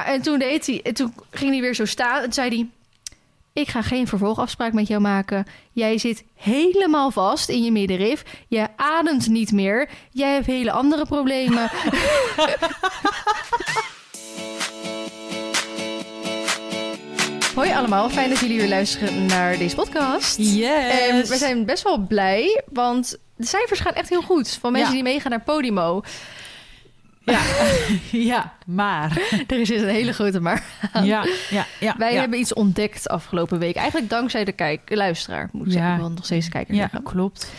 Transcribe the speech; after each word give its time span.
Ja, 0.00 0.12
en 0.12 0.22
toen 0.22 0.38
deed 0.38 0.66
hij, 0.66 0.80
en 0.82 0.94
toen 0.94 1.14
ging 1.30 1.50
hij 1.50 1.60
weer 1.60 1.74
zo 1.74 1.84
staan 1.84 2.22
en 2.22 2.32
zei 2.32 2.48
hij: 2.48 2.66
Ik 3.52 3.68
ga 3.68 3.82
geen 3.82 4.06
vervolgafspraak 4.06 4.72
met 4.72 4.86
jou 4.88 5.00
maken. 5.00 5.46
Jij 5.72 5.98
zit 5.98 6.24
helemaal 6.36 7.10
vast 7.10 7.48
in 7.48 7.64
je 7.64 7.72
middenrif. 7.72 8.22
Je 8.48 8.66
ademt 8.76 9.28
niet 9.28 9.52
meer. 9.52 9.88
Jij 10.10 10.32
hebt 10.34 10.46
hele 10.46 10.70
andere 10.72 11.06
problemen. 11.06 11.70
Hoi 17.54 17.72
allemaal, 17.72 18.08
fijn 18.10 18.28
dat 18.28 18.38
jullie 18.38 18.58
weer 18.60 18.68
luisteren 18.68 19.26
naar 19.26 19.58
deze 19.58 19.74
podcast. 19.76 20.36
Yes. 20.38 21.00
En 21.00 21.26
we 21.26 21.36
zijn 21.36 21.64
best 21.64 21.82
wel 21.82 21.98
blij, 21.98 22.62
want 22.72 23.18
de 23.36 23.46
cijfers 23.46 23.80
gaan 23.80 23.92
echt 23.92 24.08
heel 24.08 24.22
goed. 24.22 24.58
Van 24.60 24.72
mensen 24.72 24.96
Ja. 24.96 25.02
die 25.02 25.12
meegaan 25.12 25.30
naar 25.30 25.40
Podimo. 25.42 26.02
Ja, 27.30 27.40
ja 28.34 28.52
maar. 28.66 29.18
Er 29.46 29.60
is 29.60 29.68
een 29.70 29.88
hele 29.88 30.12
grote 30.12 30.40
maar. 30.40 30.64
Ja, 30.92 31.24
ja, 31.50 31.66
ja. 31.80 31.94
Wij 31.98 32.12
ja. 32.12 32.20
hebben 32.20 32.38
iets 32.38 32.54
ontdekt 32.54 33.08
afgelopen 33.08 33.58
week. 33.58 33.76
Eigenlijk 33.76 34.10
dankzij 34.10 34.44
de 34.44 34.52
kijk, 34.52 34.80
luisteraar, 34.94 35.48
moet 35.52 35.66
ik 35.66 35.72
Ja. 35.72 35.78
zeggen. 35.78 35.98
Wil 35.98 36.10
nog 36.10 36.24
steeds 36.24 36.48
kijken. 36.48 36.74
Ja, 36.74 36.90
klopt. 37.04 37.52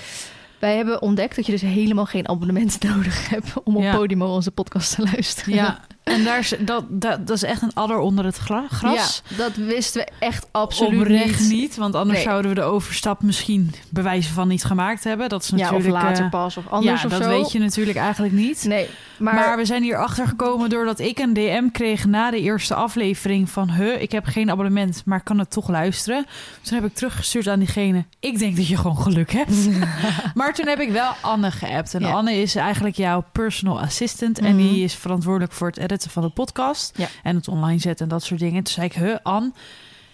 Wij 0.59 0.75
hebben 0.75 1.01
ontdekt 1.01 1.35
dat 1.35 1.45
je 1.45 1.51
dus 1.51 1.61
helemaal 1.61 2.05
geen 2.05 2.27
abonnement 2.29 2.83
nodig 2.93 3.29
hebt... 3.29 3.53
om 3.63 3.75
op. 3.77 3.91
Podimo 3.95 4.33
onze 4.33 4.51
podcast 4.51 4.95
te 4.95 5.01
luisteren. 5.11 5.53
Ja, 5.53 5.79
en 6.03 6.23
daar 6.23 6.39
is, 6.39 6.53
dat, 6.59 6.83
dat, 6.89 7.27
dat 7.27 7.35
is 7.35 7.43
echt 7.43 7.61
een 7.61 7.73
adder 7.73 7.97
onder 7.97 8.25
het 8.25 8.37
gras. 8.37 9.21
Ja, 9.29 9.37
dat 9.37 9.55
wisten 9.55 10.01
we 10.01 10.11
echt 10.19 10.47
absoluut 10.51 10.99
Oprecht 11.01 11.39
niet. 11.39 11.49
niet. 11.49 11.75
want 11.75 11.95
anders 11.95 12.17
Nee. 12.17 12.27
zouden 12.27 12.49
we 12.51 12.55
de 12.59 12.63
overstap 12.63 13.21
misschien 13.21 13.73
bewijzen 13.89 14.33
van 14.33 14.47
niet 14.47 14.63
gemaakt 14.63 15.03
hebben. 15.03 15.29
Dat 15.29 15.41
is 15.43 15.49
Ja, 15.49 15.55
of 15.55 15.61
natuurlijk... 15.71 16.03
later 16.03 16.23
eh, 16.23 16.29
pas 16.29 16.57
of 16.57 16.67
anders 16.69 17.01
ja, 17.01 17.07
of 17.07 17.11
dat 17.13 17.23
zo. 17.23 17.29
weet 17.29 17.51
je 17.51 17.59
natuurlijk 17.59 17.97
eigenlijk 17.97 18.33
niet. 18.33 18.63
Nee, 18.67 18.89
maar, 19.17 19.33
Maar, 19.33 19.57
we 19.57 19.65
zijn 19.65 19.83
hier 19.83 19.97
achter 19.97 20.27
gekomen 20.27 20.69
doordat 20.69 20.99
ik 20.99 21.19
een 21.19 21.33
DM 21.33 21.69
kreeg 21.71 22.05
na 22.05 22.31
de 22.31 22.39
eerste 22.41 22.75
aflevering 22.75 23.49
van... 23.49 23.71
Huh, 23.71 24.01
ik 24.01 24.11
heb 24.11 24.25
geen 24.25 24.51
abonnement, 24.51 25.01
maar 25.05 25.21
kan 25.23 25.39
het 25.39 25.51
toch 25.51 25.69
luisteren. 25.69 26.25
Toen 26.61 26.75
heb 26.77 26.85
ik 26.89 26.93
teruggestuurd 26.95 27.47
aan 27.47 27.59
diegene. 27.59 28.05
Ik 28.19 28.39
denk 28.39 28.55
dat 28.55 28.67
je 28.67 28.77
gewoon 28.77 28.97
geluk 28.97 29.31
hebt. 29.31 29.51
maar 30.33 30.53
toen 30.53 30.67
heb 30.67 30.79
ik 30.79 30.91
wel 30.91 31.11
Anne 31.21 31.51
geappt. 31.51 31.93
En 31.93 32.01
Ja. 32.01 32.11
Anne 32.11 32.33
is 32.41 32.55
eigenlijk 32.55 32.95
jouw 32.95 33.23
personal 33.31 33.79
assistant. 33.81 34.39
En 34.39 34.55
Mhm. 34.55 34.57
die 34.57 34.83
is 34.83 34.93
verantwoordelijk 34.95 35.53
voor 35.53 35.67
het 35.67 35.77
editen 35.91 36.11
van 36.11 36.23
de 36.23 36.29
podcast. 36.29 36.97
Ja. 36.97 37.07
En 37.23 37.35
het 37.35 37.47
online 37.47 37.79
zetten 37.79 38.05
en 38.05 38.11
dat 38.11 38.23
soort 38.23 38.39
dingen. 38.39 38.63
Toen 38.63 38.73
zei 38.73 38.85
ik, 38.85 38.93
huh, 38.93 39.15
Anne... 39.23 39.51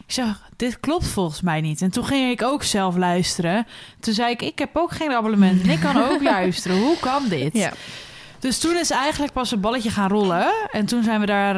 Ik 0.06 0.14
zeg, 0.14 0.42
dit 0.56 0.80
klopt 0.80 1.08
volgens 1.08 1.42
mij 1.42 1.62
niet. 1.62 1.82
En 1.82 1.92
toen 1.92 2.06
ging 2.06 2.32
ik 2.32 2.42
ook 2.44 2.64
zelf 2.64 2.96
luisteren. 2.96 3.68
Toen 4.00 4.14
zei 4.14 4.32
ik, 4.32 4.42
ik 4.42 4.60
heb 4.60 4.70
ook 4.74 4.92
geen 4.92 5.12
abonnement. 5.12 5.62
En 5.62 5.70
ik 5.70 5.80
kan 5.80 5.98
ook 5.98 6.24
luisteren. 6.34 6.78
Hoe 6.78 7.00
kan 7.00 7.28
dit? 7.28 7.54
ja. 7.54 7.74
Dus 8.40 8.60
toen 8.60 8.76
is 8.78 8.90
eigenlijk 8.90 9.34
pas 9.34 9.52
een 9.52 9.60
balletje 9.60 9.90
gaan 9.90 10.10
rollen. 10.10 10.54
En 10.72 10.86
toen 10.86 11.04
zijn 11.04 11.20
we 11.20 11.26
daar... 11.26 11.56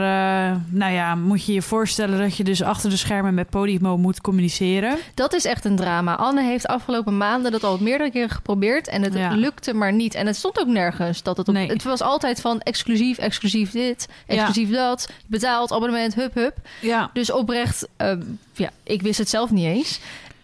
eh, 0.51 0.55
nou 0.69 0.93
ja, 0.93 1.15
moet 1.15 1.45
je 1.45 1.53
je 1.53 1.61
voorstellen 1.61 2.19
dat 2.19 2.37
je 2.37 2.43
dus 2.43 2.61
achter 2.63 2.89
de 2.89 2.97
schermen 2.97 3.33
met 3.33 3.49
Podimo 3.49 3.97
moet 3.97 4.21
communiceren. 4.21 4.97
Dat 5.13 5.33
is 5.33 5.45
echt 5.45 5.65
een 5.65 5.75
drama. 5.75 6.15
Anne 6.15 6.43
heeft 6.43 6.67
afgelopen 6.67 7.17
maanden 7.17 7.51
dat 7.51 7.63
al 7.63 7.77
meerdere 7.81 8.11
keren 8.11 8.29
geprobeerd 8.29 8.87
en 8.87 9.01
het 9.03 9.13
Ja. 9.13 9.29
lukte 9.31 9.73
maar 9.73 9.93
niet. 9.93 10.13
En 10.15 10.27
het 10.27 10.35
stond 10.35 10.59
ook 10.59 10.67
nergens 10.67 11.23
dat 11.23 11.37
het 11.37 11.47
op. 11.47 11.53
Nee. 11.53 11.67
Het 11.67 11.83
was 11.83 12.01
altijd 12.01 12.41
van 12.41 12.59
exclusief, 12.61 13.17
exclusief 13.17 13.71
dit, 13.71 14.07
exclusief 14.27 14.69
dat, 14.71 15.09
betaald 15.27 15.71
abonnement, 15.71 16.15
hup 16.15 16.33
hup. 16.33 16.57
Ja. 16.81 17.09
Dus 17.13 17.31
oprecht, 17.31 17.87
ehm, 17.97 18.21
ja, 18.53 18.69
ik 18.83 19.01
wist 19.01 19.17
het 19.19 19.29
zelf 19.29 19.49
niet 19.51 19.65
eens. 19.65 19.99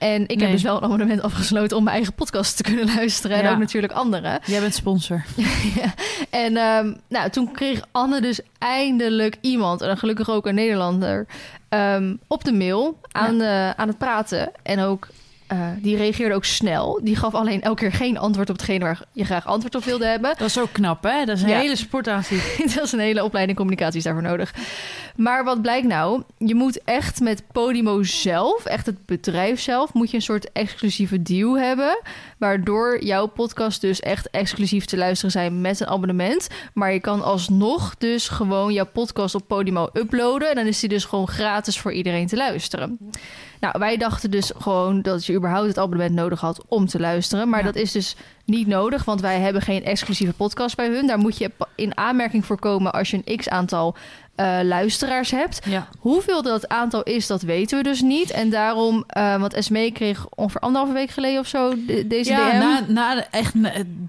En 0.06 0.24
ik 0.28 0.40
heb 0.40 0.52
dus 0.52 0.62
wel 0.62 0.78
een 0.78 0.84
abonnement 0.84 1.22
afgesloten 1.22 1.78
om 1.78 1.84
mijn 1.84 1.96
eigen 1.96 2.14
podcast 2.14 2.58
te 2.58 2.64
kunnen 2.64 2.86
luisteren. 2.96 3.38
En 3.38 3.44
Ja. 3.44 3.52
ook 3.52 3.58
natuurlijk 3.60 3.94
andere. 3.94 4.40
Jij 4.46 4.60
bent 4.60 4.74
sponsor. 4.76 5.24
En 6.30 6.58
ehm, 6.58 6.94
nou, 7.10 7.30
toen 7.30 7.52
kreeg 7.52 7.82
Anne 7.92 8.22
dus 8.22 8.40
eindelijk 8.60 9.38
iemand, 9.42 9.82
en 9.82 9.98
gelukkig 9.98 10.30
ook 10.30 10.46
een 10.46 10.56
Nederlander, 10.56 11.26
ehm, 11.70 12.16
op 12.28 12.44
de 12.44 12.54
mail 12.54 13.00
aan, 13.12 13.42
eh, 13.42 13.70
aan 13.70 13.88
het 13.88 13.98
praten. 13.98 14.52
En 14.64 14.80
ook, 14.80 15.08
eh, 15.48 15.58
die 15.82 15.98
reageerde 15.98 16.36
ook 16.36 16.46
snel. 16.46 17.00
Die 17.04 17.16
gaf 17.16 17.34
alleen 17.34 17.62
elke 17.62 17.82
keer 17.82 17.92
geen 17.94 18.18
antwoord 18.18 18.50
op 18.50 18.56
hetgene 18.56 18.84
waar 18.84 19.00
je 19.12 19.26
graag 19.26 19.46
antwoord 19.46 19.76
op 19.76 19.84
wilde 19.84 20.06
hebben. 20.06 20.34
Dat 20.38 20.48
is 20.48 20.60
ook 20.60 20.72
knap, 20.72 21.04
hè? 21.04 21.26
Dat 21.26 21.38
is 21.38 21.44
een 21.44 21.50
Ja. 21.50 21.58
hele 21.60 21.76
sport 21.76 22.08
aan 22.08 22.24
zich. 22.24 22.56
dat 22.76 22.84
is 22.84 22.92
een 22.92 23.00
hele 23.00 23.24
opleiding 23.24 23.58
communicatie 23.58 23.98
is 23.98 24.04
daarvoor 24.04 24.24
nodig. 24.24 24.54
Maar 25.16 25.44
wat 25.44 25.62
blijkt 25.62 25.88
nou? 25.88 26.24
Je 26.38 26.56
moet 26.56 26.84
echt 26.84 27.20
met 27.20 27.44
Podimo 27.52 28.04
zelf, 28.04 28.66
echt 28.66 28.86
het 28.86 29.06
bedrijf 29.06 29.60
zelf, 29.62 29.94
moet 29.94 30.10
je 30.10 30.16
een 30.16 30.22
soort 30.22 30.52
exclusieve 30.52 31.22
deal 31.22 31.58
hebben. 31.58 32.00
Waardoor 32.38 33.04
jouw 33.04 33.26
podcast 33.26 33.82
dus 33.82 34.00
echt 34.00 34.30
exclusief 34.30 34.86
te 34.86 34.98
luisteren 34.98 35.32
zijn 35.32 35.62
met 35.62 35.80
een 35.80 35.88
abonnement. 35.88 36.48
Maar 36.74 36.94
je 36.94 37.00
kan 37.00 37.24
alsnog 37.24 37.96
dus 37.98 38.28
gewoon 38.28 38.74
jouw 38.74 38.86
podcast 38.94 39.36
op 39.36 39.48
Podimo 39.48 39.90
uploaden. 39.94 40.50
En 40.50 40.56
dan 40.56 40.66
is 40.66 40.80
die 40.80 40.90
dus 40.90 41.06
gewoon 41.06 41.28
gratis 41.28 41.80
voor 41.80 41.94
iedereen 41.94 42.28
te 42.28 42.36
luisteren. 42.36 42.98
Nou, 43.60 43.76
wij 43.80 43.98
dachten 43.98 44.32
dus 44.32 44.52
gewoon 44.58 45.02
dat 45.02 45.26
je 45.26 45.34
überhaupt 45.34 45.68
het 45.68 45.78
abonnement 45.78 46.14
nodig 46.14 46.40
had 46.40 46.62
om 46.68 46.86
te 46.86 47.00
luisteren. 47.00 47.50
Maar 47.50 47.60
Ja. 47.60 47.66
dat 47.66 47.76
is 47.76 47.92
dus 47.92 48.16
niet 48.46 48.68
nodig, 48.68 49.06
want 49.06 49.22
wij 49.22 49.40
hebben 49.40 49.62
geen 49.62 49.84
exclusieve 49.84 50.34
podcast 50.34 50.76
bij 50.76 50.88
hun. 50.88 51.08
Daar 51.08 51.18
moet 51.20 51.38
je 51.38 51.52
in 51.76 51.98
aanmerking 51.98 52.46
voor 52.46 52.60
komen 52.60 52.92
als 52.94 53.10
je 53.10 53.22
een 53.26 53.38
x-aantal 53.38 53.96
eh, 54.36 54.58
luisteraars 54.64 55.32
hebt. 55.32 55.60
Ja. 55.66 55.88
Hoeveel 56.00 56.42
dat 56.42 56.68
aantal 56.70 57.04
is, 57.04 57.28
dat 57.28 57.42
weten 57.42 57.78
we 57.78 57.84
dus 57.84 58.02
niet. 58.02 58.32
En 58.32 58.50
daarom, 58.50 59.04
eh, 59.08 59.40
want 59.40 59.54
Esmee 59.54 59.92
kreeg 59.92 60.26
ongeveer 60.30 60.62
anderhalve 60.62 60.94
week 60.94 61.10
geleden 61.10 61.40
of 61.40 61.48
zo 61.48 61.74
de- 61.88 62.08
deze 62.08 62.30
Ja, 62.30 62.50
DM. 62.52 62.58
na, 62.58 62.82
na 62.88 63.16
de, 63.16 63.22
echt 63.32 63.54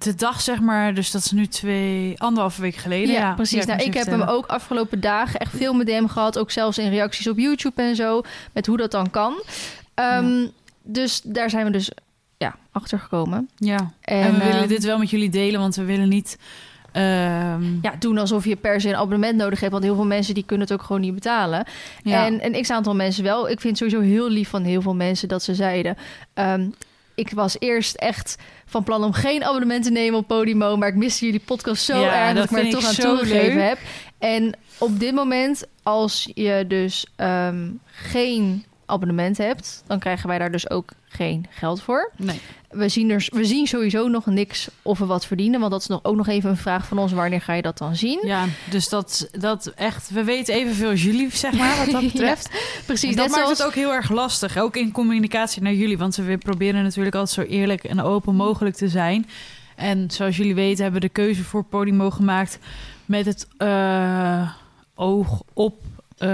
de 0.05 0.15
dag 0.15 0.41
zeg 0.41 0.61
maar, 0.61 0.95
dus 0.95 1.11
dat 1.11 1.25
is 1.25 1.31
nu 1.31 1.47
twee, 1.47 2.21
anderhalve 2.21 2.61
week 2.61 2.77
geleden. 2.77 3.15
Ja, 3.15 3.21
Ja, 3.21 3.35
precies. 3.35 3.65
Ja, 3.65 3.67
nou, 3.75 3.83
ik 3.89 3.95
heb 3.95 4.07
hem 4.07 4.23
ook 4.23 4.47
afgelopen 4.47 5.01
dagen 5.01 5.41
echt 5.41 5.57
veel 5.57 5.75
met 5.75 5.87
DM 5.87 6.07
gehad. 6.07 6.39
Ook 6.39 6.51
zelfs 6.51 6.79
in 6.79 6.91
reacties 6.91 7.29
op 7.29 7.39
YouTube 7.39 7.83
en 7.83 7.97
zo. 7.97 8.23
Met 8.53 8.67
hoe 8.67 8.77
dat 8.77 8.91
dan 8.91 9.11
kan. 9.11 9.43
Ehm, 9.95 10.47
Dus 10.89 11.21
daar 11.25 11.51
zijn 11.51 11.65
we 11.65 11.71
dus 11.71 11.91
ja, 12.39 12.57
achter 12.73 12.99
gekomen. 12.99 13.49
Ja, 13.57 13.93
En, 14.01 14.23
en, 14.23 14.39
we 14.39 14.45
willen 14.45 14.69
dit 14.69 14.85
wel 14.85 14.99
met 14.99 15.11
jullie 15.11 15.31
delen, 15.31 15.61
want 15.61 15.77
we 15.77 15.85
willen 15.85 16.09
niet... 16.09 16.39
ehm, 16.93 17.75
ja, 17.83 17.95
doen 17.99 18.19
alsof 18.19 18.45
je 18.45 18.57
per 18.57 18.81
se 18.81 18.89
een 18.89 18.97
abonnement 18.97 19.37
nodig 19.37 19.61
hebt. 19.61 19.73
Want 19.73 19.85
heel 19.85 19.95
veel 19.95 20.05
mensen 20.07 20.35
die 20.35 20.45
kunnen 20.45 20.67
het 20.67 20.77
ook 20.77 20.87
gewoon 20.87 21.01
niet 21.01 21.15
betalen. 21.15 21.67
ja. 22.03 22.27
En 22.27 22.45
een 22.45 22.63
x-aantal 22.63 22.95
mensen 22.95 23.25
wel. 23.25 23.51
Ik 23.51 23.61
vind 23.61 23.79
sowieso 23.79 24.01
heel 24.01 24.29
lief 24.29 24.49
van 24.49 24.65
heel 24.65 24.83
veel 24.83 24.95
mensen 24.95 25.29
dat 25.29 25.43
ze 25.43 25.55
zeiden... 25.55 25.97
ehm, 26.35 26.69
ik 27.15 27.31
was 27.31 27.57
eerst 27.59 27.95
echt 27.95 28.37
van 28.67 28.83
plan 28.83 29.05
om 29.05 29.13
geen 29.13 29.45
abonnement 29.45 29.85
te 29.85 29.91
nemen 29.91 30.19
op 30.19 30.27
Podimo... 30.27 30.77
maar 30.77 30.89
ik 30.89 30.95
miste 30.95 31.25
jullie 31.25 31.41
podcast 31.45 31.85
zo 31.85 31.99
Ja, 31.99 32.27
erg 32.27 32.27
dat, 32.27 32.37
dat 32.37 32.45
ik 32.45 32.65
me 32.65 32.71
er 32.71 32.75
toch 32.75 32.89
aan 32.89 32.95
toegegeven 32.95 33.57
leuk. 33.57 33.69
heb. 33.69 33.79
En 34.19 34.55
op 34.79 35.01
dit 35.01 35.15
moment, 35.15 35.67
als 35.83 36.31
je 36.35 36.65
dus 36.69 37.07
ehm, 37.17 37.69
geen 37.85 38.65
abonnement 38.87 39.39
hebt... 39.39 39.83
dan 39.87 39.99
krijgen 39.99 40.29
wij 40.29 40.39
daar 40.39 40.51
dus 40.51 40.71
ook 40.71 40.91
geen 41.05 41.47
geld 41.51 41.83
voor. 41.83 42.13
nee. 42.17 42.41
We 42.71 42.89
zien, 42.89 43.11
er, 43.11 43.29
we 43.33 43.45
zien 43.45 43.67
sowieso 43.67 44.09
nog 44.09 44.27
niks 44.27 44.69
of 44.83 44.99
we 44.99 45.07
wat 45.07 45.27
verdienen... 45.27 45.61
want 45.61 45.73
dat 45.73 45.81
is 45.81 45.87
nog, 45.87 46.01
ook 46.03 46.17
nog 46.17 46.29
even 46.29 46.51
een 46.51 46.57
vraag 46.57 46.87
van 46.87 46.99
ons. 46.99 47.13
Wanneer 47.13 47.41
ga 47.41 47.53
je 47.53 47.63
dat 47.63 47.79
dan 47.79 47.97
zien? 47.97 48.21
Ja, 48.23 48.45
dus 48.71 48.89
dat, 48.89 49.29
dat 49.33 49.67
echt... 49.67 50.11
We 50.11 50.25
weten 50.25 50.55
evenveel 50.55 50.91
als 50.91 51.03
jullie, 51.03 51.37
zeg 51.37 51.53
maar, 51.53 51.77
wat 51.77 51.91
dat 51.91 52.03
Ja, 52.03 52.09
betreft. 52.09 52.51
Precies, 52.87 53.11
En 53.11 53.17
dat 53.17 53.29
maakt 53.29 53.41
zoals... 53.41 53.59
het 53.59 53.67
ook 53.67 53.75
heel 53.75 53.93
erg 53.93 54.11
lastig. 54.11 54.57
Ook 54.57 54.77
in 54.77 54.93
communicatie 54.93 55.63
naar 55.63 55.73
jullie. 55.73 55.99
Want 55.99 56.17
we 56.17 56.39
proberen 56.39 56.83
natuurlijk 56.83 57.15
altijd 57.15 57.49
zo 57.49 57.55
eerlijk 57.55 57.85
en 57.85 58.01
open 58.01 58.35
mogelijk 58.35 58.77
te 58.77 58.89
zijn. 58.89 59.27
En 59.77 60.11
zoals 60.11 60.37
jullie 60.37 60.55
weten 60.55 60.83
hebben 60.83 61.01
we 61.01 61.07
de 61.07 61.13
keuze 61.13 61.45
voor 61.45 61.65
Podimo 61.65 62.11
gemaakt... 62.11 62.59
met 63.05 63.27
het 63.27 63.47
eh, 63.57 64.51
oog 64.95 65.43
op 65.53 65.75
eh, 66.17 66.29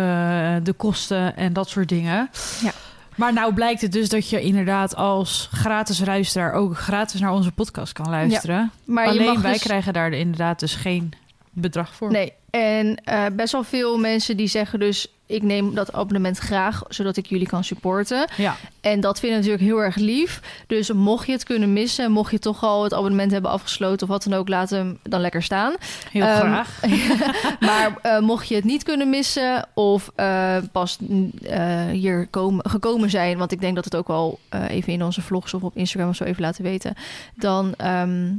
de 0.62 0.72
kosten 0.76 1.36
en 1.36 1.52
dat 1.52 1.68
soort 1.68 1.88
dingen. 1.88 2.30
Ja. 2.62 2.72
Maar 3.14 3.32
nou 3.32 3.54
blijkt 3.54 3.80
het 3.80 3.92
dus 3.92 4.08
dat 4.08 4.28
je 4.28 4.40
inderdaad 4.40 4.96
als 4.96 5.48
gratis 5.52 6.04
luisteraar... 6.04 6.52
ook 6.52 6.78
gratis 6.78 7.20
naar 7.20 7.32
onze 7.32 7.52
podcast 7.52 7.92
kan 7.92 8.10
luisteren. 8.10 8.70
maar 8.84 9.06
Alleen 9.06 9.42
wij 9.42 9.52
dus- 9.52 9.62
krijgen 9.62 9.92
daar 9.92 10.12
inderdaad 10.12 10.60
dus 10.60 10.74
geen 10.74 11.12
bedrag 11.50 11.94
voor. 11.94 12.10
Nee, 12.10 12.32
en 12.52 12.96
eh, 13.04 13.24
best 13.32 13.52
wel 13.52 13.64
veel 13.64 13.98
mensen 13.98 14.36
die 14.36 14.46
zeggen 14.46 14.80
dus... 14.80 15.06
ik 15.26 15.42
neem 15.42 15.74
dat 15.74 15.92
abonnement 15.92 16.38
graag, 16.38 16.82
zodat 16.88 17.16
ik 17.16 17.26
jullie 17.26 17.46
kan 17.46 17.64
supporten. 17.64 18.28
Ja, 18.36 18.56
En 18.80 19.00
dat 19.00 19.20
vinden 19.20 19.38
we 19.38 19.44
natuurlijk 19.44 19.72
heel 19.74 19.84
erg 19.84 19.96
lief. 19.96 20.40
Dus 20.66 20.92
mocht 20.92 21.26
je 21.26 21.32
het 21.32 21.44
kunnen 21.44 21.72
missen... 21.72 22.12
mocht 22.12 22.30
je 22.30 22.38
toch 22.38 22.62
al 22.62 22.82
het 22.82 22.94
abonnement 22.94 23.30
hebben 23.32 23.50
afgesloten... 23.50 24.02
of 24.02 24.08
wat 24.12 24.22
dan 24.22 24.38
ook, 24.38 24.48
laat 24.48 24.70
hem 24.70 24.98
dan 25.02 25.20
lekker 25.20 25.42
staan. 25.42 25.74
heel 26.10 26.24
Ehm, 26.24 26.38
graag. 26.38 26.80
maar 27.60 27.96
eh, 28.02 28.18
mocht 28.18 28.48
je 28.48 28.54
het 28.54 28.64
niet 28.64 28.82
kunnen 28.82 29.10
missen... 29.10 29.68
of 29.74 30.10
eh, 30.14 30.56
pas 30.72 30.98
eh, 31.42 31.86
hier 31.86 32.26
komen, 32.30 32.70
gekomen 32.70 33.10
zijn... 33.10 33.38
want 33.38 33.52
ik 33.52 33.60
denk 33.60 33.74
dat 33.74 33.84
het 33.84 33.96
ook 33.96 34.08
wel 34.08 34.38
even 34.68 34.92
in 34.92 35.04
onze 35.04 35.22
vlogs... 35.22 35.54
of 35.54 35.62
op 35.62 35.76
Instagram 35.76 36.08
of 36.08 36.16
zo 36.16 36.24
even 36.24 36.42
laten 36.42 36.64
weten... 36.64 36.94
dan... 37.34 37.74
ehm, 37.76 38.30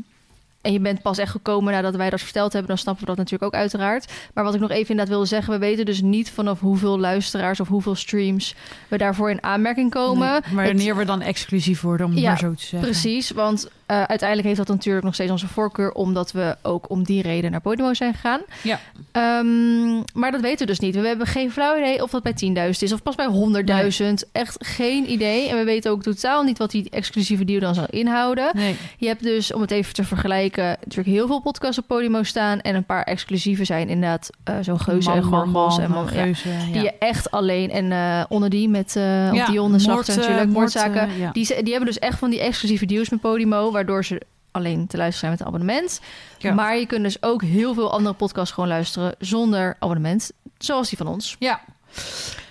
en 0.64 0.72
je 0.74 0.80
bent 0.80 1.02
pas 1.02 1.18
echt 1.18 1.32
gekomen 1.32 1.74
nadat 1.74 1.96
wij 1.96 2.10
dat 2.10 2.22
verteld 2.22 2.52
hebben, 2.52 2.70
dan 2.70 2.78
snappen 2.78 3.04
we 3.04 3.10
dat 3.10 3.18
natuurlijk 3.20 3.54
ook 3.54 3.60
uiteraard. 3.60 4.12
Maar 4.34 4.44
wat 4.44 4.54
ik 4.54 4.60
nog 4.60 4.70
even 4.70 4.90
inderdaad 4.90 5.08
wilde 5.14 5.26
zeggen, 5.26 5.54
we 5.54 5.60
weten 5.60 5.86
dus 5.86 6.02
niet 6.02 6.32
vanaf 6.32 6.60
hoeveel 6.60 7.00
luisteraars 7.00 7.60
of 7.60 7.68
hoeveel 7.68 7.96
streams 7.96 8.56
we 8.88 8.98
daarvoor 8.98 9.30
in 9.30 9.44
aanmerking 9.44 9.92
komen. 9.92 10.32
Nee, 10.32 10.54
maar 10.54 10.64
Het- 10.66 10.74
wanneer 10.74 10.96
we 10.96 11.06
dan 11.06 11.22
exclusief 11.22 11.82
worden, 11.82 12.06
om 12.06 12.12
het 12.12 12.22
Ja, 12.22 12.28
maar 12.30 12.38
zo 12.38 12.54
te 12.54 12.62
zeggen. 12.66 12.80
Precies, 12.90 13.32
want 13.32 13.70
eh, 13.86 13.98
uiteindelijk 14.04 14.44
heeft 14.48 14.58
dat 14.68 14.68
natuurlijk 14.76 15.06
nog 15.06 15.14
steeds 15.14 15.32
onze 15.32 15.48
voorkeur, 15.48 15.92
omdat 15.92 16.32
we 16.32 16.56
ook 16.62 16.90
om 16.90 17.04
die 17.04 17.22
reden 17.22 17.52
naar 17.52 17.62
Podimo 17.62 17.94
zijn 17.94 18.14
gegaan. 18.14 18.42
Ja. 18.64 18.80
Ehm, 19.12 19.96
maar 20.14 20.32
dat 20.32 20.42
weten 20.42 20.60
we 20.60 20.66
dus 20.66 20.80
niet. 20.80 20.96
We 20.96 21.08
hebben 21.08 21.28
geen 21.28 21.52
flauw 21.52 21.78
idee 21.78 22.04
of 22.04 22.12
dat 22.12 22.24
bij 22.24 22.34
10.000 22.34 22.82
is 22.84 22.94
of 22.94 23.04
pas 23.04 23.16
bij 23.16 23.28
100.000. 23.28 24.30
Echt 24.32 24.56
geen 24.66 25.12
idee. 25.12 25.50
En 25.50 25.58
we 25.58 25.64
weten 25.64 25.92
ook 25.92 26.02
totaal 26.04 26.44
niet 26.44 26.58
wat 26.58 26.72
die 26.72 26.90
exclusieve 26.90 27.46
deal 27.46 27.60
dan 27.60 27.76
zal 27.76 27.86
inhouden. 27.90 28.50
Nee. 28.54 28.76
Je 28.98 29.08
hebt 29.08 29.24
dus, 29.24 29.54
om 29.54 29.62
het 29.62 29.72
even 29.72 29.94
te 29.94 30.04
vergelijken, 30.04 30.64
natuurlijk 30.66 31.08
heel 31.18 31.28
veel 31.28 31.42
podcasts 31.42 31.78
op 31.78 31.88
Podimo 31.88 32.24
staan. 32.24 32.62
En 32.62 32.76
een 32.76 32.84
paar 32.86 33.04
exclusieve 33.04 33.66
zijn 33.66 33.90
inderdaad 33.90 34.30
eh, 34.44 34.56
zo'n 34.62 34.80
geuze 34.80 35.12
en 35.12 35.24
gorgels. 35.24 35.78
En 35.78 35.90
man- 35.92 36.04
ja, 36.14 36.22
geuze, 36.24 36.50
ja. 36.50 36.72
Die 36.72 36.82
je 36.82 36.94
echt 37.00 37.32
alleen, 37.32 37.72
en 37.72 37.92
eh, 37.92 38.24
onder 38.30 38.50
die 38.50 38.70
met 38.70 38.96
uh, 38.98 39.34
Ja, 39.34 39.46
Dion 39.46 39.74
en 39.74 39.80
eh, 39.80 39.86
natuurlijk, 39.88 40.28
moord, 40.38 40.48
moordzaken. 40.54 41.02
eh. 41.02 41.32
Die, 41.34 41.46
die 41.64 41.72
hebben 41.74 41.86
dus 41.86 42.00
echt 42.00 42.18
van 42.20 42.30
die 42.30 42.40
exclusieve 42.40 42.86
deals 42.86 43.10
met 43.10 43.22
Podimo, 43.22 43.72
waardoor 43.74 44.06
ze 44.06 44.22
alleen 44.52 44.88
te 44.88 44.98
luisteren 44.98 45.20
zijn 45.20 45.32
met 45.32 45.40
een 45.40 45.48
abonnement. 45.48 46.02
Ja. 46.38 46.54
Maar 46.54 46.78
je 46.78 46.86
kunt 46.86 47.04
dus 47.04 47.24
ook 47.24 47.42
heel 47.42 47.74
veel 47.74 47.92
andere 47.92 48.16
podcasts 48.16 48.54
gewoon 48.54 48.70
luisteren 48.70 49.16
zonder 49.20 49.76
abonnement. 49.80 50.32
Zoals 50.58 50.90
die 50.90 50.98
van 50.98 51.08
ons. 51.08 51.36
Ja. 51.40 51.62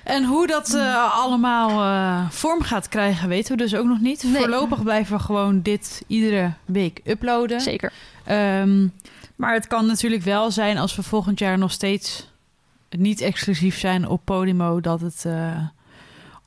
En 0.05 0.25
hoe 0.25 0.47
dat 0.47 0.75
eh, 0.75 1.15
allemaal 1.15 1.69
eh, 1.71 2.31
vorm 2.31 2.63
gaat 2.63 2.89
krijgen, 2.89 3.29
weten 3.29 3.57
we 3.57 3.63
dus 3.63 3.75
ook 3.75 3.87
nog 3.87 4.01
niet. 4.01 4.23
Nee. 4.23 4.37
Voorlopig 4.37 4.83
blijven 4.83 5.17
we 5.17 5.23
gewoon 5.23 5.63
dit 5.63 6.03
iedere 6.07 6.53
week 6.65 7.01
uploaden. 7.05 7.61
Zeker. 7.61 7.93
Ehm, 8.25 8.87
maar 9.37 9.55
het 9.55 9.67
kan 9.67 9.87
natuurlijk 9.87 10.23
wel 10.23 10.51
zijn 10.51 10.79
als 10.79 10.97
we 10.97 11.03
volgend 11.03 11.39
jaar 11.39 11.59
nog 11.59 11.73
steeds 11.73 12.31
niet 12.91 13.21
exclusief 13.21 13.79
zijn 13.79 14.09
op 14.09 14.21
Podimo, 14.25 14.81
dat 14.81 15.01
het 15.01 15.25
eh, 15.25 15.59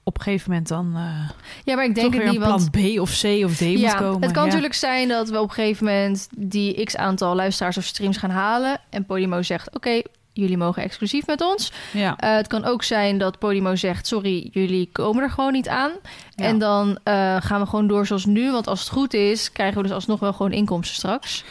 op 0.07 0.17
een 0.17 0.23
gegeven 0.23 0.49
moment 0.49 0.67
dan 0.67 0.91
eh 0.95 1.29
Ja, 1.63 1.75
maar 1.75 1.85
ik 1.85 1.95
denk 1.95 2.13
niet, 2.13 2.21
een 2.21 2.39
want 2.39 2.71
plan 2.71 2.95
B 2.95 2.99
of 2.99 3.09
C 3.21 3.23
of 3.45 3.55
D 3.55 3.61
moet 3.61 3.79
ja, 3.79 3.93
komen. 3.97 4.21
het 4.21 4.31
kan 4.31 4.41
Ja. 4.41 4.47
natuurlijk 4.47 4.73
zijn 4.73 5.07
dat 5.07 5.29
we 5.29 5.39
op 5.39 5.47
een 5.49 5.53
gegeven 5.53 5.85
moment 5.85 6.27
die 6.37 6.83
x 6.83 6.95
aantal 6.97 7.35
luisteraars 7.35 7.77
of 7.77 7.83
streams 7.83 8.17
gaan 8.17 8.29
halen. 8.29 8.77
En 8.89 9.05
Podimo 9.05 9.41
zegt, 9.41 9.75
oké, 9.75 10.01
jullie 10.33 10.57
mogen 10.57 10.83
exclusief 10.83 11.25
met 11.27 11.41
ons. 11.41 11.71
Ja. 11.93 12.17
Eh, 12.17 12.35
het 12.35 12.47
kan 12.47 12.65
ook 12.65 12.83
zijn 12.83 13.17
dat 13.17 13.39
Podimo 13.39 13.75
zegt, 13.75 14.07
sorry, 14.07 14.49
jullie 14.51 14.89
komen 14.91 15.23
er 15.23 15.29
gewoon 15.31 15.51
niet 15.53 15.67
aan. 15.67 15.91
Ja. 16.35 16.45
En 16.45 16.59
dan 16.59 16.99
eh, 17.03 17.35
gaan 17.39 17.59
we 17.61 17.65
gewoon 17.67 17.87
door 17.87 18.05
zoals 18.05 18.25
nu. 18.25 18.51
Want 18.51 18.67
als 18.67 18.79
het 18.79 18.89
goed 18.89 19.13
is, 19.13 19.51
krijgen 19.51 19.77
we 19.77 19.83
dus 19.83 19.91
alsnog 19.95 20.19
wel 20.19 20.33
gewoon 20.33 20.51
inkomsten 20.51 20.95
straks. 20.95 21.43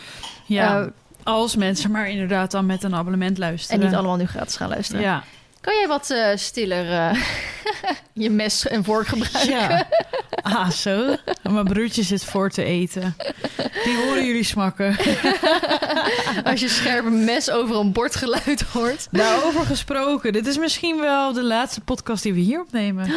ja. 0.47 0.91
Als 1.23 1.57
mensen 1.57 1.91
maar 1.91 2.09
inderdaad 2.11 2.51
dan 2.51 2.67
met 2.67 2.83
een 2.83 2.95
abonnement 2.95 3.35
en 3.35 3.39
luisteren. 3.39 3.85
niet 3.85 3.95
allemaal 3.95 4.17
nu 4.17 4.27
gratis 4.27 4.57
gaan 4.57 4.69
luisteren. 4.69 5.03
Ja. 5.03 5.23
Kan 5.65 5.75
jij 5.75 5.87
wat 5.89 6.11
eh, 6.11 6.29
stiller 6.37 6.91
eh, 6.93 7.21
je 8.25 8.31
mes 8.31 8.67
en 8.67 8.85
vork 8.85 9.07
gebruiken? 9.07 9.49
ja. 9.49 9.87
Ah, 10.43 10.71
zo. 10.71 11.17
Mijn 11.43 11.65
broertje 11.65 12.03
zit 12.03 12.25
voor 12.25 12.51
te 12.51 12.65
eten. 12.65 13.17
Die 13.85 13.97
horen 13.97 14.27
jullie 14.27 14.45
smakken. 14.45 14.97
Als 16.45 16.61
je 16.61 16.69
scherpe 16.69 17.11
mes 17.11 17.51
over 17.51 17.77
een 17.77 17.93
bordgeluid 17.93 18.63
hoort. 18.73 19.09
Daarover 19.11 19.67
gesproken. 19.67 20.33
Dit 20.33 20.47
is 20.47 20.59
misschien 20.59 21.01
wel 21.01 21.33
de 21.33 21.43
laatste 21.43 21.81
podcast 21.81 22.23
die 22.23 22.33
we 22.35 22.41
hier 22.41 22.61
opnemen. 22.61 23.13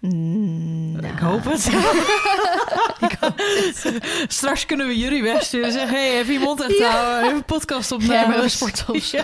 Mm, 0.00 0.98
Ik 0.98 1.18
hoop 1.18 1.44
het. 1.44 1.66
Ik 3.10 3.16
hoop 3.20 3.38
het. 3.38 4.00
Straks 4.28 4.66
kunnen 4.66 4.86
we 4.86 4.98
jullie 4.98 5.22
wegsturen 5.22 5.66
en 5.66 5.72
zeggen... 5.72 5.96
hey, 5.96 6.18
even 6.18 6.32
je 6.32 6.38
mond 6.38 6.60
echt 6.62 6.78
Ja. 6.78 6.90
houden. 6.90 7.22
Even 7.24 7.36
een 7.36 7.44
podcast 7.44 7.90
Ja, 7.90 7.96
opnemen. 7.96 8.42
een 8.42 8.50
sport 8.50 8.84
of 8.88 9.02
zo. 9.02 9.18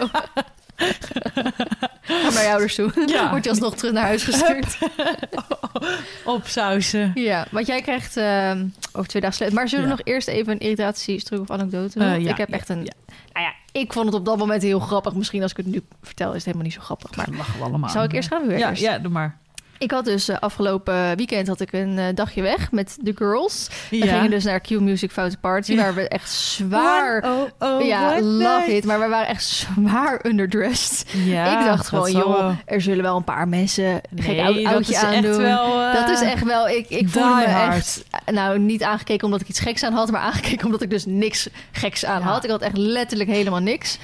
Ga 2.22 2.30
naar 2.30 2.42
je 2.42 2.48
ouders 2.50 2.74
toe. 2.74 2.92
Ja. 3.06 3.30
Word 3.30 3.44
je 3.44 3.50
alsnog 3.50 3.74
terug 3.76 3.92
naar 3.92 4.02
huis 4.04 4.22
gestuurd. 4.24 4.78
Opsausen. 6.24 7.10
Ja, 7.14 7.46
want 7.50 7.66
jij 7.66 7.80
krijgt 7.82 8.16
eh, 8.16 8.52
over 8.92 9.08
twee 9.08 9.22
dagen 9.22 9.36
slecht. 9.36 9.52
Maar 9.52 9.68
zullen 9.68 9.84
we 9.84 9.90
nog 9.90 10.00
eerst 10.04 10.28
even 10.28 10.52
een 10.52 10.58
irritatiestuk 10.58 11.40
of 11.40 11.50
anekdote 11.50 11.98
doen? 11.98 12.08
Eh, 12.08 12.20
ja, 12.20 12.30
ik 12.30 12.36
heb 12.36 12.50
echt 12.50 12.68
een... 12.68 12.84
ja. 12.84 12.92
Nou 13.32 13.46
ja, 13.46 13.80
ik 13.80 13.92
vond 13.92 14.06
het 14.06 14.14
op 14.14 14.24
dat 14.24 14.38
moment 14.38 14.62
heel 14.62 14.80
grappig. 14.80 15.14
Misschien 15.14 15.42
als 15.42 15.50
ik 15.50 15.56
het 15.56 15.66
nu 15.66 15.82
vertel 16.02 16.28
is 16.28 16.34
het 16.34 16.44
helemaal 16.44 16.64
niet 16.66 16.74
zo 16.74 16.80
grappig. 16.80 17.16
Maar 17.16 17.26
Dat 17.26 17.34
lachen 17.36 17.58
we 17.58 17.64
allemaal. 17.64 17.90
zou 17.90 18.04
ik 18.04 18.12
eerst 18.12 18.28
gaan? 18.28 18.46
Weer 18.46 18.58
Ja, 18.58 18.70
eerst? 18.70 18.82
ja, 18.82 18.98
doe 18.98 19.10
maar. 19.12 19.38
Ik 19.82 19.90
had 19.90 20.04
dus 20.04 20.28
eh, 20.28 20.36
afgelopen 20.38 21.16
weekend 21.16 21.48
had 21.48 21.60
ik 21.60 21.72
een 21.72 21.98
eh, 21.98 22.04
dagje 22.14 22.42
weg 22.42 22.70
met 22.70 22.96
de 23.00 23.12
girls. 23.14 23.68
We 23.90 23.96
gingen 24.06 24.30
dus 24.30 24.44
naar 24.44 24.60
Q 24.60 24.70
Music 24.70 25.10
Foute 25.10 25.36
Party, 25.38 25.72
Ja. 25.72 25.78
waar 25.82 25.94
we 25.94 26.08
echt 26.08 26.30
zwaar... 26.30 27.24
Oh, 27.24 27.40
oh, 27.58 27.82
ja, 27.86 28.20
love 28.20 28.42
night. 28.44 28.68
it. 28.68 28.84
Maar 28.84 29.00
we 29.00 29.08
waren 29.08 29.26
echt 29.28 29.44
zwaar 29.44 30.20
underdressed. 30.26 31.10
Ja, 31.24 31.60
ik 31.60 31.66
dacht 31.66 31.88
gewoon, 31.88 32.10
joh, 32.12 32.38
wel. 32.40 32.54
er 32.64 32.80
zullen 32.80 33.02
wel 33.02 33.16
een 33.16 33.24
paar 33.24 33.48
mensen 33.48 33.84
een 33.84 34.22
gek 34.22 34.36
Nee, 34.36 34.68
oudje 34.68 34.98
aandoen. 34.98 35.36
wel, 35.36 35.80
eh, 35.82 35.94
dat 35.94 36.08
is 36.08 36.20
echt 36.20 36.44
wel, 36.44 36.68
ik, 36.68 36.88
ik 36.88 37.08
voelde 37.08 37.34
me 37.34 37.48
hard. 37.48 37.74
echt, 37.76 38.04
nou 38.26 38.58
niet 38.58 38.82
aangekeken 38.82 39.24
omdat 39.24 39.40
ik 39.40 39.48
iets 39.48 39.60
geks 39.60 39.82
aan 39.82 39.92
had, 39.92 40.10
maar 40.10 40.20
aangekeken 40.20 40.64
omdat 40.66 40.82
ik 40.82 40.90
dus 40.90 41.04
niks 41.06 41.48
geks 41.72 42.04
aan 42.04 42.20
Ja. 42.20 42.26
had. 42.26 42.44
Ik 42.44 42.50
had 42.50 42.62
echt 42.62 42.76
letterlijk 42.76 43.30
helemaal 43.30 43.60
niks. 43.60 43.98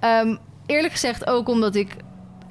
Ehm, 0.00 0.36
eerlijk 0.66 0.92
gezegd 0.92 1.26
ook 1.26 1.48
omdat 1.48 1.74
ik 1.74 1.96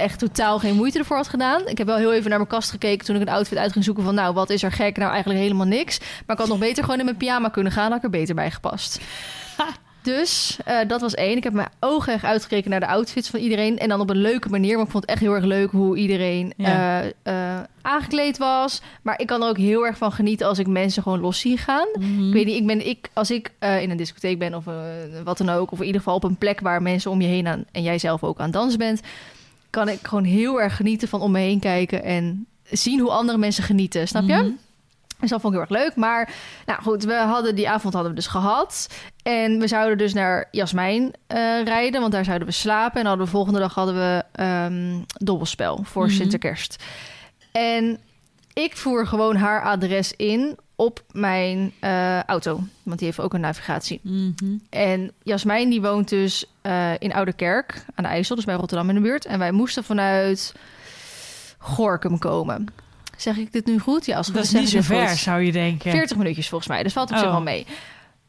echt 0.02 0.20
totaal 0.20 0.60
geen 0.60 0.76
moeite 0.76 1.00
ervoor 1.00 1.18
had 1.18 1.28
gedaan. 1.28 1.68
Ik 1.68 1.78
heb 1.78 1.88
wel 1.88 1.98
heel 1.98 2.14
even 2.14 2.30
naar 2.30 2.38
mijn 2.38 2.50
kast 2.52 2.70
gekeken 2.70 3.06
toen 3.06 3.16
ik 3.16 3.22
een 3.22 3.30
outfit 3.30 3.58
uit 3.58 3.72
ging 3.72 3.84
zoeken 3.84 4.04
van 4.04 4.16
nou, 4.16 4.34
wat 4.34 4.50
is 4.50 4.64
er 4.64 4.72
gek? 4.72 4.98
Nou, 4.98 5.12
eigenlijk 5.12 5.42
helemaal 5.42 5.66
niks. 5.68 6.00
Maar 6.00 6.36
ik 6.36 6.42
had 6.42 6.48
nog 6.48 6.60
beter 6.60 6.84
gewoon 6.84 7.00
in 7.00 7.06
mijn 7.06 7.18
pyjama 7.18 7.50
kunnen 7.50 7.72
gaan, 7.72 7.88
had 7.88 7.98
ik 7.98 8.04
er 8.04 8.10
beter 8.10 8.36
bij 8.36 8.52
gepast. 8.52 9.00
Dus 10.04 10.58
eh, 10.66 10.78
dat 10.88 11.02
was 11.02 11.14
één. 11.14 11.38
Ik 11.38 11.44
heb 11.44 11.54
mijn 11.54 11.70
ogen 11.80 12.14
echt 12.14 12.24
uitgekeken 12.24 12.70
naar 12.70 12.80
de 12.80 12.88
outfits 12.88 13.30
van 13.30 13.40
iedereen. 13.40 13.80
En 13.80 13.90
dan 13.90 14.00
op 14.00 14.10
een 14.10 14.18
leuke 14.22 14.50
manier. 14.50 14.76
Maar 14.76 14.86
ik 14.86 14.92
vond 14.92 15.04
het 15.04 15.12
echt 15.12 15.22
heel 15.22 15.34
erg 15.34 15.44
leuk 15.44 15.72
hoe 15.72 15.98
iedereen 15.98 16.54
Ja. 16.58 17.02
eh, 17.02 17.58
eh, 17.58 17.64
aangekleed 17.82 18.38
was. 18.38 18.82
Maar 19.02 19.20
ik 19.20 19.28
kan 19.28 19.42
er 19.42 19.50
ook 19.50 19.58
heel 19.58 19.86
erg 19.86 19.98
van 19.98 20.12
genieten 20.12 20.48
als 20.48 20.60
ik 20.60 20.68
mensen 20.68 21.04
gewoon 21.04 21.20
los 21.20 21.40
zie 21.40 21.58
gaan. 21.58 21.88
Mhm. 22.00 22.28
Ik 22.28 22.34
weet 22.34 22.46
niet, 22.46 22.56
ik 22.56 22.68
ben, 22.68 22.88
ik, 22.88 23.10
als 23.14 23.32
ik 23.32 23.52
in 23.60 23.90
een 23.90 23.98
discotheek 23.98 24.40
ben 24.40 24.54
of 24.54 24.64
wat 25.24 25.38
dan 25.38 25.50
ook... 25.50 25.72
of 25.72 25.80
in 25.80 25.86
ieder 25.86 26.02
geval 26.02 26.16
op 26.16 26.24
een 26.24 26.38
plek 26.38 26.60
waar 26.60 26.82
mensen 26.82 27.12
om 27.12 27.22
je 27.22 27.28
heen 27.28 27.48
aan... 27.48 27.66
en 27.72 27.84
jij 27.84 27.98
zelf 28.00 28.24
ook 28.24 28.40
aan 28.40 28.52
dansen 28.52 28.80
bent... 28.80 29.02
kan 29.72 29.90
ik 29.90 30.00
gewoon 30.08 30.24
heel 30.24 30.62
erg 30.62 30.76
genieten 30.76 31.08
van 31.08 31.22
om 31.22 31.32
me 31.32 31.40
heen 31.40 31.60
kijken... 31.60 32.04
en 32.04 32.46
zien 32.64 33.00
hoe 33.00 33.12
andere 33.12 33.38
mensen 33.38 33.64
genieten, 33.64 34.08
snap 34.08 34.28
je? 34.28 34.36
Mhm. 34.36 34.52
Dus 35.20 35.30
dat 35.30 35.42
vond 35.42 35.54
ik 35.54 35.60
heel 35.60 35.70
erg 35.70 35.84
leuk. 35.84 35.96
Maar 35.96 36.34
nou 36.66 36.82
goed, 36.82 37.04
we 37.04 37.14
hadden 37.14 37.56
die 37.56 37.70
avond 37.70 37.94
hadden 37.94 38.12
we 38.12 38.18
dus 38.18 38.28
gehad. 38.28 38.88
En 39.24 39.60
we 39.60 39.68
zouden 39.68 39.98
dus 39.98 40.14
naar 40.14 40.48
Jasmijn 40.52 41.12
eh, 41.28 41.38
rijden, 41.64 42.02
want 42.02 42.14
daar 42.14 42.26
zouden 42.26 42.48
we 42.48 42.54
slapen. 42.54 43.00
En 43.00 43.06
hadden 43.06 43.26
we 43.26 43.32
volgende 43.32 43.60
dag 43.60 43.74
hadden 43.74 43.96
we 43.96 44.24
ehm, 44.32 45.00
dobbelspel 45.26 45.80
voor 45.84 46.06
Mhm. 46.06 46.16
Sinterkerst. 46.16 46.84
En 47.52 48.00
ik 48.54 48.78
voer 48.78 49.08
gewoon 49.08 49.36
haar 49.36 49.64
adres 49.64 50.14
in 50.16 50.58
op 50.82 51.04
mijn 51.12 51.74
eh, 51.80 52.24
auto, 52.24 52.60
want 52.84 52.98
die 52.98 53.08
heeft 53.08 53.20
ook 53.20 53.34
een 53.34 53.40
navigatie. 53.42 54.00
Mhm. 54.04 54.58
En 54.70 55.12
Jasmijn 55.24 55.70
die 55.70 55.82
woont 55.82 56.10
dus 56.10 56.46
eh, 56.62 56.92
in 57.00 57.14
Ouderkerk 57.14 57.86
aan 57.96 58.04
de 58.04 58.10
IJssel, 58.10 58.36
dus 58.36 58.46
bij 58.46 58.56
Rotterdam 58.56 58.90
in 58.90 58.96
de 58.96 59.02
buurt. 59.02 59.26
En 59.26 59.40
wij 59.40 59.52
moesten 59.52 59.84
vanuit 59.84 60.54
Gorkum 61.58 62.20
komen. 62.20 62.66
Zeg 63.18 63.38
ik 63.38 63.52
dit 63.52 63.66
nu 63.66 63.80
goed? 63.80 64.06
Ja, 64.06 64.18
als 64.18 64.28
Dat 64.28 64.44
is 64.44 64.52
niet 64.52 64.70
zo 64.70 64.82
ver, 64.82 65.08
goed. 65.08 65.18
zou 65.18 65.42
je 65.42 65.52
denken. 65.52 65.92
40 65.92 66.18
minuutjes 66.18 66.50
volgens 66.50 66.70
mij. 66.70 66.84
Dus 66.84 66.94
valt 66.94 67.12
op 67.12 67.18
zich 67.18 67.26
Oh. 67.26 67.32
wel 67.32 67.42
mee. 67.42 67.66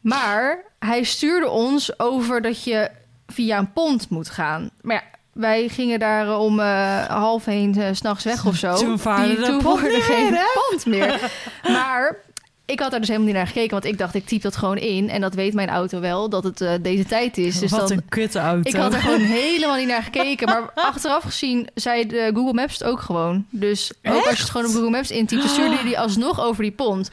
Maar 0.00 0.64
hij 0.78 1.02
stuurde 1.02 1.49
ons 1.49 1.99
over 1.99 2.42
dat 2.42 2.64
je 2.64 2.90
via 3.26 3.59
een 3.59 3.73
pont 3.73 4.09
moet 4.11 4.30
gaan. 4.30 4.71
Maar 4.80 4.94
ja, 4.97 5.02
wij 5.32 5.68
gingen 5.68 5.99
daar 5.99 6.38
om 6.38 6.61
eh, 6.61 7.04
half 7.06 7.44
heen 7.44 7.75
s 7.94 7.99
s'nachts 7.99 8.25
weg 8.25 8.47
of 8.47 8.56
zo. 8.56 8.75
Toen 8.75 8.99
voerde 8.99 9.26
niet 9.26 10.02
geen 10.02 10.37
pont 10.54 10.87
meer. 10.87 11.30
Maar 11.75 12.16
ik 12.64 12.81
had 12.81 12.90
daar 12.90 13.00
dus 13.00 13.09
helemaal 13.09 13.28
niet 13.28 13.37
naar 13.37 13.47
gekeken. 13.47 13.71
Want 13.71 13.85
ik 13.85 13.99
dacht, 13.99 14.14
ik 14.14 14.26
typ 14.26 14.42
dat 14.42 14.57
gewoon 14.57 14.76
in. 14.76 15.09
En 15.11 15.21
dat 15.21 15.35
weet 15.35 15.54
mijn 15.54 15.69
auto 15.69 16.00
wel, 16.00 16.28
dat 16.28 16.45
het 16.45 16.61
eh, 16.61 16.73
deze 16.83 17.04
tijd 17.04 17.38
is. 17.38 17.59
Dus 17.59 17.71
Wat 17.71 17.88
dan, 17.88 17.97
een 17.97 18.09
kutte 18.09 18.38
auto. 18.38 18.69
ik 18.69 18.76
had 18.76 18.92
er 18.92 19.00
gewoon 19.00 19.21
helemaal 19.45 19.76
niet 19.76 19.88
naar 19.88 20.02
gekeken. 20.02 20.49
Maar 20.49 20.71
achteraf 20.90 21.23
gezien 21.23 21.69
zei 21.75 22.07
de 22.07 22.31
Google 22.35 22.52
Maps 22.52 22.73
het 22.78 22.85
ook 22.85 23.00
gewoon. 23.00 23.47
Dus 23.50 23.92
ook 24.02 24.26
als 24.26 24.37
je 24.37 24.42
het 24.42 24.50
gewoon 24.50 24.66
op 24.66 24.73
Google 24.73 24.90
Maps 24.90 25.11
intypt... 25.11 25.40
dan 25.40 25.50
stuurde 25.50 25.85
die 25.85 25.99
alsnog 26.04 26.40
over 26.40 26.62
die 26.62 26.73
pont. 26.73 27.11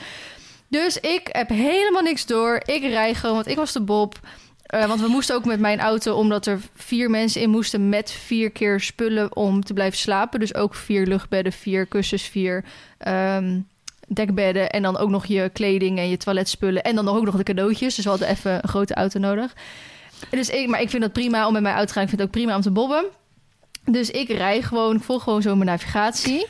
Dus 0.68 0.98
ik 1.00 1.30
heb 1.32 1.50
helemaal 1.50 2.02
niks 2.02 2.26
door. 2.26 2.62
Ik 2.66 2.82
rij 2.82 3.14
gewoon, 3.14 3.36
want 3.36 3.48
ik 3.48 3.56
was 3.56 3.72
de 3.72 3.82
Bob. 3.82 4.20
Eh, 4.64 4.86
want 4.86 5.02
we 5.02 5.08
moesten 5.08 5.36
ook 5.36 5.46
met 5.46 5.60
mijn 5.60 5.80
auto... 5.80 6.16
omdat 6.16 6.46
er 6.46 6.60
vier 6.76 7.10
mensen 7.10 7.42
in 7.42 7.50
moesten 7.50 7.90
met 7.90 8.12
vier 8.12 8.52
keer 8.52 8.80
spullen... 8.80 9.36
om 9.36 9.64
te 9.64 9.74
blijven 9.74 9.98
slapen. 9.98 10.40
Dus 10.40 10.56
ook 10.56 10.76
vier 10.76 11.06
luchtbedden, 11.06 11.54
vier 11.54 11.86
kussens, 11.86 12.24
vier... 12.24 12.64
ehm, 12.98 13.60
dekbedden 14.10 14.70
en 14.70 14.82
dan 14.82 14.98
ook 14.98 15.10
nog 15.10 15.26
je 15.26 15.50
kleding 15.54 15.98
en 15.98 16.10
je 16.10 16.18
toiletspullen 16.18 16.84
en 16.84 16.96
dan 16.96 17.08
ook 17.08 17.26
nog 17.26 17.36
de 17.36 17.44
cadeautjes. 17.44 17.96
Dus 17.96 18.04
we 18.04 18.10
hadden 18.10 18.28
even 18.28 18.54
een 18.54 18.70
grote 18.70 18.94
auto 18.94 19.20
nodig. 19.20 19.54
Dus 20.30 20.50
ik, 20.50 20.68
maar 20.68 20.82
ik 20.82 20.90
vind 20.90 21.02
dat 21.02 21.14
prima 21.14 21.48
om 21.48 21.54
met 21.54 21.62
mijn 21.62 21.76
auto 21.76 21.88
te 21.88 21.94
gaan. 21.94 22.04
Ik 22.04 22.10
vind 22.10 22.22
het 22.22 22.30
ook 22.30 22.36
prima 22.36 22.56
om 22.56 22.62
te 22.62 22.72
bobben. 22.72 23.06
Dus 23.86 24.12
ik 24.12 24.30
rij 24.30 24.62
gewoon, 24.62 24.96
ik 24.96 25.04
volg 25.04 25.24
gewoon 25.24 25.42
zo 25.42 25.56
mijn 25.56 25.70
navigatie. 25.70 26.48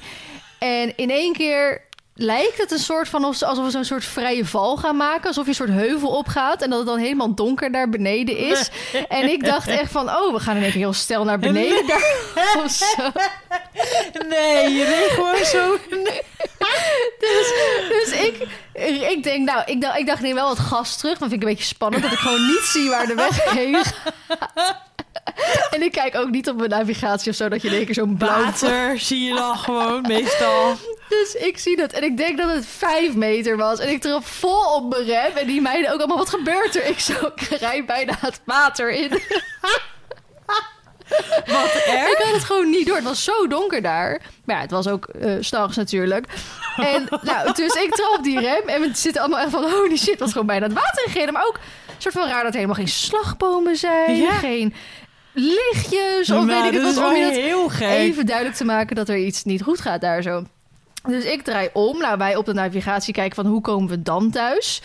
En 0.59 0.97
in 0.97 1.09
één 1.09 1.33
keer 1.33 1.81
lijkt 2.21 2.57
het 2.57 2.71
een 2.71 2.79
soort 2.79 3.09
van 3.09 3.25
of- 3.25 3.41
alsof 3.43 3.65
we 3.65 3.71
zo'n 3.71 3.83
soort 3.83 4.05
vrije 4.05 4.45
val 4.45 4.77
gaan 4.77 4.97
maken. 4.97 5.27
Alsof 5.27 5.43
je 5.43 5.49
een 5.49 5.55
soort 5.55 5.69
heuvel 5.69 6.09
opgaat 6.09 6.61
en 6.61 6.69
dat 6.69 6.79
het 6.79 6.87
dan 6.87 6.97
helemaal 6.97 7.35
donker 7.35 7.71
daar 7.71 7.89
beneden 7.89 8.37
is. 8.37 8.69
En 9.07 9.29
ik 9.29 9.45
dacht 9.45 9.67
echt 9.67 9.91
van, 9.91 10.09
oh, 10.09 10.33
we 10.33 10.39
gaan 10.39 10.55
in 10.55 10.61
één 10.61 10.71
keer 10.71 10.79
heel 10.81 10.93
stel 10.93 11.23
naar 11.23 11.39
beneden 11.39 11.87
daar. 11.87 12.15
Of 12.63 12.71
zo. 12.71 13.11
Nee, 14.27 14.69
je 14.73 14.83
reed 14.85 15.09
gewoon 15.09 15.45
zo... 15.45 15.77
Dus, 17.19 17.53
dus 17.89 18.11
ik, 18.11 18.47
ik 19.09 19.23
denk, 19.23 19.45
nou, 19.45 19.61
ik 19.65 19.81
dacht, 19.81 19.97
ik 19.97 20.05
dacht 20.05 20.21
neem 20.21 20.35
wel 20.35 20.47
wat 20.47 20.59
gas 20.59 20.97
terug. 20.97 21.17
Dan 21.17 21.29
vind 21.29 21.41
ik 21.41 21.47
een 21.47 21.53
beetje 21.55 21.69
spannend 21.75 22.03
dat 22.03 22.11
ik 22.11 22.17
gewoon 22.17 22.45
niet 22.45 22.61
zie 22.63 22.89
waar 22.89 23.07
de 23.07 23.15
weg 23.15 23.51
heen 23.53 23.83
gaat. 23.83 24.87
En 25.75 25.81
ik 25.81 25.91
kijk 25.91 26.15
ook 26.15 26.29
niet 26.29 26.49
op 26.49 26.57
mijn 26.57 26.69
navigatie 26.69 27.31
of 27.31 27.37
zo, 27.37 27.49
dat 27.49 27.61
je 27.61 27.67
in 27.67 27.73
één 27.73 27.85
keer 27.85 27.93
zo'n 27.93 28.17
blauw... 28.17 28.43
Water 28.43 28.99
zie 28.99 29.23
je 29.23 29.33
dan 29.33 29.57
gewoon, 29.57 30.01
meestal. 30.01 30.75
Dus 31.09 31.35
ik 31.35 31.57
zie 31.57 31.75
dat 31.75 31.91
en 31.91 32.03
ik 32.03 32.17
denk 32.17 32.37
dat 32.37 32.53
het 32.53 32.65
vijf 32.65 33.15
meter 33.15 33.57
was. 33.57 33.79
En 33.79 33.89
ik 33.89 34.01
trap 34.01 34.25
vol 34.25 34.75
op 34.75 34.89
mijn 34.89 35.03
rem. 35.03 35.35
En 35.35 35.47
die 35.47 35.61
meiden 35.61 35.91
ook 35.91 35.97
allemaal, 35.97 36.17
wat 36.17 36.29
gebeurt 36.29 36.75
er? 36.75 36.85
Ik 36.85 36.99
zo, 36.99 37.13
ik 37.35 37.41
rijd 37.41 37.85
bijna 37.85 38.13
het 38.19 38.41
water 38.45 38.91
in. 38.91 39.09
Wat 41.45 41.73
erg. 41.87 42.11
Ik 42.11 42.17
had 42.23 42.33
het 42.33 42.43
gewoon 42.43 42.69
niet 42.69 42.87
door. 42.87 42.95
Het 42.95 43.05
was 43.05 43.23
zo 43.23 43.47
donker 43.47 43.81
daar. 43.81 44.21
Maar 44.45 44.55
ja, 44.55 44.61
het 44.61 44.71
was 44.71 44.87
ook 44.87 45.05
eh 45.05 45.35
's 45.41 45.47
s'nachts 45.47 45.77
natuurlijk. 45.77 46.25
En 46.75 47.07
nou, 47.21 47.53
dus 47.53 47.73
ik 47.73 47.93
trap 47.95 48.23
die 48.23 48.39
rem. 48.39 48.67
En 48.67 48.81
we 48.81 48.89
zitten 48.93 49.21
allemaal 49.21 49.39
echt 49.39 49.49
van, 49.49 49.71
holy 49.71 49.97
shit, 49.97 50.19
was 50.19 50.31
gewoon 50.31 50.47
bijna 50.47 50.65
het 50.65 50.73
water 50.73 51.05
ingereden. 51.05 51.33
Maar 51.33 51.45
ook 51.45 51.55
een 51.87 51.93
soort 51.97 52.13
van 52.13 52.27
raar 52.27 52.43
dat 52.43 52.47
er 52.47 52.59
helemaal 52.59 52.75
geen 52.75 52.87
slagbomen 52.87 53.75
zijn. 53.75 54.15
Ja. 54.15 54.31
Geen 54.31 54.73
lichtjes. 55.39 56.31
Of 56.31 56.45
weet 56.45 56.65
ik 56.65 56.73
het 56.73 56.95
wat. 56.95 57.09
Om 57.09 57.15
je 57.15 57.31
heel 57.31 57.69
gek. 57.69 57.89
even 57.89 58.25
duidelijk 58.25 58.57
te 58.57 58.65
maken 58.65 58.95
dat 58.95 59.09
er 59.09 59.17
iets 59.17 59.43
niet 59.43 59.61
goed 59.61 59.81
gaat 59.81 60.01
daar 60.01 60.21
zo. 60.21 60.43
Dus 61.07 61.23
ik 61.23 61.41
draai 61.41 61.69
om. 61.73 61.97
Nou, 61.99 62.17
wij 62.17 62.35
op 62.35 62.45
de 62.45 62.53
navigatie 62.53 63.13
kijken 63.13 63.35
van 63.35 63.45
hoe 63.45 63.61
komen 63.61 63.89
we 63.89 64.01
dan 64.01 64.31
thuis. 64.31 64.81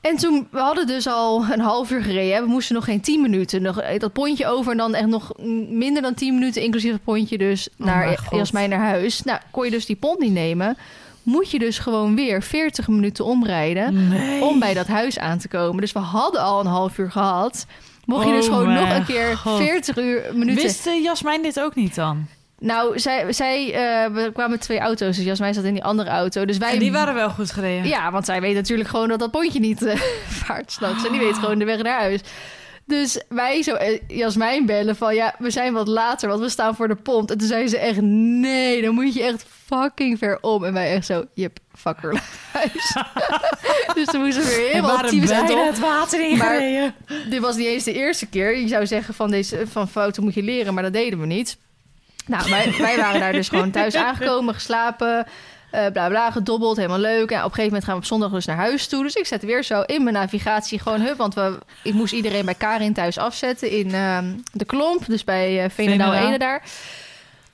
En 0.00 0.16
toen, 0.16 0.48
we 0.50 0.58
hadden 0.58 0.86
dus 0.86 1.06
al 1.06 1.44
een 1.50 1.60
half 1.60 1.90
uur 1.90 2.02
gereden. 2.02 2.42
We 2.42 2.48
moesten 2.48 2.74
nog 2.74 2.84
geen 2.84 3.00
tien 3.00 3.20
minuten. 3.20 3.62
Nog 3.62 3.80
eh, 3.80 3.98
dat 3.98 4.12
pontje 4.12 4.46
over 4.46 4.70
en 4.72 4.76
dan 4.78 4.94
echt 4.94 5.06
nog 5.06 5.32
minder 5.68 6.02
dan 6.02 6.14
tien 6.14 6.34
minuten, 6.34 6.62
inclusief 6.62 6.92
het 6.92 7.04
pontje 7.04 7.38
dus, 7.38 7.68
Oh 7.78 7.86
naar. 7.86 8.26
Jasmijn 8.30 8.70
naar 8.70 8.78
huis. 8.86 9.22
Nou, 9.22 9.38
kon 9.50 9.64
je 9.64 9.70
dus 9.70 9.86
die 9.86 9.96
pont 9.96 10.18
niet 10.18 10.32
nemen. 10.32 10.76
Moet 11.22 11.50
je 11.50 11.58
dus 11.58 11.78
gewoon 11.78 12.14
weer 12.14 12.42
40 12.42 12.88
minuten 12.88 13.24
omrijden 13.24 14.08
Nee. 14.08 14.42
om 14.44 14.58
bij 14.58 14.74
dat 14.74 14.86
huis 14.86 15.18
aan 15.18 15.38
te 15.38 15.48
komen. 15.48 15.80
Dus 15.80 15.92
we 15.92 15.98
hadden 15.98 16.40
al 16.40 16.60
een 16.60 16.66
half 16.66 16.98
uur 16.98 17.10
gehad. 17.10 17.66
Mocht 18.06 18.26
je 18.26 18.32
dus 18.32 18.48
Oh 18.48 18.52
gewoon 18.52 18.74
nog 18.74 18.94
een 18.94 19.04
keer 19.04 19.36
God. 19.36 19.58
40 19.58 19.96
uur 19.96 20.22
minuten 20.32 20.62
Wist 20.62 20.86
eh, 20.86 21.02
Jasmijn 21.02 21.42
dit 21.42 21.60
ook 21.60 21.74
niet 21.74 21.94
dan? 21.94 22.26
nou, 22.58 22.98
zij, 22.98 23.32
zij 23.32 23.72
eh, 23.72 24.12
we 24.12 24.30
kwamen 24.32 24.50
met 24.50 24.60
twee 24.60 24.78
auto's. 24.78 25.16
Dus 25.16 25.24
Jasmijn 25.24 25.54
zat 25.54 25.64
in 25.64 25.72
die 25.72 25.84
andere 25.84 26.10
auto. 26.10 26.44
Dus 26.44 26.58
wij... 26.58 26.72
En 26.72 26.78
die 26.78 26.92
waren 26.92 27.14
wel 27.14 27.30
goed 27.30 27.50
gereden. 27.50 27.88
Ja, 27.88 28.10
want 28.10 28.24
zij 28.24 28.40
weet 28.40 28.54
natuurlijk 28.54 28.88
gewoon 28.88 29.08
dat 29.08 29.18
dat 29.18 29.30
pontje 29.30 29.60
niet 29.60 29.96
vaart 30.44 30.72
s'nachts. 30.72 31.06
En 31.06 31.12
die 31.12 31.20
weet 31.20 31.38
gewoon 31.38 31.58
de 31.58 31.64
weg 31.64 31.82
naar 31.82 32.00
huis. 32.00 32.20
Dus 32.84 33.22
wij 33.28 33.62
zo 33.62 33.74
eh, 33.74 34.00
Jasmijn 34.08 34.66
bellen 34.66 34.96
van... 34.96 35.14
Ja, 35.14 35.34
we 35.38 35.50
zijn 35.50 35.72
wat 35.72 35.88
later, 35.88 36.28
want 36.28 36.40
we 36.40 36.48
staan 36.48 36.76
voor 36.76 36.88
de 36.88 36.94
pont. 36.94 37.30
En 37.30 37.38
toen 37.38 37.48
zei 37.48 37.68
ze 37.68 37.78
echt... 37.78 38.00
Nee, 38.00 38.82
dan 38.82 38.94
moet 38.94 39.14
je 39.14 39.22
echt 39.22 39.46
fucking 39.66 40.18
ver 40.18 40.38
om. 40.40 40.64
En 40.64 40.72
wij 40.72 40.94
echt 40.94 41.06
zo... 41.06 41.24
Jep, 41.34 41.58
fucker 41.74 42.22
huis. 42.52 42.96
dus 43.94 44.06
toen 44.06 44.22
moesten 44.22 44.42
we 44.42 44.48
weer 44.48 44.66
We 44.66 45.34
helemaal 45.34 45.66
op. 45.66 45.68
het 45.68 45.78
water 45.78 46.28
ingereden. 46.28 46.94
Dit 47.30 47.40
was 47.40 47.56
niet 47.56 47.66
eens 47.66 47.84
de 47.84 47.92
eerste 47.92 48.26
keer. 48.26 48.58
Je 48.58 48.68
zou 48.68 48.86
zeggen 48.86 49.14
van, 49.14 49.30
deze, 49.30 49.66
van 49.66 49.88
fouten 49.88 50.22
moet 50.22 50.34
je 50.34 50.42
leren, 50.42 50.74
maar 50.74 50.82
dat 50.82 50.92
deden 50.92 51.20
we 51.20 51.26
niet. 51.26 51.56
Nou, 52.26 52.50
wij, 52.50 52.74
wij 52.78 52.96
waren 52.96 53.20
daar 53.20 53.32
dus 53.32 53.48
gewoon 53.48 53.70
thuis 53.70 53.94
aangekomen, 53.94 54.54
geslapen, 54.54 55.26
eh 55.70 55.86
bla 55.92 56.08
bla, 56.08 56.30
gedobbeld, 56.30 56.76
helemaal 56.76 56.98
leuk. 56.98 57.30
En 57.30 57.38
op 57.38 57.44
een 57.44 57.50
gegeven 57.50 57.64
moment 57.64 57.84
gaan 57.84 57.94
we 57.94 58.00
op 58.00 58.06
zondag 58.06 58.30
dus 58.30 58.44
naar 58.44 58.56
huis 58.56 58.86
toe. 58.86 59.02
Dus 59.02 59.14
ik 59.14 59.26
zet 59.26 59.42
weer 59.42 59.64
zo 59.64 59.80
in 59.80 60.02
mijn 60.02 60.14
navigatie 60.14 60.78
gewoon, 60.78 61.00
hup, 61.00 61.16
want 61.16 61.34
we, 61.34 61.58
ik 61.82 61.94
moest 61.94 62.12
iedereen 62.12 62.44
bij 62.44 62.54
Karin 62.54 62.92
thuis 62.92 63.18
afzetten 63.18 63.70
in 63.70 63.94
ehm, 63.94 64.34
de 64.52 64.64
Klomp, 64.64 65.06
dus 65.06 65.24
bij 65.24 65.64
eh 65.64 65.70
Veenendaal 65.70 66.10
Veenendaal. 66.10 66.28
Ene 66.28 66.38
daar. 66.38 66.62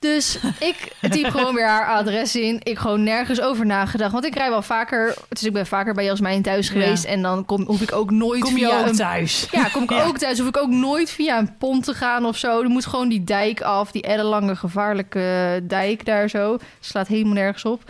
Dus 0.03 0.37
ik 0.59 0.91
typ 1.09 1.25
gewoon 1.25 1.53
weer 1.55 1.67
haar 1.67 1.87
adres 1.87 2.35
in. 2.35 2.59
Ik 2.63 2.77
gewoon 2.77 3.03
nergens 3.03 3.41
over 3.41 3.65
nagedacht. 3.65 4.11
Want 4.11 4.25
ik 4.25 4.35
rij 4.35 4.49
wel 4.49 4.61
vaker. 4.61 5.15
Dus 5.29 5.43
ik 5.43 5.53
ben 5.53 5.67
vaker 5.67 5.93
bij 5.93 6.03
Jasmijn 6.03 6.41
thuis 6.41 6.67
Ja. 6.67 6.73
geweest. 6.73 7.03
En 7.03 7.21
dan 7.21 7.45
kom, 7.45 7.63
hoef 7.65 7.81
ik 7.81 7.91
ook 7.91 8.11
nooit 8.11 8.41
Kom 8.43 8.57
je 8.57 8.65
via 8.65 8.79
ook 8.79 8.85
een 8.85 8.95
thuis? 8.95 9.47
ja, 9.51 9.63
kom 9.63 9.83
ik 9.83 9.89
Ja. 9.89 10.03
ook 10.03 10.17
thuis. 10.17 10.39
Hoef 10.39 10.47
ik 10.47 10.57
ook 10.57 10.69
nooit 10.69 11.09
via 11.09 11.37
een 11.37 11.57
pont 11.57 11.83
te 11.83 11.93
gaan 11.93 12.25
of 12.25 12.37
zo. 12.37 12.61
Er 12.61 12.69
moet 12.69 12.85
gewoon 12.85 13.09
die 13.09 13.23
dijk 13.23 13.61
af. 13.61 13.91
Die 13.91 14.01
ellenlange 14.01 14.55
gevaarlijke 14.55 15.59
dijk 15.67 16.05
daar 16.05 16.29
zo. 16.29 16.57
Slaat 16.79 17.07
helemaal 17.07 17.33
nergens 17.33 17.65
op. 17.65 17.81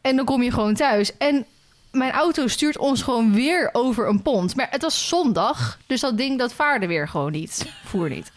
En 0.00 0.16
dan 0.16 0.24
kom 0.24 0.42
je 0.42 0.50
gewoon 0.52 0.74
thuis. 0.74 1.16
En 1.18 1.46
mijn 1.90 2.12
auto 2.12 2.46
stuurt 2.46 2.78
ons 2.78 3.02
gewoon 3.02 3.32
weer 3.32 3.70
over 3.72 4.08
een 4.08 4.22
pont. 4.22 4.56
Maar 4.56 4.66
het 4.70 4.82
was 4.82 5.08
zondag. 5.08 5.78
Dus 5.86 6.00
dat 6.00 6.16
ding 6.16 6.38
dat 6.38 6.52
vaarde 6.54 6.86
weer 6.86 7.08
gewoon 7.08 7.32
niet. 7.32 7.66
Voer 7.84 8.08
niet. 8.08 8.32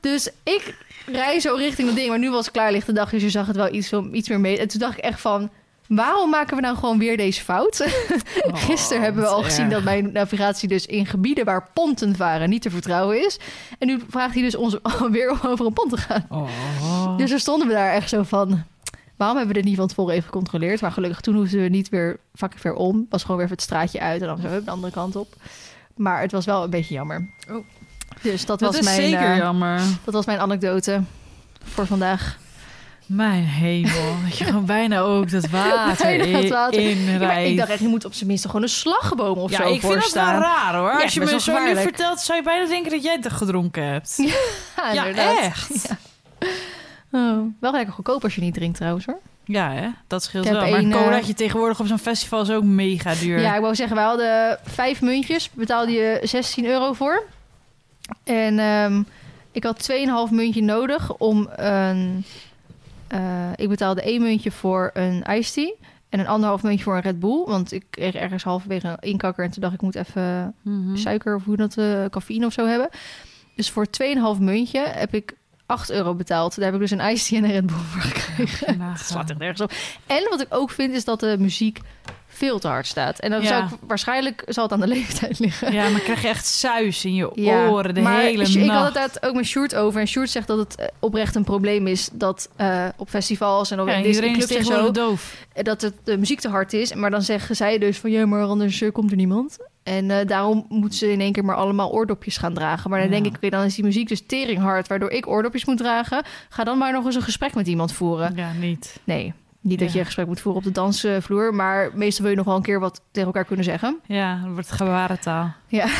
Dus 0.00 0.28
ik 0.44 0.74
rij 1.06 1.40
zo 1.40 1.54
richting 1.54 1.88
dat 1.88 1.96
ding. 1.96 2.08
Maar 2.08 2.18
nu 2.18 2.30
was 2.30 2.44
het 2.44 2.54
klaarlichte 2.54 2.92
dag. 2.92 3.10
Dus 3.10 3.22
je 3.22 3.30
zag 3.30 3.46
het 3.46 3.56
wel 3.56 3.74
iets, 3.74 3.92
iets 4.12 4.28
meer 4.28 4.40
mee. 4.40 4.58
En 4.58 4.68
toen 4.68 4.80
dacht 4.80 4.98
ik 4.98 5.04
echt 5.04 5.20
van... 5.20 5.50
Waarom 5.88 6.30
maken 6.30 6.56
we 6.56 6.62
nou 6.62 6.76
gewoon 6.76 6.98
weer 6.98 7.16
deze 7.16 7.42
fout? 7.42 7.76
Gisteren 8.66 9.02
hebben 9.02 9.22
we 9.22 9.28
al 9.28 9.42
gezien 9.42 9.64
erg. 9.64 9.74
dat 9.74 9.82
mijn 9.82 10.12
navigatie 10.12 10.68
dus 10.68 10.86
in 10.86 11.06
gebieden 11.06 11.44
waar 11.44 11.68
ponten 11.72 12.16
varen 12.16 12.48
niet 12.48 12.62
te 12.62 12.70
vertrouwen 12.70 13.24
is. 13.26 13.38
En 13.78 13.86
nu 13.86 14.00
vraagt 14.08 14.34
hij 14.34 14.42
dus 14.42 14.54
ons 14.54 14.76
weer 15.10 15.30
om 15.30 15.38
over 15.46 15.66
een 15.66 15.72
pont 15.72 15.90
te 15.90 15.96
gaan. 15.96 16.26
Oh. 16.28 17.16
Dus 17.16 17.30
er 17.30 17.40
stonden 17.40 17.68
we 17.68 17.72
daar 17.72 17.92
echt 17.92 18.08
zo 18.08 18.22
van. 18.22 18.64
Waarom 19.16 19.36
hebben 19.36 19.54
we 19.54 19.60
dit 19.60 19.70
niet 19.70 19.78
van 19.78 19.88
tevoren 19.88 20.14
even 20.14 20.24
gecontroleerd? 20.24 20.80
Maar 20.80 20.92
gelukkig 20.92 21.20
toen 21.20 21.34
hoefden 21.34 21.62
we 21.62 21.68
niet 21.68 21.88
weer 21.88 22.20
fucking 22.34 22.60
ver 22.60 22.74
om. 22.74 23.06
Was 23.10 23.22
gewoon 23.22 23.36
weer 23.36 23.44
even 23.44 23.56
het 23.56 23.66
straatje 23.66 24.00
uit 24.00 24.20
en 24.20 24.26
dan 24.26 24.38
zo 24.38 24.46
hup, 24.46 24.64
de 24.64 24.70
andere 24.70 24.92
kant 24.92 25.16
op. 25.16 25.34
Maar 25.96 26.20
het 26.20 26.32
was 26.32 26.44
wel 26.44 26.62
een 26.62 26.70
beetje 26.70 26.94
jammer. 26.94 27.30
Oh. 27.50 27.64
Dus 28.20 28.46
dat, 28.46 28.58
Dat 28.58 28.74
was 28.74 28.84
mijn, 28.84 29.00
zeker 29.00 29.30
eh, 29.30 29.36
jammer. 29.36 29.80
dat 30.04 30.14
was 30.14 30.26
mijn 30.26 30.38
anekdote 30.38 31.02
voor 31.64 31.86
vandaag. 31.86 32.38
Mijn 33.06 33.44
hemel. 33.44 34.14
Dat 34.24 34.38
je 34.38 34.44
gewoon 34.44 34.66
bijna 34.66 35.00
ook 35.00 35.30
dat 35.30 35.48
water, 35.48 36.18
Bijna 36.18 36.70
in-. 36.70 37.20
Ja, 37.20 37.32
ik 37.32 37.56
dacht 37.56 37.70
echt, 37.70 37.80
je 37.80 37.88
moet 37.88 38.04
op 38.04 38.14
zijn 38.14 38.26
minst 38.26 38.46
gewoon 38.46 38.62
een 38.62 38.68
slagboom 38.68 39.38
of 39.38 39.50
ja, 39.50 39.56
zo 39.56 39.72
ik 39.72 39.80
vind 39.80 39.94
dat 39.94 40.12
wel 40.12 40.24
raar 40.24 40.74
hoor. 40.74 40.92
Ja, 40.92 41.02
Als 41.02 41.14
je 41.14 41.20
me 41.20 41.40
zo 41.40 41.64
nu 41.64 41.76
vertelt, 41.76 42.20
zou 42.20 42.38
je 42.38 42.44
bijna 42.44 42.66
denken 42.66 42.90
dat 42.90 43.02
jij 43.02 43.18
het 43.20 43.32
gedronken 43.32 43.84
hebt. 43.84 44.16
Ja, 44.92 45.06
echt. 45.06 45.88
Oh, 47.10 47.38
wel 47.60 47.72
lekker 47.72 47.92
goedkoop 47.92 48.24
als 48.24 48.34
je 48.34 48.40
niet 48.40 48.54
drinkt 48.54 48.76
trouwens 48.76 49.06
hoor. 49.06 49.18
Ja, 49.44 49.70
hè? 49.70 49.88
dat 50.06 50.22
scheelt 50.22 50.48
wel. 50.48 50.60
Maar 50.60 50.78
een 50.78 50.92
eh, 50.92 51.04
colaatje 51.04 51.34
tegenwoordig 51.34 51.80
op 51.80 51.86
zo'n 51.86 51.98
festival 51.98 52.42
is 52.42 52.50
ook 52.50 52.62
mega 52.62 53.14
duur. 53.14 53.40
Ja, 53.40 53.54
ik 53.54 53.60
wou 53.60 53.74
zeggen, 53.74 53.96
we 53.96 54.02
hadden 54.02 54.58
vijf 54.64 55.00
muntjes. 55.00 55.50
Betaalde 55.50 55.92
je 55.92 56.20
16 56.22 56.66
euro 56.66 56.92
voor. 56.92 57.22
En 58.24 58.58
ehm, 58.58 59.02
ik 59.52 59.64
had 59.64 59.90
2,5 60.28 60.32
muntje 60.34 60.62
nodig 60.62 61.12
om 61.16 61.48
een... 61.56 62.24
eh, 63.08 63.50
ik 63.56 63.68
betaalde 63.68 64.02
één 64.02 64.22
muntje 64.22 64.50
voor 64.50 64.90
een 64.94 65.22
iced 65.30 65.54
tea. 65.54 65.72
En 66.08 66.20
een 66.20 66.26
anderhalf 66.26 66.62
muntje 66.62 66.84
voor 66.84 66.94
een 66.96 67.00
Red 67.02 67.20
Bull. 67.20 67.44
Want 67.46 67.72
ik 67.72 67.84
kreeg 67.90 68.14
ergens 68.14 68.42
halverwege 68.42 68.86
een 68.86 68.96
inkakker. 69.10 69.44
En 69.44 69.50
toen 69.50 69.60
dacht 69.62 69.74
ik, 69.74 69.78
ik 69.80 69.84
moet 69.84 69.94
even 69.94 70.54
Mhm. 70.62 70.96
suiker 70.96 71.34
of 71.34 71.44
hoe 71.44 71.56
dat, 71.56 71.76
eh 71.76 72.04
cafeïne 72.10 72.46
of 72.46 72.52
zo 72.52 72.66
hebben. 72.66 72.88
Dus 73.56 73.70
voor 73.70 73.86
2,5 73.90 74.40
muntje 74.40 74.80
heb 74.88 75.14
ik 75.14 75.34
8 75.66 75.90
euro 75.90 76.14
betaald. 76.14 76.54
Daar 76.56 76.64
heb 76.64 76.74
ik 76.74 76.80
dus 76.80 76.90
een 76.90 77.00
iced 77.10 77.28
tea 77.28 77.38
en 77.38 77.44
een 77.44 77.50
Red 77.50 77.66
Bull 77.66 77.76
voor 77.76 78.00
gekregen. 78.00 78.80
Het 78.90 79.00
slaat 79.00 79.30
echt 79.30 79.38
nergens 79.38 79.60
op. 79.60 79.72
En 80.06 80.26
wat 80.30 80.40
ik 80.40 80.46
ook 80.50 80.70
vind 80.70 80.92
is 80.94 81.04
dat 81.04 81.20
de 81.20 81.36
muziek 81.38 81.80
veel 82.34 82.58
te 82.58 82.68
hard 82.68 82.86
staat. 82.86 83.18
En 83.18 83.30
dan 83.30 83.40
Ja. 83.42 83.46
zou 83.48 83.64
ik 83.64 83.70
waarschijnlijk 83.86 84.42
zal 84.46 84.62
het 84.64 84.72
aan 84.72 84.80
de 84.80 84.86
leeftijd 84.96 85.38
liggen. 85.38 85.72
Ja, 85.72 85.88
maar 85.88 86.00
krijg 86.00 86.22
je 86.22 86.28
echt 86.28 86.46
suis 86.46 87.04
in 87.04 87.14
je 87.14 87.30
Ja, 87.34 87.68
oren 87.68 87.94
de 87.94 88.00
maar 88.00 88.20
hele 88.20 88.42
ik 88.44 88.54
nacht. 88.64 88.78
had 88.78 88.94
het 88.94 89.18
daar 89.20 89.30
ook 89.30 89.36
met 89.36 89.44
Sjoerd 89.46 89.74
over. 89.74 90.00
En 90.00 90.06
Sjoerd 90.06 90.30
zegt 90.30 90.46
dat 90.46 90.58
het 90.58 90.74
eh, 90.76 90.86
oprecht 90.98 91.34
een 91.34 91.44
probleem 91.44 91.86
is... 91.86 92.08
dat 92.12 92.48
eh, 92.56 92.86
op 92.96 93.08
festivals 93.08 93.70
en 93.70 93.80
op 93.80 93.88
ja, 93.88 94.02
iedereen 94.02 94.36
is 94.36 94.46
clubs 94.46 94.54
en 94.54 94.64
zo... 94.64 94.90
doof. 94.90 95.46
eh, 95.52 95.64
dat 95.64 95.80
het, 95.80 95.94
de 96.04 96.18
muziek 96.18 96.40
te 96.40 96.48
hard 96.48 96.72
is. 96.72 96.94
Maar 96.94 97.10
dan 97.10 97.22
zeggen 97.22 97.56
zij 97.56 97.78
dus 97.78 97.98
van... 97.98 98.10
ja, 98.10 98.26
maar 98.26 98.42
anders 98.42 98.82
komt 98.92 99.10
er 99.10 99.16
niemand. 99.16 99.56
En 99.82 100.26
daarom 100.26 100.66
moeten 100.68 100.98
ze 100.98 101.12
in 101.12 101.20
één 101.20 101.32
keer 101.32 101.44
maar 101.44 101.56
allemaal 101.56 101.90
oordopjes 101.92 102.36
gaan 102.36 102.54
dragen. 102.54 102.90
Maar 102.90 102.98
dan 103.00 103.08
Ja. 103.08 103.14
denk 103.14 103.26
ik, 103.26 103.36
oké, 103.36 103.48
dan 103.48 103.64
is 103.64 103.74
die 103.74 103.84
muziek 103.84 104.08
dus 104.08 104.22
tering 104.26 104.58
hard... 104.58 104.88
waardoor 104.88 105.10
ik 105.10 105.26
oordopjes 105.28 105.64
moet 105.64 105.76
dragen. 105.76 106.22
Ga 106.48 106.64
dan 106.64 106.78
maar 106.78 106.92
nog 106.92 107.04
eens 107.04 107.14
een 107.14 107.22
gesprek 107.22 107.54
met 107.54 107.66
iemand 107.66 107.92
voeren. 107.92 108.32
Ja, 108.36 108.52
niet. 108.60 109.00
Nee, 109.04 109.32
niet 109.62 109.78
dat 109.78 109.88
Ja. 109.88 109.92
je 109.94 109.98
een 110.00 110.04
gesprek 110.06 110.26
moet 110.26 110.40
voeren 110.40 110.60
op 110.60 110.66
de 110.66 110.72
dansvloer... 110.80 111.54
maar 111.54 111.90
meestal 111.94 112.22
wil 112.22 112.30
je 112.30 112.36
nog 112.36 112.46
wel 112.46 112.56
een 112.56 112.62
keer 112.62 112.80
wat 112.80 113.00
tegen 113.10 113.26
elkaar 113.28 113.44
kunnen 113.44 113.64
zeggen. 113.64 113.98
Ja, 114.06 114.40
dan 114.42 114.52
wordt 114.52 114.68
het 114.68 114.76
gebarentaal. 114.78 115.52
Ja. 115.66 115.86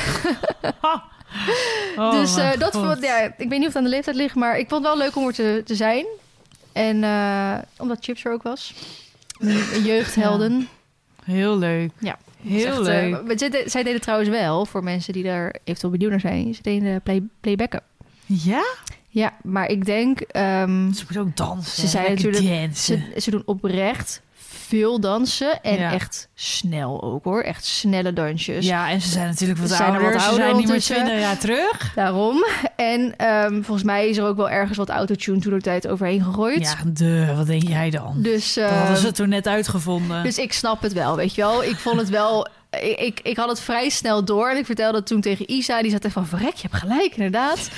Oh, 1.96 2.10
dus 2.12 2.36
eh, 2.36 2.50
dat 2.58 2.72
vond, 2.72 3.02
ja, 3.02 3.18
ik 3.20 3.48
weet 3.48 3.48
niet 3.50 3.58
of 3.60 3.66
het 3.66 3.76
aan 3.76 3.82
de 3.82 3.88
leeftijd 3.88 4.16
ligt, 4.16 4.34
maar 4.34 4.58
ik 4.58 4.68
vond 4.68 4.84
het 4.86 4.94
wel 4.94 5.02
leuk 5.04 5.16
om 5.16 5.26
er 5.26 5.32
te, 5.32 5.62
te 5.64 5.74
zijn. 5.74 6.06
En 6.72 7.04
eh, 7.04 7.58
omdat 7.78 7.96
Chips 8.00 8.24
er 8.24 8.32
ook 8.32 8.42
was. 8.42 8.74
Jeugdhelden. 9.84 10.68
Heel 11.24 11.58
leuk. 11.58 11.90
Ja. 11.98 12.18
Heel 12.42 12.66
echt, 12.66 12.78
leuk. 12.78 13.14
eh, 13.28 13.36
zij, 13.50 13.62
zij 13.68 13.82
deden 13.82 14.00
trouwens 14.00 14.30
wel, 14.30 14.66
voor 14.66 14.82
mensen 14.84 15.12
die 15.12 15.22
daar 15.24 15.54
eventueel 15.64 15.92
benieuwd 15.92 16.10
naar 16.10 16.20
zijn, 16.20 16.54
ze 16.54 16.62
deden 16.62 17.02
play, 17.02 17.22
playbacken. 17.40 17.82
ja? 18.26 18.62
Ja, 19.14 19.32
maar 19.42 19.68
ik 19.68 19.84
denk, 19.84 20.20
ehm, 20.20 20.92
Ze 20.92 21.04
moet 21.08 21.18
ook 21.18 21.36
dansen. 21.36 21.88
Ze 21.88 21.96
Lekker 21.96 22.14
natuurlijk- 22.14 22.60
dansen. 22.60 23.04
ze, 23.14 23.20
ze 23.20 23.30
doen 23.30 23.42
oprecht 23.44 24.22
veel 24.66 25.00
dansen. 25.00 25.62
En 25.62 25.78
Ja. 25.78 25.92
echt 25.92 26.28
snel 26.34 27.02
ook 27.02 27.24
hoor. 27.24 27.42
Echt 27.42 27.64
snelle 27.64 28.12
dansjes. 28.12 28.66
ja, 28.66 28.90
en 28.90 29.00
ze 29.00 29.08
zijn 29.08 29.28
natuurlijk 29.28 29.60
wat 29.60 29.68
Ze 29.68 29.74
zijn 29.76 29.88
er 29.88 29.94
ouder. 29.94 30.12
wat 30.12 30.22
Ze 30.22 30.28
ouder 30.28 30.44
zijn 30.44 30.56
niet 30.56 30.66
meer 30.66 30.74
ondertussen. 30.74 31.04
20 31.04 31.20
jaar 31.24 31.38
terug. 31.38 31.92
Daarom. 31.94 32.44
En 32.76 33.14
ehm, 33.16 33.52
volgens 33.62 33.82
mij 33.82 34.08
is 34.08 34.16
er 34.16 34.24
ook 34.24 34.36
wel 34.36 34.50
ergens 34.50 34.78
wat 34.78 34.88
autotune 34.88 35.38
toen 35.40 35.52
de 35.54 35.60
tijd 35.60 35.88
overheen 35.88 36.22
gegooid. 36.24 36.60
Ja, 36.62 36.90
de, 36.92 37.32
wat 37.36 37.46
denk 37.46 37.68
jij 37.68 37.90
dan? 37.90 38.14
Dus, 38.22 38.54
Dat 38.54 38.70
hadden 38.70 38.86
ehm, 38.94 38.96
ze 39.04 39.12
toen 39.12 39.28
net 39.28 39.46
uitgevonden. 39.46 40.22
dus 40.22 40.38
ik 40.38 40.52
snap 40.52 40.82
het 40.82 40.92
wel, 40.92 41.16
weet 41.16 41.34
je 41.34 41.40
wel. 41.40 41.64
Ik 41.64 41.76
vond 41.76 41.98
het 42.00 42.08
wel... 42.08 42.46
Ik, 42.80 42.98
ik, 43.00 43.20
ik 43.22 43.36
had 43.36 43.48
het 43.48 43.60
vrij 43.60 43.88
snel 43.88 44.24
door. 44.24 44.50
En 44.50 44.56
ik 44.56 44.66
vertelde 44.66 45.02
toen 45.02 45.20
tegen 45.20 45.50
Isa. 45.50 45.82
Die 45.82 45.90
zat 45.90 46.04
echt 46.04 46.12
van, 46.12 46.26
verrek, 46.26 46.54
je 46.54 46.68
hebt 46.70 46.74
gelijk, 46.82 47.12
inderdaad. 47.16 47.70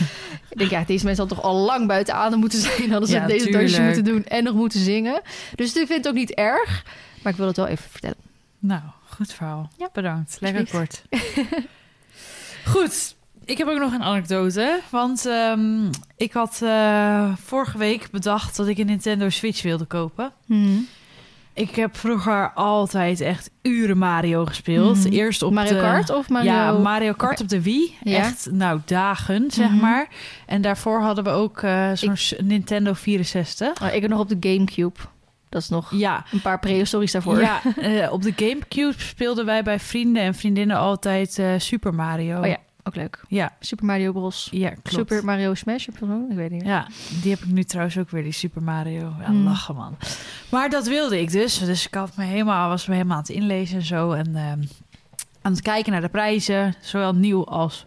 Ik 0.54 0.60
denk, 0.60 0.70
ja, 0.70 0.84
deze 0.86 1.04
mensen 1.04 1.26
hadden 1.26 1.42
toch 1.44 1.52
al 1.52 1.56
lang 1.64 1.86
buiten 1.86 2.14
adem 2.14 2.38
moeten 2.38 2.58
zijn. 2.60 2.90
Hadden 2.90 3.08
ze 3.08 3.14
Ja, 3.14 3.26
deze 3.26 3.44
tuurlijk. 3.44 3.62
dansje 3.64 3.82
moeten 3.82 4.04
doen 4.04 4.24
en 4.24 4.44
nog 4.44 4.54
moeten 4.54 4.80
zingen. 4.80 5.20
Dus 5.54 5.68
ik 5.76 5.86
vind 5.86 5.98
het 6.04 6.08
ook 6.08 6.14
niet 6.14 6.30
erg. 6.34 6.84
Maar 7.22 7.32
ik 7.32 7.38
wil 7.38 7.46
het 7.46 7.56
wel 7.56 7.66
even 7.66 7.90
vertellen. 7.90 8.16
Nou, 8.58 8.80
goed 9.08 9.32
verhaal. 9.32 9.70
Ja. 9.78 9.88
Bedankt. 9.92 10.36
Lekker 10.40 10.68
kort. 10.70 11.02
goed. 12.74 13.14
Ik 13.44 13.58
heb 13.58 13.68
ook 13.68 13.78
nog 13.78 13.92
een 13.92 14.02
anekdote. 14.02 14.80
Want 14.90 15.26
ehm, 15.26 15.86
ik 16.16 16.32
had 16.32 16.60
eh, 16.62 17.32
vorige 17.44 17.78
week 17.78 18.10
bedacht 18.10 18.56
dat 18.56 18.66
ik 18.66 18.78
een 18.78 18.86
Nintendo 18.86 19.28
Switch 19.28 19.62
wilde 19.62 19.84
kopen. 19.84 20.32
Ik 21.54 21.74
heb 21.74 21.96
vroeger 21.96 22.52
altijd 22.54 23.20
echt 23.20 23.50
uren 23.62 23.98
Mario 23.98 24.44
gespeeld. 24.44 24.96
Mhm. 24.96 25.08
Eerst 25.12 25.42
op 25.42 25.52
Mario 25.52 25.72
de, 25.72 25.80
Kart 25.80 26.10
of 26.10 26.28
Mario... 26.28 26.50
Ja, 26.52 26.72
Mario 26.72 27.12
Kart 27.12 27.40
op 27.40 27.48
de 27.48 27.62
Wii. 27.62 27.94
Ja. 28.02 28.16
Echt, 28.18 28.48
nou, 28.50 28.80
dagen, 28.84 29.50
zeg 29.50 29.68
Mhm. 29.70 29.80
maar. 29.80 30.08
En 30.46 30.62
daarvoor 30.62 31.00
hadden 31.00 31.24
we 31.24 31.30
ook 31.30 31.62
eh, 31.62 31.90
zo'n 31.94 32.16
Nintendo 32.46 32.92
64. 32.92 33.82
Oh, 33.82 33.94
ik 33.94 34.00
heb 34.02 34.10
nog 34.10 34.20
op 34.20 34.28
de 34.40 34.50
Gamecube. 34.50 34.98
Dat 35.48 35.62
is 35.62 35.68
nog 35.68 35.90
Ja, 35.94 36.24
een 36.32 36.40
paar 36.40 36.58
prehistories 36.58 37.12
daarvoor. 37.12 37.40
ja 37.40 37.60
eh, 37.80 38.12
op 38.12 38.22
de 38.22 38.32
Gamecube 38.36 38.94
speelden 38.96 39.44
wij 39.46 39.62
bij 39.62 39.80
vrienden 39.80 40.22
en 40.22 40.34
vriendinnen 40.34 40.76
altijd 40.76 41.38
eh, 41.38 41.46
Super 41.58 41.94
Mario. 41.94 42.40
Oh 42.40 42.46
ja, 42.46 42.56
ook 42.84 42.94
leuk. 42.94 43.24
Ja, 43.28 43.52
Super 43.60 43.84
Mario 43.84 44.12
Bros. 44.12 44.48
ja 44.50 44.68
klopt. 44.68 44.88
Super 44.92 45.24
Mario 45.24 45.54
Smash 45.54 45.88
of 45.88 45.94
zo? 45.98 46.26
Ik 46.30 46.36
weet 46.36 46.50
niet. 46.50 46.64
Ja, 46.64 46.86
die 47.22 47.30
heb 47.30 47.40
ik 47.40 47.46
nu 47.50 47.64
trouwens 47.64 47.98
ook 47.98 48.10
weer, 48.10 48.22
die 48.22 48.32
Super 48.32 48.62
Mario. 48.62 49.14
Ja, 49.20 49.24
Hmm. 49.26 49.44
lachen 49.44 49.74
man. 49.74 49.96
Maar 50.50 50.70
dat 50.70 50.86
wilde 50.86 51.20
ik 51.20 51.30
dus. 51.30 51.58
Dus 51.58 51.86
ik 51.86 51.94
had 51.94 52.16
me 52.16 52.24
helemaal, 52.24 52.68
was 52.68 52.86
me 52.86 52.94
helemaal 52.94 53.16
aan 53.16 53.22
het 53.22 53.30
inlezen 53.32 53.76
en 53.78 53.84
zo. 53.84 54.12
En 54.12 54.36
ehm, 54.36 54.62
aan 55.42 55.52
het 55.52 55.62
kijken 55.62 55.92
naar 55.92 56.00
de 56.00 56.08
prijzen. 56.08 56.74
Zowel 56.80 57.14
nieuw 57.14 57.44
als 57.46 57.86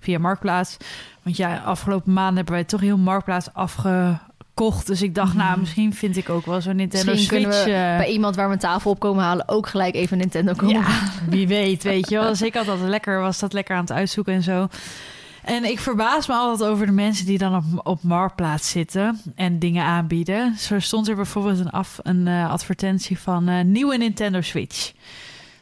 via 0.00 0.18
Marktplaats. 0.18 0.76
Want 1.22 1.36
ja, 1.36 1.56
afgelopen 1.58 2.12
maanden 2.12 2.36
hebben 2.36 2.54
wij 2.54 2.64
toch 2.64 2.80
heel 2.80 2.98
Marktplaats 2.98 3.52
Dus 4.86 5.02
ik 5.02 5.14
dacht, 5.14 5.34
nou, 5.34 5.58
misschien 5.58 5.94
vind 5.94 6.16
ik 6.16 6.28
ook 6.28 6.46
wel 6.46 6.60
zo'n 6.60 6.76
Nintendo 6.76 7.12
Misschien 7.12 7.40
Switch. 7.40 7.64
we 7.64 7.70
eh, 7.70 7.96
bij 7.96 8.10
iemand 8.10 8.36
waar 8.36 8.46
we 8.46 8.52
een 8.52 8.58
tafel 8.58 8.90
op 8.90 8.98
komen 8.98 9.24
halen 9.24 9.48
ook 9.48 9.68
gelijk 9.68 9.94
even 9.94 10.12
een 10.12 10.18
Nintendo 10.18 10.52
komen. 10.52 10.74
ja, 10.74 10.86
wie 11.28 11.48
weet, 11.48 11.82
weet 11.82 12.08
je 12.08 12.18
wel. 12.18 12.28
Dus 12.28 12.42
ik 12.42 12.54
had 12.54 12.66
dat 12.66 12.80
lekker, 12.80 13.20
was 13.20 13.38
dat 13.38 13.52
lekker 13.52 13.74
aan 13.74 13.80
het 13.80 13.92
uitzoeken 13.92 14.34
en 14.34 14.42
zo. 14.42 14.68
En 15.44 15.64
ik 15.64 15.78
verbaas 15.78 16.26
me 16.26 16.34
altijd 16.34 16.70
over 16.70 16.86
de 16.86 16.92
mensen 16.92 17.26
die 17.26 17.38
dan 17.38 17.56
op, 17.56 17.86
op 17.86 18.02
Marktplaats 18.02 18.70
zitten 18.70 19.20
en 19.34 19.58
dingen 19.58 19.84
aanbieden. 19.84 20.56
Zo 20.56 20.78
stond 20.78 21.08
er 21.08 21.16
bijvoorbeeld 21.16 21.58
een, 21.58 21.70
af, 21.70 21.98
een 22.02 22.26
eh, 22.26 22.50
advertentie 22.50 23.18
van 23.18 23.48
eh, 23.48 23.64
nieuwe 23.64 23.96
Nintendo 23.96 24.40
Switch. 24.40 24.92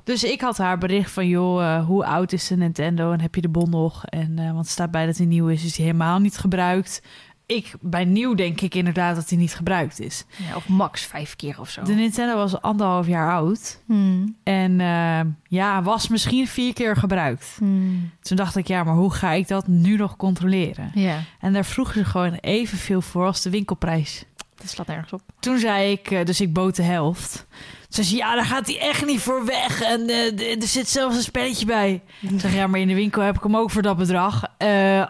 Dus 0.04 0.24
ik 0.24 0.40
had 0.40 0.58
haar 0.58 0.78
bericht 0.78 1.10
van, 1.10 1.28
joh, 1.28 1.86
hoe 1.86 2.06
oud 2.06 2.32
is 2.32 2.46
de 2.46 2.56
Nintendo 2.56 3.12
en 3.12 3.20
heb 3.20 3.34
je 3.34 3.40
de 3.40 3.48
bon 3.48 3.70
nog? 3.70 4.04
En, 4.04 4.36
want 4.36 4.58
het 4.58 4.68
staat 4.68 4.90
bij 4.90 5.06
dat 5.06 5.16
hij 5.16 5.26
nieuw 5.26 5.48
is, 5.48 5.64
is 5.64 5.74
die 5.74 5.84
helemaal 5.84 6.18
niet 6.18 6.38
gebruikt. 6.38 7.02
Ik, 7.46 7.72
bij 7.80 8.04
nieuw 8.04 8.34
denk 8.34 8.60
ik 8.60 8.74
inderdaad 8.74 9.16
dat 9.16 9.28
hij 9.28 9.38
niet 9.38 9.54
gebruikt 9.54 10.00
is. 10.00 10.24
Ja, 10.48 10.56
of 10.56 10.68
max 10.68 11.02
vijf 11.02 11.36
keer 11.36 11.60
of 11.60 11.70
zo. 11.70 11.82
De 11.82 11.92
Nintendo 11.92 12.34
was 12.36 12.60
anderhalf 12.60 13.06
jaar 13.06 13.32
oud. 13.32 13.80
Hmm. 13.86 14.36
En 14.42 14.80
eh, 14.80 15.20
ja, 15.48 15.82
was 15.82 16.08
misschien 16.08 16.46
vier 16.48 16.72
keer 16.72 16.96
gebruikt. 16.96 17.46
Hmm. 17.58 18.10
Toen 18.20 18.36
dacht 18.36 18.56
ik, 18.56 18.66
ja, 18.66 18.84
maar 18.84 18.94
hoe 18.94 19.12
ga 19.12 19.32
ik 19.32 19.48
dat 19.48 19.66
nu 19.66 19.96
nog 19.96 20.16
controleren? 20.16 20.90
Ja, 20.94 21.18
En 21.40 21.52
daar 21.52 21.64
vroegen 21.64 21.94
ze 21.94 22.04
gewoon 22.04 22.34
evenveel 22.40 23.00
voor 23.00 23.26
als 23.26 23.42
de 23.42 23.50
winkelprijs. 23.50 24.24
dat 24.56 24.68
slaat 24.68 24.86
nergens 24.86 25.12
op. 25.12 25.20
Toen 25.40 25.58
zei 25.58 25.90
ik, 25.92 26.10
eh, 26.10 26.24
dus 26.24 26.40
ik 26.40 26.52
bood 26.52 26.76
de 26.76 26.82
helft. 26.82 27.46
Ze 27.88 28.02
zei, 28.02 28.16
ja, 28.16 28.34
daar 28.34 28.44
gaat 28.44 28.66
hij 28.66 28.80
echt 28.80 29.06
niet 29.06 29.20
voor 29.20 29.44
weg. 29.44 29.82
En 29.82 30.08
eh, 30.08 30.60
er 30.62 30.66
zit 30.68 30.88
zelfs 30.88 31.16
een 31.16 31.22
spelletje 31.22 31.66
bij. 31.66 32.02
Ik 32.20 32.40
zeg, 32.40 32.54
ja, 32.54 32.66
maar 32.66 32.80
in 32.80 32.88
de 32.88 32.94
winkel 32.94 33.22
heb 33.22 33.36
ik 33.36 33.42
hem 33.42 33.56
ook 33.56 33.70
voor 33.70 33.82
dat 33.82 33.96
bedrag. 33.96 34.42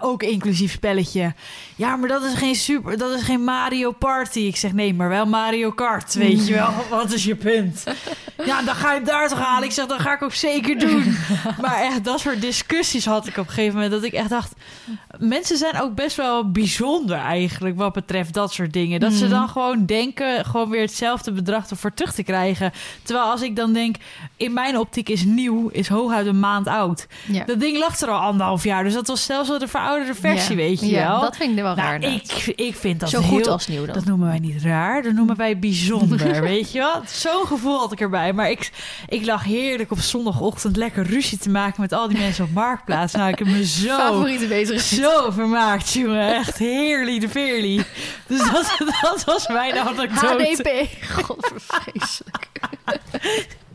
Ook 0.01 0.23
inclusief 0.23 0.73
spelletje. 0.73 1.35
Ja, 1.77 1.97
maar 1.97 2.09
dat 2.09 2.23
is 2.23 2.35
geen 2.35 2.55
super, 2.55 2.99
dat 2.99 3.11
is 3.13 3.23
geen 3.23 3.45
Mario 3.45 3.93
Party. 3.93 4.39
Ik 4.39 4.57
zeg, 4.57 4.73
nee, 4.73 4.95
maar 4.95 5.09
wel 5.09 5.27
Mario 5.27 5.71
Kart, 5.71 6.15
weet 6.15 6.47
je 6.47 6.55
wel. 6.55 6.71
Wat 6.91 7.13
is 7.13 7.25
je 7.25 7.35
punt? 7.37 7.85
Ja, 8.45 8.63
dan 8.63 8.75
ga 8.75 8.91
je 8.91 8.97
hem 8.97 9.05
daar 9.07 9.29
toch 9.29 9.39
halen. 9.39 9.65
Ik 9.69 9.73
zeg, 9.75 9.87
dat 9.87 10.01
ga 10.01 10.13
ik 10.15 10.23
ook 10.23 10.33
zeker 10.35 10.79
doen. 10.79 11.17
Maar 11.63 11.81
echt, 11.81 12.05
dat 12.05 12.21
soort 12.21 12.41
discussies 12.41 13.05
had 13.07 13.27
ik 13.27 13.37
op 13.37 13.47
een 13.47 13.53
gegeven 13.53 13.75
moment. 13.75 13.93
Dat 13.93 14.03
ik 14.03 14.13
echt 14.13 14.29
dacht, 14.29 14.53
mensen 15.19 15.57
zijn 15.57 15.81
ook 15.81 15.95
best 15.95 16.17
wel 16.17 16.51
bijzonder 16.51 17.17
eigenlijk 17.19 17.77
wat 17.77 17.93
betreft 17.93 18.35
dat 18.35 18.53
soort 18.53 18.73
dingen. 18.73 19.01
Dat 19.01 19.13
ze 19.13 19.25
Mhm. 19.25 19.33
dan 19.35 19.49
gewoon 19.49 19.87
denken, 19.87 20.45
gewoon 20.45 20.71
weer 20.71 20.81
hetzelfde 20.81 21.33
bedrag 21.33 21.71
ervoor 21.71 21.95
terug 21.95 22.13
te 22.15 22.23
krijgen. 22.23 22.73
Terwijl 23.03 23.27
als 23.31 23.43
ik 23.43 23.57
dan 23.57 23.73
denk, 23.73 23.97
in 24.37 24.53
mijn 24.53 24.79
optiek 24.79 25.09
is 25.09 25.25
nieuw, 25.25 25.69
is 25.69 25.89
hooguit 25.89 26.27
een 26.27 26.41
maand 26.41 26.67
oud. 26.67 27.07
Ja. 27.27 27.45
Dat 27.45 27.61
ding 27.61 27.79
lag 27.79 28.01
er 28.01 28.09
al 28.09 28.21
anderhalf 28.21 28.65
jaar, 28.65 28.85
dus 28.85 28.95
dat 28.95 29.07
was 29.07 29.25
zelfs 29.25 29.49
wel 29.49 29.59
de 29.59 29.69
verouderde 29.69 30.15
versie, 30.15 30.57
Ja. 30.57 30.63
weet 30.63 30.81
je 30.81 30.87
ja, 30.87 31.09
wel. 31.11 31.21
dat 31.21 31.37
vind 31.37 31.51
ik 31.51 31.57
wel 31.67 31.75
raar. 31.85 31.99
nou, 31.99 32.13
inderdaad. 32.13 32.47
ik, 32.47 32.53
ik 32.57 32.77
vind 32.77 33.01
dat 33.01 33.11
Zo 33.11 33.21
heel... 33.21 33.29
goed 33.29 33.47
als 33.47 33.67
nieuw 33.67 33.85
dan. 33.85 33.95
Dat 33.95 34.05
noemen 34.05 34.29
wij 34.29 34.39
niet 34.39 34.63
raar, 34.63 35.03
dat 35.03 35.13
noemen 35.13 35.37
wij 35.37 35.59
bijzonder, 35.59 36.41
weet 36.53 36.73
je 36.73 36.79
wel. 36.79 37.03
Zo'n 37.07 37.47
gevoel 37.47 37.79
had 37.79 37.93
ik 37.93 38.01
erbij. 38.01 38.33
Maar 38.33 38.51
ik, 38.51 38.71
ik 39.09 39.25
lag 39.25 39.45
heerlijk 39.45 39.91
op 39.91 39.99
zondagochtend 39.99 40.77
lekker 40.77 41.07
ruzie 41.07 41.39
te 41.39 41.51
maken 41.51 41.81
met 41.81 41.93
al 41.93 42.09
die 42.09 42.19
mensen 42.19 42.45
op 42.45 42.51
Marktplaats. 42.51 43.13
Nou, 43.13 43.29
ik 43.29 43.39
heb 43.39 43.49
me 43.49 43.67
zo, 43.67 43.97
Favoriete 43.97 44.47
bezig. 44.47 44.81
zo 44.81 45.31
vermaakt, 45.31 45.93
jongen. 45.93 46.35
Echt 46.35 46.59
heerlijk 46.59 47.21
de 47.21 47.29
veerlie. 47.29 47.83
Dus 48.27 48.51
dat, 48.51 48.77
dat 49.03 49.25
was 49.25 49.49
mijn 49.49 49.79
anekdote. 49.79 50.57
HDP. 50.57 50.89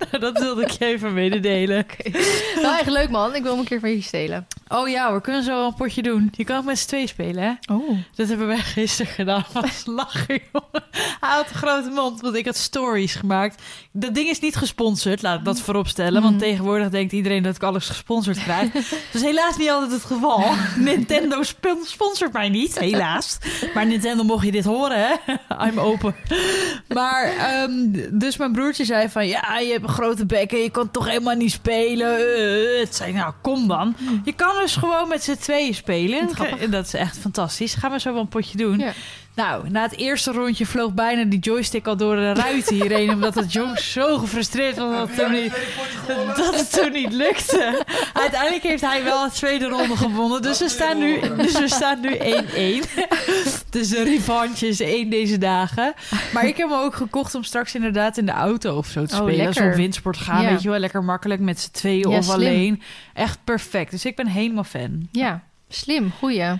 Dat 0.19 0.39
wilde 0.39 0.61
ik 0.61 0.69
je 0.69 0.85
even 0.85 1.13
mededelen. 1.13 1.85
Nou, 2.61 2.77
echt 2.79 2.89
leuk 2.89 3.09
man. 3.09 3.35
Ik 3.35 3.41
wil 3.41 3.51
hem 3.51 3.59
een 3.59 3.65
keer 3.67 3.79
van 3.79 3.89
je 3.89 4.01
stelen. 4.01 4.47
Oh 4.67 4.89
ja, 4.89 5.13
we 5.13 5.21
kunnen 5.21 5.43
zo 5.43 5.65
een 5.65 5.73
potje 5.73 6.01
doen. 6.01 6.29
Je 6.35 6.43
kan 6.43 6.57
ook 6.57 6.63
met 6.65 6.79
z'n 6.79 6.87
twee 6.87 7.07
spelen, 7.07 7.43
hè? 7.43 7.73
Oh. 7.73 7.97
Dat 8.15 8.27
hebben 8.27 8.47
wij 8.47 8.57
gisteren 8.57 9.11
gedaan. 9.11 9.45
Was 9.53 9.81
lachen, 9.85 10.39
jongen. 10.51 10.85
Hij 11.19 11.29
had 11.29 11.49
een 11.49 11.55
grote 11.55 11.89
mond, 11.89 12.21
want 12.21 12.35
ik 12.35 12.45
had 12.45 12.55
stories 12.57 13.15
gemaakt. 13.15 13.61
Dat 13.91 14.13
ding 14.15 14.29
is 14.29 14.39
niet 14.39 14.55
gesponsord, 14.55 15.21
laat 15.21 15.39
ik 15.39 15.45
dat 15.45 15.61
voorop 15.61 15.87
stellen. 15.87 16.21
Want 16.21 16.35
Mhm. 16.35 16.43
tegenwoordig 16.43 16.89
denkt 16.89 17.11
iedereen 17.13 17.43
dat 17.43 17.55
ik 17.55 17.63
alles 17.63 17.87
gesponsord 17.87 18.43
krijg. 18.43 18.71
Dat 18.71 18.83
is 19.13 19.21
helaas 19.21 19.57
niet 19.57 19.69
altijd 19.69 19.91
het 19.91 20.03
geval. 20.05 20.43
Nintendo 20.77 21.43
sp- 21.43 21.77
sponsort 21.83 22.33
mij 22.33 22.49
niet, 22.49 22.79
helaas. 22.79 23.37
Maar 23.73 23.85
Nintendo, 23.85 24.23
mocht 24.23 24.45
je 24.45 24.51
dit 24.51 24.65
horen, 24.65 24.97
hè? 25.07 25.13
I'm 25.67 25.79
open. 25.79 26.15
Maar, 26.87 27.23
ehm, 27.37 27.71
dus 28.11 28.37
mijn 28.37 28.51
broertje 28.51 28.85
zei 28.85 29.09
van... 29.09 29.27
Ja, 29.27 29.57
je 29.59 29.71
hebt 29.71 29.89
grote 29.91 30.25
bek 30.25 30.51
en 30.51 30.57
je 30.59 30.69
kan 30.69 30.91
toch 30.91 31.07
helemaal 31.07 31.35
niet 31.35 31.51
spelen. 31.51 32.17
Eh, 32.17 32.79
Het 32.79 32.95
zei, 32.95 33.13
nou, 33.13 33.33
kom 33.41 33.67
dan. 33.67 33.95
Je 34.23 34.33
kan 34.33 34.55
dus 34.61 34.75
gewoon 34.75 35.07
met 35.07 35.23
z'n 35.23 35.35
tweeën 35.35 35.73
spelen. 35.73 36.29
Dat 36.69 36.85
is 36.85 36.93
echt 36.93 37.17
fantastisch. 37.17 37.73
Gaan 37.73 37.91
we 37.91 37.99
zo 37.99 38.11
wel 38.13 38.21
een 38.21 38.27
potje 38.27 38.57
doen. 38.57 38.77
Ja. 38.79 38.93
Nou, 39.35 39.69
na 39.69 39.81
het 39.81 39.97
eerste 39.97 40.31
rondje 40.31 40.65
vloog 40.65 40.93
bijna 40.93 41.23
die 41.23 41.39
joystick 41.39 41.87
al 41.87 41.97
door 41.97 42.15
de 42.15 42.33
ruit 42.33 42.69
hierheen. 42.69 43.09
omdat 43.21 43.35
het 43.35 43.53
jongens 43.53 43.91
zo 43.91 44.17
gefrustreerd 44.17 44.77
was 44.77 44.91
dat 44.91 45.07
het, 45.07 45.17
toen 45.17 45.31
niet, 45.31 45.53
dat 46.35 46.55
het 46.55 46.71
toen 46.73 46.91
niet 46.91 47.13
lukte. 47.13 47.83
Uiteindelijk 48.13 48.63
heeft 48.63 48.81
hij 48.81 49.03
wel 49.03 49.23
het 49.23 49.33
tweede 49.33 49.67
ronde 49.67 49.97
gewonnen. 49.97 50.41
Dus 50.41 50.59
we 50.59 50.69
staan 50.69 50.97
nu, 50.99 51.19
dus 51.37 51.59
we 51.59 51.67
staan 51.67 51.99
nu 51.99 52.15
1-1. 52.17 52.19
Dus 53.69 53.89
de 53.89 54.03
revanche 54.03 54.67
is 54.67 54.79
één 54.79 55.09
deze 55.09 55.37
dagen. 55.37 55.93
Maar 56.33 56.45
ik 56.47 56.57
heb 56.57 56.69
hem 56.69 56.77
ook 56.79 56.95
gekocht 56.95 57.35
om 57.35 57.43
straks 57.43 57.75
inderdaad 57.75 58.17
in 58.17 58.25
de 58.25 58.31
auto 58.31 58.77
of 58.77 58.87
zo 58.87 59.05
te 59.05 59.15
Oh, 59.15 59.21
spelen. 59.21 59.53
Zo'n 59.53 59.73
windsport 59.75 60.17
gaan, 60.17 60.43
Ja. 60.43 60.49
weet 60.49 60.61
je 60.61 60.69
wel. 60.69 60.79
Lekker 60.79 61.03
makkelijk 61.03 61.41
met 61.41 61.59
z'n 61.59 61.71
tweeën 61.71 62.09
Ja, 62.09 62.17
of 62.17 62.23
slim. 62.23 62.35
alleen. 62.35 62.81
Echt 63.13 63.39
perfect. 63.43 63.91
Dus 63.91 64.05
ik 64.05 64.15
ben 64.15 64.27
helemaal 64.27 64.63
fan. 64.63 65.07
Ja, 65.11 65.41
slim. 65.69 66.11
Goeie. 66.19 66.51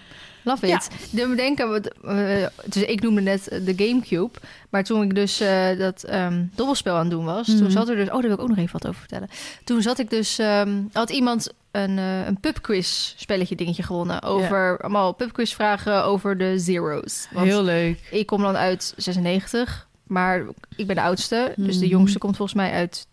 Love 0.44 0.68
it. 0.68 0.90
Ja. 1.12 1.28
We 1.28 1.36
denken, 1.36 1.84
eh, 2.04 2.48
dus 2.66 2.84
ik 2.84 3.02
noemde 3.02 3.22
net 3.22 3.48
eh, 3.48 3.66
de 3.66 3.74
Gamecube. 3.86 4.40
Maar 4.70 4.84
toen 4.84 5.02
ik 5.04 5.16
dus 5.16 5.40
eh, 5.40 5.78
dat 5.78 6.04
ehm, 6.04 6.46
dobbelspel 6.56 6.94
aan 6.96 7.02
het 7.02 7.10
doen 7.12 7.26
was... 7.26 7.48
Mhm. 7.48 7.58
toen 7.58 7.72
zat 7.72 7.90
er 7.90 7.96
dus... 7.96 8.06
Oh, 8.08 8.12
daar 8.14 8.22
wil 8.22 8.32
ik 8.32 8.40
ook 8.42 8.48
nog 8.48 8.58
even 8.58 8.72
wat 8.74 8.88
over 8.88 9.00
vertellen. 9.00 9.30
Toen 9.64 9.82
zat 9.82 10.00
ik 10.00 10.10
dus... 10.10 10.40
ehm, 10.40 10.82
had 10.94 11.10
iemand 11.10 11.50
een, 11.72 11.98
eh 11.98 12.26
een 12.26 12.40
pubquiz 12.40 13.14
spelletje 13.18 13.56
dingetje 13.56 13.84
gewonnen. 13.84 14.22
Over 14.24 14.78
allemaal 14.82 15.14
pubquiz 15.14 15.54
vragen 15.54 16.04
over 16.04 16.38
de 16.38 16.60
zeros. 16.60 17.28
Want 17.32 17.48
Heel 17.48 17.64
leuk. 17.64 18.00
ik 18.12 18.26
kom 18.26 18.42
dan 18.42 18.56
uit 18.58 18.94
96. 18.98 19.88
Maar 20.04 20.46
ik 20.76 20.88
ben 20.88 20.96
de 20.96 21.02
oudste. 21.02 21.54
Dus 21.56 21.78
de 21.78 21.86
Mhm. 21.86 21.94
jongste 21.94 22.18
komt 22.18 22.36
volgens 22.36 22.58
mij 22.58 22.72
uit 22.72 23.08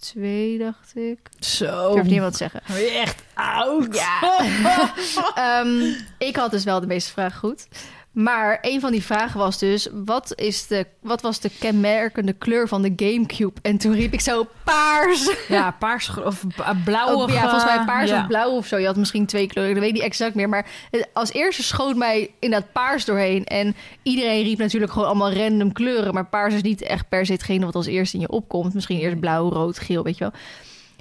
2002, 0.00 0.58
dacht 0.58 0.96
ik. 0.96 1.18
Zo. 1.40 1.88
Ik 1.88 1.94
durf 1.94 2.06
niet 2.06 2.20
wat 2.20 2.30
te 2.30 2.36
zeggen. 2.36 2.62
Ben 2.66 2.80
je 2.80 2.90
echt 2.90 3.22
oud? 3.34 3.94
Ja. 3.94 4.18
Ehm, 5.34 5.92
ik 6.18 6.36
had 6.36 6.50
dus 6.50 6.64
wel 6.64 6.80
de 6.80 6.86
meeste 6.86 7.12
vragen 7.12 7.38
goed. 7.38 7.68
Maar 8.10 8.58
een 8.60 8.80
van 8.80 8.92
die 8.92 9.02
vragen 9.02 9.38
was 9.38 9.58
dus: 9.58 9.88
wat, 9.92 10.32
is 10.34 10.66
de, 10.66 10.86
wat 11.00 11.20
was 11.20 11.40
de 11.40 11.50
kenmerkende 11.58 12.32
kleur 12.32 12.68
van 12.68 12.82
de 12.82 12.92
Gamecube? 12.96 13.60
En 13.62 13.78
toen 13.78 13.94
riep 13.94 14.12
ik 14.12 14.20
zo 14.20 14.46
paars. 14.64 15.30
Ja, 15.48 15.70
paars 15.78 16.18
of 16.18 16.44
blauw. 16.84 17.14
Oh, 17.14 17.28
ja, 17.28 17.40
volgens 17.40 17.64
mij 17.64 17.84
paars 17.84 18.12
of 18.12 18.26
blauw 18.26 18.50
of 18.50 18.66
zo. 18.66 18.76
Je 18.76 18.86
had 18.86 18.96
misschien 18.96 19.26
twee 19.26 19.46
kleuren, 19.46 19.74
dat 19.74 19.82
weet 19.82 19.92
ik 19.92 19.96
niet 19.96 20.06
exact 20.06 20.34
meer. 20.34 20.48
Maar 20.48 20.66
als 21.12 21.32
eerste 21.32 21.62
schoot 21.62 21.96
mij 21.96 22.30
in 22.38 22.50
dat 22.50 22.72
paars 22.72 23.04
doorheen. 23.04 23.44
En 23.44 23.76
iedereen 24.02 24.42
riep 24.42 24.58
natuurlijk 24.58 24.92
gewoon 24.92 25.08
allemaal 25.08 25.32
random 25.32 25.72
kleuren. 25.72 26.14
Maar 26.14 26.26
paars 26.26 26.54
is 26.54 26.62
niet 26.62 26.82
echt 26.82 27.08
per 27.08 27.26
se 27.26 27.32
hetgene 27.32 27.64
wat 27.64 27.74
als 27.74 27.86
eerste 27.86 28.16
in 28.16 28.22
je 28.22 28.28
opkomt. 28.28 28.74
Misschien 28.74 28.98
eerst 28.98 29.20
blauw, 29.20 29.50
rood, 29.50 29.78
geel, 29.78 30.02
weet 30.02 30.18
je 30.18 30.24
wel. 30.24 30.32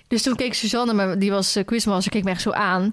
Dus 0.08 0.22
toen 0.22 0.36
keek 0.36 0.54
Suzanne, 0.54 1.18
die 1.18 1.32
was 1.32 1.58
uh, 1.58 1.66
quizmaster, 1.66 2.12
keek 2.12 2.24
me 2.24 2.30
echt 2.30 2.42
zo 2.42 2.52
aan. 2.52 2.92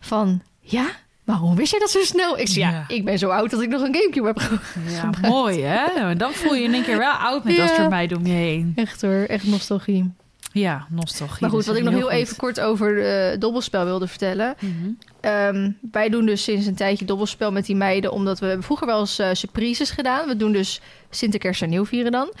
Van, 0.00 0.42
ja, 0.60 0.86
waarom 1.28 1.54
wist 1.54 1.72
je 1.72 1.78
dat 1.78 1.90
zo 1.90 2.02
snel? 2.02 2.38
Ik 2.38 2.48
zei, 2.48 2.64
ja, 2.64 2.84
ik 2.88 3.04
ben 3.04 3.18
zo 3.18 3.28
oud 3.28 3.50
dat 3.50 3.62
ik 3.62 3.68
nog 3.68 3.82
een 3.82 3.94
Gamecube 3.94 4.26
heb 4.26 4.60
Ja, 4.88 5.10
mooi 5.28 5.62
hè? 5.62 6.16
Dan 6.16 6.32
voel 6.32 6.54
je 6.54 6.62
in 6.62 6.74
één 6.74 6.82
keer 6.82 6.98
wel 6.98 7.12
oud 7.12 7.44
met 7.44 7.56
ja. 7.56 7.76
dat 7.76 7.90
mij 7.90 8.14
om 8.14 8.26
je 8.26 8.32
heen. 8.32 8.72
Echt 8.74 9.02
hoor, 9.02 9.24
echt 9.28 9.46
nostalgie. 9.46 10.12
Ja, 10.52 10.86
nostalgie. 10.90 11.40
Maar 11.40 11.50
goed, 11.50 11.64
wat 11.64 11.76
ik 11.76 11.82
nog 11.82 11.94
heel, 11.94 12.10
even 12.10 12.36
kort 12.36 12.60
over 12.60 12.96
uh, 13.32 13.38
dobbelspel 13.38 13.84
wilde 13.84 14.06
vertellen. 14.06 14.54
Mhm. 14.60 14.90
Ehm, 15.20 15.70
wij 15.90 16.08
doen 16.08 16.26
dus 16.26 16.42
sinds 16.42 16.66
een 16.66 16.74
tijdje 16.74 17.04
dobbelspel 17.04 17.52
met 17.52 17.66
die 17.66 17.76
meiden, 17.76 18.12
omdat 18.12 18.38
we 18.38 18.56
vroeger 18.60 18.86
wel 18.86 19.00
eens 19.00 19.20
uh, 19.20 19.28
surprises 19.32 19.90
gedaan. 19.90 20.28
We 20.28 20.36
doen 20.36 20.52
dus 20.52 20.80
Sinterklaas 21.10 21.60
en 21.60 21.68
Nieuw 21.68 21.86
vieren 21.86 22.12
dan. 22.12 22.32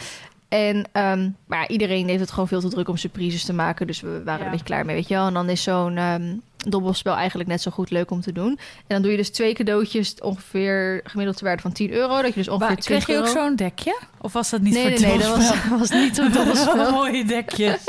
En 0.48 0.88
um, 0.92 1.36
maar 1.46 1.68
iedereen 1.68 2.08
heeft 2.08 2.20
het 2.20 2.30
gewoon 2.30 2.48
veel 2.48 2.60
te 2.60 2.68
druk 2.68 2.88
om 2.88 2.96
surprises 2.96 3.44
te 3.44 3.52
maken. 3.52 3.86
Dus 3.86 4.00
we 4.00 4.22
waren 4.24 4.40
er 4.40 4.44
een 4.44 4.50
beetje 4.50 4.66
klaar 4.66 4.84
mee, 4.84 4.94
weet 4.94 5.08
je 5.08 5.14
wel. 5.14 5.26
En 5.26 5.34
dan 5.34 5.48
is 5.48 5.62
zo'n 5.62 5.98
um, 5.98 6.42
dobbelspel 6.58 7.14
eigenlijk 7.14 7.48
net 7.48 7.62
zo 7.62 7.70
goed 7.70 7.90
leuk 7.90 8.10
om 8.10 8.20
te 8.20 8.32
doen. 8.32 8.48
En 8.48 8.58
dan 8.86 9.02
doe 9.02 9.10
je 9.10 9.16
dus 9.16 9.30
twee 9.30 9.54
cadeautjes 9.54 10.14
ongeveer 10.20 11.00
gemiddeld 11.04 11.36
te 11.36 11.44
waarde 11.44 11.62
van 11.62 11.72
10 11.72 11.92
euro. 11.92 12.22
Dat 12.22 12.26
je 12.26 12.40
dus 12.40 12.48
ongeveer 12.48 12.74
maar, 12.74 12.76
20 12.76 13.04
Kreeg 13.04 13.16
je 13.16 13.22
ook 13.22 13.42
zo'n 13.42 13.56
dekje? 13.56 13.98
Of 14.20 14.32
was 14.32 14.50
dat 14.50 14.60
niet 14.60 14.74
nee, 14.74 14.82
voor 14.82 15.00
nee, 15.00 15.16
nee, 15.16 15.26
dat 15.26 15.36
was, 15.36 15.52
was 15.78 15.90
niet 15.90 16.16
zo'n 16.16 16.32
dobbelspel. 16.36 16.90
mooie 16.90 17.24
dekjes. 17.24 17.84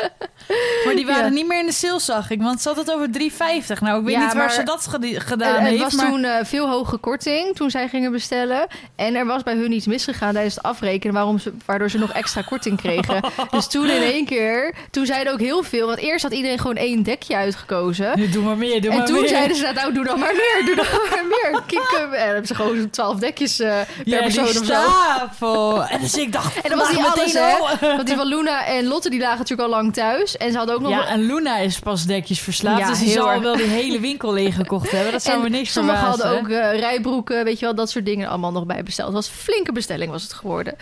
maar 0.85 0.95
die 0.95 1.05
waren 1.05 1.33
niet 1.33 1.47
meer 1.47 1.59
in 1.59 1.65
de 1.65 1.71
sale, 1.71 1.99
zag 1.99 2.29
ik. 2.29 2.41
Want 2.41 2.61
ze 2.61 2.67
had 2.67 2.77
het 2.77 2.91
over 2.91 3.07
3,50. 3.07 3.79
Nou, 3.79 3.99
ik 3.99 4.05
weet 4.05 4.17
niet 4.17 4.33
waar 4.33 4.51
ze 4.51 4.63
dat 4.63 4.87
gedaan 4.87 5.63
heeft. 5.63 5.83
Het 5.83 5.95
was 5.95 6.05
toen 6.09 6.23
uh, 6.23 6.35
veel 6.43 6.69
hoge 6.69 6.97
korting 6.97 7.55
toen 7.55 7.69
zij 7.69 7.87
gingen 7.87 8.11
bestellen. 8.11 8.67
En 8.95 9.15
er 9.15 9.25
was 9.25 9.43
bij 9.43 9.55
hun 9.55 9.71
iets 9.71 9.87
misgegaan 9.87 10.33
tijdens 10.33 10.55
het 10.55 10.63
afrekenen... 10.63 11.13
Waarom 11.13 11.39
ze, 11.39 11.53
waardoor 11.65 11.89
ze 11.89 11.97
nog 11.97 12.11
extra 12.11 12.41
korting 12.41 12.77
kregen. 12.77 13.21
dus 13.51 13.67
toen 13.67 13.89
in 13.89 14.01
één 14.01 14.25
keer... 14.25 14.75
Toen 14.91 15.05
zeiden 15.05 15.33
ook 15.33 15.39
heel 15.39 15.63
veel... 15.63 15.87
Want 15.87 15.99
eerst 15.99 16.23
had 16.23 16.33
iedereen 16.33 16.59
gewoon 16.59 16.75
één 16.75 17.03
dekje 17.03 17.35
uitgekozen. 17.35 18.17
Nu 18.19 18.29
doe 18.29 18.43
maar 18.43 18.57
meer, 18.59 18.81
doe 18.81 18.91
en 18.91 18.97
maar 18.97 19.05
toen 19.05 19.19
meer. 19.19 19.27
zeiden 19.27 19.57
ze, 19.57 19.71
nou 19.75 19.93
doe 19.93 20.05
dan 20.05 20.19
maar 20.19 20.33
meer, 20.33 20.63
doe 20.65 20.75
dan 20.75 20.85
maar 21.09 21.25
meer. 21.25 21.61
Kieken. 21.65 22.03
En 22.03 22.09
dan 22.09 22.19
hebben 22.19 22.47
ze 22.47 22.55
gewoon 22.55 22.89
twaalf 22.89 23.19
dekjes 23.19 23.59
uh, 23.59 23.67
per 23.67 23.87
ja, 24.05 24.21
persoon 24.21 24.47
of 24.47 24.65
zo. 24.65 25.81
En 25.81 26.01
dus 26.01 26.17
ik 26.17 26.31
dacht, 26.31 26.61
en 26.61 26.69
dan 26.69 26.79
was 26.79 26.89
die 26.89 27.03
alles, 27.03 27.33
hè? 27.33 27.57
Want 27.79 28.07
die 28.07 28.15
van 28.15 28.27
Luna 28.27 28.65
en 28.65 28.87
Lotte, 28.87 29.09
die 29.09 29.19
lagen 29.19 29.37
natuurlijk 29.37 29.69
al 29.69 29.75
lang 29.75 29.93
thuis. 29.93 30.37
En 30.37 30.51
ze 30.51 30.57
hadden 30.57 30.75
ook 30.75 30.81
nog... 30.81 30.91
Ja, 30.91 31.07
en 31.07 31.25
Luna 31.25 31.57
is 31.57 31.79
pas 31.79 32.05
dekjes 32.05 32.39
verslaafd. 32.39 32.79
Ja, 32.79 32.89
dus 32.89 32.99
die 32.99 33.09
zal 33.09 33.39
wel 33.39 33.55
die 33.55 33.65
hele 33.65 33.99
winkel 33.99 34.33
leeggekocht 34.33 34.91
hebben. 34.91 35.11
Dat 35.11 35.23
zou 35.23 35.41
me 35.41 35.49
niks 35.49 35.71
Sommigen 35.71 35.99
hadden 35.99 36.39
ook 36.39 36.47
uh, 36.47 36.79
rijbroeken, 36.79 37.43
weet 37.43 37.59
je 37.59 37.65
wel, 37.65 37.75
dat 37.75 37.89
soort 37.89 38.05
dingen 38.05 38.29
allemaal 38.29 38.51
nog 38.51 38.65
bij 38.65 38.83
besteld. 38.83 39.07
Het 39.07 39.15
was 39.15 39.27
een 39.27 39.33
flinke 39.33 39.71
bestelling 39.71 40.11
was 40.11 40.23
het 40.23 40.33
geworden. 40.33 40.75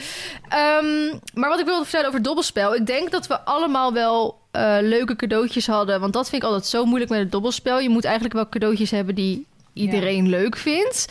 Um, 0.82 1.20
maar 1.34 1.50
wat 1.50 1.60
ik 1.60 1.66
wilde 1.66 1.84
vertellen 1.84 2.08
over 2.08 2.22
dobbelspel. 2.22 2.76
Ik 2.76 2.86
denk 2.86 3.12
dat 3.12 3.28
we 3.28 3.42
allemaal 3.42 3.94
wel 3.94 4.40
uh, 4.58 4.78
leuke 4.82 5.15
cadeautjes 5.15 5.67
hadden. 5.67 6.00
Want 6.00 6.13
dat 6.13 6.30
vind 6.30 6.41
ik 6.41 6.48
altijd 6.48 6.65
zo 6.65 6.86
moeilijk 6.86 7.12
met 7.12 7.20
het 7.20 7.32
dobbelspel. 7.32 7.80
Je 7.80 7.89
moet 7.89 8.04
eigenlijk 8.06 8.34
wel 8.34 8.50
cadeautjes 8.50 8.91
hebben 8.91 9.15
die 9.15 9.46
iedereen 9.74 10.24
ja. 10.24 10.30
leuk 10.30 10.58
vindt. 10.58 11.08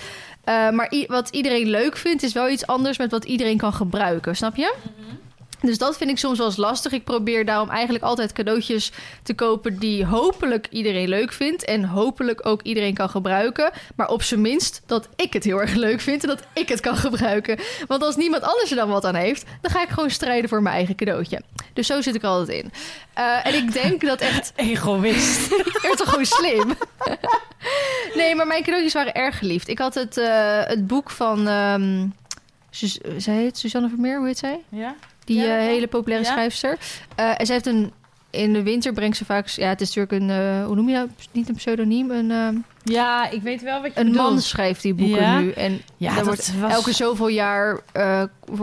Uh, 0.49 0.71
maar 0.71 1.05
wat 1.07 1.29
iedereen 1.29 1.69
leuk 1.69 1.97
vindt, 1.97 2.23
is 2.23 2.33
wel 2.33 2.49
iets 2.49 2.67
anders 2.67 2.99
met 2.99 3.11
wat 3.11 3.25
iedereen 3.25 3.57
kan 3.57 3.73
gebruiken. 3.73 4.37
Snap 4.37 4.57
je? 4.57 4.75
Mm 4.77 4.93
-hmm. 4.97 5.19
Dus 5.61 5.79
dat 5.79 5.97
vind 5.97 6.11
ik 6.11 6.19
soms 6.19 6.38
wel 6.38 6.47
eens 6.47 6.57
lastig. 6.57 6.92
Ik 6.92 7.05
probeer 7.05 7.45
daarom 7.45 7.71
eigenlijk 7.71 8.05
altijd 8.05 8.33
cadeautjes 8.33 8.92
te 9.23 9.35
kopen 9.35 9.79
die 9.79 10.05
hopelijk 10.05 10.66
iedereen 10.71 11.09
leuk 11.09 11.33
vindt. 11.33 11.64
En 11.64 11.85
hopelijk 11.85 12.47
ook 12.47 12.62
iedereen 12.62 12.95
kan 12.95 13.09
gebruiken. 13.09 13.71
Maar 13.97 14.09
op 14.09 14.23
zijn 14.23 14.40
minst 14.40 14.83
dat 14.87 15.09
ik 15.16 15.33
het 15.33 15.45
heel 15.45 15.61
erg 15.61 15.75
leuk 15.75 16.01
vind 16.01 16.23
en 16.23 16.29
dat 16.29 16.42
ik 16.53 16.69
het 16.69 16.81
kan 16.81 16.97
gebruiken. 16.97 17.59
Want 17.87 18.03
als 18.03 18.16
niemand 18.16 18.42
anders 18.42 18.71
er 18.71 18.77
dan 18.77 18.88
wat 18.88 19.05
aan 19.05 19.14
heeft, 19.14 19.45
dan 19.61 19.71
ga 19.71 19.83
ik 19.83 19.88
gewoon 19.88 20.11
strijden 20.11 20.49
voor 20.49 20.62
mijn 20.62 20.75
eigen 20.75 20.95
cadeautje. 20.95 21.42
Dus 21.73 21.87
zo 21.87 22.01
zit 22.01 22.14
ik 22.14 22.25
altijd 22.25 22.64
in. 22.64 22.73
Uh, 23.19 23.47
en 23.47 23.55
ik 23.55 23.73
denk 23.73 24.01
dat 24.01 24.21
echt. 24.21 24.53
Egoïst. 24.57 25.49
Bent 25.83 25.97
toch 25.97 26.09
gewoon 26.09 26.27
slim? 26.27 26.75
nee, 28.14 28.35
maar 28.35 28.47
mijn 28.47 28.62
cadeautjes 28.62 28.92
waren 28.92 29.14
erg 29.14 29.38
geliefd. 29.38 29.69
Ik 29.69 29.79
had 29.79 29.95
het, 29.95 30.16
uh, 30.16 30.61
het 30.62 30.87
boek 30.87 31.11
van. 31.11 31.49
Um, 31.49 32.14
zij 33.16 33.35
heet 33.35 33.59
Suzanne 33.59 33.88
Vermeer, 33.88 34.19
hoe 34.19 34.27
heet 34.27 34.38
zij? 34.38 34.61
Ja. 34.69 34.95
Die 35.27 35.41
ja, 35.41 35.59
uh, 35.59 35.65
hele 35.65 35.87
populaire 35.87 36.27
ja. 36.27 36.33
schrijfster. 36.33 36.79
Uh, 37.21 37.41
en 37.41 37.47
ze 37.47 37.53
heeft 37.53 37.67
een... 37.67 37.93
In 38.31 38.53
de 38.53 38.62
winter 38.62 38.93
brengt 38.93 39.17
ze 39.17 39.25
vaak... 39.25 39.49
Ja, 39.49 39.69
het 39.69 39.81
is 39.81 39.95
natuurlijk 39.95 40.23
een... 40.23 40.29
Uh, 40.29 40.67
hoe 40.67 40.75
noem 40.75 40.89
je 40.89 40.95
dat? 40.95 41.09
Niet 41.33 41.49
een 41.49 41.55
pseudoniem, 41.55 42.11
een... 42.11 42.65
ja, 42.83 43.31
ik 43.31 43.43
weet 43.43 43.62
wel 43.62 43.83
wat 43.83 43.95
je 43.95 44.01
Een 44.01 44.07
bedoelt. 44.07 44.31
man 44.31 44.41
schrijft 44.41 44.83
die 44.83 44.95
boeken 44.95 45.21
ja. 45.21 45.39
nu. 45.39 45.51
En 45.51 45.81
ja, 45.97 46.15
dat 46.15 46.25
wordt 46.25 46.61
was... 46.61 46.73
elke 46.73 46.93
zoveel 46.93 47.29
jaar 47.29 47.81
uh, 47.97 48.23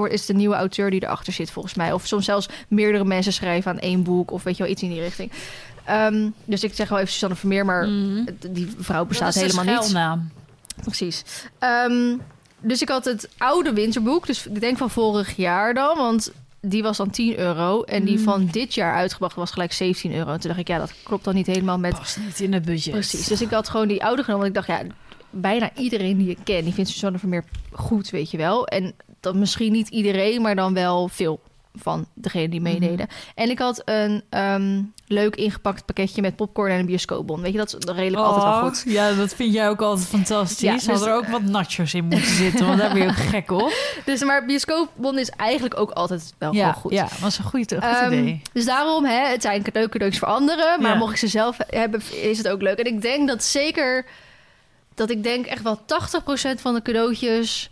is 0.10 0.26
de 0.26 0.34
nieuwe 0.34 0.56
auteur 0.56 0.90
die 0.90 1.04
erachter 1.04 1.34
zit, 1.34 1.52
volgens 1.52 1.74
mij. 1.74 1.94
Of 1.94 2.08
soms 2.08 2.26
zelfs 2.26 2.50
meerdere 2.68 3.06
mensen 3.06 3.34
schrijven 3.34 3.72
aan 3.72 3.80
één 3.80 4.04
boek. 4.04 4.32
Of 4.32 4.44
weet 4.44 4.58
je 4.58 4.64
wel, 4.64 4.72
iets 4.72 4.82
in 4.82 4.90
die 4.90 5.02
richting. 5.02 5.32
Um, 5.90 6.34
dus 6.46 6.64
ik 6.64 6.74
zeg 6.74 6.90
wel 6.90 6.98
even 6.98 7.12
Susanne 7.12 7.36
Vermeer, 7.36 7.66
maar 7.66 7.88
mm. 7.88 8.26
die 8.50 8.74
vrouw 8.78 9.06
bestaat 9.06 9.34
helemaal 9.34 9.64
niet. 9.64 9.74
Schuilnaam. 9.74 10.30
Precies. 10.82 11.24
Um, 11.90 12.22
dus 12.60 12.82
ik 12.82 12.90
had 12.90 13.06
het 13.06 13.30
oude 13.38 13.74
winterboek, 13.74 14.26
dus 14.26 14.48
ik 14.48 14.60
denk 14.60 14.78
van 14.78 14.90
vorig 14.90 15.36
jaar 15.36 15.74
dan, 15.74 15.98
want 15.98 16.32
die 16.66 16.84
was 16.84 16.98
dan 16.98 17.10
10 17.10 17.38
euro. 17.40 17.82
En 17.82 18.04
die 18.04 18.18
mm. 18.18 18.24
van 18.24 18.46
dit 18.46 18.74
jaar 18.74 18.94
uitgebracht 18.94 19.36
was 19.36 19.52
gelijk 19.52 19.74
17 19.74 20.14
euro. 20.14 20.32
En 20.32 20.40
toen 20.40 20.50
dacht 20.50 20.62
ik, 20.62 20.68
ja, 20.68 20.78
dat 20.78 20.94
klopt 21.04 21.24
dan 21.24 21.36
niet 21.36 21.48
helemaal 21.48 21.80
met... 21.80 21.98
Past 21.98 22.20
niet 22.20 22.40
in 22.40 22.54
het 22.54 22.66
budget. 22.66 22.94
Precies. 22.94 23.28
Dus 23.28 23.42
ik 23.42 23.50
had 23.50 23.70
gewoon 23.70 23.88
die 23.88 24.04
oude 24.04 24.24
genomen. 24.24 24.54
Want 24.54 24.58
ik 24.58 24.68
dacht, 24.68 24.82
ja, 24.82 24.96
bijna 25.30 25.72
iedereen 25.76 26.18
die 26.18 26.30
ik 26.30 26.38
ken... 26.44 26.64
die 26.64 26.74
vindt 26.74 26.90
Suzanne 26.90 27.20
Vermeer 27.20 27.44
goed, 27.72 28.10
weet 28.10 28.32
je 28.32 28.38
wel. 28.38 28.68
En 28.68 28.94
dat 29.20 29.36
misschien 29.36 29.72
niet 29.72 29.90
iedereen, 29.90 30.42
maar 30.42 30.56
dan 30.56 30.74
wel 30.74 31.08
veel 31.08 31.40
van 31.74 32.06
degene 32.14 32.50
die 32.50 32.62
meededen. 32.62 33.08
Mm. 33.10 33.34
En 33.36 33.50
ik 33.50 33.60
had 33.60 33.82
een 33.86 34.24
um, 34.30 34.94
leuk 35.14 35.36
ingepakt 35.36 35.86
pakketje 35.86 36.22
met 36.22 36.36
popcorn 36.36 36.72
en 36.72 36.80
een 36.80 36.86
bioscoopbon. 36.86 37.42
Weet 37.42 37.52
je, 37.52 37.58
dat 37.58 37.68
is 37.68 37.94
redelijk 37.94 38.24
oh, 38.24 38.28
altijd 38.28 38.44
wel 38.44 38.70
goed. 38.70 38.84
Ja, 38.86 39.14
dat 39.14 39.34
vind 39.34 39.54
jij 39.54 39.70
ook 39.70 39.82
altijd 39.82 40.08
fantastisch. 40.08 40.60
Ja, 40.60 40.74
dus 40.74 40.86
had 40.86 41.06
er 41.06 41.14
ook 41.14 41.28
wat 41.28 41.42
nachos 41.42 41.94
in 41.94 42.06
moeten 42.06 42.36
zitten, 42.36 42.66
want 42.66 42.80
daar 42.80 42.94
ben 42.94 43.02
je 43.02 43.08
ook 43.08 43.16
gek 43.16 43.52
op. 43.52 43.74
Dus, 44.06 44.24
maar 44.24 44.46
bioscoopbon 44.46 45.20
is 45.20 45.30
eigenlijk 45.30 45.80
ook 45.80 45.92
altijd 45.92 46.34
wel 46.38 46.54
ja, 46.54 46.72
goed. 46.72 46.92
Ja, 46.92 47.08
was 47.22 47.38
een 47.38 47.44
goed, 47.44 47.74
goed 47.74 47.84
um, 47.84 48.12
idee. 48.12 48.42
Dus 48.54 48.66
daarom, 48.66 49.06
hè, 49.06 49.28
het 49.28 49.42
zijn 49.42 49.66
leuke 49.74 49.90
cadeautjes 49.90 50.20
voor 50.20 50.28
anderen. 50.28 50.82
Maar 50.82 50.92
ja. 50.92 50.98
mocht 50.98 51.12
ik 51.12 51.18
ze 51.18 51.28
zelf 51.28 51.58
hebben, 51.68 52.02
is 52.22 52.38
het 52.38 52.48
ook 52.48 52.62
leuk. 52.62 52.78
En 52.78 52.86
ik 52.86 53.02
denk 53.02 53.28
dat 53.28 53.44
zeker... 53.44 54.06
dat 54.96 55.10
ik 55.10 55.24
denk 55.24 55.46
echt 55.46 55.62
wel 55.62 55.80
80% 55.80 56.62
van 56.62 56.74
de 56.74 56.82
cadeautjes 56.82 57.72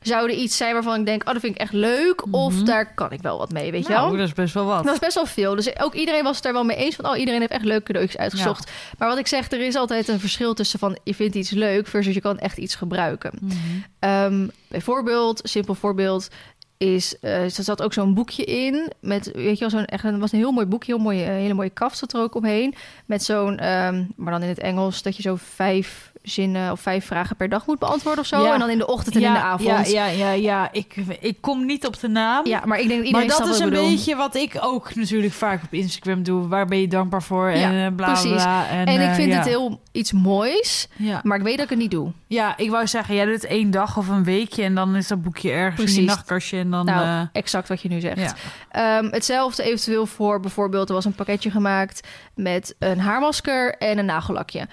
zouden 0.00 0.40
iets 0.40 0.56
zijn 0.56 0.72
waarvan 0.72 1.00
ik 1.00 1.06
denk, 1.06 1.26
oh, 1.26 1.32
dat 1.32 1.40
vind 1.42 1.54
ik 1.54 1.60
echt 1.60 1.72
leuk. 1.72 2.24
Mm 2.24 2.32
-hmm. 2.32 2.42
Of 2.42 2.62
daar 2.62 2.94
kan 2.94 3.12
ik 3.12 3.22
wel 3.22 3.38
wat 3.38 3.52
mee, 3.52 3.70
weet 3.70 3.88
nou, 3.88 3.94
je 3.94 4.08
wel? 4.08 4.16
dat 4.16 4.26
is 4.26 4.34
best 4.34 4.54
wel 4.54 4.64
wat. 4.64 4.84
Dat 4.84 4.92
is 4.94 5.00
best 5.00 5.14
wel 5.14 5.26
veel. 5.26 5.54
Dus 5.54 5.80
ook 5.80 5.94
iedereen 5.94 6.22
was 6.22 6.34
het 6.34 6.44
daar 6.44 6.52
wel 6.52 6.64
mee 6.64 6.76
eens 6.76 6.94
van, 6.94 7.06
oh, 7.10 7.18
iedereen 7.18 7.40
heeft 7.40 7.52
echt 7.52 7.64
leuke 7.64 7.84
cadeautjes 7.84 8.20
uitgezocht. 8.20 8.68
Ja. 8.68 8.74
Maar 8.98 9.08
wat 9.08 9.18
ik 9.18 9.26
zeg, 9.26 9.50
er 9.50 9.60
is 9.60 9.74
altijd 9.74 10.08
een 10.08 10.20
verschil 10.20 10.54
tussen 10.54 10.78
van, 10.78 10.98
je 11.04 11.14
vindt 11.14 11.34
iets 11.34 11.50
leuk 11.50 11.86
versus 11.86 12.14
je 12.14 12.20
kan 12.20 12.38
echt 12.38 12.58
iets 12.58 12.74
gebruiken. 12.74 13.32
Mm 13.40 13.50
-hmm. 13.50 14.10
um, 14.10 14.50
bijvoorbeeld, 14.68 15.40
simpel 15.42 15.74
voorbeeld, 15.74 16.28
is, 16.76 17.16
uh, 17.20 17.42
er 17.42 17.50
zat 17.50 17.82
ook 17.82 17.92
zo'n 17.92 18.14
boekje 18.14 18.44
in 18.44 18.92
met, 19.00 19.30
weet 19.34 19.54
je 19.54 19.60
wel, 19.60 19.70
zo'n 19.70 19.84
echt, 19.84 20.02
het 20.02 20.18
was 20.18 20.32
een 20.32 20.38
heel 20.38 20.52
mooi 20.52 20.66
boekje, 20.66 20.92
heel 20.92 21.02
mooie, 21.02 21.22
hele 21.22 21.54
mooie 21.54 21.70
kaft 21.70 21.98
zat 21.98 22.12
er 22.12 22.20
ook 22.20 22.34
omheen, 22.34 22.74
met 23.06 23.22
zo'n, 23.22 23.66
um, 23.68 24.12
maar 24.16 24.32
dan 24.32 24.42
in 24.42 24.48
het 24.48 24.58
Engels, 24.58 25.02
dat 25.02 25.16
je 25.16 25.22
zo 25.22 25.36
vijf 25.36 26.09
zinnen 26.22 26.72
of 26.72 26.80
vijf 26.80 27.06
vragen 27.06 27.36
per 27.36 27.48
dag 27.48 27.66
moet 27.66 27.78
beantwoorden 27.78 28.20
of 28.20 28.26
zo. 28.26 28.42
Ja. 28.42 28.52
En 28.52 28.58
dan 28.58 28.70
in 28.70 28.78
de 28.78 28.86
ochtend 28.86 29.14
en 29.14 29.20
ja, 29.20 29.28
in 29.28 29.34
de 29.34 29.40
avond. 29.40 29.90
Ja, 29.90 30.06
ja, 30.06 30.06
ja, 30.06 30.30
ja. 30.30 30.68
Ik, 30.72 30.94
ik 31.20 31.36
kom 31.40 31.66
niet 31.66 31.86
op 31.86 32.00
de 32.00 32.08
naam. 32.08 32.46
Ja, 32.46 32.62
maar 32.64 32.80
ik 32.80 32.88
denk 32.88 33.04
iedereen 33.04 33.26
Maar 33.26 33.38
dat 33.38 33.48
is 33.48 33.58
een 33.58 33.68
bedoel. 33.68 33.88
beetje 33.88 34.16
wat 34.16 34.34
ik 34.34 34.58
ook 34.60 34.94
natuurlijk 34.94 35.32
vaak 35.32 35.62
op 35.62 35.72
Instagram 35.72 36.22
doe. 36.22 36.48
Waar 36.48 36.66
ben 36.66 36.80
je 36.80 36.88
dankbaar 36.88 37.22
voor? 37.22 37.48
En 37.48 37.72
ja, 37.72 37.86
uh, 37.86 37.94
bla, 37.96 38.06
precies. 38.06 38.42
bla. 38.42 38.68
En, 38.68 38.86
en 38.86 39.00
ik 39.00 39.08
uh, 39.08 39.14
vind 39.14 39.34
het 39.34 39.46
heel 39.46 39.80
iets 39.92 40.12
moois, 40.12 40.88
ja. 40.96 41.20
maar 41.22 41.38
ik 41.38 41.44
weet 41.44 41.56
dat 41.56 41.64
ik 41.64 41.70
het 41.70 41.78
niet 41.78 41.90
doe. 41.90 42.12
Ja, 42.26 42.56
ik 42.56 42.70
wou 42.70 42.86
zeggen, 42.86 43.14
jij 43.14 43.24
doet 43.24 43.34
het 43.34 43.44
één 43.44 43.70
dag 43.70 43.96
of 43.96 44.08
een 44.08 44.24
weekje 44.24 44.62
en 44.62 44.74
dan 44.74 44.96
is 44.96 45.08
dat 45.08 45.22
boekje 45.22 45.50
ergens 45.50 45.74
precies. 45.74 45.96
in 45.96 46.02
je 46.02 46.08
nachtkastje 46.08 46.58
en 46.58 46.70
dan... 46.70 46.84
Nou, 46.84 47.06
uh, 47.06 47.20
exact 47.32 47.68
wat 47.68 47.82
je 47.82 47.88
nu 47.88 48.00
zegt. 48.00 48.34
Um, 48.76 49.08
hetzelfde 49.10 49.62
eventueel 49.62 50.06
voor 50.06 50.40
bijvoorbeeld, 50.40 50.88
er 50.88 50.94
was 50.94 51.04
een 51.04 51.14
pakketje 51.14 51.50
gemaakt 51.50 52.08
met 52.34 52.74
een 52.78 53.00
haarmasker 53.00 53.74
en 53.78 53.98
een 53.98 54.04
nagellakje. 54.04 54.68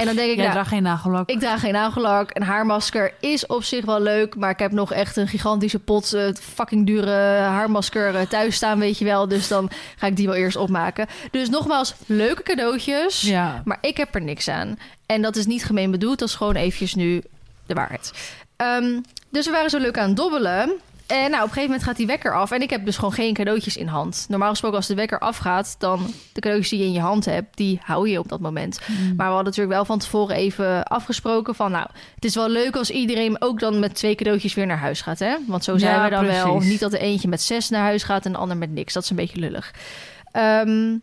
En 0.00 0.06
dan 0.06 0.16
denk 0.16 0.28
ik, 0.30 0.34
Jij 0.34 0.44
nou, 0.44 0.52
draagt 0.52 0.68
geen 0.68 0.82
nagellak. 0.82 1.28
Ik 1.28 1.38
draag 1.38 1.60
geen 1.60 1.72
nagellak. 1.72 2.30
Een 2.32 2.42
haarmasker 2.42 3.12
is 3.20 3.46
op 3.46 3.64
zich 3.64 3.84
wel 3.84 4.00
leuk. 4.00 4.36
Maar 4.36 4.50
ik 4.50 4.58
heb 4.58 4.72
nog 4.72 4.92
echt 4.92 5.16
een 5.16 5.28
gigantische 5.28 5.78
pot 5.78 6.14
uh, 6.14 6.28
fucking 6.54 6.86
dure 6.86 7.38
haarmasker 7.38 8.14
uh, 8.14 8.20
thuis 8.20 8.56
staan, 8.56 8.78
weet 8.78 8.98
je 8.98 9.04
wel. 9.04 9.28
Dus 9.28 9.48
dan 9.48 9.70
ga 9.96 10.06
ik 10.06 10.16
die 10.16 10.26
wel 10.26 10.36
eerst 10.36 10.56
opmaken. 10.56 11.06
Dus 11.30 11.48
nogmaals, 11.48 11.94
leuke 12.06 12.42
cadeautjes. 12.42 13.20
Ja. 13.20 13.62
Maar 13.64 13.78
ik 13.80 13.96
heb 13.96 14.14
er 14.14 14.22
niks 14.22 14.48
aan. 14.48 14.78
En 15.06 15.22
dat 15.22 15.36
is 15.36 15.46
niet 15.46 15.64
gemeen 15.64 15.90
bedoeld. 15.90 16.18
Dat 16.18 16.28
is 16.28 16.34
gewoon 16.34 16.54
eventjes 16.56 16.94
nu 16.94 17.22
de 17.66 17.74
waarheid. 17.74 18.12
ehm, 18.56 19.00
dus 19.30 19.46
we 19.46 19.52
waren 19.52 19.70
zo 19.70 19.78
leuk 19.78 19.98
aan 19.98 20.08
het 20.08 20.16
dobbelen. 20.16 20.72
En 21.10 21.16
nou, 21.16 21.26
op 21.26 21.32
een 21.32 21.40
gegeven 21.40 21.62
moment 21.62 21.82
gaat 21.82 21.96
die 21.96 22.06
wekker 22.06 22.34
af. 22.34 22.50
En 22.50 22.62
ik 22.62 22.70
heb 22.70 22.84
dus 22.84 22.96
gewoon 22.96 23.12
geen 23.12 23.34
cadeautjes 23.34 23.76
in 23.76 23.86
hand. 23.86 24.26
Normaal 24.28 24.50
gesproken, 24.50 24.76
als 24.76 24.86
de 24.86 24.94
wekker 24.94 25.18
afgaat, 25.18 25.74
dan 25.78 26.06
de 26.32 26.40
cadeautjes 26.40 26.70
die 26.70 26.78
je 26.78 26.84
in 26.84 26.92
je 26.92 27.00
hand 27.00 27.24
hebt, 27.24 27.56
die 27.56 27.80
hou 27.82 28.08
je 28.08 28.18
op 28.18 28.28
dat 28.28 28.40
moment. 28.40 28.80
Mm. 28.86 28.96
Maar 28.96 29.26
we 29.26 29.32
hadden 29.32 29.44
natuurlijk 29.44 29.74
wel 29.74 29.84
van 29.84 29.98
tevoren 29.98 30.36
even 30.36 30.84
afgesproken 30.84 31.54
van, 31.54 31.70
nou, 31.70 31.86
het 32.14 32.24
is 32.24 32.34
wel 32.34 32.48
leuk 32.48 32.76
als 32.76 32.90
iedereen 32.90 33.42
ook 33.42 33.60
dan 33.60 33.78
met 33.78 33.94
twee 33.94 34.14
cadeautjes 34.14 34.54
weer 34.54 34.66
naar 34.66 34.78
huis 34.78 35.00
gaat, 35.00 35.18
hè? 35.18 35.36
Want 35.46 35.64
zo 35.64 35.78
zijn 35.78 35.94
Ja, 35.94 36.04
we 36.04 36.10
dan 36.10 36.26
wel. 36.26 36.58
Niet 36.58 36.80
dat 36.80 36.90
de 36.90 36.98
eentje 36.98 37.28
met 37.28 37.42
zes 37.42 37.68
naar 37.68 37.82
huis 37.82 38.02
gaat 38.02 38.26
en 38.26 38.32
de 38.32 38.38
ander 38.38 38.56
met 38.56 38.70
niks. 38.70 38.92
Dat 38.92 39.02
is 39.02 39.10
een 39.10 39.16
beetje 39.16 39.40
lullig. 39.40 39.74
Ehm, 40.32 40.96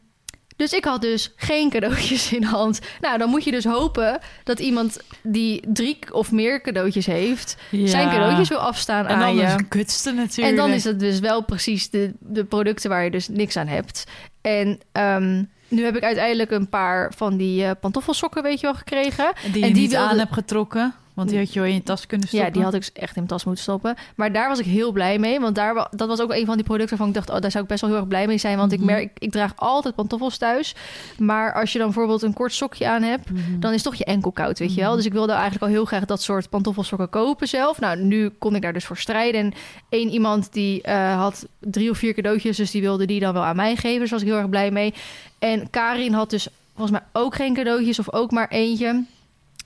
dus 0.58 0.74
ik 0.74 0.86
had 0.86 1.02
dus 1.02 1.34
geen 1.36 1.70
cadeautjes 1.70 2.34
in 2.34 2.44
hand. 2.44 2.80
Nou, 3.02 3.18
dan 3.18 3.30
moet 3.30 3.44
je 3.44 3.52
dus 3.52 3.66
hopen 3.66 4.20
dat 4.44 4.60
iemand 4.60 4.98
die 5.24 5.64
drie 5.68 6.00
of 6.12 6.32
meer 6.32 6.62
cadeautjes 6.62 7.06
heeft, 7.06 7.58
zijn 7.72 8.10
cadeautjes 8.10 8.50
wil 8.50 8.58
afstaan 8.60 9.06
En 9.08 9.16
aan 9.16 9.20
dan 9.20 9.36
je. 9.36 9.44
is 9.44 9.52
het 9.52 9.68
kutste 9.68 10.12
natuurlijk. 10.12 10.58
En 10.58 10.64
dan 10.64 10.72
is 10.72 10.84
het 10.84 11.00
dus 11.00 11.20
wel 11.20 11.44
precies 11.44 11.90
de, 11.90 12.14
de 12.20 12.44
producten 12.46 12.90
waar 12.90 13.04
je 13.04 13.12
dus 13.12 13.28
niks 13.28 13.58
aan 13.58 13.68
hebt. 13.68 14.04
En 14.42 14.80
ehm, 14.92 15.44
nu 15.68 15.84
heb 15.84 15.96
ik 15.96 16.04
uiteindelijk 16.04 16.52
een 16.52 16.70
paar 16.70 17.14
van 17.16 17.38
die 17.38 17.64
eh, 17.66 17.72
pantoffelsokken, 17.82 18.44
weet 18.44 18.60
je 18.60 18.66
wel, 18.66 18.76
gekregen. 18.76 19.34
die 19.52 19.64
en 19.64 19.74
die 19.74 19.82
niet 19.82 19.92
wilde- 19.92 20.06
aan 20.08 20.18
hebt 20.18 20.34
getrokken. 20.34 20.94
Want 21.18 21.30
die 21.30 21.38
had 21.40 21.54
je 21.54 21.60
wel 21.60 21.70
in 21.70 21.76
je 21.76 21.84
tas 21.84 22.06
kunnen 22.08 22.28
stoppen. 22.28 22.48
Ja, 22.48 22.54
die 22.54 22.64
had 22.64 22.74
ik 22.74 22.80
dus 22.80 22.92
echt 22.92 23.08
in 23.08 23.14
mijn 23.16 23.28
tas 23.28 23.44
moeten 23.44 23.64
stoppen. 23.64 23.96
Maar 24.16 24.32
daar 24.32 24.50
was 24.50 24.60
ik 24.60 24.66
heel 24.66 24.92
blij 24.92 25.20
mee. 25.20 25.40
Want 25.40 25.56
daar, 25.56 25.88
dat 25.92 26.08
was 26.08 26.22
ook 26.22 26.32
een 26.34 26.46
van 26.46 26.56
die 26.56 26.66
producten 26.66 26.98
waarvan 26.98 27.08
ik 27.08 27.14
dacht... 27.14 27.30
oh, 27.38 27.42
daar 27.42 27.52
zou 27.52 27.64
ik 27.64 27.70
best 27.70 27.82
wel 27.82 27.90
heel 27.90 28.00
erg 28.00 28.08
blij 28.08 28.28
mee 28.28 28.38
zijn. 28.38 28.58
Want 28.58 28.72
Mhm. 28.72 28.80
ik 28.82 28.86
merk, 28.86 29.02
ik, 29.04 29.12
ik 29.18 29.32
draag 29.32 29.54
altijd 29.56 29.96
pantoffels 29.96 30.38
thuis. 30.38 30.76
Maar 31.18 31.54
als 31.54 31.72
je 31.72 31.78
dan 31.78 31.88
bijvoorbeeld 31.88 32.22
een 32.22 32.34
kort 32.34 32.54
sokje 32.54 32.88
aan 32.88 33.02
hebt... 33.04 33.32
Mhm. 33.32 33.60
dan 33.60 33.74
is 33.74 33.82
toch 33.82 33.96
je 33.96 34.06
enkel 34.06 34.32
koud, 34.32 34.60
weet 34.60 34.74
je 34.74 34.80
wel. 34.80 34.88
Mhm. 34.88 34.98
Dus 34.98 35.06
ik 35.06 35.14
wilde 35.14 35.32
eigenlijk 35.32 35.64
al 35.64 35.70
heel 35.70 35.86
graag 35.86 36.06
dat 36.06 36.22
soort 36.22 36.50
pantoffelsokken 36.50 37.10
kopen 37.10 37.48
zelf. 37.48 37.80
Nou, 37.80 37.98
nu 38.04 38.30
kon 38.30 38.56
ik 38.56 38.62
daar 38.62 38.74
dus 38.74 38.86
voor 38.86 38.98
strijden. 38.98 39.42
En 39.42 39.54
één 39.90 40.10
iemand 40.10 40.54
die 40.54 40.82
eh, 40.82 41.18
had 41.20 41.48
drie 41.60 41.90
of 41.90 41.98
vier 41.98 42.14
cadeautjes... 42.14 42.58
dus 42.58 42.72
die 42.72 42.82
wilde 42.82 43.06
die 43.06 43.20
dan 43.20 43.34
wel 43.34 43.44
aan 43.44 43.56
mij 43.56 43.76
geven. 43.76 44.00
Dus 44.00 44.12
was 44.12 44.22
ik 44.22 44.28
heel 44.28 44.38
erg 44.38 44.50
blij 44.50 44.72
mee. 44.72 44.94
En 45.40 45.70
Karin 45.70 46.14
had 46.14 46.30
dus 46.30 46.48
volgens 46.76 47.00
mij 47.00 47.08
ook 47.22 47.36
geen 47.36 47.54
cadeautjes... 47.54 48.00
of 48.00 48.14
ook 48.14 48.32
maar 48.32 48.48
eentje... 48.50 49.04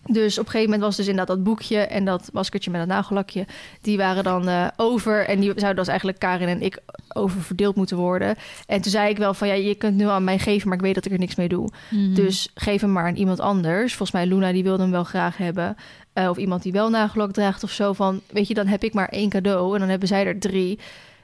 Dus 0.06 0.40
op 0.40 0.46
een 0.46 0.52
gegeven 0.52 0.72
moment 0.72 0.82
was 0.82 0.96
dus 0.96 1.08
inderdaad 1.08 1.36
dat 1.36 1.44
boekje 1.44 1.78
en 1.78 2.06
dat 2.06 2.30
maskertje 2.34 2.72
met 2.72 2.80
dat 2.80 2.90
nagellakje. 2.90 3.46
Die 3.82 3.98
waren 3.98 4.24
dan 4.24 4.48
eh, 4.48 4.68
over. 4.76 5.26
En 5.26 5.40
die 5.40 5.52
zouden 5.56 5.76
dus 5.76 5.88
eigenlijk 5.88 6.20
Karin 6.20 6.48
en 6.48 6.62
ik 6.62 6.80
over 7.14 7.42
verdeeld 7.42 7.76
moeten 7.76 7.98
worden. 7.98 8.36
En 8.68 8.82
toen 8.82 8.92
zei 8.92 9.10
ik 9.10 9.18
wel 9.18 9.34
van 9.34 9.48
ja, 9.48 9.54
je 9.54 9.76
kunt 9.76 9.98
nu 9.98 10.06
aan 10.06 10.24
mij 10.24 10.40
geven, 10.40 10.68
maar 10.68 10.78
ik 10.78 10.84
weet 10.84 10.96
dat 10.96 11.06
ik 11.06 11.12
er 11.12 11.20
niks 11.20 11.36
mee 11.36 11.48
doe. 11.48 11.70
Mhm. 11.90 12.14
Dus 12.14 12.50
geef 12.56 12.82
hem 12.82 12.92
maar 12.92 13.06
aan 13.06 13.16
iemand 13.16 13.40
anders. 13.40 13.96
Volgens 13.96 14.12
mij 14.12 14.26
Luna 14.26 14.52
die 14.52 14.64
wilde 14.64 14.82
hem 14.82 14.92
wel 14.92 15.04
graag 15.04 15.38
hebben. 15.38 15.76
Eh, 16.14 16.30
of 16.30 16.38
iemand 16.38 16.64
die 16.64 16.72
wel 16.72 16.90
nagellak 16.90 17.32
draagt 17.32 17.64
of 17.64 17.72
zo. 17.72 17.94
Van 17.94 18.22
weet 18.32 18.48
je, 18.48 18.54
dan 18.54 18.68
heb 18.68 18.84
ik 18.84 18.94
maar 18.94 19.10
één 19.10 19.30
cadeau 19.30 19.74
en 19.74 19.80
dan 19.80 19.90
hebben 19.90 20.08
zij 20.08 20.26
er 20.26 20.40
drie. 20.40 20.80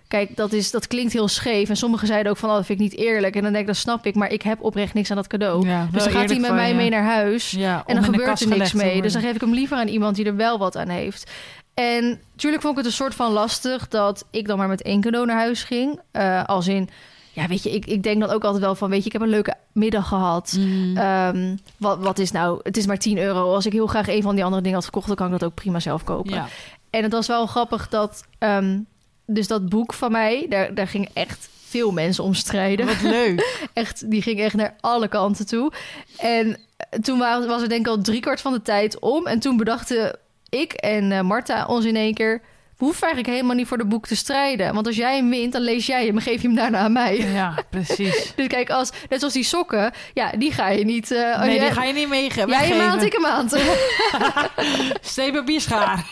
Kijk, 0.07 0.35
dat, 0.35 0.53
is, 0.53 0.71
dat 0.71 0.87
klinkt 0.87 1.13
heel 1.13 1.27
scheef. 1.27 1.69
En 1.69 1.77
sommigen 1.77 2.07
zeiden 2.07 2.31
ook 2.31 2.37
van, 2.37 2.49
oh, 2.49 2.55
dat 2.55 2.65
vind 2.65 2.81
ik 2.81 2.89
niet 2.89 2.99
eerlijk. 2.99 3.35
En 3.35 3.41
dan 3.41 3.51
denk 3.51 3.61
ik, 3.63 3.73
dat 3.73 3.81
snap 3.81 4.05
ik. 4.05 4.15
Maar 4.15 4.31
ik 4.31 4.41
heb 4.41 4.61
oprecht 4.61 4.93
niks 4.93 5.09
aan 5.09 5.15
dat 5.15 5.27
cadeau. 5.27 5.67
Ja, 5.67 5.87
dus 5.91 6.03
dan 6.03 6.11
gaat 6.11 6.29
hij 6.29 6.39
met 6.39 6.53
mij 6.53 6.75
mee 6.75 6.89
naar 6.89 7.03
huis. 7.03 7.51
Ja, 7.51 7.83
En 7.85 7.95
dan 7.95 8.03
gebeurt 8.03 8.39
er 8.39 8.47
niks 8.47 8.73
mee. 8.73 9.01
Dus 9.01 9.13
dan 9.13 9.21
geef 9.21 9.35
ik 9.35 9.41
hem 9.41 9.53
liever 9.53 9.77
aan 9.77 9.87
iemand 9.87 10.15
die 10.15 10.25
er 10.25 10.35
wel 10.35 10.57
wat 10.57 10.77
aan 10.77 10.89
heeft. 10.89 11.31
En 11.73 12.19
natuurlijk 12.31 12.61
vond 12.61 12.77
ik 12.77 12.83
het 12.83 12.91
een 12.91 12.97
soort 12.97 13.15
van 13.15 13.31
lastig 13.31 13.87
dat 13.87 14.25
ik 14.31 14.47
dan 14.47 14.57
maar 14.57 14.67
met 14.67 14.81
één 14.81 15.01
cadeau 15.01 15.25
naar 15.25 15.37
huis 15.37 15.63
ging. 15.63 15.99
Eh, 16.11 16.43
als 16.43 16.67
in, 16.67 16.89
ja, 17.31 17.47
weet 17.47 17.63
je, 17.63 17.71
ik, 17.71 17.85
ik 17.85 18.03
denk 18.03 18.19
dan 18.19 18.29
ook 18.29 18.43
altijd 18.43 18.63
wel 18.63 18.75
van, 18.75 18.89
weet 18.89 18.99
je, 18.99 19.05
ik 19.05 19.11
heb 19.13 19.21
een 19.21 19.27
leuke 19.27 19.55
middag 19.71 20.07
gehad. 20.07 20.55
Mhm. 20.59 20.97
Ehm, 20.97 21.55
wat, 21.77 21.99
wat 21.99 22.19
is 22.19 22.31
nou, 22.31 22.59
het 22.63 22.77
is 22.77 22.85
maar 22.85 22.97
10 22.97 23.17
euro. 23.17 23.53
Als 23.53 23.65
ik 23.65 23.71
heel 23.71 23.87
graag 23.87 24.07
een 24.07 24.21
van 24.21 24.35
die 24.35 24.43
andere 24.43 24.61
dingen 24.61 24.77
had 24.77 24.85
gekocht, 24.85 25.07
dan 25.07 25.15
kan 25.15 25.25
ik 25.25 25.31
dat 25.31 25.43
ook 25.43 25.55
prima 25.55 25.79
zelf 25.79 26.03
kopen. 26.03 26.45
En 26.89 27.03
het 27.03 27.11
was 27.11 27.27
wel 27.27 27.45
grappig 27.45 27.89
dat, 27.89 28.23
ehm, 28.37 28.79
dus 29.27 29.47
dat 29.47 29.69
boek 29.69 29.93
van 29.93 30.11
mij, 30.11 30.45
daar, 30.49 30.73
daar 30.73 30.87
gingen 30.87 31.09
echt 31.13 31.49
veel 31.67 31.91
mensen 31.91 32.23
om 32.23 32.33
strijden. 32.33 32.85
Wat 32.85 33.01
leuk. 33.01 33.57
Echt, 33.73 34.11
die 34.11 34.21
ging 34.21 34.39
echt 34.39 34.55
naar 34.55 34.75
alle 34.79 35.07
kanten 35.07 35.45
toe. 35.47 35.71
En 36.17 36.57
eh, 36.77 36.99
toen 36.99 37.17
wa- 37.19 37.45
was 37.45 37.61
er 37.61 37.69
denk 37.69 37.85
ik 37.85 37.91
al 37.91 38.01
driekwart 38.01 38.41
van 38.41 38.53
de 38.53 38.61
tijd 38.61 38.99
om. 38.99 39.27
En 39.27 39.39
toen 39.39 39.57
bedachten 39.57 40.19
ik 40.49 40.73
en 40.73 41.11
eh, 41.11 41.21
Marta 41.21 41.65
ons 41.65 41.85
in 41.85 41.95
één 41.95 42.13
keer... 42.13 42.41
we 42.77 42.85
hoeven 42.85 43.01
eigenlijk 43.03 43.33
helemaal 43.33 43.55
niet 43.55 43.67
voor 43.67 43.77
de 43.77 43.85
boek 43.85 44.07
te 44.07 44.15
strijden. 44.15 44.73
Want 44.73 44.87
als 44.87 44.95
jij 44.95 45.15
hem 45.15 45.29
wint, 45.29 45.53
dan 45.53 45.61
lees 45.61 45.85
jij 45.85 46.05
hem 46.05 46.15
en 46.15 46.21
geef 46.21 46.41
je 46.41 46.47
hem 46.47 46.55
daarna 46.55 46.77
aan 46.77 46.91
mij. 46.91 47.17
Ja, 47.33 47.53
precies. 47.69 48.31
Dus 48.35 48.47
kijk, 48.47 48.69
als, 48.69 48.89
net 49.09 49.19
zoals 49.19 49.33
die 49.33 49.43
sokken, 49.43 49.91
ja, 50.13 50.31
die 50.37 50.51
ga 50.51 50.69
je 50.69 50.85
niet... 50.85 51.11
als 51.11 51.45
Nee, 51.45 51.55
jij, 51.55 51.65
die 51.65 51.73
ga 51.73 51.83
je 51.83 51.93
niet 51.93 52.09
meegeven. 52.09 52.49
Jij 52.49 52.71
een 52.71 52.77
maand, 52.77 53.03
ik 53.03 53.13
een 53.13 53.21
maand. 53.21 53.55
Steenpapierschaar. 55.01 56.05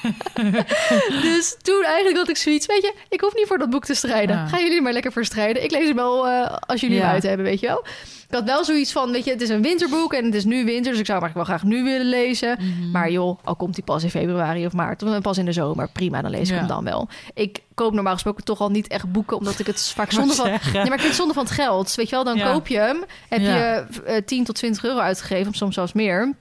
dus 1.21 1.55
toen 1.61 1.83
eigenlijk 1.83 2.17
had 2.17 2.29
ik 2.29 2.37
zoiets, 2.37 2.65
weet 2.65 2.81
je... 2.81 2.93
ik 3.09 3.21
hoef 3.21 3.35
niet 3.35 3.47
voor 3.47 3.57
dat 3.57 3.69
boek 3.69 3.85
te 3.85 3.93
strijden. 3.93 4.35
Ja. 4.35 4.47
Gaan 4.47 4.59
jullie 4.61 4.75
er 4.77 4.83
maar 4.83 4.93
lekker 4.93 5.11
voor 5.11 5.25
strijden. 5.25 5.63
Ik 5.63 5.71
lees 5.71 5.87
hem 5.87 5.95
wel 5.95 6.27
eh, 6.27 6.55
als 6.59 6.81
jullie 6.81 6.97
hem 6.97 7.05
Ja. 7.07 7.13
uit 7.13 7.23
hebben, 7.23 7.45
weet 7.45 7.59
je 7.59 7.67
wel. 7.67 7.85
Ik 8.27 8.33
had 8.35 8.43
wel 8.43 8.63
zoiets 8.65 8.91
van, 8.91 9.11
weet 9.11 9.25
je, 9.25 9.31
het 9.31 9.41
is 9.41 9.49
een 9.49 9.61
winterboek 9.61 10.13
en 10.13 10.25
het 10.25 10.33
is 10.35 10.45
nu 10.45 10.65
winter... 10.65 10.91
dus 10.91 10.99
ik 10.99 11.05
zou 11.05 11.19
hem 11.19 11.27
eigenlijk 11.27 11.33
wel 11.35 11.57
graag 11.57 11.63
nu 11.63 11.83
willen 11.83 12.05
lezen. 12.09 12.57
Mhm. 12.59 12.91
Maar 12.91 13.11
joh, 13.11 13.39
al 13.43 13.55
komt 13.55 13.75
hij 13.75 13.83
pas 13.85 14.03
in 14.03 14.09
februari 14.09 14.65
of 14.65 14.73
maart... 14.73 15.03
of 15.03 15.21
pas 15.21 15.37
in 15.37 15.45
de 15.45 15.51
zomer, 15.51 15.89
prima, 15.89 16.21
dan 16.21 16.31
lees 16.31 16.49
ik 16.49 16.54
Ja. 16.61 16.67
dan 16.67 16.83
wel. 16.83 17.07
Ik 17.33 17.59
koop 17.73 17.93
normaal 17.93 18.13
gesproken 18.13 18.43
toch 18.43 18.59
al 18.59 18.69
niet 18.69 18.87
echt 18.87 19.11
boeken... 19.11 19.37
omdat 19.37 19.59
ik 19.59 19.65
het 19.67 19.81
vaak 19.95 20.11
zonde 20.11 20.33
van... 20.33 20.45
Zeggen. 20.45 20.73
Nee, 20.73 20.83
maar 20.83 20.93
ik 20.93 20.99
vind 20.99 21.07
het 21.07 21.15
zonde 21.15 21.33
van 21.33 21.43
het 21.43 21.53
geld. 21.53 21.95
Weet 21.95 22.09
je 22.09 22.15
wel, 22.15 22.23
dan 22.23 22.37
Ja. 22.37 22.51
koop 22.51 22.67
je 22.67 22.77
hem. 22.77 23.03
Heb 23.29 23.41
je 23.41 23.85
eh, 24.05 24.17
10 24.25 24.43
tot 24.43 24.55
20 24.55 24.83
euro 24.83 24.99
uitgegeven, 24.99 25.47
of 25.51 25.55
soms 25.55 25.73
zelfs 25.75 25.93
meer. 25.93 26.33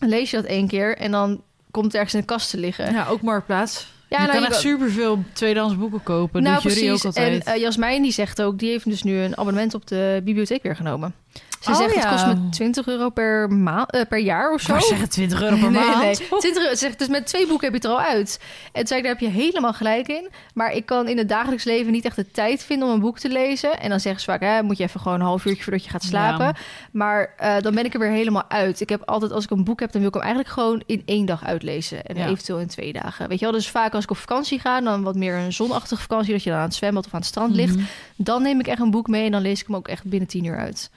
Lees 0.00 0.30
je 0.30 0.36
dat 0.36 0.46
één 0.46 0.68
keer 0.68 0.96
en 0.96 1.10
dan 1.10 1.42
komt 1.70 1.84
het 1.84 1.94
ergens 1.94 2.14
in 2.14 2.20
de 2.20 2.26
kast 2.26 2.50
te 2.50 2.58
liggen. 2.58 2.92
Ja, 2.92 3.06
ook 3.06 3.22
Marktplaats. 3.22 3.86
Ja, 4.08 4.16
je 4.16 4.22
nou, 4.26 4.32
kan 4.38 4.40
je 4.42 4.46
echt 4.54 4.60
superveel 4.60 5.24
tweedehands 5.32 5.76
boeken 5.76 6.02
kopen. 6.02 6.42
nou, 6.42 6.62
jullie 6.62 6.92
ook 6.92 7.00
precies. 7.00 7.22
En 7.22 7.42
eh, 7.42 7.60
Jasmijn 7.60 8.02
die 8.02 8.12
zegt 8.12 8.42
ook, 8.42 8.58
die 8.58 8.70
heeft 8.70 8.84
dus 8.84 9.02
nu 9.02 9.18
een 9.18 9.38
abonnement 9.38 9.74
op 9.74 9.86
de 9.86 10.20
bibliotheek 10.24 10.62
weer 10.62 10.76
genomen. 10.76 11.14
Ze 11.60 11.70
Oh, 11.70 11.76
zegt, 11.76 11.94
het 11.94 12.02
ja. 12.02 12.10
kost 12.10 12.26
me 12.26 12.48
20 12.50 12.86
euro 12.86 13.08
per, 13.10 13.50
maand, 13.50 13.90
eh, 13.90 14.00
per 14.08 14.18
jaar 14.18 14.52
of 14.52 14.60
zo. 14.60 14.72
wou 14.72 14.84
zeggen 14.84 15.08
20 15.08 15.42
euro 15.42 15.56
per 15.56 15.70
nee, 15.80 15.80
maand. 15.86 16.00
nee. 16.02 16.14
20 16.14 16.56
euro. 16.56 16.68
Ze 16.70 16.76
zegt, 16.76 16.98
dus 16.98 17.08
met 17.08 17.26
twee 17.26 17.46
boeken 17.46 17.72
heb 17.72 17.82
je 17.82 17.88
het 17.88 17.96
er 17.98 18.04
al 18.04 18.10
uit. 18.14 18.40
En 18.72 18.86
zei 18.86 19.00
ik, 19.00 19.06
daar 19.06 19.16
heb 19.18 19.32
je 19.32 19.40
helemaal 19.42 19.72
gelijk 19.72 20.08
in. 20.08 20.28
Maar 20.54 20.72
ik 20.72 20.86
kan 20.86 21.08
in 21.08 21.18
het 21.18 21.28
dagelijks 21.28 21.64
leven 21.64 21.92
niet 21.92 22.04
echt 22.04 22.16
de 22.16 22.30
tijd 22.30 22.64
vinden 22.64 22.88
om 22.88 22.94
een 22.94 23.00
boek 23.00 23.18
te 23.18 23.28
lezen. 23.28 23.80
En 23.80 23.88
dan 23.90 24.00
zeggen 24.00 24.20
ze 24.20 24.30
vaak, 24.30 24.40
hè, 24.40 24.62
moet 24.62 24.76
je 24.76 24.84
even 24.84 25.00
gewoon 25.00 25.20
een 25.20 25.26
half 25.26 25.44
uurtje 25.44 25.62
voordat 25.62 25.84
je 25.84 25.90
gaat 25.90 26.02
slapen. 26.02 26.44
Ja. 26.46 26.54
Maar 26.92 27.34
eh, 27.36 27.54
dan 27.60 27.74
ben 27.74 27.84
ik 27.84 27.94
er 27.94 28.00
weer 28.00 28.10
helemaal 28.10 28.44
uit. 28.48 28.80
Ik 28.80 28.88
heb 28.88 29.02
altijd, 29.04 29.32
als 29.32 29.44
ik 29.44 29.50
een 29.50 29.64
boek 29.64 29.80
heb, 29.80 29.90
dan 29.92 30.00
wil 30.00 30.08
ik 30.08 30.14
hem 30.14 30.24
eigenlijk 30.24 30.54
gewoon 30.54 30.82
in 30.86 31.02
één 31.04 31.26
dag 31.26 31.44
uitlezen. 31.44 32.04
En 32.04 32.16
Ja. 32.16 32.26
eventueel 32.26 32.58
in 32.60 32.68
twee 32.68 32.92
dagen. 32.92 33.28
Weet 33.28 33.38
je 33.38 33.44
wel, 33.44 33.54
dus 33.54 33.68
vaak 33.70 33.94
als 33.94 34.04
ik 34.04 34.10
op 34.10 34.16
vakantie 34.16 34.58
ga, 34.60 34.80
dan 34.80 35.02
wat 35.02 35.14
meer 35.16 35.34
een 35.34 35.52
zonachtige 35.52 36.00
vakantie, 36.00 36.32
dat 36.32 36.42
je 36.42 36.50
dan 36.50 36.58
aan 36.58 36.64
het 36.64 36.74
zwembad 36.74 37.06
of 37.06 37.12
aan 37.14 37.20
het 37.20 37.28
strand 37.28 37.54
ligt. 37.54 37.74
Mhm. 37.76 37.84
Dan 38.16 38.42
neem 38.42 38.60
ik 38.60 38.66
echt 38.66 38.80
een 38.80 38.90
boek 38.90 39.06
mee 39.08 39.24
en 39.24 39.32
dan 39.32 39.42
lees 39.42 39.60
ik 39.60 39.66
hem 39.66 39.76
ook 39.76 39.88
echt 39.88 40.04
binnen 40.04 40.28
tien 40.28 40.44
uur 40.44 40.58
uit. 40.58 40.90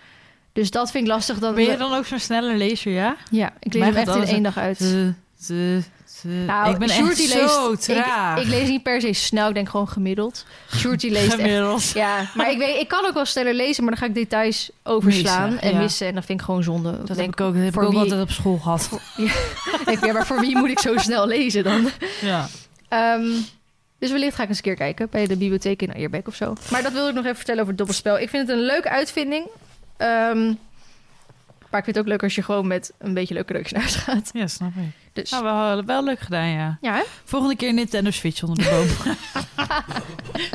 Dus 0.53 0.71
dat 0.71 0.91
vind 0.91 1.03
ik 1.03 1.09
lastig. 1.09 1.39
Dan, 1.39 1.55
Ben 1.55 1.63
je 1.63 1.77
dan 1.77 1.93
ook 1.93 2.05
zo'n 2.05 2.19
snelle 2.19 2.55
lezer, 2.55 2.91
ja? 2.91 3.15
Ja, 3.31 3.53
ik 3.59 3.73
lees 3.73 3.83
hem 3.83 3.95
echt 3.95 4.15
in 4.15 4.23
één 4.23 4.43
dag 4.43 4.57
uit. 4.57 4.77
Ze, 4.77 5.13
ze, 5.41 5.81
ze. 6.21 6.27
Nou, 6.27 6.71
ik 6.71 6.77
ben 6.77 6.89
Sjoerd, 6.89 7.09
echt 7.19 7.29
zo 7.31 7.69
leest- 7.71 7.83
traag. 7.83 8.37
Ik, 8.37 8.43
ik 8.43 8.49
lees 8.49 8.69
niet 8.69 8.83
per 8.83 9.01
se 9.01 9.13
snel, 9.13 9.47
ik 9.47 9.53
denk 9.53 9.69
gewoon 9.69 9.87
gemiddeld. 9.87 10.45
Die 10.97 11.11
leest 11.11 11.25
echt... 11.25 11.35
Gemiddeld. 11.35 11.91
Ja, 11.93 12.29
maar 12.35 12.51
ik, 12.51 12.57
weet, 12.57 12.79
ik 12.81 12.87
kan 12.87 13.05
ook 13.05 13.13
wel 13.13 13.25
sneller 13.25 13.53
lezen, 13.53 13.83
maar 13.83 13.91
dan 13.91 14.01
ga 14.01 14.07
ik 14.07 14.13
details 14.15 14.69
overslaan 14.83 15.49
Missen, 15.51 15.69
en 15.69 15.73
ja. 15.73 15.79
missen. 15.79 16.07
En 16.07 16.15
dat 16.15 16.25
vind 16.25 16.39
ik 16.39 16.45
gewoon 16.45 16.63
zonde. 16.63 16.91
Dat 16.91 17.07
denk, 17.07 17.19
heb 17.19 17.29
ik 17.29 17.41
ook, 17.41 17.53
dat 17.53 17.63
heb 17.63 17.73
ik 17.75 17.81
ook 17.81 17.89
wie- 17.89 17.99
altijd 17.99 18.21
op 18.21 18.31
school 18.31 18.57
gehad. 18.57 18.89
denk 19.85 19.97
ik, 19.99 20.05
ja, 20.05 20.13
maar 20.13 20.25
voor 20.25 20.39
wie 20.39 20.57
moet 20.57 20.69
ik 20.69 20.79
zo 20.79 20.97
snel 20.97 21.27
lezen 21.27 21.63
dan? 21.63 21.89
Ja. 22.21 22.47
Ehm, 22.89 23.25
dus 23.99 24.11
wellicht 24.11 24.35
ga 24.35 24.43
ik 24.43 24.49
eens 24.49 24.57
een 24.57 24.63
keer 24.63 24.75
kijken 24.75 25.07
bij 25.11 25.27
de 25.27 25.37
bibliotheek 25.37 25.81
in 25.81 25.89
Eerbeek 25.91 26.27
of 26.27 26.35
zo. 26.35 26.53
Maar 26.71 26.83
dat 26.83 26.91
wilde 26.91 27.09
ik 27.09 27.15
nog 27.15 27.23
even 27.23 27.35
vertellen 27.35 27.59
over 27.61 27.69
het 27.73 27.77
dobbelspel. 27.77 28.19
Ik 28.19 28.29
vind 28.29 28.47
het 28.47 28.57
een 28.57 28.63
leuke 28.63 28.89
uitvinding. 28.89 29.45
Ehm, 29.97 30.45
maar 31.69 31.79
ik 31.81 31.83
vind 31.83 31.95
het 31.95 31.97
ook 31.97 32.11
leuk 32.11 32.23
als 32.23 32.35
je 32.35 32.43
gewoon 32.43 32.67
met 32.67 32.93
een 32.97 33.13
beetje 33.13 33.33
leuke 33.33 33.47
cadeautjes 33.53 33.77
naar 33.79 33.83
huis 33.83 33.95
gaat. 34.23 34.29
ja, 34.33 34.47
snap 34.47 34.71
ik. 34.75 34.91
Dus 35.13 35.29
Nou, 35.29 35.43
wel, 35.43 35.85
wel 35.85 36.03
leuk 36.03 36.19
gedaan, 36.19 36.47
ja. 36.47 36.77
ja, 36.81 36.93
hè? 36.93 37.01
Volgende 37.23 37.55
keer 37.55 37.73
Nintendo 37.73 38.11
Switch 38.11 38.43
onder 38.43 38.63
de 38.63 38.69
boom. 38.69 38.87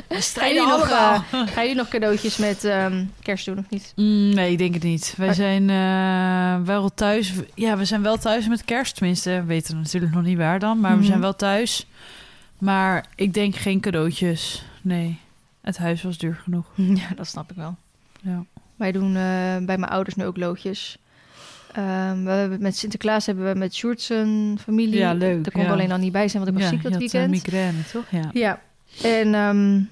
We 0.08 0.20
Gaan 0.40 0.48
jullie, 0.54 0.68
nog, 0.68 0.88
eh, 0.88 1.20
gaan 1.30 1.46
jullie 1.62 1.74
nog 1.74 1.88
cadeautjes 1.88 2.36
met 2.36 2.64
ehm, 2.64 3.04
kerst 3.22 3.44
doen 3.44 3.58
of 3.58 3.64
niet? 3.70 3.92
Mm, 3.96 4.34
nee, 4.34 4.52
ik 4.52 4.58
denk 4.58 4.74
het 4.74 4.82
niet. 4.82 5.14
Wij 5.16 5.26
Maar- 5.26 5.34
zijn 5.34 5.70
eh, 5.70 6.66
wel 6.66 6.94
thuis. 6.94 7.32
Ja, 7.54 7.76
we 7.76 7.84
zijn 7.84 8.02
wel 8.02 8.16
thuis 8.16 8.48
met 8.48 8.64
kerst. 8.64 8.96
Tenminste, 8.96 9.30
we 9.30 9.42
weten 9.44 9.76
natuurlijk 9.76 10.14
nog 10.14 10.22
niet 10.22 10.38
waar 10.38 10.58
dan. 10.58 10.80
Maar 10.80 10.90
we 10.90 10.96
Mhm. 10.96 11.06
zijn 11.06 11.20
wel 11.20 11.36
thuis. 11.36 11.86
Maar 12.58 13.06
ik 13.14 13.34
denk 13.34 13.56
geen 13.56 13.80
cadeautjes. 13.80 14.64
Nee, 14.82 15.18
het 15.60 15.78
huis 15.78 16.02
was 16.02 16.18
duur 16.18 16.40
genoeg. 16.42 16.66
Ja, 17.02 17.08
dat 17.16 17.26
snap 17.26 17.50
ik 17.50 17.56
wel. 17.56 17.76
Ja. 18.20 18.44
Wij 18.78 18.92
doen 18.92 19.08
eh, 19.16 19.22
bij 19.56 19.78
mijn 19.78 19.84
ouders 19.84 20.14
nu 20.16 20.24
ook 20.24 20.36
loodjes. 20.36 20.98
Ehm, 21.72 22.24
we 22.24 22.30
hebben 22.30 22.62
met 22.62 22.76
Sinterklaas 22.76 23.26
hebben 23.26 23.52
we 23.52 23.58
met 23.58 23.74
Sjoerd 23.74 24.02
familie. 24.60 24.98
Ja, 24.98 25.12
leuk, 25.12 25.44
Daar 25.44 25.52
kon 25.52 25.62
ik 25.62 25.66
ja. 25.66 25.72
alleen 25.72 25.92
al 25.92 25.98
niet 25.98 26.12
bij 26.12 26.28
zijn, 26.28 26.44
want 26.44 26.56
ik 26.56 26.62
was 26.62 26.70
ja, 26.70 26.76
ziek 26.76 26.82
dat 26.82 26.92
eh, 26.92 26.98
weekend. 26.98 27.30
migraine, 27.30 27.82
toch? 27.92 28.04
Ja. 28.10 28.30
Ja, 28.32 28.60
en 29.02 29.34
ehm, 29.34 29.82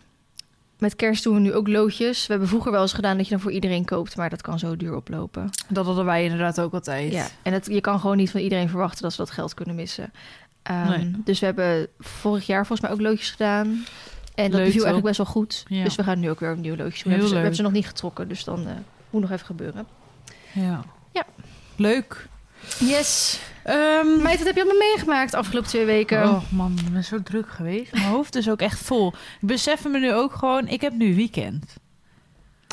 met 0.79 0.96
kerst 0.96 1.22
doen 1.25 1.35
we 1.35 1.40
nu 1.40 1.53
ook 1.55 1.68
loodjes. 1.68 2.20
We 2.27 2.31
hebben 2.33 2.49
vroeger 2.49 2.72
wel 2.72 2.83
eens 2.83 2.92
gedaan 2.92 3.16
dat 3.16 3.27
je 3.27 3.33
dan 3.33 3.40
voor 3.40 3.53
iedereen 3.53 3.85
koopt, 3.85 4.16
maar 4.16 4.31
dat 4.31 4.42
kan 4.42 4.59
zo 4.59 4.77
duur 4.77 4.96
oplopen. 4.96 5.51
Dat 5.68 5.87
hadden 5.87 6.05
wij 6.05 6.25
inderdaad 6.25 6.61
ook 6.61 6.72
altijd. 6.72 7.12
Ja, 7.12 7.27
en 7.42 7.53
het, 7.53 7.66
je 7.66 7.81
kan 7.81 8.01
gewoon 8.01 8.16
niet 8.16 8.31
van 8.31 8.40
iedereen 8.40 8.68
verwachten 8.68 9.03
dat 9.03 9.11
ze 9.12 9.16
dat 9.18 9.31
geld 9.31 9.55
kunnen 9.55 9.75
missen. 9.75 10.12
Ehm, 10.62 10.88
Nee. 10.88 11.12
Dus 11.25 11.40
we 11.40 11.46
hebben 11.46 11.88
vorig 11.99 12.46
jaar 12.46 12.66
volgens 12.66 12.81
mij 12.88 12.90
ook 12.96 13.03
loodjes 13.03 13.31
gedaan. 13.31 13.85
En 14.37 14.51
dat 14.51 14.61
Leuk, 14.61 14.64
toch? 14.64 14.75
eigenlijk 14.75 15.05
best 15.05 15.16
wel 15.16 15.27
goed. 15.27 15.64
Ja. 15.68 15.85
Dus 15.85 15.94
we 15.94 16.03
gaan 16.03 16.20
nu 16.20 16.31
ook 16.31 16.40
weer 16.40 16.53
opnieuw 16.53 16.77
loodjes 16.77 17.03
doen. 17.03 17.05
We 17.05 17.11
hebben, 17.11 17.29
ze, 17.29 17.35
we 17.35 17.40
hebben 17.40 17.57
ze 17.57 17.62
nog 17.62 17.72
niet 17.72 17.87
getrokken, 17.87 18.29
dus 18.29 18.44
dan 18.44 18.66
eh, 18.66 18.72
moet 19.11 19.20
nog 19.20 19.31
even 19.31 19.46
gebeuren. 19.46 19.87
Ja. 20.53 20.81
Ja. 21.12 21.25
Leuk. 21.77 22.29
Yes. 22.79 23.40
Ehm, 23.62 24.22
Meid, 24.22 24.37
wat 24.38 24.46
heb 24.46 24.55
je 24.57 24.62
allemaal 24.62 24.88
meegemaakt 24.88 25.31
de 25.31 25.37
afgelopen 25.37 25.68
twee 25.68 25.85
weken? 25.85 26.22
Oh 26.29 26.42
man, 26.51 26.79
ik 26.87 26.92
ben 26.92 27.05
zo 27.05 27.22
druk 27.22 27.49
geweest. 27.51 27.92
Mijn 27.92 28.05
hoofd 28.07 28.35
is 28.35 28.51
ook 28.51 28.61
echt 28.61 28.79
vol. 28.79 29.09
Ik 29.40 29.49
besef 29.49 29.85
me 29.85 29.99
nu 29.99 30.12
ook 30.14 30.35
gewoon, 30.35 30.68
ik 30.68 30.81
heb 30.81 30.92
nu 30.92 31.14
weekend. 31.14 31.75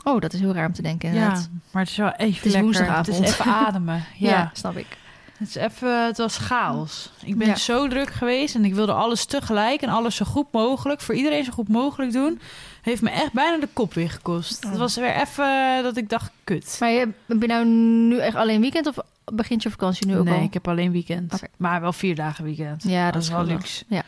Oh, 0.04 0.22
dat 0.22 0.34
is 0.34 0.40
heel 0.40 0.54
raar 0.54 0.68
om 0.68 0.74
te 0.74 0.82
denken 0.82 1.10
Ja, 1.10 1.16
inderdaad. 1.16 1.50
maar 1.72 1.82
het 1.82 1.92
is 1.92 1.98
wel 1.98 2.12
even 2.12 2.36
is 2.38 2.44
lekker. 2.44 2.62
woensdagavond. 2.62 3.08
Het 3.08 3.20
is 3.20 3.32
even 3.32 3.46
ademen. 3.46 4.04
Ja, 4.18 4.30
Ja, 4.30 4.50
snap 4.54 4.78
ik. 4.78 4.98
Het, 5.44 5.56
is 5.56 5.62
even, 5.62 6.06
het 6.06 6.18
was 6.18 6.38
chaos. 6.38 7.10
Ik 7.24 7.38
ben 7.38 7.48
Ja. 7.48 7.56
zo 7.56 7.88
druk 7.88 8.10
geweest 8.10 8.56
en 8.56 8.66
ik 8.66 8.74
wilde 8.74 8.94
alles 8.94 9.26
tegelijk 9.26 9.82
en 9.82 9.90
alles 9.90 10.16
zo 10.16 10.26
goed 10.26 10.52
mogelijk, 10.52 11.02
voor 11.02 11.16
iedereen 11.16 11.44
zo 11.44 11.52
goed 11.52 11.68
mogelijk 11.68 12.12
doen. 12.12 12.40
Heeft 12.82 13.02
me 13.02 13.10
echt 13.10 13.34
bijna 13.34 13.58
de 13.58 13.70
kop 13.74 13.94
weer 13.94 14.10
gekost. 14.10 14.64
Oh. 14.66 14.70
Het 14.70 14.80
was 14.80 14.96
weer 14.96 15.16
even 15.16 15.84
dat 15.84 15.98
ik 15.98 16.10
dacht, 16.10 16.32
kut. 16.44 16.78
Maar 16.80 16.90
je, 16.90 17.10
ben 17.26 17.40
je 17.40 17.48
nou 17.48 17.66
nu 17.66 18.18
echt 18.20 18.36
alleen 18.36 18.62
weekend 18.62 18.88
of 18.88 18.96
begint 19.26 19.64
je 19.64 19.70
vakantie 19.70 20.08
nu 20.08 20.18
ook 20.18 20.26
nee, 20.26 20.38
al? 20.38 20.44
ik 20.44 20.54
heb 20.54 20.68
alleen 20.68 20.92
weekend. 20.92 21.42
Maar 21.58 21.82
wel 21.82 21.94
vier 21.94 22.16
dagen 22.16 22.44
weekend. 22.44 22.84
Ja, 22.84 23.04
dat, 23.04 23.14
dat 23.14 23.22
is 23.24 23.30
wel 23.30 23.46
luxe. 23.46 23.84
Ja, 23.88 24.04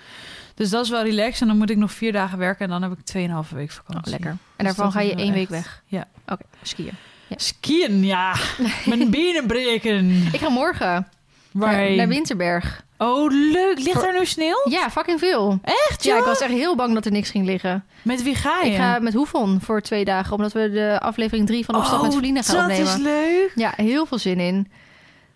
Dus 0.55 0.69
dat 0.69 0.83
is 0.83 0.89
wel 0.89 1.03
relaxed. 1.03 1.41
En 1.41 1.47
dan 1.47 1.57
moet 1.57 1.69
ik 1.69 1.77
nog 1.77 1.91
vier 1.91 2.11
dagen 2.11 2.37
werken 2.37 2.65
en 2.65 2.69
dan 2.71 2.81
heb 2.81 2.91
ik 2.99 3.05
tweeënhalve 3.05 3.55
week 3.55 3.69
oh, 3.69 3.75
vakantie. 3.85 4.11
lekker. 4.11 4.29
En 4.29 4.37
Dus 4.55 4.65
daarvan 4.65 4.91
ga 4.91 4.99
je 4.99 5.15
één 5.15 5.33
week 5.33 5.41
echt- 5.41 5.51
weg? 5.51 5.81
Ja. 5.85 6.07
Oké, 6.27 6.43
skiën. 6.61 6.93
Skiën, 7.35 8.03
ja. 8.03 8.35
Mijn 8.85 9.09
benen 9.09 9.47
breken. 9.47 10.09
Ik 10.31 10.39
ga 10.39 10.49
morgen 10.49 11.07
naar, 11.95 12.07
Winterberg. 12.07 12.83
Oh, 12.97 13.31
leuk. 13.31 13.79
Ligt 13.79 14.03
er 14.03 14.13
nu 14.19 14.25
sneeuw? 14.25 14.61
Ja, 14.69 14.89
fucking 14.91 15.19
veel. 15.19 15.59
Echt, 15.63 16.03
Ja, 16.03 16.17
ik 16.17 16.23
was 16.23 16.39
echt 16.39 16.51
heel 16.51 16.75
bang 16.75 16.93
dat 16.93 17.05
er 17.05 17.11
niks 17.11 17.29
ging 17.29 17.45
liggen. 17.45 17.85
Met 18.01 18.23
wie 18.23 18.35
ga 18.35 18.61
je? 18.63 18.69
Ik 18.71 18.75
ga 18.77 18.99
met 18.99 19.13
Hoefon 19.13 19.61
voor 19.61 19.81
twee 19.81 20.05
dagen, 20.05 20.33
omdat 20.35 20.53
we 20.53 20.69
de 20.71 20.97
aflevering 21.01 21.47
drie 21.47 21.65
van 21.65 21.75
Opstap 21.75 22.01
met 22.01 22.07
Oh, 22.09 22.13
Verlina 22.17 22.41
gaan 22.41 22.55
dat 22.55 22.63
opnemen. 22.79 22.93
is 22.93 22.97
leuk. 23.03 23.51
Ja, 23.55 23.73
heel 23.75 24.05
veel 24.05 24.17
zin 24.17 24.39
in. 24.39 24.71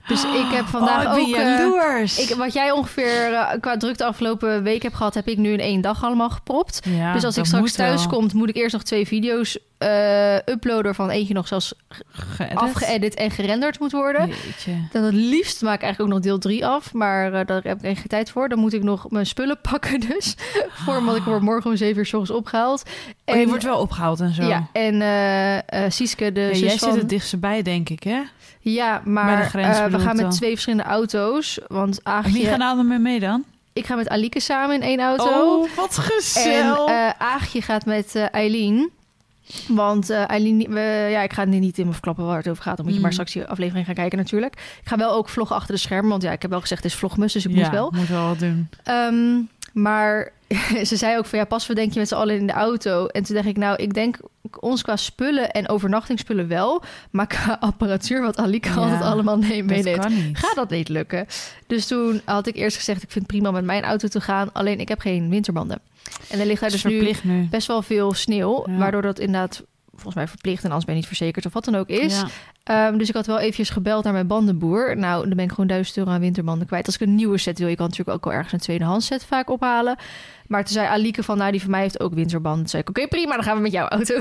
Dus 0.09 0.23
ik 0.23 0.51
heb 0.51 0.65
vandaag 0.65 1.05
oh, 1.05 1.17
ik 1.17 1.25
ook... 1.25 1.31
ben 1.31 1.53
eh, 1.53 1.57
jaloers. 1.57 2.29
ik, 2.29 2.35
wat 2.35 2.53
jij 2.53 2.71
ongeveer 2.71 3.33
eh, 3.33 3.59
qua 3.59 3.77
druk 3.77 3.97
de 3.97 4.05
afgelopen 4.05 4.63
week 4.63 4.81
hebt 4.81 4.95
gehad, 4.95 5.13
heb 5.13 5.27
ik 5.27 5.37
nu 5.37 5.51
in 5.51 5.59
één 5.59 5.81
dag 5.81 6.03
allemaal 6.03 6.29
gepropt. 6.29 6.81
ja, 6.83 7.13
dus 7.13 7.23
als 7.23 7.37
ik 7.37 7.45
straks 7.45 7.75
wel. 7.75 7.87
thuis 7.87 8.07
kom, 8.07 8.29
moet 8.33 8.49
ik 8.49 8.55
eerst 8.55 8.73
nog 8.73 8.83
twee 8.83 9.07
video's 9.07 9.57
eh, 9.77 10.35
uploaden, 10.35 10.95
van 10.95 11.09
eentje 11.09 11.33
nog 11.33 11.47
zelfs 11.47 11.73
Geëdit? 12.09 12.57
afgeëdit 12.57 13.15
en 13.15 13.31
gerenderd 13.31 13.79
moet 13.79 13.91
worden. 13.91 14.27
Jeetje. 14.27 14.71
Dan 14.91 15.03
het 15.03 15.13
liefst 15.13 15.61
maak 15.61 15.75
ik 15.75 15.81
eigenlijk 15.81 16.11
ook 16.11 16.17
nog 16.17 16.25
deel 16.25 16.39
3 16.39 16.65
af, 16.65 16.93
maar 16.93 17.45
daar 17.45 17.61
heb 17.63 17.83
ik 17.83 17.97
geen 17.97 18.07
tijd 18.07 18.31
voor. 18.31 18.49
Dan 18.49 18.59
moet 18.59 18.73
ik 18.73 18.83
nog 18.83 19.09
mijn 19.09 19.25
spullen 19.25 19.57
pakken 19.71 19.99
dus, 19.99 20.35
voor, 20.85 21.03
want 21.03 21.17
ik 21.17 21.23
word 21.23 21.41
morgen 21.41 21.69
om 21.69 21.77
7 21.77 21.97
uur 21.97 22.05
s 22.05 22.13
ochtends 22.13 22.39
opgehaald. 22.39 22.83
Oh, 23.25 23.35
je 23.35 23.47
wordt 23.47 23.63
wel 23.63 23.79
opgehaald 23.79 24.19
en 24.19 24.33
zo. 24.33 24.43
Ja, 24.43 24.69
en 24.71 25.91
Sieske, 25.91 26.31
de 26.31 26.41
Ja, 26.41 26.47
zus 26.47 26.59
jij 26.59 26.77
van... 26.77 26.91
zit 26.91 27.01
het 27.01 27.09
dichtste 27.09 27.37
bij, 27.37 27.61
denk 27.61 27.89
ik, 27.89 28.03
hè? 28.03 28.21
Ja, 28.59 29.01
maar 29.05 29.55
eh, 29.55 29.85
we 29.85 29.99
gaan 29.99 30.15
met 30.15 30.31
twee 30.31 30.49
verschillende 30.51 30.83
auto's. 30.89 31.59
Want 31.67 32.01
En 32.01 32.11
Aagje... 32.11 32.31
wie 32.33 32.45
gaan 32.45 32.59
nou 32.59 32.83
mee 32.83 32.97
mee 32.99 33.19
dan? 33.19 33.43
Ik 33.73 33.85
ga 33.85 33.95
met 33.95 34.09
Alike 34.09 34.39
samen 34.39 34.75
in 34.75 34.81
één 34.81 34.99
auto. 34.99 35.59
Oh, 35.61 35.69
wat 35.75 35.97
en 35.97 36.03
gezellig. 36.03 36.85
eh 36.85 37.09
Aagje 37.17 37.61
gaat 37.61 37.85
met 37.85 38.15
Eileen. 38.31 38.89
Want 39.67 40.09
eh 40.09 40.29
Eileen... 40.29 40.57
We, 40.69 41.07
ja, 41.11 41.21
ik 41.21 41.33
ga 41.33 41.45
nu 41.45 41.59
niet 41.59 41.77
in 41.77 41.85
me 41.85 41.91
verklappen 41.91 42.25
waar 42.25 42.37
het 42.37 42.49
over 42.49 42.63
gaat. 42.63 42.75
Dan 42.77 42.85
moet 42.85 42.93
je 42.93 42.99
Mm. 42.99 43.03
maar 43.05 43.13
straks 43.13 43.33
die 43.33 43.45
aflevering 43.45 43.85
gaan 43.85 43.95
kijken 43.95 44.17
natuurlijk. 44.17 44.53
Ik 44.81 44.87
ga 44.87 44.97
wel 44.97 45.11
ook 45.13 45.29
vloggen 45.29 45.55
achter 45.55 45.73
de 45.73 45.79
schermen. 45.81 46.09
Want 46.09 46.21
ja, 46.23 46.31
ik 46.31 46.41
heb 46.41 46.51
wel 46.51 46.61
gezegd 46.61 46.83
het 46.83 46.91
is 46.91 46.97
vlogmus, 46.97 47.33
dus 47.33 47.45
ik 47.45 47.51
ja, 47.55 47.61
moet 47.61 47.69
wel. 47.71 47.91
moet 47.95 48.07
wel 48.07 48.27
wat 48.27 48.39
doen. 48.39 48.69
Ehm, 48.83 49.39
maar 49.81 50.31
ze 50.89 50.95
zei 50.95 51.17
ook 51.17 51.25
van 51.25 51.39
ja, 51.39 51.45
pas 51.45 51.67
we 51.67 51.73
denk 51.73 51.93
je 51.93 51.99
met 51.99 52.07
z'n 52.07 52.15
allen 52.15 52.35
in 52.35 52.47
de 52.47 52.53
auto. 52.53 53.05
En 53.05 53.23
toen 53.23 53.35
dacht 53.35 53.47
ik 53.47 53.57
nou, 53.57 53.75
ik 53.75 53.93
denk 53.93 54.17
ons 54.59 54.81
qua 54.81 54.95
spullen 54.95 55.51
en 55.51 55.69
overnachtingsspullen 55.69 56.47
wel. 56.47 56.83
Maar 57.11 57.27
qua 57.35 57.57
apparatuur, 57.59 58.21
wat 58.21 58.37
Alike 58.37 58.69
Ja, 58.69 58.75
altijd 58.75 59.01
allemaal 59.01 59.37
neemt, 59.37 59.69
meeneemt, 59.69 60.07
gaat 60.33 60.55
dat 60.55 60.69
niet 60.69 60.89
lukken. 60.89 61.25
Dus 61.67 61.87
toen 61.87 62.21
had 62.25 62.47
ik 62.47 62.55
eerst 62.55 62.77
gezegd, 62.77 63.03
ik 63.03 63.11
vind 63.11 63.25
het 63.25 63.33
prima 63.33 63.51
met 63.51 63.65
mijn 63.65 63.83
auto 63.83 64.07
te 64.07 64.21
gaan. 64.21 64.53
Alleen 64.53 64.79
ik 64.79 64.87
heb 64.87 64.99
geen 64.99 65.29
winterbanden. 65.29 65.81
En 66.29 66.39
er 66.39 66.45
ligt 66.45 66.61
daar 66.61 66.69
dus 66.69 66.83
nu 66.83 67.15
best 67.49 67.67
wel 67.67 67.81
veel 67.81 68.13
sneeuw. 68.13 68.63
Ja. 68.67 68.77
Waardoor 68.77 69.01
dat 69.01 69.19
inderdaad 69.19 69.63
volgens 70.01 70.15
mij 70.15 70.27
verplicht 70.27 70.59
en 70.63 70.67
anders 70.67 70.85
ben 70.85 70.93
je 70.95 70.99
niet 70.99 71.09
verzekerd 71.09 71.45
of 71.45 71.53
wat 71.53 71.65
dan 71.65 71.75
ook 71.75 71.87
is. 71.87 72.19
Ja. 72.19 72.27
Ehm, 72.63 72.97
dus 72.97 73.09
ik 73.09 73.15
had 73.15 73.25
wel 73.25 73.39
eventjes 73.39 73.69
gebeld 73.69 74.03
naar 74.03 74.13
mijn 74.13 74.27
bandenboer. 74.27 74.97
Nou, 74.97 75.27
dan 75.27 75.35
ben 75.35 75.45
ik 75.45 75.51
gewoon 75.51 75.67
1000 75.67 75.97
euro 75.97 76.09
aan 76.11 76.19
winterbanden 76.19 76.67
kwijt. 76.67 76.85
Als 76.85 76.95
ik 76.95 77.01
een 77.01 77.15
nieuwe 77.15 77.37
set 77.37 77.59
wil, 77.59 77.67
je 77.67 77.75
kan 77.75 77.87
natuurlijk 77.87 78.17
ook 78.17 78.23
wel 78.23 78.33
ergens 78.33 78.53
een 78.53 78.59
tweedehands 78.59 79.05
set 79.05 79.25
vaak 79.25 79.49
ophalen. 79.49 79.97
Maar 80.47 80.63
toen 80.63 80.73
zei 80.73 80.87
Alike 80.87 81.23
van, 81.23 81.37
nou, 81.37 81.51
die 81.51 81.61
van 81.61 81.69
mij 81.71 81.81
heeft 81.81 81.99
ook 81.99 82.13
winterbanden. 82.13 82.59
Toen 82.61 82.69
zei 82.69 82.81
ik, 82.81 82.89
oké, 82.89 83.07
prima, 83.07 83.33
dan 83.35 83.43
gaan 83.43 83.55
we 83.55 83.61
met 83.61 83.71
jouw 83.71 83.87
auto. 83.87 84.19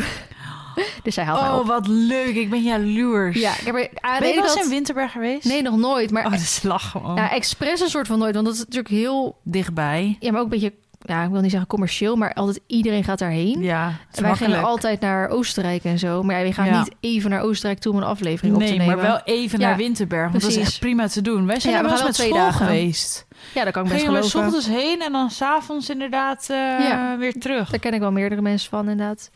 dus 1.02 1.14
zij 1.14 1.24
haalt 1.24 1.40
mij 1.40 1.50
Oh, 1.50 1.66
wat 1.66 1.86
leuk. 1.86 2.34
Ik 2.34 2.50
ben 2.50 2.62
jaloers. 2.62 3.40
Ja, 3.40 3.52
ik 3.52 3.64
heb 3.64 3.74
er 3.74 3.88
aan 4.00 4.18
Ben 4.18 4.28
je 4.28 4.34
wel 4.34 4.44
eens 4.44 4.54
dat... 4.54 4.64
in 4.64 4.70
Winterberg 4.70 5.12
geweest? 5.12 5.44
Nee, 5.44 5.62
nog 5.62 5.76
nooit. 5.76 6.10
Maar 6.10 6.26
Oh, 6.26 6.32
is 6.34 6.62
lach 6.62 6.90
gewoon. 6.90 7.16
ja, 7.16 7.30
expres 7.30 7.80
een 7.80 7.88
soort 7.88 8.06
van 8.06 8.18
nooit. 8.18 8.34
Want 8.34 8.46
dat 8.46 8.54
is 8.54 8.60
natuurlijk 8.60 8.88
heel... 8.88 9.38
Dichtbij. 9.42 10.16
Ja, 10.20 10.30
maar 10.30 10.40
ook 10.40 10.52
een 10.52 10.60
beetje... 10.60 10.72
Ja, 11.08 11.22
ik 11.24 11.30
wil 11.30 11.40
niet 11.40 11.50
zeggen 11.50 11.68
commercieel, 11.68 12.16
maar 12.16 12.32
altijd 12.34 12.60
iedereen 12.66 13.04
gaat 13.04 13.18
daarheen. 13.18 13.62
Ja, 13.62 13.86
En 13.86 13.92
wij 13.92 13.98
gingen 14.12 14.28
makkelijk. 14.28 14.62
altijd 14.62 15.00
naar 15.00 15.28
Oostenrijk 15.28 15.84
en 15.84 15.98
zo. 15.98 16.22
Maar 16.22 16.38
ja, 16.38 16.42
we 16.44 16.52
gaan 16.52 16.66
Ja. 16.66 16.78
niet 16.78 16.94
even 17.00 17.30
naar 17.30 17.40
Oostenrijk 17.42 17.78
toe 17.80 17.92
om 17.92 17.98
een 17.98 18.04
aflevering 18.04 18.54
op 18.54 18.60
te 18.62 18.68
Nee, 18.68 18.78
nemen. 18.78 18.96
maar 18.96 19.04
wel 19.06 19.20
even 19.24 19.60
Ja, 19.60 19.66
naar 19.68 19.76
Winterberg. 19.76 20.30
Want 20.30 20.42
dat 20.42 20.50
is 20.50 20.56
echt 20.56 20.78
prima 20.78 21.08
te 21.08 21.22
doen. 21.22 21.46
Wij 21.46 21.60
zijn 21.60 21.72
Ja, 21.72 21.78
er 21.80 21.88
we 21.88 21.94
wel 21.94 22.04
met 22.04 22.14
twee 22.14 22.32
dagen. 22.32 22.66
geweest. 22.66 23.26
Ja, 23.54 23.64
dat 23.64 23.72
kan 23.72 23.84
ik 23.84 23.88
best 23.90 24.02
Gingen 24.04 24.20
we 24.20 24.26
s 24.26 24.30
geloven. 24.30 24.54
ochtends 24.58 24.78
heen 24.82 25.00
en 25.02 25.12
dan 25.12 25.30
s'avonds 25.30 25.88
inderdaad 25.90 26.46
eh, 26.50 26.56
Ja. 26.88 27.16
weer 27.18 27.32
terug. 27.32 27.70
Daar 27.70 27.80
ken 27.80 27.94
ik 27.94 28.00
wel 28.00 28.12
meerdere 28.12 28.40
mensen 28.40 28.70
van, 28.70 28.88
inderdaad. 28.88 29.30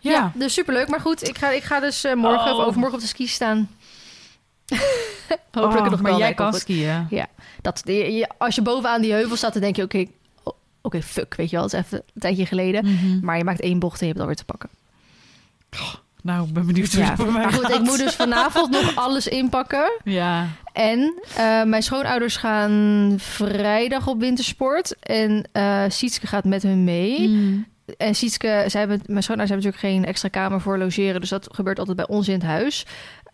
Ja, 0.00 0.10
Ja. 0.10 0.32
dus 0.34 0.52
superleuk. 0.52 0.88
Maar 0.88 1.00
goed, 1.00 1.28
ik 1.28 1.38
ga, 1.38 1.50
ik 1.50 1.62
ga 1.62 1.80
dus 1.80 2.04
eh, 2.04 2.14
morgen 2.14 2.52
Oh. 2.52 2.58
of 2.58 2.64
overmorgen 2.64 2.96
op 2.96 3.02
de 3.02 3.08
ski 3.08 3.26
staan. 3.26 3.68
Hopelijk 5.52 5.84
Oh, 5.84 5.90
nog 5.90 6.00
maar 6.00 6.10
wel 6.10 6.20
jij 6.20 6.34
kan 6.34 6.52
skiën. 6.52 7.08
Dat, 7.60 7.82
je, 7.84 8.12
je- 8.12 8.28
als 8.38 8.54
je 8.54 8.62
bovenaan 8.62 9.00
die 9.02 9.12
heuvel 9.12 9.36
staat, 9.36 9.52
dan 9.52 9.62
denk 9.62 9.76
je... 9.76 9.82
Oké, 9.82 9.98
oh, 9.98 10.06
oké, 10.82 11.02
fuck, 11.02 11.34
weet 11.34 11.50
je 11.50 11.56
wel. 11.56 11.64
Het 11.64 11.72
is 11.74 11.78
even 11.80 11.98
een 12.14 12.20
tijdje 12.20 12.46
geleden. 12.46 12.84
Mhm. 12.84 13.18
Maar 13.24 13.38
je 13.38 13.44
maakt 13.44 13.60
één 13.60 13.78
bocht 13.78 14.00
en 14.00 14.06
je 14.06 14.12
hebt 14.12 14.18
het 14.18 14.20
alweer 14.20 14.36
te 14.36 14.44
pakken. 14.44 14.68
Nou, 16.22 16.46
ik 16.46 16.52
ben 16.52 16.66
benieuwd 16.66 16.92
hoe 16.92 17.00
Ja. 17.02 17.08
het 17.08 17.16
bij 17.16 17.26
mij 17.26 17.42
Maar 17.42 17.52
goed, 17.52 17.64
gaat. 17.66 17.74
ik 17.74 17.80
moet 17.80 17.98
dus 17.98 18.14
vanavond 18.14 18.70
nog 18.80 18.96
alles 18.96 19.26
inpakken. 19.28 19.92
Ja. 20.04 20.46
En 20.72 21.14
eh, 21.36 21.62
mijn 21.64 21.82
schoonouders 21.82 22.36
gaan 22.36 23.14
vrijdag 23.18 24.06
op 24.08 24.20
wintersport. 24.20 24.96
En 24.98 25.48
eh 25.52 25.82
Sietske 25.88 26.26
gaat 26.26 26.44
met 26.44 26.62
hun 26.62 26.84
mee. 26.84 27.28
Mm. 27.28 27.66
En 27.96 28.14
Sietske, 28.14 28.64
zij 28.66 28.80
hebben, 28.80 29.00
mijn 29.06 29.22
schoonouders 29.22 29.50
hebben 29.50 29.56
natuurlijk 29.72 29.78
geen 30.02 30.04
extra 30.04 30.28
kamer 30.28 30.60
voor 30.60 30.78
logeren. 30.78 31.20
Dus 31.20 31.28
dat 31.30 31.48
gebeurt 31.52 31.78
altijd 31.78 31.96
bij 31.96 32.08
ons 32.08 32.28
in 32.28 32.34
het 32.34 32.42
huis. 32.42 32.86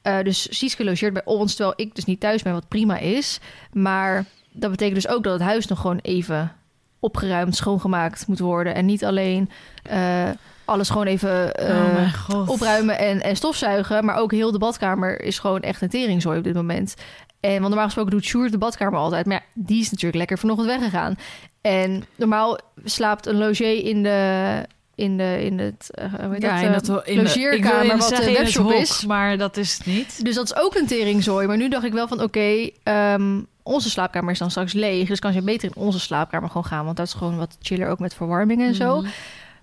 Eh, 0.03 0.23
dus 0.23 0.59
Sietske 0.59 0.85
logeert 0.85 1.13
bij 1.13 1.25
ons, 1.25 1.55
terwijl 1.55 1.75
ik 1.77 1.95
dus 1.95 2.05
niet 2.05 2.21
thuis 2.21 2.43
ben, 2.43 2.53
wat 2.53 2.69
prima 2.69 2.99
is. 2.99 3.41
Maar 3.73 4.25
dat 4.53 4.71
betekent 4.71 5.03
dus 5.03 5.09
ook 5.13 5.25
dat 5.25 5.33
het 5.33 5.43
huis 5.49 5.67
nog 5.67 5.81
gewoon 5.81 5.99
even 6.03 6.53
opgeruimd, 7.01 7.57
schoongemaakt 7.57 8.27
moet 8.27 8.39
worden. 8.39 8.75
En 8.75 8.87
niet 8.87 9.05
alleen 9.05 9.51
eh, 9.83 10.29
alles 10.65 10.91
gewoon 10.91 11.07
even 11.07 11.55
eh, 11.55 12.15
oh 12.31 12.49
opruimen 12.49 12.99
en, 12.99 13.23
en 13.23 13.37
stofzuigen. 13.37 14.05
Maar 14.05 14.17
ook 14.17 14.33
heel 14.33 14.53
de 14.53 14.59
badkamer 14.59 15.23
is 15.23 15.39
gewoon 15.39 15.61
echt 15.61 15.83
een 15.83 15.89
teringzooi 15.89 16.39
op 16.39 16.45
dit 16.45 16.55
moment. 16.55 16.95
En 17.41 17.53
want 17.53 17.67
normaal 17.67 17.85
gesproken 17.85 18.11
doet 18.11 18.25
Sjoerd 18.25 18.53
de 18.53 18.59
badkamer 18.59 18.99
altijd. 18.99 19.27
Maar 19.27 19.37
ja, 19.37 19.63
die 19.63 19.81
is 19.81 19.91
natuurlijk 19.91 20.19
lekker 20.19 20.39
vanochtend 20.39 20.69
weggegaan. 20.69 21.15
En 21.61 22.05
normaal 22.17 22.59
slaapt 22.85 23.27
een 23.27 23.37
logier 23.37 23.85
in 23.85 24.03
de... 24.03 24.63
In, 24.99 25.17
de, 25.17 25.45
in 25.45 25.59
het 25.59 25.91
uh, 25.95 26.15
hoe 26.25 26.33
heet 26.33 26.43
Ja, 26.43 26.55
dat, 26.55 26.63
in 26.63 26.69
eh, 26.69 26.95
dat 26.95 27.07
in 27.07 27.23
logeerkamer, 27.23 27.97
wat 27.97 28.09
de 28.09 28.33
webshop 28.33 28.71
hok, 28.71 28.81
is. 28.81 29.05
Maar 29.05 29.39
dat 29.39 29.57
is 29.57 29.77
het 29.77 29.87
niet. 29.87 30.25
Dus 30.25 30.35
dat 30.35 30.45
is 30.45 30.57
ook 30.57 30.75
een 30.75 30.87
teringzooi. 30.87 31.47
Maar 31.47 31.57
nu 31.57 31.69
dacht 31.69 31.85
ik 31.85 31.93
wel 31.93 32.09
van 32.09 32.23
oké, 32.23 32.71
ehm, 32.83 33.41
onze 33.63 33.91
slaapkamer 33.91 34.31
is 34.31 34.39
dan 34.39 34.51
straks 34.51 34.73
leeg. 34.73 35.09
Dus 35.09 35.19
kan 35.19 35.33
je 35.33 35.43
beter 35.43 35.69
in 35.69 35.83
onze 35.83 36.01
slaapkamer 36.01 36.49
gewoon 36.49 36.65
gaan. 36.65 36.85
Want 36.85 36.97
dat 36.97 37.07
is 37.07 37.13
gewoon 37.13 37.37
wat 37.37 37.57
chiller 37.61 37.89
ook 37.89 37.99
met 37.99 38.15
verwarming 38.15 38.63
en 38.63 38.75
zo. 38.75 39.01
Mhm. 39.01 39.09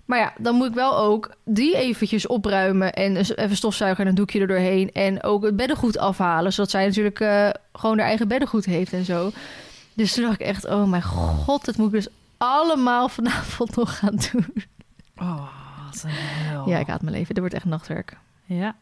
Maar 0.04 0.18
ja, 0.18 0.32
dan 0.38 0.54
moet 0.54 0.66
ik 0.66 0.74
wel 0.74 0.98
ook 0.98 1.30
die 1.44 1.76
eventjes 1.76 2.26
opruimen 2.26 2.92
en 2.92 3.16
eens 3.16 3.36
even 3.36 3.56
stofzuigen 3.56 4.04
en 4.04 4.10
een 4.10 4.16
doekje 4.16 4.40
er 4.40 4.46
doorheen. 4.46 4.92
En 4.92 5.22
ook 5.22 5.44
het 5.44 5.56
beddengoed 5.56 5.98
afhalen, 5.98 6.52
zodat 6.52 6.70
zij 6.70 6.86
natuurlijk 6.86 7.20
eh, 7.20 7.48
gewoon 7.72 7.98
haar 7.98 8.08
eigen 8.08 8.28
beddengoed 8.28 8.64
heeft 8.64 8.92
en 8.92 9.04
zo. 9.04 9.30
Dus 9.94 10.14
toen 10.14 10.24
dacht 10.24 10.40
ik 10.40 10.46
echt, 10.46 10.66
oh 10.66 10.84
mijn 10.84 11.02
god, 11.02 11.64
dat 11.64 11.76
moet 11.76 11.86
ik 11.86 11.92
dus 11.92 12.08
allemaal 12.36 13.08
vanavond 13.18 13.76
nog 13.76 13.98
gaan 13.98 14.18
doen. 14.32 14.64
Oh, 15.18 15.48
wat 15.86 16.02
een 16.04 16.10
hel. 16.10 16.68
Ja, 16.68 16.78
ik 16.78 16.86
haat 16.86 17.02
mijn 17.02 17.14
leven. 17.14 17.28
Dit 17.28 17.38
wordt 17.38 17.54
echt 17.54 17.64
nachtwerk. 17.64 18.16
Ja. 18.44 18.74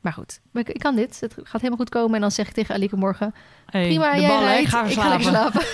Maar 0.00 0.12
goed, 0.12 0.40
ik, 0.52 0.78
kan 0.78 0.96
dit. 0.96 1.20
Het 1.20 1.34
gaat 1.42 1.52
helemaal 1.60 1.76
goed 1.78 1.88
komen. 1.88 2.14
En 2.14 2.20
dan 2.20 2.30
zeg 2.30 2.48
ik 2.48 2.54
tegen 2.54 2.74
Alike 2.74 2.96
morgen, 2.96 3.34
Hey, 3.66 3.86
prima, 3.86 4.12
de 4.14 4.20
jij 4.20 4.28
ballen, 4.28 4.44
rijdt. 4.48 4.62
ik 4.62 4.68
ga 4.68 4.84
ik 4.84 4.92
ga 4.98 5.08
lekker 5.08 5.26
slapen. 5.28 5.60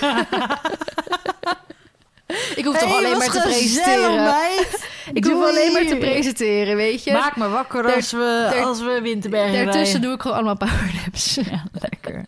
ik 2.59 2.65
hoef 2.65 2.77
toch 2.77 2.95
alleen 2.97 3.17
maar 3.17 3.29
te 3.29 3.41
presenteren. 3.41 4.15
meid. 4.23 4.89
Ik 5.13 5.23
hoef 5.25 5.33
Doei. 5.33 5.49
alleen 5.49 5.71
maar 5.73 5.85
te 5.85 5.95
presenteren, 5.97 6.75
weet 6.75 7.03
je. 7.03 7.11
Maak 7.11 7.35
me 7.35 7.49
wakker 7.49 7.95
als 7.95 8.11
we, 8.11 8.61
als 8.63 8.79
we 8.79 8.99
Winterbergen 9.01 9.53
Daartussen 9.53 9.83
rijden. 9.83 10.01
doe 10.01 10.13
ik 10.13 10.21
gewoon 10.21 10.37
allemaal 10.37 10.57
powernaps. 10.57 11.35
Ja, 11.35 11.63
lekker. 11.71 12.25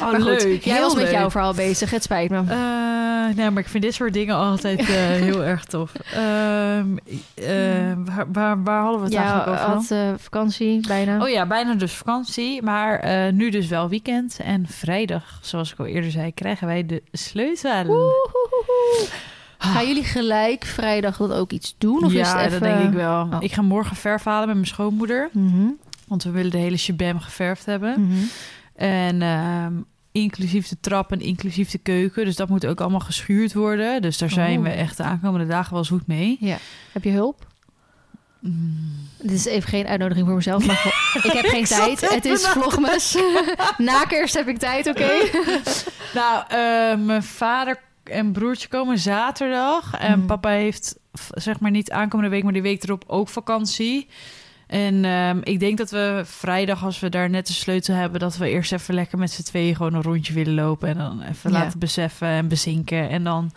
Oh, 0.00 0.10
maar 0.10 0.20
goed, 0.20 0.64
jij 0.64 0.80
was 0.80 0.94
met 0.94 1.10
jouw 1.10 1.30
verhaal 1.30 1.54
bezig. 1.54 1.90
Het 1.90 2.02
spijt 2.02 2.30
me. 2.30 2.38
Eh, 2.38 3.36
nee, 3.36 3.50
maar 3.50 3.62
ik 3.62 3.68
vind 3.68 3.82
dit 3.82 3.94
soort 3.94 4.12
dingen 4.12 4.36
altijd 4.36 4.80
eh, 4.80 4.86
heel 5.26 5.44
erg 5.44 5.64
tof. 5.64 5.92
Ehm, 6.14 6.96
eh, 7.34 7.92
waar, 7.96 8.26
waar, 8.32 8.62
waar 8.62 8.82
hadden 8.82 8.98
we 8.98 9.04
het 9.04 9.12
ja, 9.12 9.22
eigenlijk 9.22 9.60
over? 9.60 9.74
had 9.74 9.90
eh, 9.90 10.08
vakantie 10.18 10.86
bijna. 10.86 11.22
Oh 11.22 11.28
ja, 11.28 11.46
bijna 11.46 11.74
dus 11.74 11.92
vakantie. 11.92 12.62
Maar 12.62 13.32
nu 13.32 13.50
dus 13.50 13.66
wel 13.66 13.88
weekend. 13.88 14.38
En 14.44 14.66
vrijdag, 14.68 15.38
zoals 15.42 15.72
ik 15.72 15.78
al 15.78 15.86
eerder 15.86 16.10
zei, 16.10 16.34
krijgen 16.34 16.66
wij 16.66 16.86
de 16.86 17.02
sleutel. 17.12 17.84
Woehoehoe. 17.84 19.06
Gaan 19.58 19.86
jullie 19.86 20.04
gelijk 20.04 20.64
vrijdag 20.64 21.16
dat 21.16 21.32
ook 21.32 21.52
iets 21.52 21.74
doen? 21.78 22.04
Of 22.04 22.12
ja, 22.12 22.20
is 22.20 22.28
het 22.32 22.40
even... 22.40 22.50
dat 22.50 22.78
denk 22.78 22.84
ik 22.88 22.92
wel. 22.98 23.20
Oh. 23.32 23.36
Ik 23.40 23.52
ga 23.52 23.62
morgen 23.62 23.96
verf 23.96 24.24
halen 24.24 24.46
met 24.46 24.56
mijn 24.56 24.66
schoonmoeder. 24.68 25.28
Mhm, 25.32 25.66
Want 26.08 26.22
we 26.22 26.30
willen 26.30 26.50
de 26.50 26.58
hele 26.58 26.76
shabam 26.76 27.20
geverfd 27.20 27.66
hebben. 27.66 27.94
mhm. 28.08 28.24
En 28.88 29.22
ehm, 29.22 29.72
inclusief 30.12 30.68
de 30.68 30.76
trap 30.80 31.12
en 31.12 31.20
inclusief 31.20 31.70
de 31.70 31.78
keuken. 31.78 32.24
Dus 32.24 32.36
dat 32.36 32.48
moet 32.48 32.66
ook 32.66 32.80
allemaal 32.80 33.00
geschuurd 33.00 33.52
worden. 33.52 34.02
Dus 34.02 34.18
daar 34.18 34.30
zijn 34.30 34.58
Oh. 34.58 34.64
we 34.64 34.70
echt 34.70 34.96
de 34.96 35.02
aankomende 35.02 35.46
dagen 35.46 35.74
wel 35.74 35.84
zoet 35.84 36.06
mee. 36.06 36.36
Ja. 36.40 36.56
Heb 36.92 37.04
je 37.04 37.10
hulp? 37.10 37.46
Mm. 38.40 39.08
Dit 39.18 39.30
is 39.30 39.44
even 39.46 39.68
geen 39.68 39.86
uitnodiging 39.86 40.26
voor 40.26 40.34
mezelf, 40.36 40.66
maar 40.66 40.92
ik 41.22 41.32
heb 41.32 41.44
geen 41.46 41.64
tijd. 41.64 42.10
Het 42.14 42.24
is 42.24 42.46
vlogmas. 42.48 43.18
Na 43.78 44.04
kerst 44.04 44.34
heb 44.34 44.48
ik 44.48 44.58
tijd, 44.58 44.86
oké? 44.86 45.10
Nou, 46.14 46.44
eh, 46.48 47.04
mijn 47.06 47.22
vader 47.22 47.80
en 48.04 48.32
broertje 48.32 48.68
komen 48.68 48.98
zaterdag. 48.98 49.94
En 49.98 50.18
Mhm. 50.18 50.26
papa 50.26 50.48
heeft, 50.50 50.96
zeg 51.30 51.60
maar 51.60 51.70
niet 51.70 51.90
aankomende 51.90 52.30
week, 52.30 52.42
maar 52.42 52.52
die 52.52 52.62
week 52.62 52.82
erop 52.82 53.04
ook 53.06 53.28
vakantie. 53.28 54.08
En 54.72 55.04
ehm, 55.04 55.38
ik 55.42 55.60
denk 55.60 55.78
dat 55.78 55.90
we 55.90 56.22
vrijdag, 56.24 56.84
als 56.84 57.00
we 57.00 57.08
daar 57.08 57.30
net 57.30 57.46
de 57.46 57.52
sleutel 57.52 57.94
hebben, 57.94 58.20
dat 58.20 58.36
we 58.36 58.48
eerst 58.48 58.72
even 58.72 58.94
lekker 58.94 59.18
met 59.18 59.30
z'n 59.30 59.42
tweeën 59.42 59.76
gewoon 59.76 59.94
een 59.94 60.02
rondje 60.02 60.32
willen 60.32 60.54
lopen. 60.54 60.88
En 60.88 60.96
dan 60.98 61.22
even 61.22 61.52
Ja. 61.52 61.58
laten 61.58 61.78
beseffen 61.78 62.28
en 62.28 62.48
bezinken. 62.48 63.08
En 63.08 63.24
dan. 63.24 63.50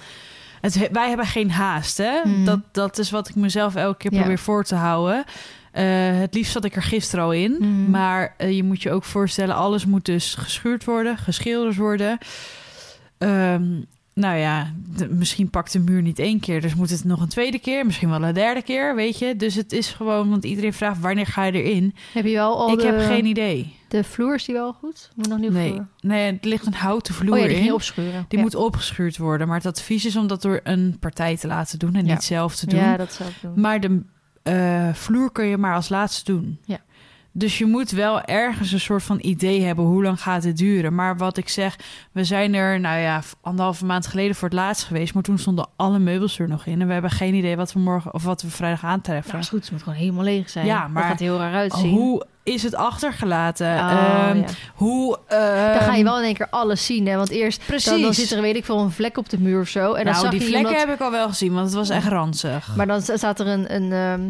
Het, 0.62 0.90
wij 0.92 1.08
hebben 1.08 1.26
geen 1.26 1.52
haast, 1.52 1.98
hè? 1.98 2.20
Mhm. 2.26 2.46
Dat, 2.46 2.60
dat 2.72 2.98
is 2.98 3.10
wat 3.12 3.30
ik 3.30 3.36
mezelf 3.36 3.76
elke 3.76 3.98
keer 3.98 4.12
Ja. 4.14 4.20
probeer 4.20 4.40
voor 4.40 4.64
te 4.64 4.76
houden. 4.76 5.24
Eh, 5.72 5.84
het 6.20 6.34
liefst 6.34 6.52
zat 6.52 6.66
ik 6.66 6.76
er 6.76 6.84
gisteren 6.84 7.26
al 7.26 7.34
in. 7.34 7.56
Mhm. 7.60 7.90
Maar 7.90 8.34
eh, 8.38 8.52
je 8.56 8.64
moet 8.64 8.82
je 8.82 8.92
ook 8.92 9.04
voorstellen, 9.04 9.56
alles 9.56 9.86
moet 9.86 10.06
dus 10.06 10.36
geschuurd 10.36 10.84
worden, 10.86 11.18
geschilderd 11.18 11.76
worden. 11.76 12.18
Ehm, 13.18 13.66
nou 14.16 14.38
ja, 14.38 14.74
de- 14.96 15.08
misschien 15.10 15.50
pakt 15.50 15.72
de 15.72 15.80
muur 15.80 16.02
niet 16.02 16.20
één 16.20 16.40
keer, 16.40 16.62
dus 16.62 16.76
moet 16.76 16.90
het 16.90 17.04
nog 17.04 17.22
een 17.22 17.28
tweede 17.28 17.60
keer, 17.60 17.86
misschien 17.86 18.10
wel 18.10 18.24
een 18.24 18.34
derde 18.34 18.62
keer, 18.62 18.96
weet 18.96 19.20
je. 19.20 19.36
Dus 19.36 19.56
het 19.56 19.72
is 19.72 19.90
gewoon, 19.92 20.30
want 20.30 20.44
iedereen 20.46 20.74
vraagt 20.74 21.00
wanneer 21.00 21.26
ga 21.26 21.44
je 21.44 21.62
erin? 21.64 21.96
Heb 22.14 22.26
je 22.26 22.34
wel 22.34 22.58
al 22.60 22.72
ik 22.72 22.80
de, 22.80 22.86
heb 22.86 23.00
geen 23.00 23.26
idee. 23.26 23.76
de 23.88 24.04
vloer, 24.04 24.36
is 24.36 24.46
die 24.46 24.56
wel 24.56 24.74
goed? 24.74 25.12
Moet 25.16 25.28
nog 25.28 25.40
nieuw 25.40 25.52
Nee, 25.52 25.70
vloer? 25.72 25.88
nee, 26.02 26.32
er 26.32 26.38
ligt 26.42 26.66
een 26.66 26.74
houten 26.74 27.14
vloer 27.14 27.34
Oh 27.36 27.40
ja, 27.42 27.48
die 27.48 27.56
in. 27.58 27.74
opschuren. 27.74 28.26
Die 28.28 28.38
ja. 28.38 28.44
moet 28.44 28.56
opgeschuurd 28.56 29.18
worden, 29.18 29.48
maar 29.48 29.58
het 29.58 29.66
advies 29.66 30.06
is 30.06 30.16
om 30.16 30.28
dat 30.28 30.42
door 30.42 30.60
een 30.64 30.98
partij 31.00 31.38
te 31.38 31.48
laten 31.48 31.80
doen 31.80 31.96
en 31.96 32.06
Ja. 32.06 32.14
niet 32.14 32.24
zelf 32.24 32.56
te 32.56 32.68
doen. 32.68 32.80
Ja, 32.80 32.98
dat 32.98 33.20
ik 33.28 33.36
doen. 33.42 33.60
Maar 33.62 33.80
de 33.80 34.02
eh, 34.44 34.94
vloer 34.94 35.32
kun 35.32 35.46
je 35.46 35.58
maar 35.58 35.76
als 35.76 35.90
laatste 35.90 36.32
doen. 36.32 36.60
Ja. 36.66 36.80
Dus 37.38 37.58
je 37.58 37.66
moet 37.66 37.92
wel 37.92 38.22
ergens 38.22 38.72
een 38.72 38.80
soort 38.80 39.04
van 39.04 39.18
idee 39.22 39.62
hebben 39.64 39.86
hoe 39.86 40.04
lang 40.04 40.22
gaat 40.22 40.44
het 40.44 40.58
duren. 40.58 40.96
Maar 40.96 41.18
wat 41.18 41.38
ik 41.38 41.50
zeg, 41.50 41.76
we 42.12 42.24
zijn 42.24 42.54
er, 42.54 42.80
nou 42.80 43.00
ja, 43.00 43.22
anderhalve 43.42 43.86
maand 43.86 44.08
geleden 44.08 44.36
voor 44.36 44.48
het 44.50 44.58
laatst 44.58 44.84
geweest. 44.84 45.14
Maar 45.14 45.24
toen 45.24 45.38
stonden 45.38 45.68
alle 45.76 46.00
meubels 46.00 46.40
er 46.40 46.48
nog 46.48 46.66
in. 46.66 46.82
En 46.82 46.88
we 46.88 46.94
hebben 46.94 47.12
geen 47.12 47.34
idee 47.34 47.56
wat 47.56 47.74
we 47.74 47.80
morgen 47.80 48.14
of 48.14 48.24
wat 48.24 48.42
we 48.42 48.50
vrijdag 48.50 48.84
aantreffen. 48.84 49.30
Nou, 49.32 49.42
is 49.44 49.50
goed. 49.50 49.62
Het 49.62 49.72
moet 49.72 49.84
gewoon 49.84 49.98
helemaal 49.98 50.24
leeg 50.24 50.50
zijn. 50.50 50.66
Ja, 50.66 50.82
Dat 50.82 50.90
maar 50.90 51.04
gaat 51.04 51.20
er 51.20 51.26
heel 51.26 51.38
raar 51.38 51.54
uitzien. 51.54 51.90
hoe 51.92 52.26
is 52.44 52.64
het 52.64 52.76
achtergelaten? 52.76 53.68
Oh, 53.78 54.26
Ehm, 54.30 54.38
ja. 54.38 54.46
Hoe. 54.76 55.20
Dan 55.30 55.38
ga 55.40 55.92
je 55.92 55.96
ehm, 55.98 56.04
wel 56.04 56.18
in 56.18 56.24
één 56.26 56.34
keer 56.34 56.50
alles 56.50 56.86
zien, 56.86 57.08
hè? 57.08 57.16
Want 57.16 57.30
eerst 57.30 57.66
Precies. 57.66 57.90
dan, 57.92 58.02
dan 58.02 58.14
zit 58.14 58.32
er, 58.32 58.42
weet 58.42 58.56
ik 58.56 58.66
veel, 58.66 58.80
een 58.80 58.92
vlek 58.92 59.18
op 59.18 59.30
de 59.30 59.40
muur 59.40 59.62
of 59.62 59.68
zo. 59.68 59.94
En 59.94 60.04
dan 60.04 60.14
nou, 60.14 60.24
zag 60.26 60.32
die 60.32 60.40
vlekken 60.42 60.60
iemand- 60.70 60.78
heb 60.86 60.94
ik 60.96 61.02
al 61.02 61.12
wel 61.12 61.28
gezien, 61.28 61.54
want 61.54 61.66
het 61.66 61.76
was 61.76 61.90
echt 61.90 62.08
ranzig. 62.08 62.76
Maar 62.76 62.88
dan 62.88 63.02
staat 63.02 63.40
er 63.40 63.48
een, 63.48 63.76
een, 63.76 63.92
ehm, 63.92 64.22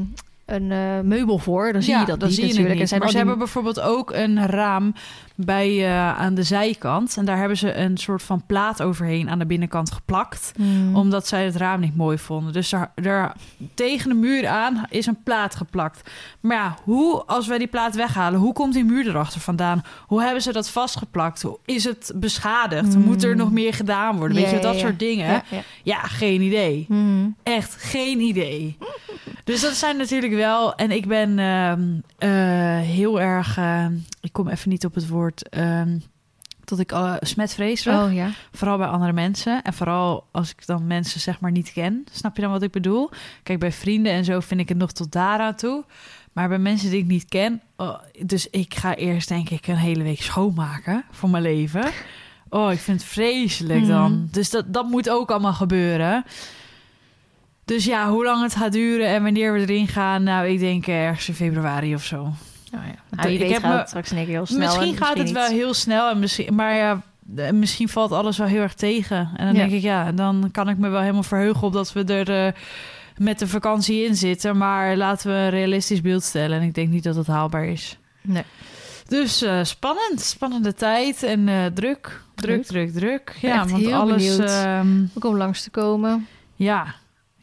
een 0.46 0.72
eh, 0.72 1.00
meubel 1.04 1.38
voor. 1.38 1.74
Dan 1.74 1.82
zie 1.82 1.94
Ja, 1.94 2.00
je 2.00 2.06
dat 2.06 2.20
dan 2.20 2.28
niet 2.30 2.38
zie 2.38 2.48
je 2.48 2.50
natuurlijk. 2.54 2.74
niet. 2.80 2.84
En 2.84 2.88
zijn 2.88 3.00
Maar 3.00 3.10
ze 3.10 3.16
die- 3.16 3.26
hebben 3.26 3.44
bijvoorbeeld 3.46 3.80
ook 3.82 4.12
een 4.12 4.46
raam 4.48 4.94
bij 5.36 5.70
uh, 5.76 6.18
aan 6.20 6.34
de 6.36 6.44
zijkant. 6.44 7.18
En 7.18 7.26
daar 7.26 7.38
hebben 7.38 7.58
ze 7.58 7.74
een 7.76 7.98
soort 7.98 8.24
van 8.24 8.44
plaat 8.46 8.82
overheen 8.82 9.30
aan 9.30 9.40
de 9.40 9.46
binnenkant 9.46 9.92
geplakt. 9.92 10.52
Hmm. 10.56 10.96
Omdat 10.96 11.28
zij 11.28 11.46
het 11.46 11.56
raam 11.56 11.80
niet 11.80 11.96
mooi 11.96 12.18
vonden. 12.18 12.54
Dus 12.54 12.70
daar, 12.70 12.92
daar 12.96 13.36
tegen 13.74 14.10
de 14.10 14.16
muur 14.16 14.48
aan 14.48 14.86
is 14.90 15.06
een 15.06 15.24
plaat 15.24 15.56
geplakt. 15.56 16.10
Maar 16.40 16.58
ja, 16.58 16.76
hoe, 16.84 17.24
als 17.26 17.48
wij 17.48 17.58
die 17.58 17.68
plaat 17.68 17.96
weghalen, 17.96 18.40
hoe 18.40 18.54
komt 18.54 18.74
die 18.74 18.86
muur 18.86 19.08
erachter 19.08 19.42
vandaan? 19.42 19.84
Hoe 20.08 20.22
hebben 20.24 20.42
ze 20.42 20.52
dat 20.52 20.70
vastgeplakt? 20.70 21.44
Is 21.66 21.84
het 21.84 22.12
beschadigd? 22.16 22.94
Hmm. 22.94 23.04
Moet 23.04 23.24
er 23.24 23.36
nog 23.36 23.52
meer 23.52 23.74
gedaan 23.74 24.18
worden? 24.18 24.38
Weet 24.38 24.50
je, 24.50 24.60
dat 24.60 24.74
ja, 24.74 24.80
soort 24.80 25.00
dingen. 25.00 25.44
Ja, 25.84 26.00
geen 26.02 26.42
idee. 26.42 26.86
Hmm. 26.88 27.36
Echt 27.44 27.76
geen 27.80 28.20
idee. 28.20 28.78
Dus 29.46 29.62
dat 29.62 29.74
zijn 29.74 29.98
natuurlijk 29.98 30.34
wel. 30.34 30.76
En 30.76 30.92
ik 30.92 31.08
ben 31.08 31.40
ehm, 31.40 32.00
eh, 32.18 32.30
heel 32.80 33.22
erg. 33.22 33.58
ehm, 33.58 33.94
ik 34.22 34.34
kom 34.34 34.48
even 34.48 34.70
niet 34.70 34.86
op 34.86 34.94
het 34.96 35.08
woord. 35.08 35.50
ehm 35.50 35.98
dat 36.68 36.80
ik 36.80 36.92
uh, 36.92 37.16
smetvreeselijk. 37.20 38.04
Oh 38.04 38.14
ja. 38.14 38.30
Vooral 38.52 38.78
bij 38.78 38.88
andere 38.88 39.14
mensen. 39.14 39.64
En 39.64 39.74
vooral 39.74 40.28
als 40.32 40.50
ik 40.50 40.66
dan 40.66 40.88
mensen 40.88 41.20
zeg 41.20 41.40
maar 41.40 41.52
niet 41.52 41.74
ken. 41.74 42.06
Snap 42.12 42.36
je 42.36 42.42
dan 42.42 42.52
wat 42.52 42.62
ik 42.62 42.72
bedoel? 42.72 43.10
Kijk, 43.44 43.60
bij 43.60 43.72
vrienden 43.72 44.12
en 44.12 44.26
zo 44.26 44.40
vind 44.40 44.60
ik 44.60 44.70
het 44.70 44.78
nog 44.78 44.92
tot 44.92 45.12
daaraan 45.12 45.56
toe. 45.56 45.84
Maar 46.34 46.48
bij 46.48 46.60
mensen 46.60 46.90
die 46.90 47.00
ik 47.00 47.06
niet 47.06 47.26
ken. 47.26 47.62
oh, 47.76 48.00
dus 48.26 48.50
ik 48.50 48.76
ga 48.76 48.96
eerst 48.96 49.28
denk 49.28 49.50
ik 49.50 49.68
een 49.68 49.76
hele 49.76 50.04
week 50.04 50.22
schoonmaken 50.22 51.04
voor 51.12 51.30
mijn 51.30 51.44
leven. 51.44 51.92
Oh, 52.50 52.72
ik 52.72 52.80
vind 52.80 53.02
het 53.02 53.10
vreselijk 53.10 53.88
dan. 53.88 54.12
Mhm. 54.12 54.26
Dus 54.32 54.50
dat, 54.50 54.74
dat 54.74 54.90
moet 54.90 55.10
ook 55.10 55.32
allemaal 55.32 55.54
gebeuren. 55.54 56.26
Dus 57.66 57.86
ja, 57.86 58.10
hoe 58.10 58.24
lang 58.24 58.42
het 58.44 58.56
gaat 58.56 58.72
duren 58.72 59.08
en 59.08 59.24
wanneer 59.24 59.54
we 59.54 59.60
erin 59.60 59.88
gaan. 59.88 60.24
Nou, 60.24 60.48
ik 60.48 60.60
denk 60.60 60.88
ergens 60.88 61.28
in 61.28 61.34
februari 61.34 61.96
of 61.96 62.04
zo. 62.04 62.22
Oh, 62.22 62.34
ja. 62.72 62.80
Ik 63.12 63.18
Nou, 63.18 63.30
je 63.30 63.38
weet 63.40 63.52
heb 63.52 63.62
gaat 63.62 63.72
me- 63.72 63.78
het 63.78 63.88
straks 63.88 64.10
keer 64.10 64.26
heel 64.26 64.46
snel. 64.46 64.60
misschien 64.60 64.88
en 64.96 64.98
gaat 64.98 65.18
het 65.18 65.32
wel 65.32 65.48
heel 65.48 65.74
snel. 65.74 66.10
En 66.10 66.20
misschien, 66.20 66.56
maar 66.56 66.76
ja, 66.76 67.02
eh, 67.36 67.52
misschien 67.52 67.90
valt 67.90 68.12
alles 68.12 68.38
wel 68.38 68.48
heel 68.48 68.62
erg 68.62 68.74
tegen. 68.74 69.18
En 69.36 69.46
dan 69.46 69.54
Ja. 69.56 69.60
denk 69.62 69.72
ik, 69.72 69.82
ja, 69.82 70.12
dan 70.12 70.50
kan 70.52 70.70
ik 70.70 70.78
me 70.78 70.90
wel 70.90 71.00
helemaal 71.02 71.24
verheugen 71.24 71.64
op 71.68 71.74
dat 71.74 71.94
we 71.94 72.04
er 72.04 72.46
eh, 72.48 72.54
met 73.18 73.40
de 73.40 73.48
vakantie 73.48 74.06
in 74.06 74.16
zitten. 74.16 74.58
Maar 74.58 74.96
laten 74.98 75.28
we 75.32 75.38
een 75.38 75.50
realistisch 75.50 76.02
beeld 76.02 76.24
stellen. 76.24 76.60
En 76.60 76.68
ik 76.68 76.74
denk 76.74 76.90
niet 76.90 77.04
dat 77.04 77.16
het 77.16 77.28
haalbaar 77.28 77.66
is. 77.66 77.98
Nee. 78.22 78.44
Dus 79.08 79.42
eh, 79.42 79.60
spannend, 79.64 80.22
spannende 80.22 80.74
tijd 80.74 81.24
en 81.24 81.72
druk, 81.74 82.22
druk, 82.36 82.66
druk, 82.66 82.92
druk. 82.94 83.38
Ja, 83.42 83.58
want 83.66 83.82
heel 83.82 83.94
alles. 83.94 84.16
benieuwd. 84.38 84.50
ehm, 84.50 85.04
Ook 85.14 85.26
om 85.26 85.38
langs 85.38 85.64
te 85.64 85.70
komen. 85.70 86.28
ja, 86.56 86.96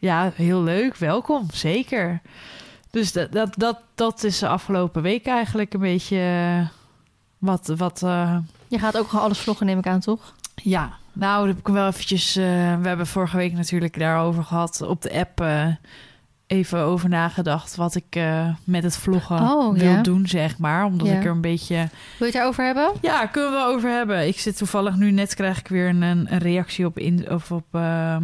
ja, 0.03 0.31
heel 0.35 0.63
leuk. 0.63 0.95
Welkom, 0.95 1.45
zeker. 1.53 2.21
Dus 2.91 3.11
dat, 3.11 3.31
dat, 3.31 3.53
dat, 3.57 3.79
dat 3.95 4.23
is 4.23 4.39
de 4.39 4.47
afgelopen 4.47 5.01
week 5.01 5.25
eigenlijk 5.27 5.73
een 5.73 5.79
beetje 5.79 6.17
eh, 6.17 6.67
wat, 7.37 7.73
wat 7.77 8.03
eh, 8.03 8.37
Je 8.67 8.79
gaat 8.79 8.97
ook 8.97 9.07
gewoon 9.09 9.25
alles 9.25 9.39
vloggen, 9.39 9.65
neem 9.65 9.77
ik 9.77 9.87
aan, 9.87 9.99
toch? 9.99 10.33
ja. 10.55 10.91
Nou, 11.15 11.37
daar 11.39 11.47
heb 11.47 11.57
ik 11.67 11.67
wel 11.73 11.87
eventjes... 11.87 12.35
eh, 12.35 12.43
we 12.81 12.87
hebben 12.87 13.07
vorige 13.07 13.37
week 13.37 13.53
natuurlijk 13.53 13.99
daarover 13.99 14.43
gehad 14.43 14.81
op 14.81 15.01
de 15.01 15.11
app... 15.13 15.45
even 16.47 16.79
over 16.79 17.09
nagedacht 17.09 17.75
wat 17.75 17.95
ik 17.95 18.19
met 18.63 18.83
het 18.83 18.97
vloggen 18.97 19.39
Oh, 19.39 19.73
wil 19.77 19.91
ja. 19.91 20.01
doen, 20.01 20.27
zeg 20.27 20.57
maar. 20.57 20.85
Omdat 20.85 21.07
Ja. 21.07 21.13
ik 21.17 21.25
er 21.25 21.31
een 21.31 21.41
beetje... 21.41 21.75
Wil 21.75 21.87
je 22.17 22.25
het 22.25 22.33
daarover 22.33 22.65
hebben? 22.65 22.91
Ja, 23.01 23.25
kunnen 23.25 23.51
we 23.51 23.57
wel 23.57 23.67
over 23.73 23.89
hebben. 23.89 24.27
Ik 24.27 24.39
zit 24.39 24.57
toevallig 24.57 24.95
nu 24.95 25.11
net 25.11 25.33
krijg 25.35 25.59
ik 25.59 25.67
weer 25.67 25.89
een, 25.89 26.01
een 26.01 26.37
reactie 26.37 26.85
op 26.85 26.97
in 26.99 27.29
of 27.31 27.51
op 27.51 27.65
ehm, 27.71 28.23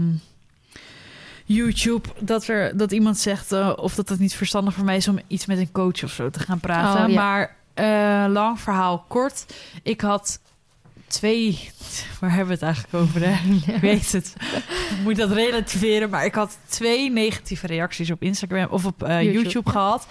YouTube 1.56 2.10
dat 2.20 2.48
er 2.48 2.78
dat 2.78 2.92
iemand 2.92 3.18
zegt 3.18 3.52
eh, 3.52 3.74
of 3.76 3.96
dat 3.96 4.10
het 4.10 4.20
niet 4.20 4.36
verstandig 4.36 4.74
voor 4.74 4.86
mij 4.86 4.96
is 4.96 5.08
om 5.08 5.20
iets 5.28 5.46
met 5.46 5.58
een 5.58 5.72
coach 5.72 6.04
of 6.04 6.12
zo 6.12 6.30
te 6.30 6.40
gaan 6.40 6.60
praten. 6.60 7.04
Oh, 7.04 7.10
ja. 7.10 7.16
Maar 7.16 7.56
eh, 7.74 8.32
lang 8.32 8.60
verhaal 8.60 9.06
kort. 9.08 9.46
Ik 9.84 10.02
had 10.02 10.40
twee. 11.08 11.70
Waar 12.20 12.30
hebben 12.30 12.48
we 12.48 12.54
het 12.54 12.62
eigenlijk 12.62 12.94
over? 12.94 13.22
Hè? 13.24 13.54
Ik 13.74 13.82
weet 13.82 14.12
het. 14.12 14.34
Ik 14.90 15.04
moet 15.04 15.16
dat 15.16 15.32
relativeren. 15.32 16.10
Maar 16.10 16.26
ik 16.26 16.36
had 16.36 16.58
twee 16.68 17.12
negatieve 17.12 17.68
reacties 17.68 18.12
op 18.12 18.22
Instagram 18.22 18.68
of 18.70 18.86
op 18.86 19.04
eh, 19.04 19.34
YouTube, 19.34 19.70
gehad. 19.70 20.08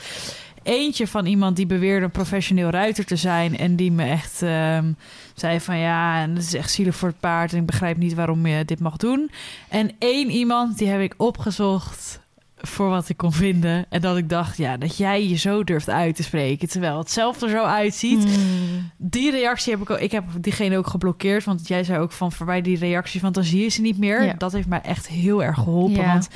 Eentje 0.62 1.06
van 1.06 1.26
iemand 1.26 1.56
die 1.56 1.66
beweerde 1.66 2.04
een 2.04 2.11
professioneel 2.11 2.70
ruiter 2.70 3.04
te 3.04 3.16
zijn. 3.16 3.59
En 3.59 3.76
die 3.76 3.92
me 3.92 4.04
echt 4.04 4.42
ehm, 4.42 4.92
zei 5.34 5.61
van 5.61 5.78
ja, 5.78 6.22
en 6.22 6.34
het 6.34 6.44
is 6.44 6.54
echt 6.54 6.70
zielig 6.70 6.96
voor 6.96 7.09
het 7.09 7.20
paard. 7.20 7.52
En 7.52 7.59
ik 7.59 7.66
begrijp 7.66 7.96
niet 7.96 8.14
waarom 8.14 8.46
je 8.46 8.64
dit 8.64 8.80
mag 8.80 8.96
doen. 8.96 9.30
En 9.68 9.90
één 9.98 10.30
iemand, 10.30 10.78
die 10.78 10.88
heb 10.88 11.00
ik 11.00 11.14
opgezocht 11.16 12.20
voor 12.61 12.88
wat 12.88 13.09
ik 13.09 13.16
kon 13.16 13.32
vinden. 13.32 13.86
En 13.88 14.00
dat 14.00 14.16
ik 14.16 14.28
dacht, 14.28 14.56
ja, 14.56 14.76
dat 14.76 14.96
jij 14.96 15.28
je 15.28 15.36
zo 15.36 15.64
durft 15.64 15.88
uit 15.88 16.16
te 16.16 16.22
spreken. 16.22 16.68
Terwijl 16.68 16.98
het 16.98 17.11
zelf 17.11 17.42
er 17.42 17.48
zo 17.48 17.64
uitziet. 17.64 18.24
Hmm. 18.24 18.90
Die 18.96 19.30
reactie 19.30 19.72
heb 19.72 19.82
ik 19.82 19.90
ook. 19.90 19.98
Ik 19.98 20.12
heb 20.12 20.24
diegene 20.40 20.76
ook 20.78 20.86
geblokkeerd. 20.86 21.44
Want 21.44 21.68
jij 21.68 21.84
zei 21.84 21.98
ook 21.98 22.12
van 22.12 22.32
verwijder 22.32 22.64
die 22.64 22.78
reacties, 22.78 23.22
want 23.22 23.34
dan 23.34 23.44
zie 23.44 23.62
je 23.62 23.68
ze 23.68 23.80
niet 23.80 23.98
meer. 23.98 24.24
Ja. 24.24 24.34
Dat 24.38 24.52
heeft 24.52 24.68
mij 24.68 24.82
echt 24.82 25.09
heel 25.09 25.44
erg 25.44 25.56
geholpen. 25.56 26.02
Ja. 26.02 26.12
Want 26.12 26.28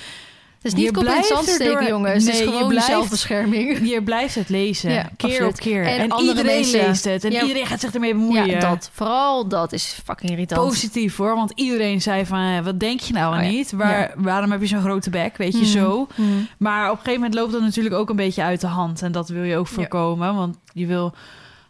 Het 0.62 0.72
is 0.72 0.78
niet 0.78 0.86
Je 0.88 0.92
kop 0.92 1.02
in 1.02 1.08
het 1.08 1.18
blijft 1.18 1.28
zand 1.44 1.48
steken, 1.48 1.74
erdoor- 1.74 1.88
jongens. 1.88 2.12
het 2.14 2.22
Nee, 2.24 2.32
is 2.32 2.38
je 2.38 2.44
gewoon 2.52 2.68
blijft- 2.68 2.86
zelfbescherming. 2.86 3.78
Je 3.92 4.02
blijft 4.02 4.34
het 4.34 4.48
lezen, 4.48 4.92
Ja, 4.92 5.10
keer 5.16 5.30
absoluut. 5.30 5.50
op 5.52 5.56
keer. 5.60 5.84
En 5.86 6.12
iedereen 6.20 6.44
mensen- 6.44 6.86
leest 6.86 7.04
het. 7.04 7.24
En 7.24 7.30
Ja. 7.32 7.40
iedereen 7.42 7.66
gaat 7.66 7.80
zich 7.80 7.94
ermee 7.94 8.12
bemoeien. 8.14 8.46
Ja, 8.46 8.60
dat. 8.60 8.90
Vooral 8.92 9.48
dat 9.48 9.72
is 9.72 9.98
fucking 10.04 10.30
irritant. 10.30 10.60
Positief 10.68 11.16
hoor, 11.16 11.34
want 11.34 11.52
iedereen 11.54 12.00
zei 12.02 12.26
van... 12.26 12.38
eh, 12.38 12.60
wat 12.64 12.80
denk 12.80 13.00
je 13.00 13.12
nou 13.12 13.34
Oh 13.36 13.40
niet? 13.48 13.72
Waar, 13.72 14.12
Waarom 14.16 14.50
heb 14.50 14.60
je 14.60 14.66
zo'n 14.66 14.80
grote 14.80 15.10
bek? 15.10 15.36
Weet 15.36 15.52
je, 15.52 15.58
Mhm. 15.58 15.66
zo. 15.68 16.06
Mhm. 16.16 16.28
Maar 16.58 16.84
op 16.84 16.90
een 16.90 16.96
gegeven 16.96 17.20
moment 17.20 17.34
loopt 17.34 17.52
dat 17.52 17.60
natuurlijk 17.60 17.94
ook 17.94 18.10
een 18.10 18.16
beetje 18.16 18.42
uit 18.42 18.60
de 18.60 18.66
hand. 18.66 19.02
En 19.02 19.12
dat 19.12 19.28
wil 19.28 19.42
je 19.42 19.56
ook 19.56 19.66
voorkomen. 19.68 20.34
Want 20.34 20.56
je 20.72 20.86
wil 20.86 21.14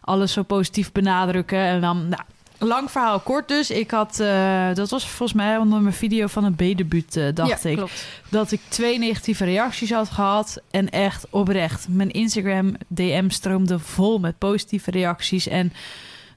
alles 0.01 0.31
zo 0.33 0.43
positief 0.43 0.91
benadrukken. 0.91 1.59
En 1.59 1.81
dan, 1.81 2.07
nou, 2.09 2.21
lang 2.65 2.91
verhaal 2.91 3.19
kort 3.19 3.47
dus. 3.47 3.71
Ik 3.71 3.91
had, 3.91 4.19
eh, 4.19 4.73
dat 4.73 4.89
was 4.89 5.07
volgens 5.07 5.33
mij 5.33 5.57
onder 5.57 5.81
mijn 5.81 5.93
video 5.93 6.27
van 6.27 6.43
een 6.43 6.55
B-debuut, 6.55 7.17
eh, 7.17 7.25
dacht 7.33 7.63
ja, 7.63 7.69
ik. 7.69 7.77
klopt. 7.77 8.05
Dat 8.29 8.51
ik 8.51 8.61
twee 8.67 8.99
negatieve 8.99 9.45
reacties 9.45 9.91
had 9.91 10.09
gehad. 10.09 10.61
En 10.71 10.89
echt 10.89 11.27
oprecht. 11.29 11.87
Mijn 11.89 12.11
Instagram 12.11 12.75
DM 12.87 13.29
stroomde 13.29 13.79
vol 13.79 14.19
met 14.19 14.37
positieve 14.37 14.91
reacties. 14.91 15.47
En 15.47 15.73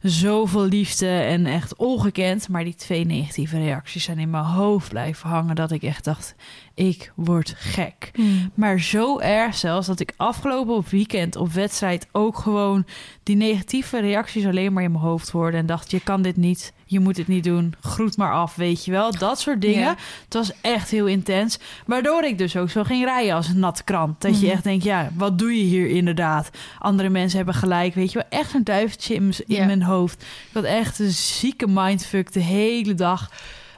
zoveel 0.03 0.65
liefde 0.65 1.09
en 1.09 1.47
echt 1.47 1.77
ongekend. 1.77 2.49
Maar 2.49 2.65
die 2.65 2.75
twee 2.75 3.05
negatieve 3.05 3.59
reacties 3.59 4.05
zijn 4.05 4.19
in 4.19 4.31
mijn 4.31 4.45
hoofd 4.45 4.89
blijven 4.89 5.29
hangen. 5.29 5.55
Dat 5.55 5.71
ik 5.71 5.83
echt 5.83 6.05
dacht, 6.05 6.35
ik 6.77 7.13
word 7.15 7.55
gek. 7.57 8.11
Maar 8.55 8.81
zo 8.81 9.19
erg 9.19 9.55
zelfs 9.55 9.87
dat 9.87 10.01
ik 10.01 10.13
afgelopen 10.17 10.75
op 10.75 10.89
weekend 10.89 11.37
op 11.37 11.53
wedstrijd 11.53 12.07
ook 12.13 12.39
gewoon 12.39 12.87
die 13.23 13.37
negatieve 13.37 14.01
reacties 14.01 14.47
alleen 14.47 14.73
maar 14.73 14.83
in 14.83 14.93
mijn 14.93 15.05
hoofd 15.05 15.31
hoorde. 15.31 15.57
En 15.57 15.67
dacht, 15.67 15.91
je 15.91 16.01
kan 16.01 16.23
dit 16.23 16.37
niet, 16.37 16.73
je 16.85 17.01
moet 17.01 17.17
het 17.17 17.27
niet 17.29 17.45
doen, 17.45 17.75
groet 17.81 18.17
maar 18.17 18.33
af, 18.33 18.55
weet 18.55 18.85
je 18.85 18.91
wel. 18.91 19.13
Dat 19.19 19.41
soort 19.41 19.61
dingen. 19.61 19.89
Het 20.25 20.35
was 20.35 20.53
echt 20.61 20.91
heel 20.91 21.07
intens. 21.07 21.59
Waardoor 21.87 22.23
ik 22.25 22.39
dus 22.39 22.57
ook 22.57 22.71
zo 22.71 22.83
ging 22.85 23.05
rijden 23.05 23.35
als 23.35 23.49
een 23.49 23.59
natte 23.59 23.85
krant. 23.85 24.21
Dat 24.21 24.41
je 24.41 24.47
Mhm. 24.47 24.55
echt 24.55 24.65
denkt, 24.65 24.85
ja, 24.85 25.11
wat 25.15 25.39
doe 25.39 25.57
je 25.59 25.65
hier 25.65 25.89
inderdaad? 25.89 26.51
Andere 26.79 27.09
mensen 27.09 27.37
hebben 27.37 27.55
gelijk, 27.55 27.95
weet 27.95 28.13
je 28.13 28.19
wel. 28.19 28.41
Echt 28.41 28.55
een 28.55 28.65
duiveltje 28.65 29.15
in, 29.15 29.33
mijn 29.67 29.83
hoofd. 29.83 30.23
Ik 30.23 30.29
had 30.53 30.65
echt 30.65 30.99
een 30.99 31.11
zieke 31.11 31.67
mindfuck 31.69 32.33
de 32.33 32.41
hele 32.41 32.95
dag. 32.95 33.31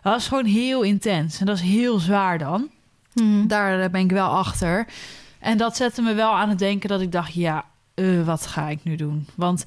Dat 0.02 0.12
was 0.12 0.28
gewoon 0.28 0.44
heel 0.44 0.82
intens. 0.82 1.40
En 1.40 1.46
dat 1.46 1.56
is 1.56 1.62
heel 1.62 1.98
zwaar 1.98 2.38
dan. 2.38 2.68
Mhm. 3.14 3.46
Daar 3.46 3.80
eh, 3.80 3.90
ben 3.90 4.00
ik 4.00 4.10
wel 4.10 4.28
achter. 4.28 4.86
En 5.38 5.58
dat 5.58 5.76
zette 5.76 6.02
me 6.02 6.14
wel 6.14 6.32
aan 6.32 6.48
het 6.48 6.58
denken 6.58 6.88
dat 6.88 7.00
ik 7.00 7.12
dacht, 7.12 7.34
ja, 7.34 7.64
eh, 7.94 8.24
wat 8.24 8.46
ga 8.46 8.68
ik 8.68 8.84
nu 8.84 8.96
doen? 8.96 9.26
Want 9.34 9.64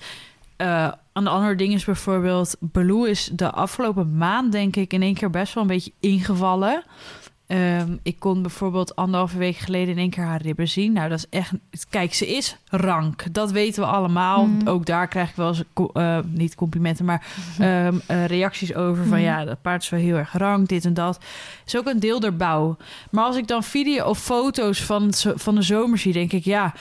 eh 0.56 0.92
een 1.14 1.28
ander 1.28 1.58
ding 1.58 1.74
is 1.74 1.86
bijvoorbeeld, 1.86 2.56
Baloo 2.60 3.04
is 3.04 3.30
de 3.34 3.52
afgelopen 3.52 4.18
maand 4.18 4.52
denk 4.52 4.76
ik 4.76 4.94
in 4.94 5.02
één 5.02 5.14
keer 5.14 5.30
best 5.30 5.54
wel 5.54 5.64
een 5.64 5.70
beetje 5.70 5.92
ingevallen. 6.00 6.84
Ehm, 7.52 7.97
ik 8.04 8.20
kon 8.20 8.41
bijvoorbeeld 8.41 8.95
anderhalve 8.95 9.38
week 9.38 9.58
geleden 9.58 9.89
in 9.89 9.97
één 9.97 10.10
keer 10.10 10.24
haar 10.24 10.41
ribben 10.41 10.68
zien. 10.68 10.93
Nou, 10.93 11.10
dat 11.10 11.18
is 11.18 11.26
echt... 11.30 11.52
Kijk, 11.89 12.14
ze 12.14 12.36
is 12.36 12.58
rank. 12.70 13.34
Dat 13.34 13.52
weten 13.52 13.84
we 13.84 13.89
allemaal. 13.89 14.45
Mhm. 14.45 14.68
Ook 14.68 14.86
daar 14.86 15.08
krijg 15.08 15.30
ik 15.30 15.36
wel 15.36 15.47
eens... 15.47 15.64
eh, 15.93 16.20
niet 16.28 16.56
complimenten, 16.56 17.06
maar 17.06 17.26
ehm, 17.60 17.95
eh, 18.08 18.26
reacties 18.26 18.74
over 18.74 19.04
van... 19.04 19.18
Mhm. 19.18 19.26
ja, 19.26 19.45
dat 19.45 19.62
paard 19.62 19.84
is 19.84 19.89
wel 19.89 19.99
heel 19.99 20.16
erg 20.16 20.34
rank, 20.34 20.68
dit 20.68 20.86
en 20.86 20.93
dat. 20.93 21.20
Is 21.66 21.78
ook 21.78 21.88
een 21.88 21.99
deel 21.99 22.20
der 22.20 22.36
bouw. 22.36 22.78
Maar 23.10 23.26
als 23.26 23.38
ik 23.38 23.47
dan 23.47 23.64
video 23.64 24.06
of 24.06 24.20
foto's 24.20 24.82
van, 24.84 25.14
van 25.36 25.56
de 25.56 25.62
zomer 25.62 25.97
zie, 25.97 26.14
denk 26.14 26.32
ik... 26.32 26.43
ja, 26.43 26.74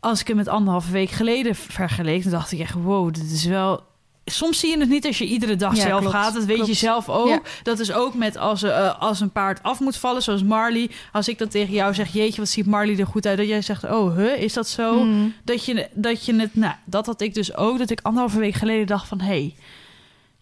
als 0.00 0.20
ik 0.20 0.26
hem 0.26 0.36
met 0.36 0.48
anderhalve 0.48 0.92
week 0.92 1.10
geleden 1.10 1.54
vergeleek... 1.54 2.22
dan 2.22 2.32
dacht 2.32 2.52
ik 2.52 2.60
echt, 2.60 2.74
wow, 2.74 3.14
dit 3.14 3.30
is 3.30 3.44
wel... 3.44 3.86
Soms 4.30 4.58
zie 4.58 4.70
je 4.70 4.78
het 4.78 4.88
niet 4.88 5.06
als 5.06 5.18
je 5.18 5.24
iedere 5.24 5.56
dag 5.56 5.76
Ja, 5.76 5.82
zelf 5.82 6.00
klopt. 6.00 6.14
gaat. 6.14 6.34
Dat 6.34 6.44
weet 6.44 6.66
je 6.66 6.74
zelf 6.74 7.08
ook. 7.08 7.28
Ja. 7.28 7.40
Dat 7.62 7.78
is 7.78 7.92
ook 7.92 8.14
met 8.14 8.36
als, 8.36 8.62
eh, 8.62 9.00
als 9.00 9.20
een 9.20 9.30
paard 9.30 9.62
af 9.62 9.80
moet 9.80 9.96
vallen, 9.96 10.22
zoals 10.22 10.42
Marley. 10.42 10.90
Als 11.12 11.28
ik 11.28 11.38
dan 11.38 11.48
tegen 11.48 11.74
jou 11.74 11.94
zeg, 11.94 12.12
jeetje, 12.12 12.40
wat 12.40 12.48
ziet 12.50 12.66
Marley 12.66 12.98
er 12.98 13.06
goed 13.06 13.26
uit. 13.26 13.38
Dat 13.38 13.48
jij 13.48 13.62
zegt, 13.62 13.84
oh, 13.84 14.16
huh, 14.16 14.42
is 14.42 14.52
dat 14.52 14.68
zo? 14.68 15.04
Mhm. 15.04 15.28
Dat, 15.44 15.64
je, 15.64 15.88
dat 15.94 16.24
je 16.24 16.34
het, 16.34 16.54
nou, 16.54 16.74
dat 16.84 17.06
had 17.06 17.20
ik 17.20 17.34
dus 17.34 17.56
ook. 17.56 17.78
Dat 17.78 17.90
ik 17.90 18.00
anderhalve 18.02 18.38
week 18.38 18.54
geleden 18.54 18.86
dacht 18.86 19.08
van, 19.08 19.20
hé, 19.20 19.26
hey, 19.26 19.54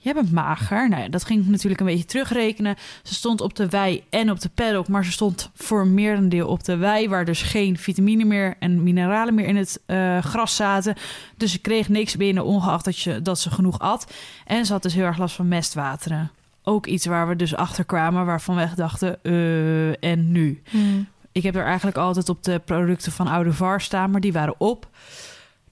jij 0.06 0.14
bent 0.14 0.32
mager. 0.32 0.88
Nou 0.88 1.02
ja, 1.02 1.08
dat 1.08 1.24
ging 1.24 1.42
ik 1.42 1.50
natuurlijk 1.50 1.80
een 1.80 1.86
beetje 1.86 2.04
terugrekenen. 2.04 2.76
Ze 3.02 3.14
stond 3.14 3.40
op 3.40 3.56
de 3.56 3.68
wei 3.68 4.04
en 4.10 4.30
op 4.30 4.40
de 4.40 4.48
paddock, 4.48 4.88
maar 4.88 5.04
ze 5.04 5.12
stond 5.12 5.50
voor 5.54 5.86
merendeel 5.86 6.48
op 6.48 6.64
de 6.64 6.76
wei, 6.76 7.08
waar 7.08 7.24
dus 7.24 7.42
geen 7.42 7.78
vitamine 7.78 8.24
meer 8.24 8.54
en 8.58 8.82
mineralen 8.82 9.34
meer 9.34 9.46
in 9.46 9.56
het 9.56 9.80
eh, 9.86 10.18
gras 10.18 10.56
zaten. 10.56 10.94
Dus 11.36 11.52
ze 11.52 11.58
kreeg 11.58 11.88
niks 11.88 12.16
binnen, 12.16 12.44
ongeacht 12.44 12.84
dat, 12.84 12.98
je, 12.98 13.22
dat 13.22 13.38
ze 13.38 13.50
genoeg 13.50 13.78
at. 13.78 14.12
En 14.44 14.66
ze 14.66 14.72
had 14.72 14.82
dus 14.82 14.94
heel 14.94 15.04
erg 15.04 15.18
last 15.18 15.34
van 15.34 15.48
mestwateren. 15.48 16.30
Ook 16.62 16.86
iets 16.86 17.06
waar 17.06 17.28
we 17.28 17.36
dus 17.36 17.54
achter 17.54 17.84
kwamen, 17.84 18.26
waarvan 18.26 18.56
we 18.56 18.68
dachten, 18.74 19.22
eh, 19.22 20.10
en 20.10 20.32
nu? 20.32 20.62
Mhm. 20.70 21.02
Ik 21.32 21.42
heb 21.42 21.56
er 21.56 21.64
eigenlijk 21.64 21.96
altijd 21.96 22.28
op 22.28 22.44
de 22.44 22.60
producten 22.64 23.12
van 23.12 23.26
Oude 23.26 23.52
Var 23.52 23.80
staan, 23.80 24.10
maar 24.10 24.20
die 24.20 24.32
waren 24.32 24.54
op. 24.58 24.88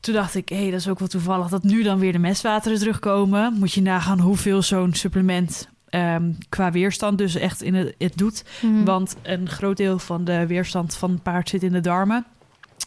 Toen 0.04 0.14
dacht 0.14 0.34
ik, 0.34 0.48
hé, 0.48 0.56
hey, 0.56 0.70
dat 0.70 0.80
is 0.80 0.88
ook 0.88 0.98
wel 0.98 1.08
toevallig 1.08 1.48
dat 1.48 1.62
nu 1.62 1.82
dan 1.82 1.98
weer 1.98 2.12
de 2.12 2.18
mestwateren 2.18 2.78
terugkomen. 2.78 3.54
Moet 3.58 3.72
je 3.72 3.82
nagaan 3.82 4.20
hoeveel 4.20 4.62
zo'n 4.62 4.94
supplement 4.94 5.68
ehm, 5.88 6.32
qua 6.48 6.70
weerstand 6.72 7.18
dus 7.18 7.34
echt 7.34 7.62
in 7.62 7.74
het, 7.74 7.94
het 7.98 8.16
doet. 8.16 8.44
Mhm. 8.62 8.84
Want 8.84 9.16
een 9.22 9.48
groot 9.48 9.76
deel 9.76 9.98
van 9.98 10.24
de 10.24 10.46
weerstand 10.46 10.94
van 10.94 11.10
het 11.10 11.22
paard 11.22 11.48
zit 11.48 11.62
in 11.62 11.72
de 11.72 11.80
darmen. 11.80 12.26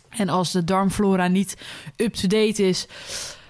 En 0.09 0.29
als 0.29 0.51
de 0.51 0.63
darmflora 0.63 1.27
niet 1.27 1.57
up-to-date 1.95 2.67
is, 2.67 2.87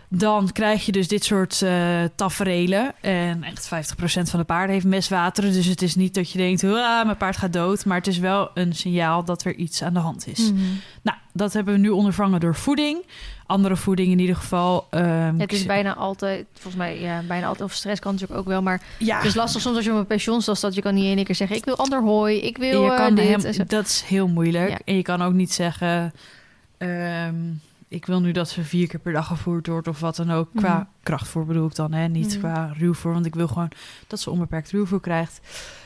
dan 0.09 0.51
krijg 0.51 0.85
je 0.85 0.91
dus 0.91 1.07
dit 1.07 1.23
soort 1.23 1.61
eh 1.61 2.03
taferelen. 2.15 2.93
En 3.01 3.43
echt 3.43 3.65
50% 3.65 4.29
van 4.29 4.39
de 4.39 4.45
paarden 4.45 4.73
heeft 4.73 4.85
mestwateren. 4.85 5.53
Dus 5.53 5.65
het 5.65 5.81
is 5.81 5.95
niet 5.95 6.13
dat 6.13 6.31
je 6.31 6.37
denkt, 6.37 6.61
"Hoera, 6.61 7.03
mijn 7.03 7.17
paard 7.17 7.37
gaat 7.37 7.53
dood. 7.53 7.85
Maar 7.85 7.97
het 7.97 8.07
is 8.07 8.17
wel 8.17 8.49
een 8.53 8.73
signaal 8.75 9.23
dat 9.25 9.43
er 9.43 9.55
iets 9.55 9.81
aan 9.83 9.93
de 9.93 9.99
hand 9.99 10.27
is. 10.27 10.51
Mhm. 10.51 10.61
Nou, 11.01 11.17
dat 11.33 11.53
hebben 11.53 11.73
we 11.73 11.79
nu 11.79 11.89
ondervangen 11.89 12.39
door 12.39 12.55
voeding. 12.55 13.05
Andere 13.45 13.75
voeding 13.75 14.11
in 14.11 14.19
ieder 14.19 14.35
geval. 14.35 14.87
ehm, 14.89 15.39
Het 15.39 15.51
is 15.53 15.65
bijna 15.65 15.95
altijd, 15.95 16.45
volgens 16.53 16.75
mij, 16.75 16.99
ja, 17.01 17.21
bijna 17.27 17.47
altijd, 17.47 17.69
of 17.69 17.75
stress 17.75 17.99
kan 17.99 18.11
natuurlijk 18.13 18.39
ook 18.39 18.47
wel, 18.47 18.61
maar 18.61 18.81
ja, 18.99 19.17
het 19.17 19.25
is 19.25 19.35
lastig 19.35 19.61
soms 19.61 19.75
als 19.75 19.85
je 19.85 19.91
op 19.91 19.97
een 19.97 20.05
pensioenstad 20.05 20.57
staat, 20.57 20.75
je 20.75 20.81
kan 20.81 20.93
niet 20.93 21.03
in 21.05 21.15
één 21.15 21.25
keer 21.25 21.35
zeggen, 21.35 21.55
ik 21.57 21.65
wil 21.65 21.75
ander 21.77 22.01
hooi, 22.01 22.37
ik 22.39 22.57
wil 22.57 22.83
je 22.83 22.91
eh, 22.91 22.97
kan 22.97 23.15
dit. 23.15 23.43
hem- 23.57 23.67
dat 23.67 23.85
is 23.85 24.01
heel 24.07 24.27
moeilijk. 24.27 24.69
Ja. 24.69 24.77
En 24.85 24.95
je 24.95 25.01
kan 25.01 25.21
ook 25.21 25.33
niet 25.33 25.53
zeggen... 25.53 26.13
ehm, 26.77 27.35
ik 27.87 28.05
wil 28.05 28.21
nu 28.21 28.31
dat 28.31 28.49
ze 28.49 28.63
vier 28.63 28.87
keer 28.87 28.99
per 28.99 29.13
dag 29.13 29.27
gevoerd 29.27 29.67
wordt 29.67 29.87
of 29.87 29.99
wat 29.99 30.15
dan 30.15 30.31
ook. 30.31 30.49
Qua 30.55 30.73
Mhm. 30.75 30.85
krachtvoer 31.03 31.45
bedoel 31.45 31.67
ik 31.67 31.75
dan, 31.75 31.93
hè? 31.93 32.07
niet 32.07 32.29
Mhm. 32.29 32.39
qua 32.39 32.73
ruwvoer. 32.77 33.13
Want 33.13 33.25
ik 33.25 33.35
wil 33.35 33.47
gewoon 33.47 33.71
dat 34.07 34.19
ze 34.19 34.29
onbeperkt 34.29 34.71
ruwvoer 34.71 34.99
krijgt. 35.01 35.39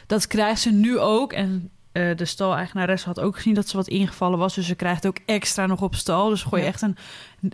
Dat 0.07 0.27
krijgt 0.27 0.61
ze 0.61 0.71
nu 0.71 0.99
ook. 0.99 1.33
En 1.33 1.69
eh, 1.91 2.17
de 2.17 2.25
stal-eigenares 2.25 3.03
had 3.03 3.19
ook 3.19 3.35
gezien 3.35 3.53
dat 3.53 3.67
ze 3.67 3.77
wat 3.77 3.87
ingevallen 3.87 4.39
was. 4.39 4.55
Dus 4.55 4.65
ze 4.67 4.75
krijgt 4.75 5.07
ook 5.07 5.17
extra 5.25 5.65
nog 5.65 5.81
op 5.81 5.95
stal. 5.95 6.29
Dus 6.29 6.43
gooi 6.43 6.61
je 6.61 6.67
Ja. 6.67 6.73
echt 6.73 6.81
een, 6.81 6.97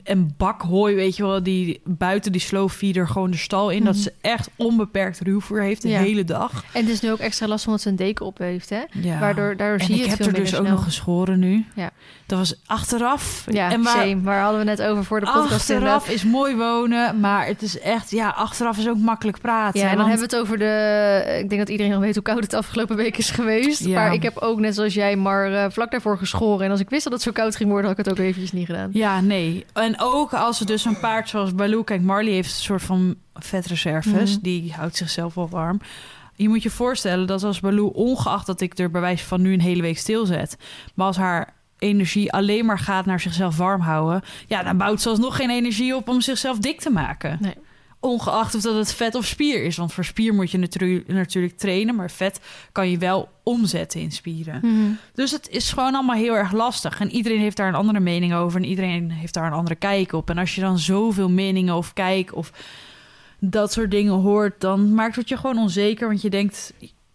een 0.03 0.33
bak 0.37 0.61
hooi, 0.61 0.95
weet 0.95 1.15
je 1.15 1.23
wel... 1.23 1.43
die 1.43 1.81
buiten 1.83 2.31
die 2.31 2.41
slow 2.41 2.69
feeder 2.69 3.07
gewoon 3.07 3.31
de 3.31 3.37
stal 3.37 3.69
in. 3.69 3.83
Dat 3.83 3.93
Mhm. 3.93 4.03
ze 4.03 4.13
echt 4.21 4.49
onbeperkt 4.55 5.19
ruwvoer 5.19 5.61
heeft 5.61 5.81
de 5.81 5.89
Ja. 5.89 5.99
hele 5.99 6.23
dag. 6.23 6.63
En 6.73 6.81
het 6.81 6.89
is 6.89 7.01
nu 7.01 7.11
ook 7.11 7.19
extra 7.19 7.47
lastig 7.47 7.67
omdat 7.67 7.81
ze 7.81 7.89
een 7.89 7.95
deken 7.95 8.25
op 8.25 8.37
heeft, 8.37 8.69
hè? 8.69 8.81
Ja. 8.91 9.19
Waardoor 9.19 9.55
daardoor 9.57 9.79
En 9.79 9.85
zie 9.85 9.95
je 9.95 10.03
ik 10.03 10.09
het 10.09 10.17
heb 10.17 10.27
veel 10.27 10.35
er 10.37 10.41
dus 10.43 10.51
minder 10.51 10.69
ook 10.71 10.75
nog 10.77 10.85
geschoren 10.85 11.39
nu. 11.39 11.65
Ja. 11.75 11.89
Dat 12.25 12.37
was 12.39 12.55
achteraf. 12.65 13.45
Ja, 13.49 13.71
en 13.71 13.83
waar, 13.83 13.93
same. 13.97 14.21
Waar 14.21 14.41
hadden 14.41 14.59
we 14.59 14.65
net 14.65 14.81
over 14.81 15.03
voor 15.03 15.19
de 15.19 15.25
podcast 15.25 15.69
inderdaad. 15.69 15.95
achteraf 15.95 16.15
is 16.15 16.23
mooi 16.23 16.55
wonen, 16.55 17.19
maar 17.19 17.45
het 17.45 17.61
is 17.61 17.79
echt... 17.79 18.11
Ja, 18.11 18.29
achteraf 18.29 18.77
is 18.77 18.87
ook 18.87 18.97
makkelijk 18.97 19.39
praten. 19.41 19.79
Ja, 19.79 19.85
en 19.89 19.97
dan 19.97 20.05
want- 20.07 20.09
hebben 20.19 20.29
we 20.29 20.35
het 20.35 20.45
over 20.45 20.57
de... 20.57 21.39
Ik 21.41 21.49
denk 21.49 21.61
dat 21.61 21.69
iedereen 21.69 21.93
al 21.93 21.99
weet 21.99 22.13
hoe 22.13 22.23
koud 22.23 22.43
het 22.43 22.53
afgelopen 22.53 22.95
week 22.95 23.17
is 23.17 23.29
geweest. 23.29 23.85
Ja. 23.85 23.93
Maar 23.95 24.13
ik 24.13 24.23
heb 24.23 24.37
ook, 24.37 24.59
net 24.59 24.75
zoals 24.75 24.93
jij, 24.93 25.15
maar 25.15 25.53
eh, 25.53 25.65
vlak 25.71 25.91
daarvoor 25.91 26.17
geschoren. 26.17 26.65
En 26.65 26.71
als 26.71 26.79
ik 26.79 26.89
wist 26.89 27.03
dat 27.03 27.13
het 27.13 27.21
zo 27.21 27.31
koud 27.31 27.55
ging 27.55 27.69
worden, 27.69 27.89
had 27.89 27.99
ik 27.99 28.05
het 28.05 28.13
ook 28.19 28.25
eventjes 28.25 28.51
niet 28.51 28.65
gedaan. 28.65 28.89
Ja, 28.93 29.21
nee. 29.21 29.65
En 29.77 29.95
ook 29.99 30.33
als 30.33 30.59
er 30.59 30.65
dus 30.65 30.85
een 30.85 30.99
paard 30.99 31.29
zoals 31.29 31.55
Baloo... 31.55 31.83
Kijk, 31.83 32.01
Marley 32.01 32.31
heeft 32.31 32.49
een 32.49 32.63
soort 32.63 32.81
van 32.81 33.15
vetreserves. 33.33 34.31
Mhm. 34.31 34.41
Die 34.41 34.73
houdt 34.73 34.95
zichzelf 34.95 35.33
wel 35.33 35.49
warm. 35.49 35.81
Je 36.35 36.49
moet 36.49 36.63
je 36.63 36.69
voorstellen 36.69 37.27
dat 37.27 37.43
als 37.43 37.59
Baloo... 37.59 37.87
ongeacht 37.87 38.45
dat 38.45 38.61
ik 38.61 38.79
er 38.79 38.91
bij 38.91 39.01
wijze 39.01 39.25
van 39.25 39.41
nu 39.41 39.53
een 39.53 39.61
hele 39.61 39.81
week 39.81 39.97
stilzet... 39.97 40.57
maar 40.93 41.07
als 41.07 41.17
haar 41.17 41.53
energie 41.77 42.31
alleen 42.31 42.65
maar 42.65 42.79
gaat 42.79 43.05
naar 43.05 43.19
zichzelf 43.19 43.57
warm 43.57 43.81
houden... 43.81 44.21
ja, 44.47 44.63
dan 44.63 44.77
bouwt 44.77 45.01
ze 45.01 45.09
alsnog 45.09 45.35
geen 45.35 45.49
energie 45.49 45.95
op 45.95 46.07
om 46.07 46.21
zichzelf 46.21 46.57
dik 46.57 46.81
te 46.81 46.89
maken. 46.89 47.37
Nee. 47.41 47.55
Ongeacht 47.99 48.55
of 48.55 48.61
dat 48.61 48.75
het 48.75 48.93
vet 48.93 49.15
of 49.15 49.25
spier 49.25 49.63
is. 49.63 49.77
Want 49.77 49.93
voor 49.93 50.05
spier 50.05 50.33
moet 50.33 50.51
je 50.51 50.57
natuurlijk 51.07 51.57
trainen... 51.57 51.95
maar 51.95 52.11
vet 52.11 52.39
kan 52.71 52.89
je 52.89 52.97
wel 52.97 53.29
omzetten 53.43 53.99
in 53.99 54.11
spieren. 54.11 54.59
Mhm. 54.63 54.91
Dus 55.13 55.31
het 55.31 55.49
is 55.49 55.71
gewoon 55.71 55.93
allemaal 55.95 56.15
heel 56.15 56.35
erg 56.35 56.51
lastig. 56.51 56.99
En 56.99 57.11
iedereen 57.11 57.39
heeft 57.39 57.57
daar 57.57 57.67
een 57.67 57.75
andere 57.75 57.99
mening 57.99 58.33
over. 58.33 58.59
En 58.59 58.67
iedereen 58.67 59.11
heeft 59.11 59.33
daar 59.33 59.47
een 59.47 59.53
andere 59.53 59.75
kijk 59.75 60.13
op. 60.13 60.29
En 60.29 60.37
als 60.37 60.55
je 60.55 60.61
dan 60.61 60.79
zoveel 60.79 61.29
meningen 61.29 61.75
of 61.75 61.93
kijk 61.93 62.35
of 62.35 62.51
dat 63.39 63.71
soort 63.71 63.91
dingen 63.91 64.13
hoort, 64.13 64.61
dan 64.61 64.93
maakt 64.93 65.15
het 65.15 65.29
je 65.29 65.37
gewoon 65.37 65.57
onzeker. 65.57 66.07
Want 66.07 66.21
je 66.21 66.29
denkt, 66.29 66.73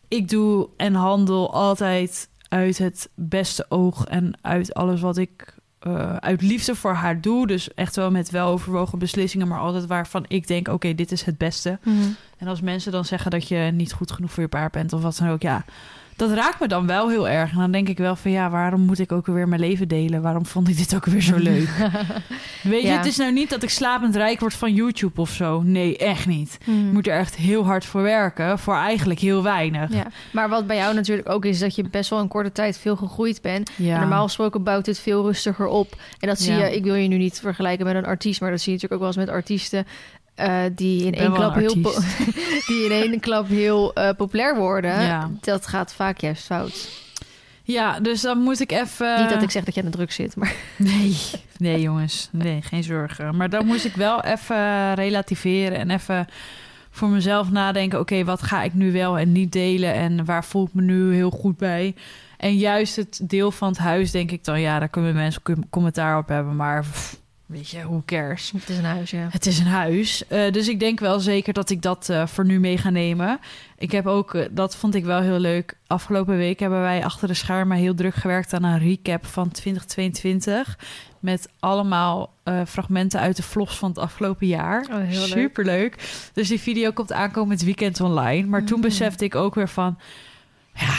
ik 0.09 0.29
doe 0.29 0.69
en 0.77 0.95
handel 0.95 1.53
altijd 1.53 2.29
uit 2.49 2.79
het 2.79 3.11
beste 3.15 3.67
oog 3.69 4.05
en 4.05 4.39
uit 4.41 4.75
alles 4.75 5.01
wat 5.01 5.17
ik 5.17 5.55
eh, 5.83 6.17
uit 6.17 6.43
liefde 6.43 6.75
voor 6.75 6.93
haar 6.93 7.21
doe. 7.21 7.47
Dus 7.47 7.75
echt 7.75 7.97
wel 7.97 8.11
met 8.11 8.31
weloverwogen 8.31 8.99
beslissingen, 8.99 9.49
maar 9.49 9.59
altijd 9.59 9.87
waarvan 9.87 10.25
ik 10.29 10.47
denk, 10.47 10.69
oké, 10.69 10.95
dit 10.95 11.13
is 11.13 11.23
het 11.23 11.39
beste. 11.39 11.79
Mhm. 11.83 11.97
En 12.39 12.49
als 12.49 12.61
mensen 12.61 12.93
dan 12.93 13.05
zeggen 13.05 13.31
dat 13.31 13.49
je 13.49 13.57
niet 13.57 13.93
goed 13.93 14.13
genoeg 14.13 14.33
voor 14.33 14.43
je 14.43 14.49
paard 14.49 14.73
bent 14.73 14.93
of 14.93 15.03
wat 15.03 15.17
dan 15.17 15.29
ook, 15.29 15.43
ja, 15.43 15.65
dat 16.29 16.39
raakt 16.39 16.61
me 16.61 16.69
dan 16.69 16.87
wel 16.87 17.09
heel 17.09 17.29
erg. 17.29 17.53
En 17.53 17.59
dan 17.59 17.71
denk 17.71 17.89
ik 17.89 17.99
wel 17.99 18.17
van 18.17 18.31
ja, 18.31 18.51
waarom 18.51 18.81
moet 18.81 18.99
ik 18.99 19.13
ook 19.13 19.27
weer 19.27 19.49
mijn 19.49 19.61
leven 19.61 19.89
delen? 19.89 20.23
Waarom 20.23 20.47
vond 20.47 20.69
ik 20.69 20.77
dit 20.77 20.95
ook 20.95 21.05
weer 21.05 21.21
zo 21.21 21.37
leuk? 21.37 21.69
Weet 22.63 22.83
je, 22.83 22.89
het 22.89 23.07
is 23.07 23.17
nou 23.17 23.33
niet 23.33 23.51
dat 23.51 23.63
ik 23.63 23.71
slapend 23.71 24.17
rijk 24.17 24.41
word 24.41 24.55
van 24.55 24.75
YouTube 24.75 25.21
of 25.21 25.31
zo. 25.31 25.63
Nee, 25.63 25.97
echt 25.97 26.27
niet. 26.27 26.59
Je 26.65 26.91
moet 26.93 27.07
er 27.07 27.19
echt 27.19 27.37
heel 27.37 27.65
hard 27.65 27.85
voor 27.85 28.03
werken. 28.03 28.59
Voor 28.59 28.75
eigenlijk 28.75 29.21
heel 29.21 29.43
weinig. 29.43 29.93
Ja, 29.93 30.07
maar 30.33 30.49
wat 30.49 30.67
bij 30.67 30.77
jou 30.77 30.95
natuurlijk 30.95 31.29
ook 31.29 31.45
is, 31.45 31.51
is 31.51 31.59
dat 31.59 31.75
je 31.75 31.89
best 31.89 32.11
wel 32.11 32.21
in 32.21 32.29
korte 32.29 32.53
tijd 32.53 32.79
veel 32.79 32.97
gegroeid 32.97 33.43
bent. 33.43 33.71
Ja. 33.77 33.95
En 33.95 34.01
normaal 34.01 34.25
gesproken 34.25 34.63
bouwt 34.63 34.87
het 34.87 34.99
veel 34.99 35.23
rustiger 35.23 35.67
op. 35.67 35.97
En 36.19 36.29
dat 36.29 36.41
zie 36.41 36.55
je, 36.55 36.75
ik 36.75 36.85
wil 36.85 36.95
je 36.95 37.09
nu 37.09 37.17
niet 37.17 37.41
vergelijken 37.41 37.87
met 37.87 37.95
een 37.95 38.07
artiest, 38.07 38.41
maar 38.41 38.51
dat 38.51 38.61
zie 38.61 38.73
je 38.73 38.79
natuurlijk 38.79 39.03
ook 39.03 39.09
wel 39.09 39.23
eens 39.23 39.29
met 39.29 39.37
artiesten 39.37 39.87
eh, 40.43 40.71
die 40.75 41.05
in 41.05 41.15
één 41.15 41.33
klap 41.33 41.55
heel, 41.55 41.75
die 42.69 42.85
in 42.85 42.91
één 42.91 43.21
klap 43.21 43.49
heel 43.49 43.95
eh, 43.95 44.17
populair 44.17 44.57
worden. 44.57 45.03
Ja. 45.03 45.31
Dat 45.41 45.67
gaat 45.67 45.95
vaak 45.95 46.19
juist 46.19 46.45
fout. 46.45 46.89
Ja, 47.63 48.01
dus 48.01 48.21
dan 48.21 48.39
moet 48.39 48.61
ik 48.61 48.73
even... 48.73 49.21
Niet 49.21 49.31
dat 49.31 49.43
ik 49.43 49.51
zeg 49.51 49.65
dat 49.65 49.75
je 49.75 49.81
aan 49.81 49.91
de 49.91 49.97
druk 49.97 50.13
zit, 50.13 50.37
maar 50.37 50.55
Nee, 50.77 51.17
nee 51.57 51.81
jongens. 51.81 52.29
Nee, 52.33 52.63
geen 52.63 52.83
zorgen. 52.83 53.37
Maar 53.37 53.51
dan 53.51 53.67
moest 53.67 53.85
ik 53.85 53.95
wel 53.95 54.23
even 54.25 54.95
relativeren 54.95 55.79
en 55.79 55.91
even 55.91 56.27
voor 56.91 57.09
mezelf 57.09 57.51
nadenken... 57.51 58.01
oké, 58.01 58.25
wat 58.25 58.43
ga 58.43 58.63
ik 58.63 58.75
nu 58.75 58.93
wel 58.93 59.19
en 59.19 59.33
niet 59.33 59.53
delen 59.53 59.95
en 59.95 60.25
waar 60.25 60.45
voel 60.45 60.67
ik 60.67 60.75
me 60.75 60.83
nu 60.83 61.15
heel 61.15 61.31
goed 61.31 61.57
bij? 61.57 61.95
En 62.37 62.57
juist 62.57 62.97
het 62.97 63.21
deel 63.23 63.51
van 63.51 63.69
het 63.69 63.79
huis 63.79 64.11
denk 64.11 64.31
ik 64.31 64.45
dan... 64.45 64.61
ja, 64.61 64.79
daar 64.79 64.89
kunnen 64.89 65.15
mensen 65.15 65.43
com- 65.43 65.69
commentaar 65.71 66.19
op 66.19 66.29
hebben, 66.29 66.57
maar 66.57 66.81
pff, 66.81 67.21
weet 67.53 67.69
je, 67.69 67.83
hoe 67.83 68.05
cares? 68.05 68.53
het 68.55 68.69
is 68.69 68.79
een 68.79 68.85
huis, 68.85 69.11
ja. 69.11 69.29
Het 69.31 69.47
is 69.47 69.59
een 69.59 69.67
huis. 69.67 70.27
Eh, 70.27 70.53
dus 70.53 70.69
ik 70.69 70.81
denk 70.81 71.01
wel 71.01 71.21
zeker 71.21 71.53
dat 71.53 71.71
ik 71.71 71.83
dat 71.83 72.09
eh, 72.09 72.27
voor 72.27 72.45
nu 72.45 72.61
mee 72.61 72.79
ga 72.79 72.91
nemen. 72.91 73.39
Ik 73.79 73.93
heb 73.93 74.07
ook, 74.07 74.35
eh, 74.35 74.47
dat 74.51 74.77
vond 74.77 74.95
ik 74.95 75.05
wel 75.05 75.21
heel 75.21 75.39
leuk. 75.39 75.77
Afgelopen 75.87 76.37
week 76.37 76.61
hebben 76.61 76.81
wij 76.81 77.05
achter 77.05 77.29
de 77.29 77.35
schermen 77.35 77.77
heel 77.77 77.95
druk 77.95 78.15
gewerkt 78.15 78.53
aan 78.53 78.65
een 78.65 78.79
recap 78.79 79.27
van 79.27 79.51
2022. 79.51 80.79
Met 81.21 81.49
allemaal 81.61 82.33
fragmenten 82.67 83.21
uit 83.21 83.37
de 83.37 83.43
vlogs 83.43 83.77
van 83.77 83.89
het 83.89 83.99
afgelopen 83.99 84.47
jaar. 84.47 84.87
Oh, 84.91 84.97
heel 84.97 85.21
leuk. 85.21 85.29
Superleuk. 85.29 85.97
Dus 86.33 86.49
die 86.49 86.61
video 86.61 86.91
komt 86.91 87.13
aankomend 87.13 87.63
weekend 87.63 88.01
online. 88.01 88.47
Maar 88.49 88.65
toen 88.65 88.77
Mm. 88.77 88.83
besefte 88.83 89.25
ik 89.25 89.35
ook 89.35 89.55
weer 89.55 89.69
van... 89.69 89.99
Ja, 90.75 90.95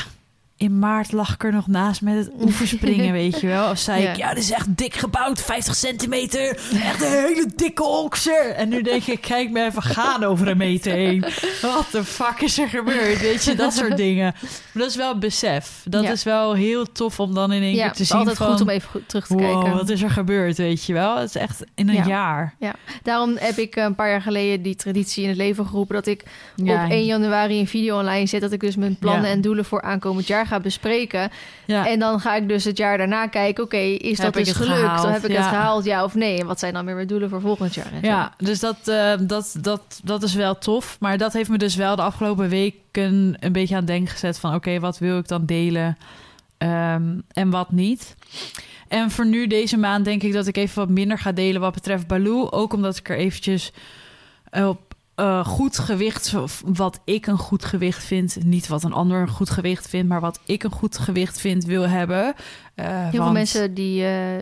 in 0.58 0.80
maart 0.80 1.12
lag 1.12 1.34
ik 1.34 1.44
er 1.44 1.52
nog 1.52 1.68
naast 1.68 2.02
met 2.02 2.16
het 2.16 2.32
oefenspringen, 2.44 3.12
weet 3.14 3.40
je 3.42 3.48
wel. 3.48 3.70
Of 3.70 3.78
zei 3.78 4.02
Ja. 4.02 4.10
ik, 4.12 4.18
ja, 4.18 4.34
dit 4.34 4.44
is 4.44 4.52
echt 4.52 4.78
dik 4.78 4.94
gebouwd, 4.94 5.42
50 5.42 5.76
centimeter. 5.76 6.50
Echt 6.84 7.02
een 7.02 7.12
hele 7.12 7.46
dikke 7.56 7.84
okser. 7.84 8.50
En 8.52 8.70
nu 8.70 8.82
denk 8.82 9.04
ik, 9.06 9.22
kijk 9.22 9.50
me 9.52 9.66
even 9.66 9.82
gaan 9.82 10.24
over 10.24 10.48
een 10.48 10.58
meter 10.58 10.94
heen. 10.94 11.22
Wat 11.62 11.88
de 11.92 12.04
fuck 12.04 12.42
is 12.42 12.60
er 12.60 12.68
gebeurd? 12.70 13.22
Weet 13.22 13.44
je, 13.44 13.56
dat 13.56 13.74
soort 13.74 13.98
dingen. 13.98 14.34
Maar 14.34 14.84
dat 14.84 14.90
is 14.90 14.96
wel 14.96 15.18
besef. 15.18 15.82
Dat 15.86 16.04
Ja. 16.04 16.12
is 16.12 16.24
wel 16.24 16.54
heel 16.54 16.92
tof 16.92 17.20
om 17.20 17.34
dan 17.34 17.52
in 17.52 17.62
één 17.62 17.76
Ja, 17.76 17.84
keer 17.86 17.94
te 17.96 18.04
zien 18.04 18.18
altijd 18.18 18.38
van... 18.38 18.52
goed 18.52 18.62
om 18.62 18.70
even 18.70 18.90
goed 18.90 19.10
terug 19.10 19.28
te 19.28 19.34
wow, 19.34 19.44
kijken. 19.62 19.78
wat 19.78 19.90
is 19.90 20.02
er 20.02 20.10
gebeurd, 20.12 20.58
weet 20.58 20.86
je 20.86 20.94
wel? 20.94 21.18
Het 21.18 21.30
is 21.30 21.36
echt 21.42 21.64
in 21.76 21.90
een 21.90 21.96
Ja. 21.96 22.06
jaar. 22.06 22.56
Daarom 23.04 23.36
heb 23.40 23.58
ik 23.58 23.76
een 23.76 23.96
paar 23.96 24.10
jaar 24.10 24.22
geleden 24.22 24.62
die 24.62 24.76
traditie 24.76 25.24
in 25.24 25.30
het 25.30 25.38
leven 25.38 25.66
geroepen... 25.66 25.96
dat 25.96 26.08
ik 26.08 26.24
Ja, 26.56 26.86
op 26.86 26.92
1 26.92 27.06
januari 27.06 27.60
een 27.60 27.68
video 27.68 27.98
online 28.00 28.26
zet... 28.28 28.42
dat 28.42 28.52
ik 28.52 28.60
dus 28.60 28.76
mijn 28.76 28.96
plannen 29.00 29.26
Ja. 29.30 29.32
en 29.36 29.42
doelen 29.42 29.66
voor 29.66 29.82
aankomend 29.82 30.28
jaar 30.28 30.46
ga 30.46 30.53
bespreken. 30.60 31.32
ja. 31.66 31.88
En 31.88 32.00
dan 32.00 32.20
ga 32.20 32.36
ik 32.36 32.48
dus 32.48 32.64
het 32.64 32.78
jaar 32.78 32.98
daarna 32.98 33.28
kijken... 33.28 33.64
oké, 33.64 33.78
is 33.78 34.18
dat 34.18 34.34
dus 34.34 34.52
gelukt? 34.52 34.80
gehaald? 34.80 35.08
Heb 35.08 35.24
ik 35.26 35.32
Ja. 35.32 35.40
het 35.40 35.48
gehaald, 35.50 35.86
ja 35.86 36.04
of 36.04 36.16
nee? 36.16 36.40
En 36.40 36.46
wat 36.46 36.60
zijn 36.60 36.74
dan 36.74 36.86
weer 36.86 36.96
mijn 36.96 37.08
doelen 37.08 37.30
voor 37.30 37.42
volgend 37.42 37.74
jaar? 37.74 37.92
Ja, 38.02 38.34
dus 38.38 38.60
dat, 38.60 38.88
eh, 38.88 39.14
dat, 39.20 39.56
dat, 39.62 40.00
dat 40.04 40.24
is 40.24 40.34
wel 40.34 40.58
tof. 40.58 40.98
Maar 41.00 41.18
dat 41.18 41.34
heeft 41.34 41.50
me 41.50 41.58
dus 41.58 41.76
wel 41.76 41.96
de 41.96 42.02
afgelopen 42.02 42.50
weken 42.50 43.36
een 43.40 43.52
beetje 43.52 43.74
aan 43.74 43.80
het 43.82 43.90
denken 43.90 44.12
gezet 44.12 44.40
van... 44.40 44.54
oké, 44.56 44.80
wat 44.80 44.98
wil 44.98 45.18
ik 45.18 45.28
dan 45.28 45.46
delen 45.46 45.98
ehm, 46.58 47.20
en 47.32 47.50
wat 47.50 47.72
niet? 47.72 48.16
En 48.88 49.12
voor 49.12 49.26
nu 49.26 49.48
deze 49.48 49.78
maand 49.78 50.06
denk 50.06 50.24
ik 50.24 50.34
dat 50.34 50.48
ik 50.48 50.58
even 50.58 50.76
wat 50.80 50.90
minder 50.90 51.18
ga 51.20 51.32
delen 51.32 51.62
wat 51.62 51.74
betreft 51.74 52.08
Baloo. 52.08 52.50
Ook 52.50 52.74
omdat 52.74 52.98
ik 52.98 53.10
er 53.10 53.18
eventjes 53.18 53.72
op 54.52 54.93
eh, 55.16 55.46
goed 55.46 55.80
gewicht, 55.80 56.34
wat 56.66 57.00
ik 57.06 57.28
een 57.28 57.38
goed 57.38 57.66
gewicht 57.66 58.04
vind... 58.04 58.38
niet 58.44 58.68
wat 58.68 58.84
een 58.84 58.94
ander 58.94 59.22
een 59.22 59.30
goed 59.30 59.50
gewicht 59.50 59.90
vindt... 59.90 60.08
maar 60.10 60.20
wat 60.22 60.40
ik 60.46 60.64
een 60.64 60.72
goed 60.72 60.98
gewicht 60.98 61.40
vind 61.40 61.64
wil 61.66 61.88
hebben. 61.90 62.34
Eh, 62.76 62.86
Heel 62.88 63.24
veel 63.24 63.32
mensen 63.32 63.74
die 63.74 64.06
eh, 64.06 64.42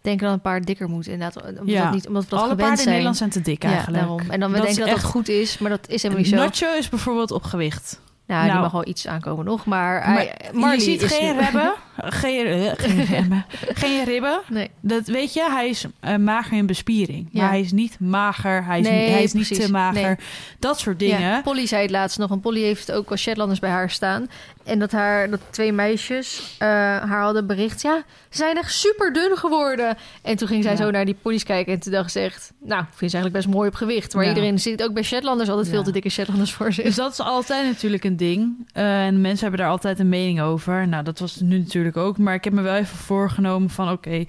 denken 0.00 0.24
dat 0.26 0.32
een 0.34 0.40
paard 0.40 0.66
dikker 0.66 0.88
moet. 0.88 1.06
Inderdaad, 1.06 1.42
omdat, 1.42 1.62
Ja. 1.66 1.82
dat 1.84 1.92
niet, 1.94 2.06
omdat 2.08 2.22
we 2.24 2.28
dat 2.30 2.38
Alle 2.38 2.48
gewend 2.48 2.66
paarden 2.66 2.84
in. 2.84 2.90
Nederland 2.90 3.16
zijn 3.16 3.30
te 3.30 3.40
dik 3.40 3.62
ja, 3.62 3.68
eigenlijk. 3.68 3.98
daarom. 3.98 4.20
En 4.30 4.40
dan 4.40 4.50
we 4.50 4.56
Dat 4.56 4.66
denken 4.66 4.84
dat 4.84 4.94
echt- 4.94 5.02
dat 5.02 5.10
goed 5.10 5.28
is, 5.28 5.58
maar 5.58 5.70
dat 5.70 5.88
is 5.88 6.02
helemaal 6.02 6.24
niet 6.24 6.32
zo. 6.32 6.38
Nacho 6.40 6.66
is 6.78 6.88
bijvoorbeeld 6.88 7.30
op 7.30 7.42
gewicht. 7.42 8.00
Nou, 8.26 8.42
die 8.42 8.50
Nou. 8.50 8.62
mag 8.62 8.72
wel 8.72 8.86
iets 8.88 9.06
aankomen 9.06 9.44
nog, 9.44 9.64
maar, 9.66 10.00
Maar 10.08 10.14
hij, 10.16 10.36
Marley 10.52 10.76
je 10.76 10.82
ziet 10.82 11.04
geen 11.04 11.36
nu- 11.36 11.42
ribben. 11.42 11.72
Geen, 12.04 12.46
eh, 12.46 12.72
geen 12.76 13.04
ribben. 13.04 13.44
Geen 13.82 14.04
ribben. 14.04 14.40
Nee. 14.48 14.70
Dat 14.80 15.06
weet 15.06 15.32
je, 15.32 15.46
hij 15.50 15.68
is 15.68 15.84
eh, 16.00 16.16
mager 16.16 16.56
in 16.56 16.66
bespiering. 16.66 17.28
Ja. 17.32 17.40
Maar 17.40 17.50
hij 17.50 17.60
is 17.60 17.72
niet 17.72 18.00
mager, 18.00 18.64
hij 18.64 18.80
is, 18.80 18.86
Nee, 18.88 19.04
niet, 19.04 19.12
hij 19.14 19.22
is 19.22 19.32
niet 19.32 19.60
te 19.60 19.70
mager. 19.70 20.02
Nee. 20.02 20.16
Dat 20.58 20.78
soort 20.78 20.98
dingen. 20.98 21.20
Ja, 21.20 21.40
Polly 21.42 21.66
zei 21.66 21.82
het 21.82 21.90
laatst 21.90 22.18
nog. 22.18 22.30
En 22.30 22.40
Polly 22.40 22.60
heeft 22.62 22.92
ook 22.92 23.08
wel 23.08 23.18
Shetlanders 23.18 23.60
bij 23.60 23.70
haar 23.70 23.90
staan. 23.90 24.26
En 24.64 24.78
dat, 24.78 24.92
haar, 24.92 25.30
dat 25.30 25.40
twee 25.50 25.72
meisjes 25.72 26.54
eh, 26.58 26.68
haar 26.68 27.22
hadden 27.22 27.46
bericht... 27.46 27.82
ja, 27.82 28.02
ze 28.30 28.36
zijn 28.36 28.56
echt 28.56 28.72
super 28.74 29.12
dun 29.12 29.36
geworden. 29.36 29.96
En 30.22 30.36
toen 30.36 30.48
ging 30.48 30.62
zij 30.62 30.72
Ja. 30.72 30.78
zo 30.78 30.90
naar 30.90 31.04
die 31.04 31.16
ponies 31.22 31.42
kijken... 31.42 31.72
en 31.72 31.80
toen 31.80 31.92
dacht 31.92 32.12
ze 32.12 32.20
echt... 32.20 32.52
nou, 32.60 32.82
ik 32.82 32.88
vind 32.94 33.10
ze 33.10 33.16
eigenlijk 33.16 33.44
best 33.44 33.56
mooi 33.56 33.68
op 33.68 33.74
gewicht. 33.74 34.14
Maar 34.14 34.22
Ja. 34.24 34.28
iedereen 34.28 34.58
ziet 34.58 34.82
ook 34.82 34.92
bij 34.92 35.02
Shetlanders... 35.02 35.48
altijd 35.48 35.68
veel 35.68 35.82
te 35.82 35.90
dikke 35.92 36.08
Shetlanders 36.08 36.52
voor 36.52 36.72
zich. 36.72 36.84
Dus 36.84 36.94
dat 36.94 37.12
is 37.12 37.20
altijd 37.20 37.66
natuurlijk 37.66 38.04
een 38.04 38.16
ding. 38.16 38.66
En 38.72 39.20
mensen 39.20 39.40
hebben 39.40 39.60
daar 39.60 39.70
altijd 39.70 39.98
een 39.98 40.08
mening 40.08 40.40
over. 40.40 40.88
Nou, 40.88 41.04
dat 41.04 41.18
was 41.18 41.40
nu 41.40 41.58
natuurlijk 41.58 41.87
ook. 41.96 42.18
Maar 42.18 42.34
ik 42.34 42.44
heb 42.44 42.52
me 42.52 42.62
wel 42.62 42.74
even 42.74 42.96
voorgenomen 42.96 43.70
van... 43.70 43.90
oké, 43.90 44.24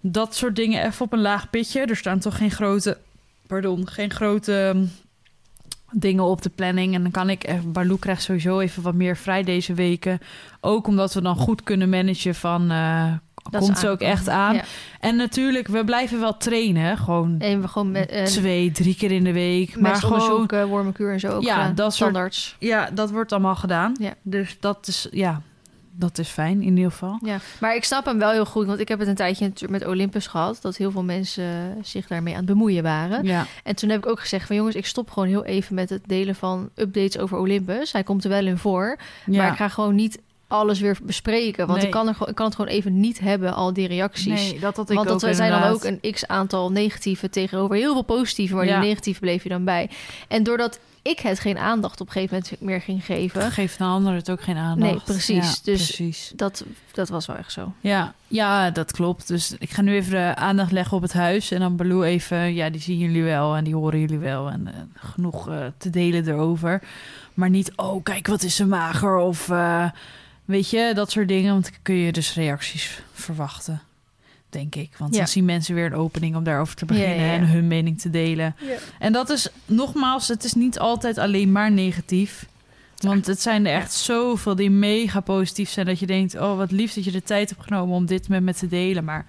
dat 0.00 0.34
soort 0.34 0.56
dingen 0.56 0.84
even 0.86 1.04
op 1.04 1.12
een 1.12 1.20
laag 1.20 1.50
pitje. 1.50 1.80
Er 1.80 1.96
staan 1.96 2.18
toch 2.18 2.36
geen 2.36 2.50
grote... 2.50 2.98
Pardon, 3.46 3.88
geen 3.88 4.10
grote 4.10 4.70
hm, 4.74 4.84
dingen 5.98 6.24
op 6.24 6.42
de 6.42 6.50
planning. 6.50 6.94
En 6.94 7.02
dan 7.02 7.10
kan 7.10 7.30
ik... 7.30 7.46
even- 7.46 7.72
Baloo 7.72 7.96
krijgt 7.96 8.22
sowieso 8.22 8.60
even 8.60 8.82
wat 8.82 8.94
meer 8.94 9.16
vrij 9.16 9.42
deze 9.42 9.74
weken. 9.74 10.18
Ook 10.60 10.86
omdat 10.86 11.14
we 11.14 11.22
dan 11.22 11.36
goed 11.36 11.62
kunnen 11.62 11.88
managen 11.88 12.34
van... 12.34 12.70
eh, 12.70 13.12
Dat 13.50 13.60
komt 13.60 13.78
ze 13.78 13.88
ook 13.88 14.00
echt 14.00 14.28
aan. 14.28 14.54
Ja. 14.54 14.62
En 15.00 15.16
natuurlijk, 15.16 15.68
we 15.68 15.84
blijven 15.84 16.20
wel 16.20 16.36
trainen. 16.36 16.98
Gewoon 16.98 17.34
En 17.38 17.60
we 17.60 17.68
gewoon 17.68 17.90
met... 17.90 18.10
eh, 18.10 18.24
twee, 18.24 18.70
drie 18.70 18.94
keer 18.96 19.10
in 19.10 19.24
de 19.24 19.32
week. 19.32 19.80
Maar 19.80 19.94
gewoon... 19.96 20.48
uh, 20.54 20.64
wormenkuur 20.64 21.12
en 21.12 21.20
zo 21.20 21.28
ook 21.28 21.42
Ja, 21.42 21.66
dat 21.66 21.76
soort- 21.76 21.94
Standaards. 21.94 22.56
Ja, 22.58 22.90
dat 22.90 23.10
wordt 23.10 23.32
allemaal 23.32 23.56
gedaan. 23.56 23.94
Ja. 24.00 24.14
Dus 24.22 24.56
dat 24.60 24.86
is, 24.86 25.08
ja, 25.10 25.42
dat 25.98 26.18
is 26.18 26.28
fijn 26.28 26.62
in 26.62 26.76
ieder 26.76 26.90
geval. 26.90 27.18
Ja, 27.22 27.38
maar 27.60 27.74
ik 27.74 27.84
snap 27.84 28.04
hem 28.04 28.18
wel 28.18 28.30
heel 28.30 28.46
goed. 28.46 28.66
Want 28.66 28.80
ik 28.80 28.88
heb 28.88 28.98
het 28.98 29.08
een 29.08 29.14
tijdje 29.14 29.52
met 29.68 29.86
Olympus 29.86 30.26
gehad. 30.26 30.58
Dat 30.60 30.76
heel 30.76 30.90
veel 30.90 31.04
mensen 31.04 31.44
eh, 31.44 31.82
zich 31.82 32.06
daarmee 32.06 32.32
aan 32.32 32.40
het 32.40 32.48
bemoeien 32.48 32.82
waren. 32.82 33.24
Ja, 33.24 33.46
En 33.64 33.76
toen 33.76 33.90
heb 33.90 34.04
ik 34.04 34.10
ook 34.10 34.20
gezegd 34.20 34.46
van 34.46 34.56
jongens, 34.56 34.74
ik 34.76 34.86
stop 34.86 35.10
gewoon 35.10 35.28
heel 35.28 35.44
even 35.44 35.74
met 35.74 35.90
het 35.90 36.02
delen 36.06 36.34
van 36.34 36.70
updates 36.74 37.18
over 37.18 37.38
Olympus. 37.38 37.92
Hij 37.92 38.02
komt 38.02 38.24
er 38.24 38.30
wel 38.30 38.46
in 38.46 38.58
voor, 38.58 38.98
ja. 39.26 39.36
maar 39.42 39.50
ik 39.50 39.56
ga 39.56 39.68
gewoon 39.68 39.94
niet 39.94 40.18
alles 40.48 40.80
weer 40.80 40.98
bespreken, 41.02 41.66
want 41.66 41.78
Nee. 41.78 41.86
ik, 41.86 41.92
kan 41.92 42.08
er, 42.08 42.16
ik 42.28 42.34
kan 42.34 42.46
het 42.46 42.54
gewoon 42.54 42.70
even 42.70 43.00
niet 43.00 43.20
hebben, 43.20 43.54
al 43.54 43.72
die 43.72 43.86
reacties. 43.88 44.50
nee, 44.50 44.58
dat 44.60 44.76
had 44.76 44.90
ik 44.90 44.96
want 44.96 45.10
ook 45.10 45.20
dat 45.20 45.36
zijn 45.36 45.50
dan 45.50 45.62
ook 45.62 45.84
een 45.84 46.12
x 46.12 46.26
aantal 46.26 46.72
negatieve 46.72 47.30
tegenover 47.30 47.76
heel 47.76 47.92
veel 47.92 48.02
positieve, 48.02 48.54
maar 48.54 48.66
Ja. 48.66 48.80
die 48.80 48.88
negatieve 48.88 49.20
bleef 49.20 49.42
je 49.42 49.48
dan 49.48 49.64
bij. 49.64 49.90
En 50.28 50.42
doordat 50.42 50.78
ik 51.02 51.18
het 51.18 51.40
geen 51.40 51.58
aandacht 51.58 52.00
op 52.00 52.06
een 52.06 52.12
gegeven 52.12 52.36
moment 52.36 52.60
meer 52.60 52.80
ging 52.80 53.04
geven, 53.04 53.52
Geeft 53.52 53.80
een 53.80 53.86
ander 53.86 54.14
het 54.14 54.30
ook 54.30 54.42
geen 54.42 54.56
aandacht. 54.56 54.92
Nee, 54.92 55.00
precies. 55.04 55.44
Ja, 55.54 55.72
Dus- 55.72 55.84
precies. 55.86 56.32
dat, 56.36 56.64
dat 56.92 57.08
was 57.08 57.26
wel 57.26 57.36
echt 57.36 57.52
zo. 57.52 57.72
Ja, 57.80 58.14
ja, 58.26 58.70
dat 58.70 58.92
klopt. 58.92 59.28
Dus 59.28 59.54
ik 59.58 59.70
ga 59.70 59.82
nu 59.82 59.94
even 59.94 60.10
de 60.10 60.34
aandacht 60.34 60.72
leggen 60.72 60.96
op 60.96 61.02
het 61.02 61.12
huis. 61.12 61.50
En 61.50 61.60
dan 61.60 61.76
Baloo 61.76 62.02
even, 62.02 62.54
ja, 62.54 62.70
die 62.70 62.80
zien 62.80 62.98
jullie 62.98 63.22
wel 63.22 63.56
en 63.56 63.64
die 63.64 63.74
horen 63.74 64.00
jullie 64.00 64.18
wel. 64.18 64.48
En 64.50 64.66
eh, 64.66 64.74
genoeg 64.94 65.48
eh, 65.48 65.56
te 65.78 65.90
delen 65.90 66.28
erover. 66.28 66.82
Maar 67.34 67.50
niet, 67.50 67.72
oh, 67.76 68.02
kijk, 68.02 68.26
wat 68.26 68.42
is 68.42 68.56
ze 68.56 68.66
mager. 68.66 69.16
Of 69.16 69.48
eh, 69.50 69.84
weet 70.48 70.70
je, 70.70 70.90
dat 70.94 71.10
soort 71.10 71.28
dingen. 71.28 71.52
Want 71.52 71.64
dan 71.64 71.72
kun 71.82 71.94
je 71.94 72.12
dus 72.12 72.34
reacties 72.34 73.02
verwachten, 73.12 73.82
denk 74.50 74.74
ik. 74.74 74.90
Want 74.98 75.12
Ja. 75.12 75.18
dan 75.18 75.28
zien 75.28 75.44
mensen 75.44 75.74
weer 75.74 75.86
een 75.86 75.94
opening 75.94 76.36
om 76.36 76.44
daarover 76.44 76.74
te 76.74 76.84
beginnen 76.84 77.16
Ja, 77.16 77.22
ja, 77.24 77.32
ja. 77.32 77.38
en 77.38 77.46
hun 77.48 77.66
mening 77.66 78.00
te 78.00 78.10
delen. 78.10 78.56
En 78.98 79.12
dat 79.12 79.30
is, 79.30 79.48
nogmaals, 79.66 80.28
het 80.28 80.44
is 80.44 80.54
niet 80.54 80.78
altijd 80.78 81.18
alleen 81.18 81.52
maar 81.52 81.70
negatief. 81.72 82.46
Want 82.98 83.26
het 83.26 83.40
zijn 83.42 83.66
er 83.66 83.74
echt 83.74 83.92
zoveel 83.92 84.54
die 84.54 84.70
mega 84.70 85.20
positief 85.20 85.70
zijn... 85.70 85.86
dat 85.86 85.98
je 85.98 86.06
denkt, 86.06 86.34
oh, 86.34 86.56
wat 86.56 86.70
lief 86.70 86.94
dat 86.94 87.04
je 87.04 87.10
de 87.10 87.22
tijd 87.22 87.48
hebt 87.50 87.62
genomen... 87.62 87.94
om 87.96 88.06
dit 88.06 88.28
met 88.28 88.42
me 88.42 88.54
te 88.54 88.68
delen. 88.68 89.04
Maar 89.04 89.26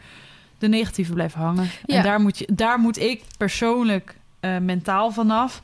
de 0.58 0.68
negatieve 0.68 1.14
blijven 1.14 1.40
hangen. 1.40 1.70
En 1.86 2.04
daar 2.04 2.20
moet, 2.20 2.38
je, 2.38 2.48
daar 2.54 2.80
moet 2.80 3.00
ik 3.00 3.24
persoonlijk 3.38 4.16
eh, 4.40 4.58
mentaal 4.58 5.12
vanaf. 5.12 5.62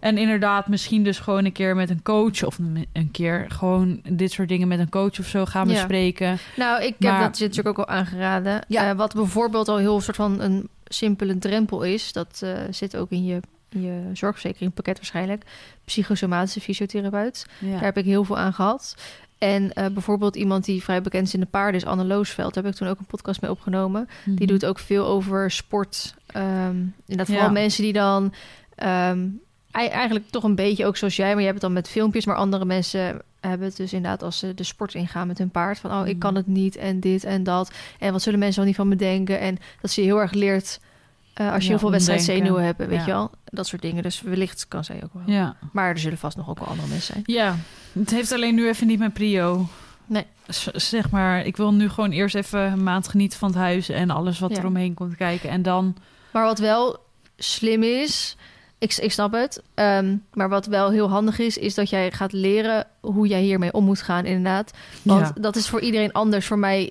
En 0.00 0.18
inderdaad, 0.18 0.68
misschien 0.68 1.02
dus 1.02 1.18
gewoon 1.18 1.44
een 1.44 1.52
keer 1.52 1.76
met 1.76 1.90
een 1.90 2.02
coach... 2.02 2.44
of 2.44 2.58
een- 2.58 3.10
keer 3.12 3.44
gewoon 3.48 4.00
dit 4.10 4.32
soort 4.32 4.48
dingen 4.48 4.68
met 4.68 4.78
een 4.78 4.88
coach 4.88 5.18
of 5.18 5.26
zo 5.26 5.44
gaan 5.44 5.68
Ja. 5.68 5.72
bespreken. 5.74 6.38
Nou, 6.56 6.82
ik 6.82 6.94
heb 6.98 7.20
dat 7.20 7.38
je 7.38 7.44
natuurlijk 7.44 7.78
ook 7.78 7.88
al 7.88 7.94
aangeraden. 7.94 8.64
Ja. 8.68 8.90
Eh, 8.90 8.96
wat 8.96 9.14
bijvoorbeeld 9.14 9.68
al 9.68 9.76
heel 9.76 10.00
soort 10.00 10.16
van 10.16 10.40
een 10.40 10.68
simpele 10.84 11.38
drempel 11.38 11.82
is, 11.82 12.12
dat 12.12 12.40
eh, 12.42 12.58
zit 12.70 12.96
ook 12.96 13.10
in 13.10 13.24
je 13.24 13.40
in 13.68 13.82
je 13.82 14.00
zorgverzekering 14.12 14.74
pakket 14.74 14.96
waarschijnlijk. 14.96 15.42
Psychosomatische 15.84 16.60
fysiotherapeut. 16.60 17.46
Ja. 17.58 17.70
Daar 17.70 17.82
heb 17.82 17.96
ik 17.96 18.04
heel 18.04 18.24
veel 18.24 18.38
aan 18.38 18.52
gehad. 18.52 18.94
En 19.38 19.72
eh, 19.72 19.86
bijvoorbeeld 19.86 20.36
iemand 20.36 20.64
die 20.64 20.82
vrij 20.82 21.02
bekend 21.02 21.26
is 21.26 21.34
in 21.34 21.40
de 21.40 21.46
paarden 21.46 21.80
is 21.80 21.86
Anne 21.86 22.04
Loosveld. 22.04 22.54
Daar 22.54 22.64
heb 22.64 22.72
ik 22.72 22.78
toen 22.78 22.88
ook 22.88 22.98
een 22.98 23.06
podcast 23.06 23.40
mee 23.40 23.50
opgenomen. 23.50 24.08
Die 24.24 24.34
Mhm. 24.34 24.46
doet 24.46 24.64
ook 24.66 24.78
veel 24.78 25.06
over 25.06 25.50
sport. 25.50 26.14
Ehm 26.26 26.76
inderdaad, 27.06 27.26
vooral 27.26 27.44
Ja. 27.46 27.50
mensen 27.52 27.82
die 27.82 27.92
dan 27.92 28.32
ehm, 28.74 29.28
eigenlijk 29.76 30.30
toch 30.30 30.42
een 30.44 30.54
beetje 30.54 30.86
ook 30.86 30.96
zoals 30.96 31.16
jij, 31.16 31.28
maar 31.28 31.38
je 31.38 31.48
hebt 31.48 31.52
het 31.52 31.62
dan 31.62 31.72
met 31.72 31.88
filmpjes, 31.88 32.26
maar 32.26 32.36
andere 32.36 32.64
mensen 32.64 33.22
hebben 33.40 33.66
het 33.68 33.76
dus 33.76 33.92
inderdaad 33.92 34.22
als 34.22 34.38
ze 34.38 34.54
de 34.54 34.62
sport 34.64 34.94
ingaan 34.94 35.26
met 35.26 35.38
hun 35.38 35.50
paard. 35.50 35.78
Van 35.78 35.90
oh, 36.00 36.06
ik 36.06 36.18
kan 36.18 36.34
het 36.34 36.46
niet 36.46 36.76
en 36.76 37.00
dit 37.00 37.24
en 37.24 37.42
dat. 37.44 37.70
En 37.98 38.12
wat 38.12 38.22
zullen 38.22 38.38
mensen 38.38 38.58
wel 38.58 38.66
niet 38.68 38.76
van 38.76 38.88
me 38.88 38.96
denken? 38.96 39.40
En 39.40 39.58
dat 39.80 39.90
ze 39.90 40.00
je 40.00 40.06
heel 40.06 40.20
erg 40.20 40.32
leert 40.32 40.80
eh, 41.34 41.46
als 41.52 41.56
je 41.56 41.62
Ja, 41.62 41.68
heel 41.68 41.78
veel 41.78 41.90
wedstrijdzenuwen 41.90 42.64
hebt, 42.64 42.78
weet 42.78 42.90
Ja. 42.90 43.00
je 43.00 43.06
wel. 43.10 43.30
Dat 43.44 43.66
soort 43.66 43.82
dingen. 43.82 44.02
Dus 44.02 44.20
wellicht 44.20 44.68
kan 44.68 44.84
zij 44.84 45.00
ook 45.04 45.10
wel. 45.12 45.22
Ja. 45.36 45.56
Maar 45.72 45.88
er 45.90 45.98
zullen 45.98 46.18
vast 46.18 46.36
nog 46.36 46.48
ook 46.48 46.58
wel 46.58 46.68
andere 46.68 46.88
mensen 46.88 47.12
zijn. 47.12 47.22
ja, 47.38 47.56
het 47.92 48.10
heeft 48.10 48.32
alleen 48.32 48.54
nu 48.54 48.68
even 48.68 48.86
niet 48.86 48.98
mijn 48.98 49.12
prio. 49.12 49.66
Nee. 50.06 50.24
Z- 50.48 50.66
Zeg 50.72 51.10
maar, 51.10 51.44
ik 51.46 51.56
wil 51.56 51.72
nu 51.72 51.88
gewoon 51.88 52.10
eerst 52.10 52.34
even 52.34 52.60
een 52.60 52.82
maand 52.82 53.08
genieten 53.08 53.38
van 53.38 53.48
het 53.48 53.58
huis 53.58 53.88
en 53.88 54.10
alles 54.10 54.38
wat 54.38 54.56
er 54.56 54.66
omheen 54.66 54.94
komt 54.94 55.16
kijken. 55.16 55.50
En 55.50 55.62
dan, 55.62 55.96
Maar 56.30 56.44
wat 56.44 56.58
wel 56.58 56.98
slim 57.36 57.82
is, 57.82 58.36
ik, 58.78 58.94
ik 58.96 59.12
snap 59.12 59.32
het. 59.32 59.62
ehm, 59.74 60.16
maar 60.32 60.48
wat 60.48 60.66
wel 60.66 60.90
heel 60.90 61.08
handig 61.08 61.38
is, 61.38 61.58
is 61.58 61.74
dat 61.74 61.90
jij 61.90 62.10
gaat 62.12 62.32
leren 62.32 62.86
hoe 63.00 63.26
jij 63.26 63.40
hiermee 63.40 63.72
om 63.72 63.84
moet 63.84 64.02
gaan, 64.02 64.24
inderdaad. 64.24 64.70
Want 65.02 65.20
Ja. 65.26 65.32
dat 65.40 65.56
is 65.56 65.68
voor 65.68 65.80
iedereen 65.80 66.12
anders. 66.12 66.46
Voor 66.46 66.58
mij, 66.58 66.90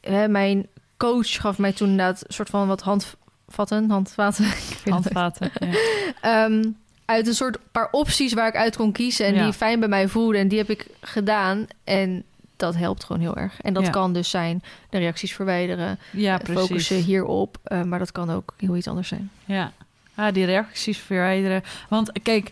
hè, 0.00 0.28
mijn 0.28 0.66
coach 0.96 1.40
gaf 1.40 1.58
mij 1.58 1.72
toen 1.72 1.88
inderdaad 1.88 2.24
een 2.26 2.34
soort 2.34 2.48
van 2.50 2.66
wat 2.68 2.80
handvatten, 2.82 3.90
handvaten. 3.90 4.46
handvaten. 4.84 5.50
ja. 5.60 5.74
Ehm, 6.20 6.64
uit 7.04 7.26
een 7.26 7.34
soort 7.34 7.58
paar 7.72 7.88
opties 7.90 8.32
waar 8.32 8.48
ik 8.48 8.56
uit 8.56 8.76
kon 8.76 8.92
kiezen 8.92 9.26
en 9.26 9.34
Ja. 9.34 9.44
die 9.44 9.52
fijn 9.52 9.80
bij 9.80 9.88
mij 9.88 10.08
voelden. 10.08 10.40
En 10.40 10.48
die 10.48 10.58
heb 10.58 10.70
ik 10.70 10.86
gedaan. 11.00 11.66
En 11.84 12.24
dat 12.56 12.76
helpt 12.76 13.04
gewoon 13.04 13.22
heel 13.22 13.36
erg. 13.36 13.60
En 13.60 13.72
dat 13.74 13.84
Ja. 13.84 13.90
kan 13.90 14.12
dus 14.12 14.30
zijn 14.30 14.62
de 14.90 14.98
reacties 14.98 15.34
verwijderen, 15.34 15.98
Ja, 16.12 16.38
eh, 16.38 16.44
precies. 16.44 16.66
focussen 16.66 16.96
hierop. 16.96 17.58
eh, 17.64 17.82
maar 17.82 17.98
dat 17.98 18.12
kan 18.12 18.30
ook 18.30 18.54
heel 18.56 18.76
iets 18.76 18.88
anders 18.88 19.08
zijn. 19.08 19.30
Ja, 19.44 19.72
ah, 20.16 20.32
die 20.34 20.44
reacties 20.44 20.98
verwijderen. 20.98 21.62
Want 21.88 22.10
kijk, 22.22 22.50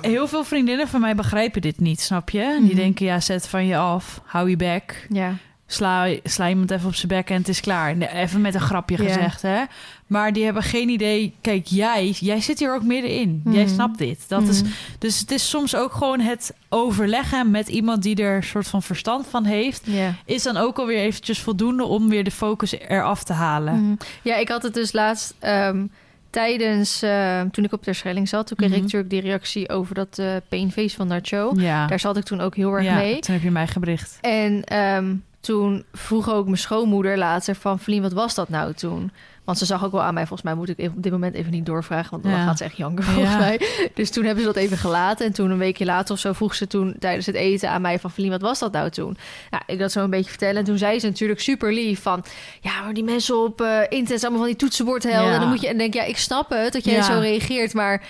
heel 0.00 0.28
veel 0.28 0.44
vriendinnen 0.44 0.88
van 0.88 1.00
mij 1.00 1.14
begrijpen 1.14 1.60
dit 1.60 1.80
niet, 1.80 2.00
snap 2.00 2.30
je? 2.30 2.56
Die 2.60 2.66
Mhm. 2.66 2.76
denken, 2.76 3.06
ja, 3.06 3.20
zet 3.20 3.48
van 3.48 3.66
je 3.66 3.76
af, 3.76 4.20
hou 4.24 4.50
je 4.50 4.56
bek. 4.56 5.06
Ja, 5.10 5.34
Sla, 5.66 6.06
sla 6.24 6.48
iemand 6.48 6.70
even 6.70 6.86
op 6.88 6.94
zijn 6.94 7.08
bek 7.08 7.30
en 7.30 7.36
het 7.36 7.48
is 7.48 7.60
klaar. 7.60 7.96
Even 7.96 8.40
met 8.40 8.54
een 8.54 8.60
grapje 8.60 8.96
gezegd, 8.96 9.42
hè? 9.42 9.62
Maar 10.06 10.32
die 10.32 10.44
hebben 10.44 10.62
geen 10.62 10.88
idee. 10.88 11.34
Kijk, 11.40 11.66
jij, 11.66 12.08
jij 12.10 12.40
zit 12.40 12.58
hier 12.58 12.74
ook 12.74 12.82
middenin. 12.82 13.42
Jij 13.50 13.64
Mhm. 13.64 13.72
snapt 13.74 13.98
dit. 13.98 14.28
Dat 14.28 14.42
is, 14.48 14.62
Mhm. 14.62 14.70
dus 14.98 15.18
het 15.20 15.30
is 15.30 15.48
soms 15.48 15.74
ook 15.76 15.92
gewoon 15.92 16.20
het 16.20 16.54
overleggen 16.68 17.50
met 17.50 17.68
iemand 17.68 18.02
die 18.02 18.16
er 18.22 18.36
een 18.36 18.42
soort 18.42 18.68
van 18.68 18.82
verstand 18.82 19.26
van 19.26 19.44
heeft. 19.44 19.86
Is 20.24 20.42
dan 20.42 20.56
ook 20.56 20.78
alweer 20.78 20.98
eventjes 20.98 21.38
voldoende 21.40 21.84
om 21.84 22.08
weer 22.08 22.24
de 22.24 22.30
focus 22.30 22.72
eraf 22.78 23.22
te 23.24 23.32
halen. 23.32 23.98
Ja, 24.22 24.36
ik 24.36 24.48
had 24.48 24.62
het 24.62 24.74
dus 24.74 24.92
laatst 24.92 25.34
ehm, 25.38 25.86
tijdens, 26.32 27.02
ehm, 27.02 27.48
toen 27.48 27.64
ik 27.64 27.72
op 27.72 27.84
de 27.84 27.92
Schelling 27.92 28.28
zat, 28.28 28.46
toen 28.46 28.56
kreeg 28.56 28.68
Mhm. 28.68 28.78
ik 28.78 28.84
natuurlijk 28.84 29.10
die 29.10 29.20
reactie 29.20 29.68
over 29.68 29.94
dat 29.94 30.18
eh 30.18 30.26
painface 30.48 30.96
van 30.96 31.06
Nacho. 31.06 31.52
Ja, 31.56 31.86
Daar 31.86 32.00
zat 32.00 32.16
ik 32.16 32.24
toen 32.24 32.40
ook 32.40 32.56
heel 32.56 32.72
erg 32.72 32.84
ja 32.84 32.94
mee. 32.94 33.18
toen 33.20 33.34
heb 33.34 33.42
je 33.42 33.50
mij 33.50 33.66
gebericht. 33.66 34.18
En 34.20 34.64
ehm, 34.64 35.14
toen 35.40 35.84
vroeg 35.92 36.32
ook 36.32 36.44
mijn 36.44 36.56
schoonmoeder 36.58 37.18
later 37.18 37.54
van... 37.54 37.78
Vlien, 37.78 38.02
wat 38.02 38.12
was 38.12 38.34
dat 38.34 38.48
nou 38.48 38.72
toen? 38.72 39.10
Want 39.44 39.58
ze 39.58 39.64
zag 39.64 39.84
ook 39.84 39.92
wel 39.92 40.02
aan 40.02 40.14
mij, 40.14 40.26
volgens 40.26 40.42
mij 40.48 40.54
moet 40.54 40.68
ik 40.68 40.78
even, 40.78 40.96
op 40.96 41.02
dit 41.02 41.12
moment 41.12 41.34
even 41.34 41.50
niet 41.50 41.66
doorvragen... 41.66 42.10
want 42.10 42.22
dan 42.22 42.32
Ja. 42.32 42.44
gaat 42.44 42.58
ze 42.58 42.64
echt 42.64 42.76
janken 42.76 43.04
volgens 43.04 43.32
Ja. 43.32 43.38
mij. 43.38 43.60
Dus 43.94 44.10
toen 44.10 44.24
hebben 44.24 44.44
ze 44.44 44.52
dat 44.52 44.62
even 44.62 44.76
gelaten. 44.76 45.26
En 45.26 45.32
toen 45.32 45.50
een 45.50 45.58
weekje 45.58 45.84
later 45.84 46.14
of 46.14 46.20
zo 46.20 46.32
vroeg 46.32 46.54
ze 46.54 46.66
toen 46.66 46.96
tijdens 46.98 47.26
het 47.26 47.34
eten 47.34 47.70
aan 47.70 47.80
mij 47.82 47.98
van... 47.98 48.10
Vlien, 48.10 48.30
wat 48.30 48.40
was 48.40 48.58
dat 48.58 48.72
nou 48.72 48.90
toen? 48.90 49.16
Nou, 49.50 49.62
ik 49.66 49.78
dat 49.78 49.92
zo 49.92 50.04
een 50.04 50.10
beetje 50.10 50.30
vertellen. 50.30 50.56
En 50.56 50.64
toen 50.64 50.78
zei 50.78 50.98
ze 51.00 51.06
natuurlijk 51.06 51.40
super 51.40 51.72
lief 51.72 52.02
van... 52.02 52.24
Ja, 52.60 52.82
maar 52.84 52.92
die 52.94 53.04
mensen 53.04 53.44
op 53.44 53.60
eh 53.60 53.78
internet 53.88 54.22
allemaal 54.22 54.38
van 54.40 54.48
die 54.48 54.58
toetsenbordhelden. 54.58 55.26
Ja. 55.28 55.34
En 55.34 55.40
dan 55.40 55.48
moet 55.48 55.60
je... 55.60 55.68
En 55.68 55.78
denk 55.78 55.94
ja, 55.94 56.02
ik 56.02 56.18
snap 56.18 56.50
het 56.50 56.72
dat 56.72 56.84
jij 56.84 57.02
zo 57.02 57.18
reageert, 57.18 57.74
maar... 57.74 58.02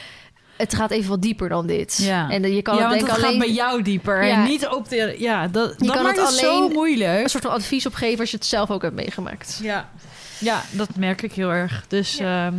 Het 0.57 0.75
gaat 0.75 0.91
even 0.91 1.11
wat 1.11 1.23
dieper 1.23 1.49
dan 1.49 1.67
dit. 1.67 1.99
Ja. 2.03 2.31
En 2.31 2.53
je 2.55 2.63
kan 2.63 2.77
ja, 2.77 2.81
het 2.83 2.91
denk 2.91 3.07
het 3.07 3.17
alleen 3.17 3.31
gaat 3.31 3.39
bij 3.39 3.51
jou 3.53 3.83
dieper. 3.83 4.25
Ja. 4.25 4.33
En 4.35 4.45
niet 4.45 4.67
op 4.69 4.89
de... 4.89 5.15
Ja, 5.19 5.49
dat, 5.49 5.75
Je 5.79 5.87
dat 5.87 5.95
kan 5.95 6.05
maakt 6.05 6.17
het 6.19 6.27
het 6.29 6.37
zo 6.39 6.57
alleen- 6.57 6.73
moeilijk. 6.73 7.23
een 7.23 7.29
soort 7.31 7.43
van 7.45 7.53
advies 7.53 7.87
op 7.87 7.95
geven 7.95 8.21
als 8.21 8.31
je 8.31 8.37
het 8.37 8.47
zelf 8.47 8.71
ook 8.71 8.83
hebt 8.83 8.95
meegemaakt. 8.95 9.61
Ja. 9.63 9.91
Ja, 10.43 10.63
dat 10.71 10.97
merk 10.97 11.23
ik 11.23 11.33
heel 11.33 11.53
erg. 11.53 11.85
Dus 11.89 12.17
ja, 12.17 12.53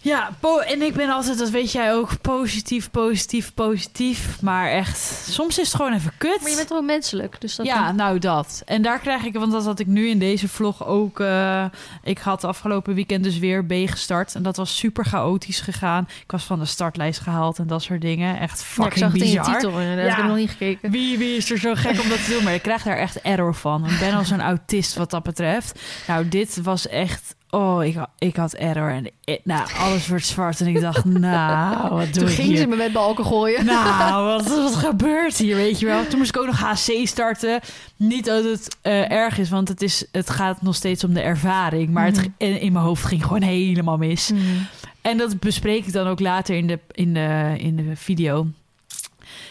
ja 0.00 0.30
en 0.66 0.82
ik 0.82 0.94
ben 0.94 1.10
altijd, 1.10 1.38
dat 1.38 1.50
weet 1.50 1.72
jij 1.72 1.94
ook, 1.94 2.20
positief, 2.20 2.90
positief, 2.90 3.54
positief. 3.54 4.42
Maar 4.42 4.70
echt, 4.70 4.98
soms 5.28 5.58
is 5.58 5.66
het 5.66 5.76
gewoon 5.76 5.92
even 5.92 6.12
kut. 6.18 6.40
Maar 6.40 6.50
je 6.50 6.56
bent 6.56 6.68
wel 6.68 6.82
menselijk, 6.82 7.40
dus 7.40 7.56
dat 7.56 7.66
ja, 7.66 7.92
nou 7.92 8.18
dat. 8.18 8.62
En 8.66 8.82
daar 8.82 8.98
krijg 8.98 9.24
ik, 9.24 9.34
want 9.34 9.52
dat 9.52 9.64
had 9.64 9.78
ik 9.78 9.86
nu 9.86 10.08
in 10.08 10.18
deze 10.18 10.48
vlog 10.48 10.86
ook. 10.86 11.20
eh, 11.20 11.64
ik 12.02 12.18
had 12.18 12.44
afgelopen 12.44 12.94
weekend 12.94 13.24
dus 13.24 13.38
weer 13.38 13.64
B 13.64 13.72
gestart. 13.72 14.34
En 14.34 14.42
dat 14.42 14.56
was 14.56 14.76
super 14.76 15.04
chaotisch 15.04 15.60
gegaan. 15.60 16.08
Ik 16.24 16.30
was 16.30 16.44
van 16.44 16.58
de 16.58 16.64
startlijst 16.64 17.20
gehaald 17.20 17.58
en 17.58 17.66
dat 17.66 17.82
soort 17.82 18.00
dingen. 18.00 18.38
Echt 18.40 18.58
Ja, 18.58 18.66
ik 18.66 18.72
fucking 18.92 18.98
zag 18.98 19.12
het 19.12 19.22
in 19.22 19.28
je 19.30 19.38
bizar. 19.38 19.54
titel 19.54 19.80
inderdaad. 19.80 20.04
Ja. 20.04 20.10
Ik 20.10 20.16
heb 20.16 20.26
nog 20.26 20.36
niet 20.36 20.50
gekeken. 20.50 20.90
Wie, 20.90 21.18
wie 21.18 21.36
is 21.36 21.50
er 21.50 21.58
zo 21.58 21.74
gek 21.74 22.00
om 22.02 22.08
dat 22.08 22.24
te 22.24 22.30
doen? 22.30 22.44
Maar 22.44 22.54
ik 22.54 22.62
krijg 22.62 22.82
daar 22.82 22.96
echt 22.96 23.20
error 23.20 23.54
van. 23.54 23.86
Ik 23.86 23.98
ben 23.98 24.14
al 24.14 24.24
zo'n 24.24 24.40
autist 24.40 24.94
wat 24.94 25.10
dat 25.10 25.22
betreft. 25.22 25.80
Nou, 26.06 26.28
dit 26.28 26.60
was 26.62 26.88
echt... 26.88 27.34
Oh, 27.50 27.84
ik, 27.84 27.96
ik 28.18 28.36
had 28.36 28.52
error 28.52 28.90
en 28.90 29.10
nou, 29.44 29.68
alles 29.78 30.08
wordt 30.08 30.26
zwart. 30.26 30.60
En 30.60 30.66
ik 30.66 30.80
dacht, 30.80 31.04
nou, 31.28 31.88
wat 31.94 32.04
doe 32.04 32.12
Toen 32.12 32.28
ik 32.28 32.34
ging 32.34 32.48
hier? 32.48 32.56
ze 32.56 32.66
me 32.66 32.76
met 32.76 32.92
balken 32.92 33.24
gooien. 33.24 33.64
Nou, 33.64 34.24
wat, 34.32 34.48
wat 34.48 34.74
gebeurt 34.76 35.36
hier, 35.36 35.56
weet 35.56 35.80
je 35.80 35.86
wel? 35.86 36.06
Toen 36.06 36.18
moest 36.18 36.34
ik 36.36 36.40
ook 36.40 36.46
nog 36.46 36.58
HC 36.60 37.06
starten. 37.06 37.60
Niet 37.96 38.24
dat 38.24 38.44
het 38.44 38.76
eh, 38.82 39.10
erg 39.10 39.38
is, 39.38 39.48
want 39.50 39.68
het, 39.68 39.82
is, 39.82 40.04
het 40.12 40.30
gaat 40.30 40.62
nog 40.62 40.74
steeds 40.74 41.04
om 41.04 41.14
de 41.14 41.20
ervaring. 41.20 41.90
Maar 41.90 42.04
het, 42.06 42.16
Mhm. 42.16 42.28
in, 42.36 42.60
in 42.60 42.72
mijn 42.72 42.84
hoofd 42.84 43.04
ging 43.04 43.22
gewoon 43.22 43.42
helemaal 43.42 43.96
mis. 43.96 44.30
Mm. 44.30 44.66
En 45.00 45.16
dat 45.18 45.40
bespreek 45.40 45.86
ik 45.86 45.92
dan 45.92 46.06
ook 46.06 46.20
later 46.20 46.56
in 46.56 46.66
de, 46.66 46.78
in 46.92 47.14
de, 47.14 47.54
in 47.58 47.76
de 47.76 47.96
video. 47.96 48.46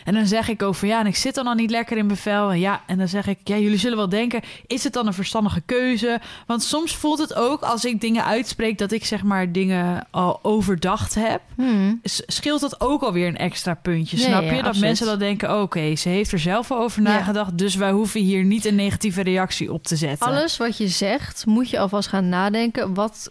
En 0.09 0.15
dan 0.15 0.27
zeg 0.27 0.47
ik 0.49 0.63
ook 0.63 0.75
van 0.75 0.87
ja, 0.87 0.99
en 0.99 1.05
ik 1.05 1.15
zit 1.15 1.35
dan 1.35 1.47
al 1.47 1.53
niet 1.53 1.69
lekker 1.69 1.97
in 1.97 2.07
bevel. 2.07 2.51
En 2.51 2.59
ja, 2.59 2.81
en 2.87 2.97
dan 2.97 3.07
zeg 3.07 3.27
ik, 3.27 3.37
ja, 3.43 3.57
jullie 3.57 3.77
zullen 3.77 3.97
wel 3.97 4.09
denken, 4.09 4.41
is 4.67 4.83
het 4.83 4.93
dan 4.93 5.07
een 5.07 5.13
verstandige 5.13 5.61
keuze? 5.61 6.19
Want 6.45 6.63
soms 6.63 6.95
voelt 6.95 7.19
het 7.19 7.35
ook 7.35 7.61
als 7.61 7.85
ik 7.85 8.01
dingen 8.01 8.25
uitspreek 8.25 8.77
dat 8.77 8.91
ik 8.91 9.05
zeg 9.05 9.23
maar 9.23 9.51
dingen 9.51 10.07
al 10.11 10.39
overdacht 10.41 11.15
heb. 11.15 11.41
Mm. 11.55 11.99
S- 12.03 12.21
Scheelt 12.27 12.61
dat 12.61 12.81
ook 12.81 13.01
alweer 13.01 13.27
een 13.27 13.37
extra 13.37 13.73
puntje, 13.73 14.17
snap 14.17 14.41
ja, 14.43 14.47
je? 14.49 14.55
Dat 14.55 14.57
absoluut. 14.65 14.81
mensen 14.81 15.05
dan 15.05 15.19
denken, 15.19 15.61
oké, 15.61 15.95
ze 15.95 16.09
heeft 16.09 16.31
er 16.31 16.39
zelf 16.39 16.71
al 16.71 16.79
over 16.79 17.01
Ja. 17.01 17.09
nagedacht, 17.09 17.57
dus 17.57 17.75
wij 17.75 17.91
hoeven 17.91 18.21
hier 18.21 18.43
niet 18.43 18.65
een 18.65 18.75
negatieve 18.75 19.21
reactie 19.21 19.73
op 19.73 19.83
te 19.83 19.95
zetten. 19.95 20.27
Alles 20.27 20.57
wat 20.57 20.77
je 20.77 20.87
zegt, 20.87 21.45
moet 21.45 21.69
je 21.69 21.79
alvast 21.79 22.07
gaan 22.09 22.29
nadenken. 22.29 22.93
Wat 22.93 23.29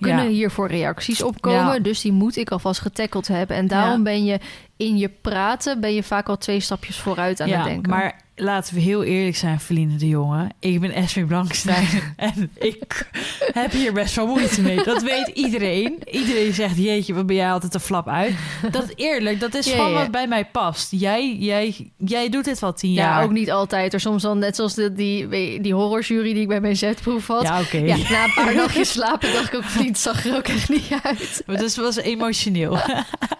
kunnen 0.00 0.24
Ja. 0.24 0.30
hier 0.30 0.50
voor 0.50 0.68
reacties 0.68 1.22
opkomen? 1.22 1.74
Ja. 1.74 1.78
Dus 1.78 2.00
die 2.00 2.12
moet 2.12 2.36
ik 2.36 2.50
alvast 2.50 2.80
getackeld 2.80 3.28
hebben. 3.28 3.56
En 3.56 3.66
daarom 3.66 3.96
Ja. 3.96 4.02
ben 4.02 4.24
je 4.24 4.38
in 4.76 4.96
je 4.98 5.08
praten... 5.08 5.80
ben 5.80 5.94
je 5.94 6.02
vaak 6.02 6.28
al 6.28 6.38
twee 6.38 6.60
stapjes 6.60 6.98
vooruit 6.98 7.40
aan 7.40 7.48
het 7.48 7.64
denken. 7.64 7.90
maar 7.90 8.20
laten 8.40 8.74
we 8.74 8.80
heel 8.80 9.04
eerlijk 9.04 9.36
zijn, 9.36 9.60
Feline 9.60 9.96
de 9.96 10.08
Jonge. 10.08 10.48
Ik 10.58 10.80
ben 10.80 10.90
Esme 10.90 11.24
Blankstein 11.24 11.88
en 12.16 12.50
ik 12.58 13.10
heb 13.52 13.72
hier 13.72 13.92
best 13.92 14.14
wel 14.14 14.26
moeite 14.26 14.60
mee. 14.60 14.82
Dat 14.82 15.02
weet 15.02 15.26
iedereen. 15.34 15.98
Iedereen 16.10 16.52
zegt, 16.52 16.76
jeetje, 16.76 17.14
wat 17.14 17.26
ben 17.26 17.36
jij 17.36 17.52
altijd 17.52 17.74
een 17.74 17.80
flap 17.80 18.08
uit. 18.08 18.34
Dat 18.70 18.92
eerlijk, 18.94 19.40
dat 19.40 19.54
is 19.54 19.66
Ja, 19.66 19.72
gewoon 19.72 19.90
ja. 19.90 19.98
wat 19.98 20.10
bij 20.10 20.26
mij 20.26 20.44
past. 20.44 20.90
Jij, 20.90 21.36
jij, 21.36 21.90
jij 21.96 22.28
doet 22.28 22.44
dit 22.44 22.62
al 22.62 22.74
tien 22.74 22.92
ja, 22.92 23.02
jaar. 23.02 23.24
ook 23.24 23.30
niet 23.30 23.50
altijd. 23.50 23.94
Er 23.94 24.00
soms 24.00 24.22
dan 24.22 24.38
net 24.38 24.56
zoals 24.56 24.74
de, 24.74 24.92
die, 24.92 25.28
die 25.60 25.74
horrorjury 25.74 26.32
die 26.32 26.42
ik 26.42 26.48
bij 26.48 26.60
mijn 26.60 26.76
zetproef 26.76 27.26
had. 27.26 27.42
Ja, 27.42 27.60
oké. 27.60 27.78
Ja, 27.78 27.96
na 27.96 28.24
een 28.24 28.32
paar 28.34 28.54
nachtjes 28.62 28.90
slapen 28.90 29.32
dacht 29.32 29.52
ik 29.52 29.54
ook... 29.54 29.64
vriend, 29.64 29.98
zag 29.98 30.26
er 30.26 30.36
ook 30.36 30.48
echt 30.48 30.68
niet 30.68 30.88
uit. 31.02 31.42
Maar 31.46 31.56
dat 31.56 31.74
was 31.74 31.96
emotioneel. 31.96 32.78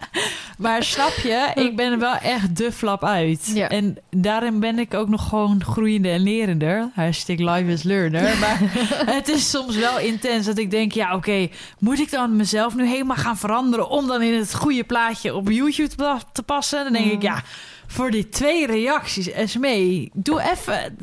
maar 0.57 0.83
snap 0.83 1.13
je, 1.23 1.51
ik 1.55 1.75
ben 1.75 1.99
wel 1.99 2.15
echt 2.15 2.57
de 2.57 2.71
flap 2.71 3.03
uit. 3.03 3.51
Ja. 3.53 3.69
En 3.69 3.97
daarin 4.09 4.59
ben 4.59 4.79
ik 4.79 4.90
ook 4.95 5.09
nog 5.09 5.29
gewoon 5.29 5.63
groeiende 5.63 6.09
en 6.09 6.19
lerender. 6.23 6.89
Hashtag 6.93 7.37
life 7.37 7.71
is 7.71 7.83
learner. 7.83 8.37
Maar 8.39 8.59
het 9.05 9.27
is 9.27 9.49
soms 9.49 9.75
wel 9.75 9.99
intens 9.99 10.45
dat 10.45 10.57
ik 10.57 10.71
denk... 10.71 10.91
ja, 10.91 11.15
oké, 11.15 11.47
moet 11.79 11.99
ik 11.99 12.11
dan 12.11 12.35
mezelf 12.35 12.75
nu 12.75 12.87
helemaal 12.87 13.17
gaan 13.17 13.37
veranderen... 13.37 13.89
om 13.89 14.07
dan 14.07 14.21
in 14.21 14.33
het 14.39 14.55
goede 14.55 14.83
plaatje 14.83 15.35
op 15.35 15.49
YouTube 15.49 15.95
te- 15.95 16.17
te 16.31 16.43
passen? 16.43 16.83
Dan 16.83 16.93
denk 16.93 17.05
ik, 17.05 17.15
Mm. 17.15 17.21
ja... 17.21 17.43
Voor 17.87 18.11
die 18.11 18.29
twee 18.29 18.65
reacties, 18.67 19.31
Esmee, 19.31 20.09
doe 20.13 20.41
even, 20.41 20.97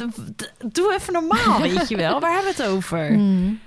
doe 0.72 0.94
even 0.94 1.12
normaal, 1.12 1.60
weet 1.70 1.88
je 1.88 1.96
wel. 1.96 2.20
Waar 2.20 2.32
hebben 2.34 2.54
we 2.56 2.62
het 2.62 2.72
over? 2.72 3.12
Mm. 3.12 3.60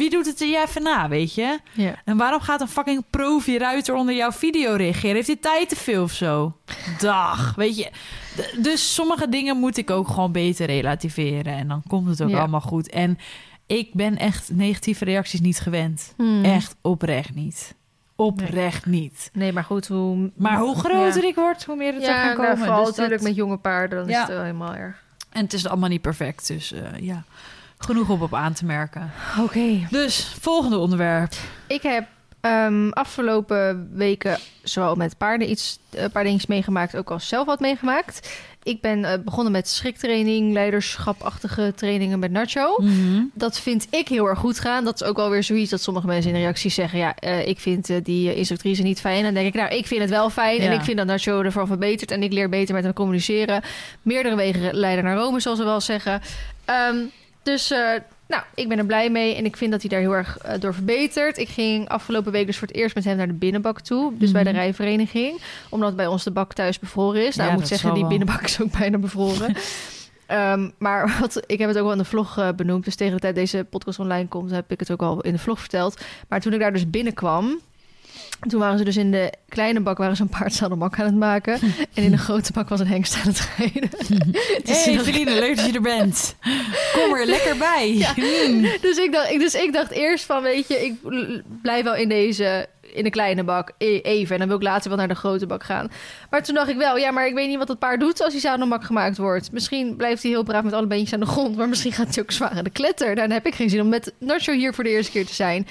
Wie 0.00 0.10
doet 0.10 0.26
het 0.26 0.40
er 0.40 0.48
jij 0.48 0.62
even 0.64 0.82
na, 0.82 1.08
weet 1.08 1.34
je? 1.34 1.58
Ja. 1.72 1.94
En 2.04 2.16
waarom 2.16 2.40
gaat 2.40 2.60
een 2.60 2.68
fucking 2.68 3.04
profi-ruiter 3.10 3.94
onder 3.94 4.14
jouw 4.14 4.32
video 4.32 4.74
reageren? 4.74 5.14
Heeft 5.14 5.26
hij 5.26 5.36
tijd 5.36 5.68
te 5.68 5.76
veel 5.76 6.02
of 6.02 6.12
zo? 6.12 6.56
Dag, 6.98 7.54
weet 7.54 7.76
je. 7.76 7.90
D- 8.36 8.64
Dus 8.64 8.94
sommige 8.94 9.28
dingen 9.28 9.56
moet 9.56 9.76
ik 9.76 9.90
ook 9.90 10.08
gewoon 10.08 10.32
beter 10.32 10.66
relativeren. 10.66 11.52
En 11.54 11.68
dan 11.68 11.82
komt 11.88 12.08
het 12.08 12.22
ook 12.22 12.28
Ja. 12.30 12.38
allemaal 12.38 12.60
goed. 12.60 12.88
En 12.90 13.18
ik 13.66 13.94
ben 13.94 14.16
echt 14.18 14.50
negatieve 14.52 15.04
reacties 15.04 15.40
niet 15.40 15.60
gewend. 15.60 16.14
Mm. 16.16 16.44
Echt 16.44 16.76
oprecht 16.82 17.34
niet. 17.34 17.74
Oprecht 18.16 18.86
niet. 18.86 19.30
Nee, 19.32 19.52
maar 19.52 19.64
goed, 19.64 19.86
hoe... 19.88 20.30
Maar 20.36 20.58
hoe 20.58 20.78
groter 20.78 21.22
ja. 21.22 21.28
ik 21.28 21.34
word, 21.34 21.64
hoe 21.64 21.76
meer 21.76 21.92
het 21.94 22.02
Ja, 22.02 22.14
gaan 22.14 22.24
nou, 22.24 22.36
komen. 22.36 22.58
vooral 22.58 22.78
Dus 22.78 22.86
natuurlijk 22.88 23.18
dat- 23.20 23.28
met 23.28 23.36
jonge 23.36 23.56
paarden, 23.56 23.98
dan 23.98 24.08
is 24.08 24.14
Ja. 24.14 24.20
het 24.20 24.28
wel 24.28 24.40
helemaal 24.42 24.74
erg. 24.74 25.02
En 25.30 25.42
het 25.44 25.52
is 25.52 25.66
allemaal 25.68 25.88
niet 25.88 26.00
perfect, 26.00 26.46
dus 26.46 26.72
eh, 26.72 26.80
ja. 27.00 27.24
Genoeg 27.82 28.08
op 28.08 28.20
op 28.20 28.34
aan 28.34 28.52
te 28.52 28.64
merken. 28.64 29.12
Oké. 29.38 29.86
Dus, 29.90 30.34
volgende 30.40 30.78
onderwerp. 30.78 31.34
Ik 31.66 31.82
heb 31.82 32.06
ehm, 32.40 32.88
afgelopen 32.88 33.90
weken 33.92 34.38
zowel 34.62 34.94
met 34.94 35.16
paarden 35.18 35.50
iets, 35.50 35.78
een 35.90 36.10
paar 36.10 36.22
dingetjes 36.24 36.48
meegemaakt, 36.48 36.96
ook 36.96 37.10
als 37.10 37.28
zelf 37.28 37.46
wat 37.46 37.60
meegemaakt. 37.60 38.30
Ik 38.62 38.80
ben 38.80 39.04
eh, 39.04 39.18
begonnen 39.24 39.52
met 39.52 39.68
schriktraining, 39.68 40.52
leiderschapachtige 40.52 41.72
trainingen 41.76 42.18
met 42.18 42.30
Nacho. 42.30 42.76
Mhm. 42.78 43.22
Dat 43.34 43.60
vind 43.60 43.86
ik 43.90 44.08
heel 44.08 44.26
erg 44.26 44.38
goed 44.38 44.58
gaan. 44.58 44.84
Dat 44.84 45.00
is 45.00 45.06
ook 45.06 45.16
wel 45.16 45.30
weer 45.30 45.42
zoiets 45.42 45.70
dat 45.70 45.80
sommige 45.82 46.06
mensen 46.06 46.30
in 46.30 46.36
de 46.36 46.42
reacties 46.42 46.74
zeggen... 46.74 46.98
ja, 46.98 47.14
eh, 47.14 47.46
ik 47.46 47.60
vind 47.60 47.90
eh, 47.90 47.96
die 48.02 48.30
eh, 48.30 48.36
instructrice 48.36 48.82
niet 48.82 49.00
fijn. 49.00 49.16
En 49.16 49.24
dan 49.24 49.34
denk 49.34 49.46
ik, 49.46 49.54
nou, 49.54 49.74
ik 49.74 49.86
vind 49.86 50.00
het 50.00 50.10
wel 50.10 50.30
fijn. 50.30 50.60
En 50.60 50.72
ik 50.72 50.82
vind 50.82 50.96
dat 50.96 51.06
Nacho 51.06 51.42
ervan 51.42 51.66
verbetert. 51.66 52.10
En 52.10 52.22
ik 52.22 52.32
leer 52.32 52.48
beter 52.48 52.74
met 52.74 52.84
hem 52.84 52.92
communiceren. 52.92 53.62
Meerdere 54.02 54.36
wegen 54.36 54.74
leiden 54.74 55.04
naar 55.04 55.16
Rome, 55.16 55.40
zoals 55.40 55.58
we 55.58 55.64
wel 55.64 55.80
zeggen. 55.80 56.20
Ehm, 56.64 56.96
dus... 57.50 57.70
eh, 57.70 57.78
nou, 58.28 58.42
ik 58.54 58.68
ben 58.68 58.78
er 58.78 58.86
blij 58.86 59.10
mee 59.10 59.34
en 59.34 59.44
ik 59.44 59.56
vind 59.56 59.70
dat 59.70 59.80
hij 59.80 59.90
daar 59.90 60.00
heel 60.00 60.12
erg 60.14 60.38
eh, 60.38 60.60
door 60.60 60.74
verbetert. 60.74 61.38
Ik 61.38 61.48
ging 61.48 61.88
afgelopen 61.88 62.32
week 62.32 62.46
dus 62.46 62.58
voor 62.58 62.68
het 62.68 62.76
eerst 62.76 62.94
met 62.94 63.04
hem 63.04 63.16
naar 63.16 63.26
de 63.26 63.32
binnenbak 63.32 63.80
toe. 63.80 64.12
Dus 64.18 64.30
bij 64.30 64.42
de 64.44 64.50
Mhm. 64.50 64.58
rijvereniging. 64.58 65.40
Omdat 65.68 65.96
bij 65.96 66.06
ons 66.06 66.24
de 66.24 66.30
bak 66.30 66.52
thuis 66.52 66.78
bevroren 66.78 67.26
is. 67.26 67.36
Nou, 67.36 67.48
Ja, 67.48 67.54
ik 67.54 67.60
moet 67.60 67.68
zeggen, 67.68 67.94
die 67.94 68.06
binnenbak 68.06 68.40
is 68.42 68.60
ook 68.62 68.78
bijna 68.78 68.98
bevroren. 68.98 69.54
Ehm, 70.26 70.68
maar 70.78 71.16
wat, 71.20 71.42
ik 71.46 71.58
heb 71.58 71.68
het 71.68 71.76
ook 71.78 71.82
wel 71.82 71.92
in 71.92 71.98
de 71.98 72.04
vlog 72.04 72.38
eh, 72.38 72.48
benoemd. 72.56 72.84
Dus 72.84 72.94
tegen 72.94 73.14
de 73.14 73.20
tijd 73.20 73.34
deze 73.34 73.66
podcast 73.70 73.98
online 73.98 74.28
komt, 74.28 74.50
heb 74.50 74.70
ik 74.70 74.80
het 74.80 74.90
ook 74.90 75.02
al 75.02 75.20
in 75.20 75.32
de 75.32 75.38
vlog 75.38 75.60
verteld. 75.60 76.00
Maar 76.28 76.40
toen 76.40 76.52
ik 76.52 76.60
daar 76.60 76.72
dus 76.72 76.90
binnenkwam, 76.90 77.60
toen 78.48 78.60
waren 78.60 78.78
ze 78.78 78.84
dus 78.84 78.96
in 78.96 79.10
de 79.10 79.32
kleine 79.48 79.80
bak 79.80 79.98
waren 79.98 80.16
ze 80.16 80.22
een 80.22 80.28
paardzadelmak 80.28 80.98
aan 80.98 81.06
het 81.06 81.14
maken. 81.14 81.52
en 81.94 82.02
in 82.02 82.10
de 82.10 82.18
grote 82.18 82.52
bak 82.52 82.68
was 82.68 82.80
een 82.80 82.86
hengst 82.86 83.14
aan 83.14 83.28
het 83.28 83.48
rijden. 83.56 83.90
Dus 84.64 84.84
Hey, 84.84 84.98
Feline, 84.98 85.34
leuk 85.34 85.56
dat 85.56 85.66
je 85.66 85.72
er 85.72 85.80
bent. 85.80 86.34
Kom 86.92 87.14
er 87.14 87.26
lekker 87.26 87.56
bij. 87.56 87.94
Ja. 87.94 88.14
Mm. 88.50 88.62
dus, 88.80 88.96
ik 88.96 89.12
dacht, 89.12 89.30
dus 89.30 89.54
ik 89.54 89.72
dacht 89.72 89.90
eerst 89.90 90.24
van, 90.24 90.42
weet 90.42 90.68
je, 90.68 90.84
ik 90.84 90.94
blijf 91.62 91.84
wel 91.84 91.94
in 91.94 92.08
deze, 92.08 92.66
in 92.94 93.04
de 93.04 93.10
kleine 93.10 93.44
bak 93.44 93.72
e- 93.78 93.98
even. 94.00 94.32
En 94.32 94.38
dan 94.38 94.48
wil 94.48 94.56
ik 94.56 94.62
later 94.62 94.88
wel 94.88 94.98
naar 94.98 95.08
de 95.08 95.14
grote 95.14 95.46
bak 95.46 95.62
gaan. 95.64 95.90
Maar 96.30 96.42
toen 96.42 96.54
dacht 96.54 96.68
ik 96.68 96.76
wel, 96.76 96.96
ja, 96.96 97.10
maar 97.10 97.26
ik 97.26 97.34
weet 97.34 97.48
niet 97.48 97.58
wat 97.58 97.68
het 97.68 97.78
paard 97.78 98.00
doet 98.00 98.22
als 98.22 98.32
hij 98.32 98.40
zadelmak 98.40 98.84
gemaakt 98.84 99.16
wordt. 99.16 99.52
Misschien 99.52 99.96
blijft 99.96 100.22
hij 100.22 100.30
heel 100.30 100.42
braaf 100.42 100.62
met 100.62 100.72
alle 100.72 100.86
beentjes 100.86 101.12
aan 101.12 101.20
de 101.20 101.26
grond. 101.26 101.56
Maar 101.56 101.68
misschien 101.68 101.92
gaat 101.92 102.14
hij 102.14 102.22
ook 102.24 102.30
zwaar 102.30 102.50
aan 102.50 102.64
de 102.64 102.70
kletter. 102.70 103.14
Dan 103.14 103.30
heb 103.30 103.46
ik 103.46 103.54
geen 103.54 103.70
zin 103.70 103.80
om 103.80 103.88
met 103.88 104.12
Nacho 104.18 104.52
hier 104.52 104.74
voor 104.74 104.84
de 104.84 104.90
eerste 104.90 105.12
keer 105.12 105.26
te 105.26 105.34
zijn. 105.34 105.66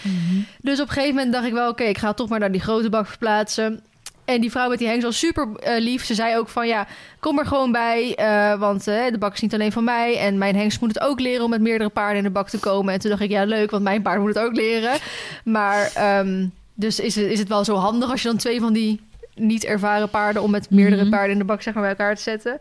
Dus 0.61 0.79
op 0.79 0.87
een 0.87 0.93
gegeven 0.93 1.15
moment 1.15 1.33
dacht 1.33 1.45
ik 1.45 1.53
wel, 1.53 1.69
oké, 1.69 1.83
ik 1.83 1.97
ga 1.97 2.13
toch 2.13 2.29
maar 2.29 2.39
naar 2.39 2.51
die 2.51 2.61
grote 2.61 2.89
bak 2.89 3.07
verplaatsen. 3.07 3.83
En 4.25 4.41
die 4.41 4.51
vrouw 4.51 4.69
met 4.69 4.77
die 4.79 4.87
hengst 4.87 5.03
was 5.05 5.19
super 5.19 5.47
eh, 5.55 5.79
lief. 5.81 6.05
Ze 6.05 6.13
zei 6.13 6.37
ook 6.37 6.49
van 6.49 6.67
ja, 6.67 6.87
kom 7.19 7.39
er 7.39 7.45
gewoon 7.45 7.71
bij. 7.71 8.15
eh, 8.15 8.59
want 8.59 8.87
eh, 8.87 9.11
de 9.11 9.17
bak 9.17 9.33
is 9.33 9.41
niet 9.41 9.53
alleen 9.53 9.71
van 9.71 9.83
mij. 9.83 10.17
En 10.17 10.37
mijn 10.37 10.55
hengst 10.55 10.81
moet 10.81 10.93
het 10.93 11.03
ook 11.03 11.19
leren 11.19 11.43
om 11.43 11.49
met 11.49 11.61
meerdere 11.61 11.89
paarden 11.89 12.17
in 12.17 12.23
de 12.23 12.29
bak 12.29 12.49
te 12.49 12.59
komen. 12.59 12.93
En 12.93 12.99
toen 12.99 13.09
dacht 13.09 13.21
ik, 13.21 13.29
ja, 13.29 13.43
leuk, 13.43 13.71
want 13.71 13.83
mijn 13.83 14.01
paard 14.01 14.19
moet 14.19 14.35
het 14.35 14.43
ook 14.43 14.55
leren. 14.55 14.97
Maar 15.43 15.91
ehm, 15.93 16.45
dus 16.79 16.99
is 16.99 17.15
het, 17.15 17.25
is 17.25 17.39
het 17.39 17.47
wel 17.47 17.63
zo 17.63 17.75
handig 17.75 18.09
als 18.11 18.21
je 18.21 18.27
dan 18.27 18.37
twee 18.37 18.59
van 18.59 18.73
die 18.73 19.01
niet 19.35 19.63
ervaren 19.65 20.09
paarden 20.09 20.41
om 20.41 20.51
met 20.51 20.69
meerdere 20.69 21.01
Mhm. 21.01 21.11
paarden 21.11 21.31
in 21.31 21.37
de 21.37 21.43
bak 21.43 21.61
zeg 21.61 21.73
maar, 21.73 21.83
bij 21.83 21.91
elkaar 21.91 22.15
te 22.15 22.21
zetten. 22.21 22.57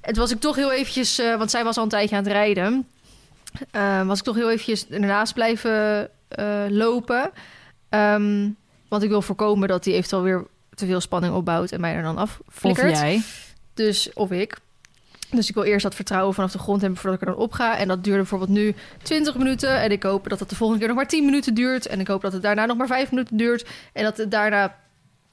En 0.00 0.12
toen 0.12 0.22
was 0.22 0.30
ik 0.30 0.40
toch 0.40 0.56
heel 0.56 0.72
eventjes, 0.72 1.18
eh, 1.18 1.36
want 1.36 1.50
zij 1.50 1.64
was 1.64 1.76
al 1.76 1.82
een 1.82 1.88
tijdje 1.88 2.16
aan 2.16 2.22
het 2.22 2.32
rijden. 2.32 2.86
eh, 3.70 4.06
was 4.06 4.18
ik 4.18 4.24
toch 4.24 4.34
heel 4.34 4.50
eventjes 4.50 4.88
ernaast 4.88 5.34
blijven 5.34 6.08
eh, 6.28 6.64
lopen. 6.68 7.30
Ehm, 7.88 8.48
want 8.88 9.02
ik 9.02 9.08
wil 9.08 9.22
voorkomen 9.22 9.68
dat 9.68 9.84
hij 9.84 9.94
eventueel 9.94 10.22
weer 10.22 10.44
te 10.74 10.86
veel 10.86 11.00
spanning 11.00 11.34
opbouwt 11.34 11.70
en 11.72 11.80
mij 11.80 11.94
er 11.94 12.02
dan 12.02 12.20
Of 12.20 12.40
afflikkert. 12.48 12.90
jij. 12.98 13.22
Dus, 13.74 14.12
of 14.12 14.30
ik. 14.30 14.56
Dus 15.32 15.48
ik 15.48 15.54
wil 15.54 15.64
eerst 15.64 15.82
dat 15.82 15.94
vertrouwen 15.94 16.34
vanaf 16.34 16.52
de 16.52 16.58
grond 16.58 16.80
hebben 16.80 16.98
voordat 17.00 17.20
ik 17.20 17.28
er 17.28 17.34
dan 17.34 17.42
op 17.42 17.52
ga. 17.52 17.78
En 17.78 17.88
dat 17.88 18.04
duurde 18.04 18.18
bijvoorbeeld 18.18 18.50
nu 18.50 18.74
20 19.02 19.36
minuten. 19.36 19.80
En 19.80 19.90
ik 19.90 20.02
hoop 20.02 20.28
dat 20.28 20.40
het 20.40 20.48
de 20.48 20.56
volgende 20.56 20.80
keer 20.80 20.88
nog 20.88 21.02
maar 21.02 21.08
10 21.10 21.24
minuten 21.24 21.54
duurt. 21.54 21.86
En 21.86 22.00
ik 22.00 22.08
hoop 22.08 22.22
dat 22.22 22.32
het 22.32 22.42
daarna 22.42 22.66
nog 22.66 22.76
maar 22.76 22.86
5 22.86 23.10
minuten 23.10 23.36
duurt. 23.36 23.68
En 23.92 24.04
dat 24.04 24.16
het 24.16 24.30
daarna 24.30 24.76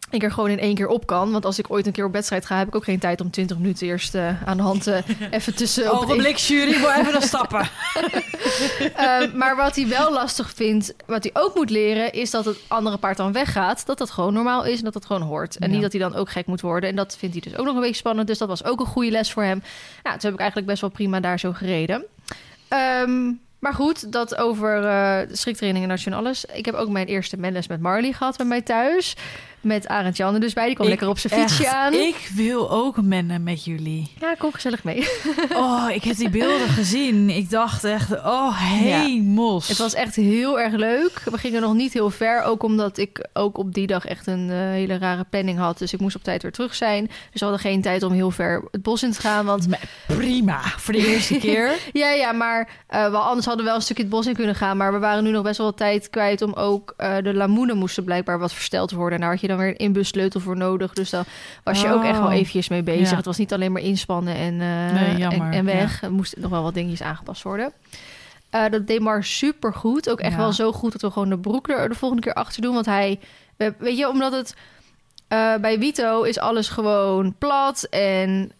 ik 0.09 0.23
er 0.23 0.31
gewoon 0.31 0.49
in 0.49 0.59
één 0.59 0.75
keer 0.75 0.87
op 0.87 1.05
kan. 1.05 1.31
Want 1.31 1.45
als 1.45 1.59
ik 1.59 1.71
ooit 1.71 1.85
een 1.85 1.91
keer 1.91 2.05
op 2.05 2.13
wedstrijd 2.13 2.45
ga, 2.45 2.57
heb 2.57 2.67
ik 2.67 2.75
ook 2.75 2.83
geen 2.83 2.99
tijd 2.99 3.21
om 3.21 3.31
20 3.31 3.57
minuten 3.57 3.87
eerst 3.87 4.15
eh, 4.15 4.43
aan 4.47 4.57
de 4.57 4.63
hand 4.63 4.87
eh, 4.87 4.97
even 5.31 5.55
tussen. 5.55 5.91
op 5.91 6.01
Ogenblik, 6.01 6.35
jury, 6.35 6.77
moet 6.79 6.95
even 6.97 7.11
dan 7.11 7.21
stappen. 7.21 7.69
Ehm, 8.95 9.37
maar 9.37 9.55
wat 9.55 9.75
hij 9.75 9.87
wel 9.87 10.11
lastig 10.13 10.51
vindt, 10.55 10.93
wat 11.05 11.23
hij 11.23 11.31
ook 11.43 11.55
moet 11.55 11.69
leren, 11.69 12.11
is 12.13 12.31
dat 12.31 12.45
het 12.45 12.57
andere 12.67 12.97
paard 12.97 13.17
dan 13.17 13.31
weggaat. 13.31 13.85
Dat 13.85 13.97
dat 13.97 14.11
gewoon 14.11 14.33
normaal 14.33 14.65
is 14.65 14.77
en 14.77 14.83
dat 14.83 14.93
dat 14.93 15.05
gewoon 15.05 15.21
hoort. 15.21 15.57
En 15.57 15.67
Ja. 15.67 15.73
niet 15.73 15.81
dat 15.83 15.91
hij 15.91 16.01
dan 16.01 16.15
ook 16.15 16.29
gek 16.29 16.45
moet 16.45 16.61
worden. 16.61 16.89
En 16.89 16.95
dat 16.95 17.15
vindt 17.17 17.35
hij 17.35 17.43
dus 17.51 17.59
ook 17.59 17.65
nog 17.65 17.75
een 17.75 17.81
beetje 17.81 17.95
spannend. 17.95 18.27
Dus 18.27 18.37
dat 18.37 18.47
was 18.47 18.63
ook 18.63 18.79
een 18.79 18.85
goede 18.85 19.11
les 19.11 19.31
voor 19.31 19.43
hem. 19.43 19.63
Nou, 20.03 20.15
toen 20.17 20.25
heb 20.25 20.33
ik 20.33 20.39
eigenlijk 20.39 20.67
best 20.69 20.81
wel 20.81 20.89
prima 20.89 21.19
daar 21.19 21.39
zo 21.39 21.51
gereden. 21.53 22.05
Ehm, 22.67 23.31
maar 23.59 23.73
goed, 23.73 24.11
dat 24.11 24.35
over 24.35 24.75
eh 24.77 25.27
de 25.27 25.35
schriktraining 25.35 25.83
en 25.83 25.89
dat 25.89 26.03
en 26.05 26.13
alles. 26.13 26.45
Ik 26.45 26.65
heb 26.65 26.75
ook 26.75 26.89
mijn 26.89 27.07
eerste 27.07 27.37
menles 27.37 27.67
met 27.67 27.79
Marley 27.81 28.11
gehad 28.11 28.37
bij 28.37 28.45
mij 28.45 28.61
thuis. 28.61 29.15
Met 29.61 29.87
Arend 29.87 30.17
Jan 30.17 30.33
er 30.33 30.39
dus 30.39 30.53
bij. 30.53 30.65
Die 30.65 30.73
kwam 30.73 30.85
Ik- 30.85 30.91
lekker 30.91 31.09
op 31.09 31.19
zijn 31.19 31.33
fietsje 31.41 31.63
Echt, 31.63 31.73
aan. 31.73 31.93
Ik 31.93 32.29
wil 32.35 32.71
ook 32.71 33.01
mennen 33.01 33.43
met 33.43 33.63
jullie. 33.65 34.11
Ja, 34.19 34.33
kom 34.37 34.51
gezellig 34.53 34.83
mee. 34.83 35.07
Oh, 35.55 35.85
ik 35.93 36.03
heb 36.03 36.15
die 36.17 36.29
beelden 36.29 36.67
gezien. 36.67 37.29
Ik 37.29 37.49
dacht 37.49 37.83
echt, 37.83 38.11
oh, 38.11 38.57
hemels. 38.61 39.67
Het 39.67 39.77
was 39.77 39.93
echt 39.93 40.15
heel 40.15 40.59
erg 40.59 40.73
leuk. 40.73 41.21
We 41.31 41.37
gingen 41.37 41.61
nog 41.61 41.73
niet 41.73 41.93
heel 41.93 42.09
ver. 42.09 42.43
Ook 42.43 42.63
omdat 42.63 42.97
ik 42.97 43.27
ook 43.33 43.57
op 43.57 43.73
die 43.73 43.87
dag 43.87 44.05
echt 44.05 44.27
een 44.27 44.49
eh, 44.49 44.55
hele 44.57 44.97
rare 44.97 45.25
planning 45.29 45.57
had. 45.57 45.77
Dus 45.77 45.93
ik 45.93 45.99
moest 45.99 46.15
op 46.15 46.23
tijd 46.23 46.41
weer 46.41 46.51
terug 46.51 46.75
zijn. 46.75 47.05
Dus 47.05 47.39
we 47.39 47.45
hadden 47.45 47.59
geen 47.59 47.81
tijd 47.81 48.03
om 48.03 48.11
heel 48.13 48.31
ver 48.31 48.63
het 48.71 48.81
bos 48.81 49.03
in 49.03 49.11
te 49.11 49.19
gaan. 49.21 49.45
Want 49.45 49.67
prima 50.07 50.61
voor 50.61 50.93
de 50.93 51.07
eerste 51.07 51.37
keer. 51.47 51.71
ja, 51.93 52.09
ja, 52.09 52.31
maar 52.31 52.69
eh, 52.87 53.09
wel 53.09 53.21
anders 53.21 53.45
hadden 53.45 53.63
we 53.63 53.69
wel 53.69 53.75
een 53.79 53.85
stukje 53.85 54.03
het 54.03 54.11
bos 54.11 54.25
in 54.27 54.35
kunnen 54.35 54.55
gaan. 54.55 54.77
Maar 54.77 54.93
we 54.93 54.99
waren 54.99 55.23
nu 55.23 55.31
nog 55.31 55.43
best 55.43 55.57
wel 55.57 55.67
wat 55.67 55.77
tijd 55.77 56.09
kwijt 56.09 56.41
om 56.41 56.53
ook... 56.53 56.93
eh, 56.97 57.15
de 57.23 57.33
lamoenen 57.33 57.77
moesten 57.77 58.03
blijkbaar 58.03 58.39
wat 58.39 58.53
versteld 58.53 58.91
worden. 58.91 59.13
En 59.15 59.21
daar 59.21 59.31
had 59.31 59.41
je 59.41 59.47
dan 59.49 59.57
weer 59.57 59.67
een 59.67 59.77
inbussleutel 59.77 60.39
voor 60.39 60.57
nodig. 60.57 60.93
Dus 60.93 61.09
daar 61.09 61.25
was 61.63 61.81
je 61.81 61.91
ook 61.93 62.03
echt 62.03 62.17
wel 62.17 62.27
Oh. 62.27 62.33
eventjes 62.33 62.67
mee 62.69 62.83
bezig. 62.83 63.09
Ja. 63.09 63.15
Het 63.15 63.25
was 63.25 63.37
niet 63.37 63.53
alleen 63.53 63.71
maar 63.71 63.81
inspannen 63.81 64.35
en, 64.35 64.61
eh, 64.61 64.91
Nee, 65.01 65.27
en, 65.27 65.51
en 65.51 65.65
weg. 65.65 66.01
Er 66.03 66.11
moesten 66.11 66.41
nog 66.41 66.51
wel 66.51 66.63
wat 66.63 66.73
dingetjes 66.73 67.01
aangepast 67.07 67.43
worden. 67.43 67.71
Eh, 68.49 68.63
dat 68.69 68.87
deed 68.87 68.99
Mar 68.99 69.23
super 69.23 69.73
goed. 69.73 70.09
Ook 70.09 70.19
echt 70.19 70.31
Ja. 70.31 70.37
wel 70.37 70.53
zo 70.53 70.71
goed 70.71 70.91
dat 70.91 71.01
we 71.01 71.11
gewoon 71.11 71.29
de 71.29 71.37
broek 71.39 71.69
er 71.69 71.89
de 71.89 71.95
volgende 71.95 72.23
keer 72.23 72.33
achter 72.33 72.61
doen. 72.61 72.73
Want 72.73 72.85
hij, 72.85 73.19
we- 73.57 73.73
weet 73.77 73.97
je, 73.97 74.09
omdat 74.09 74.31
het 74.31 74.55
eh, 75.27 75.55
bij 75.55 75.77
Vito 75.79 76.21
is 76.23 76.39
alles 76.39 76.69
gewoon 76.69 77.35
plat 77.37 77.83
en 77.89 78.51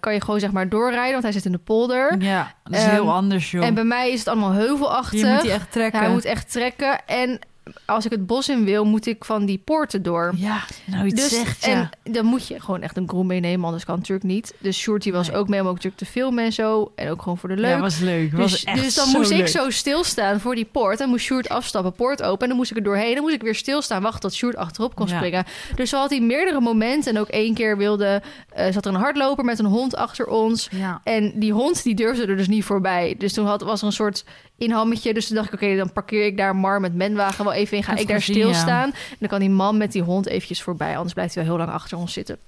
kan 0.00 0.12
je 0.14 0.20
gewoon 0.20 0.40
zeg 0.40 0.52
maar 0.52 0.68
doorrijden, 0.68 1.10
want 1.12 1.22
hij 1.22 1.32
zit 1.32 1.44
in 1.44 1.52
de 1.52 1.58
polder. 1.58 2.22
Ja, 2.22 2.54
dat 2.64 2.74
is 2.74 2.82
Ehm, 2.82 2.90
heel 2.90 3.12
anders, 3.12 3.50
joh. 3.50 3.64
En 3.64 3.74
bij 3.74 3.84
mij 3.84 4.10
is 4.12 4.18
het 4.18 4.28
allemaal 4.28 4.50
heuvelachtig. 4.52 5.20
je 5.20 5.26
moet 5.26 5.40
die 5.42 5.50
echt 5.50 5.72
trekken. 5.72 6.00
Hij 6.00 6.10
moet 6.10 6.24
echt 6.24 6.52
trekken. 6.52 7.06
En 7.06 7.38
als 7.86 8.04
ik 8.04 8.10
het 8.10 8.26
bos 8.26 8.48
in 8.48 8.64
wil, 8.64 8.84
moet 8.84 9.06
ik 9.06 9.24
van 9.24 9.44
die 9.46 9.58
poorten 9.58 10.02
door. 10.02 10.32
Ja, 10.36 10.62
nou 10.84 11.06
iets 11.06 11.22
Dus, 11.22 11.30
zegt, 11.38 11.64
ja. 11.64 11.90
En 12.02 12.12
dan 12.12 12.24
moet 12.24 12.46
je 12.48 12.60
gewoon 12.60 12.82
echt 12.82 12.96
een 12.96 13.08
groen 13.08 13.26
meenemen, 13.26 13.64
anders 13.64 13.84
kan 13.84 13.98
het 13.98 14.08
natuurlijk 14.08 14.34
niet. 14.34 14.54
Dus 14.58 14.78
Shorty 14.78 15.12
was 15.12 15.28
Nee. 15.28 15.36
ook 15.36 15.48
mee 15.48 15.60
om 15.60 15.66
ook 15.66 15.74
natuurlijk 15.74 16.02
te 16.02 16.08
filmen 16.10 16.44
en 16.44 16.52
zo. 16.52 16.92
En 16.94 17.10
ook 17.10 17.22
gewoon 17.22 17.38
voor 17.38 17.48
de 17.48 17.56
leuk. 17.56 17.70
Ja, 17.70 17.80
was 17.80 17.98
leuk. 17.98 18.30
Dus, 18.30 18.38
was 18.40 18.64
echt 18.64 18.82
dus 18.82 18.94
dan 18.94 19.08
moest 19.08 19.30
ik 19.30 19.46
zo 19.46 19.70
stilstaan 19.70 20.40
voor 20.40 20.54
die 20.54 20.64
poort. 20.64 21.00
En 21.00 21.08
moest 21.08 21.24
Sjoerd 21.24 21.48
afstappen, 21.48 21.92
poort 21.92 22.22
open. 22.22 22.40
En 22.42 22.48
dan 22.48 22.56
moest 22.56 22.70
ik 22.70 22.76
er 22.76 22.82
doorheen. 22.82 23.14
Dan 23.14 23.22
moest 23.22 23.34
ik 23.34 23.42
weer 23.42 23.54
stilstaan, 23.54 24.02
wachten 24.02 24.20
tot 24.20 24.34
Sjoerd 24.34 24.56
achterop 24.56 24.94
kon 24.94 25.06
Ja. 25.06 25.16
springen. 25.16 25.44
Dus 25.74 25.90
zo 25.90 25.98
had 25.98 26.10
hij 26.10 26.20
meerdere 26.20 26.60
momenten. 26.60 27.14
En 27.14 27.20
ook 27.20 27.28
één 27.28 27.54
keer 27.54 27.76
wilde, 27.76 28.22
eh, 28.48 28.72
zat 28.72 28.86
er 28.86 28.94
een 28.94 29.00
hardloper 29.00 29.44
met 29.44 29.58
een 29.58 29.64
hond 29.66 29.96
achter 29.96 30.26
ons. 30.26 30.68
Ja. 30.70 31.00
En 31.04 31.32
die 31.34 31.52
hond 31.52 31.82
die 31.82 31.94
durfde 31.94 32.26
er 32.26 32.36
dus 32.36 32.48
niet 32.48 32.64
voorbij. 32.64 33.14
Dus 33.18 33.32
toen 33.32 33.46
had, 33.46 33.62
was 33.62 33.80
er 33.80 33.86
een 33.86 33.92
soort 33.92 34.24
inhammetje. 34.62 35.14
Dus 35.14 35.26
toen 35.26 35.36
dacht 35.36 35.52
ik, 35.52 35.54
oké, 35.54 35.76
dan 35.76 35.92
parkeer 35.92 36.26
ik 36.26 36.36
daar 36.36 36.56
Mar 36.56 36.80
met 36.80 36.94
menwagen 36.94 37.44
wel 37.44 37.52
even 37.54 37.76
in. 37.76 37.82
Ga 37.82 37.96
ik 37.96 38.08
daar 38.08 38.18
gezien, 38.18 38.36
ja. 38.36 38.42
stilstaan. 38.42 38.92
En 38.92 39.16
dan 39.18 39.28
kan 39.28 39.40
die 39.40 39.50
man 39.50 39.76
met 39.76 39.92
die 39.92 40.02
hond 40.02 40.26
eventjes 40.26 40.62
voorbij. 40.62 40.96
Anders 40.96 41.14
blijft 41.14 41.34
hij 41.34 41.44
wel 41.44 41.56
heel 41.56 41.64
lang 41.64 41.76
achter 41.76 41.98
ons 41.98 42.12
zitten. 42.12 42.38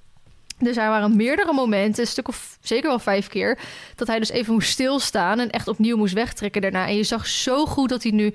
Dus 0.59 0.77
er 0.77 0.89
waren 0.89 1.17
meerdere 1.17 1.53
momenten, 1.53 2.03
een 2.03 2.09
stuk 2.09 2.29
of 2.29 2.59
zeker 2.61 2.89
wel 2.89 2.99
vijf 2.99 3.29
keer, 3.29 3.59
dat 3.95 4.07
hij 4.07 4.19
dus 4.19 4.31
even 4.31 4.53
moest 4.53 4.71
stilstaan 4.71 5.39
en 5.39 5.51
echt 5.51 5.69
opnieuw 5.69 5.97
moest 5.97 6.15
wegtrekken 6.15 6.63
daarna. 6.63 6.87
En 6.87 6.97
je 6.97 7.03
zag 7.03 7.27
zo 7.27 7.67
goed 7.67 7.89
dat 7.89 8.03
hij 8.03 8.13
nu 8.13 8.35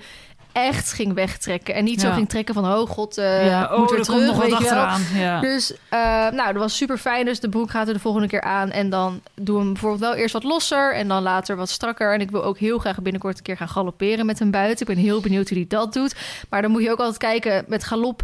echt 0.65 0.93
ging 0.93 1.13
wegtrekken. 1.13 1.73
En 1.73 1.83
niet 1.83 2.01
zo 2.01 2.11
ging 2.11 2.29
trekken 2.29 2.53
van, 2.53 2.65
oh 2.65 2.89
god, 2.89 3.17
eh 3.17 3.45
ja, 3.45 3.69
oh, 3.71 3.79
moet 3.79 3.91
er 3.91 4.01
terug, 4.01 4.25
nog 4.25 4.35
wat 4.35 4.45
weet 4.45 4.53
achteraan. 4.53 5.01
Ja. 5.13 5.39
Dus 5.39 5.73
eh, 5.89 5.99
nou, 6.29 6.53
dat 6.53 6.61
was 6.61 6.75
super 6.75 6.97
fijn. 6.97 7.25
Dus 7.25 7.39
de 7.39 7.49
broek 7.49 7.69
gaat 7.69 7.87
er 7.87 7.93
de 7.93 7.99
volgende 7.99 8.27
keer 8.27 8.41
aan. 8.41 8.71
En 8.71 8.89
dan 8.89 9.21
doen 9.35 9.55
we 9.55 9.61
hem 9.61 9.73
bijvoorbeeld 9.73 10.01
wel 10.01 10.13
eerst 10.13 10.33
wat 10.33 10.43
losser. 10.43 10.93
En 10.93 11.07
dan 11.07 11.23
later 11.23 11.55
wat 11.55 11.69
strakker. 11.69 12.13
En 12.13 12.21
ik 12.21 12.31
wil 12.31 12.43
ook 12.43 12.57
heel 12.57 12.77
graag 12.77 13.01
binnenkort 13.01 13.37
een 13.37 13.43
keer 13.43 13.57
gaan 13.57 13.69
galopperen 13.69 14.25
met 14.25 14.39
hem 14.39 14.51
buiten. 14.51 14.87
Ik 14.87 14.95
ben 14.95 15.03
heel 15.03 15.21
benieuwd 15.21 15.49
hoe 15.49 15.57
hij 15.57 15.67
dat 15.67 15.93
doet. 15.93 16.15
Maar 16.49 16.61
dan 16.61 16.71
moet 16.71 16.83
je 16.83 16.91
ook 16.91 16.99
altijd 16.99 17.17
kijken. 17.17 17.65
Met 17.67 17.83
galop 17.83 18.21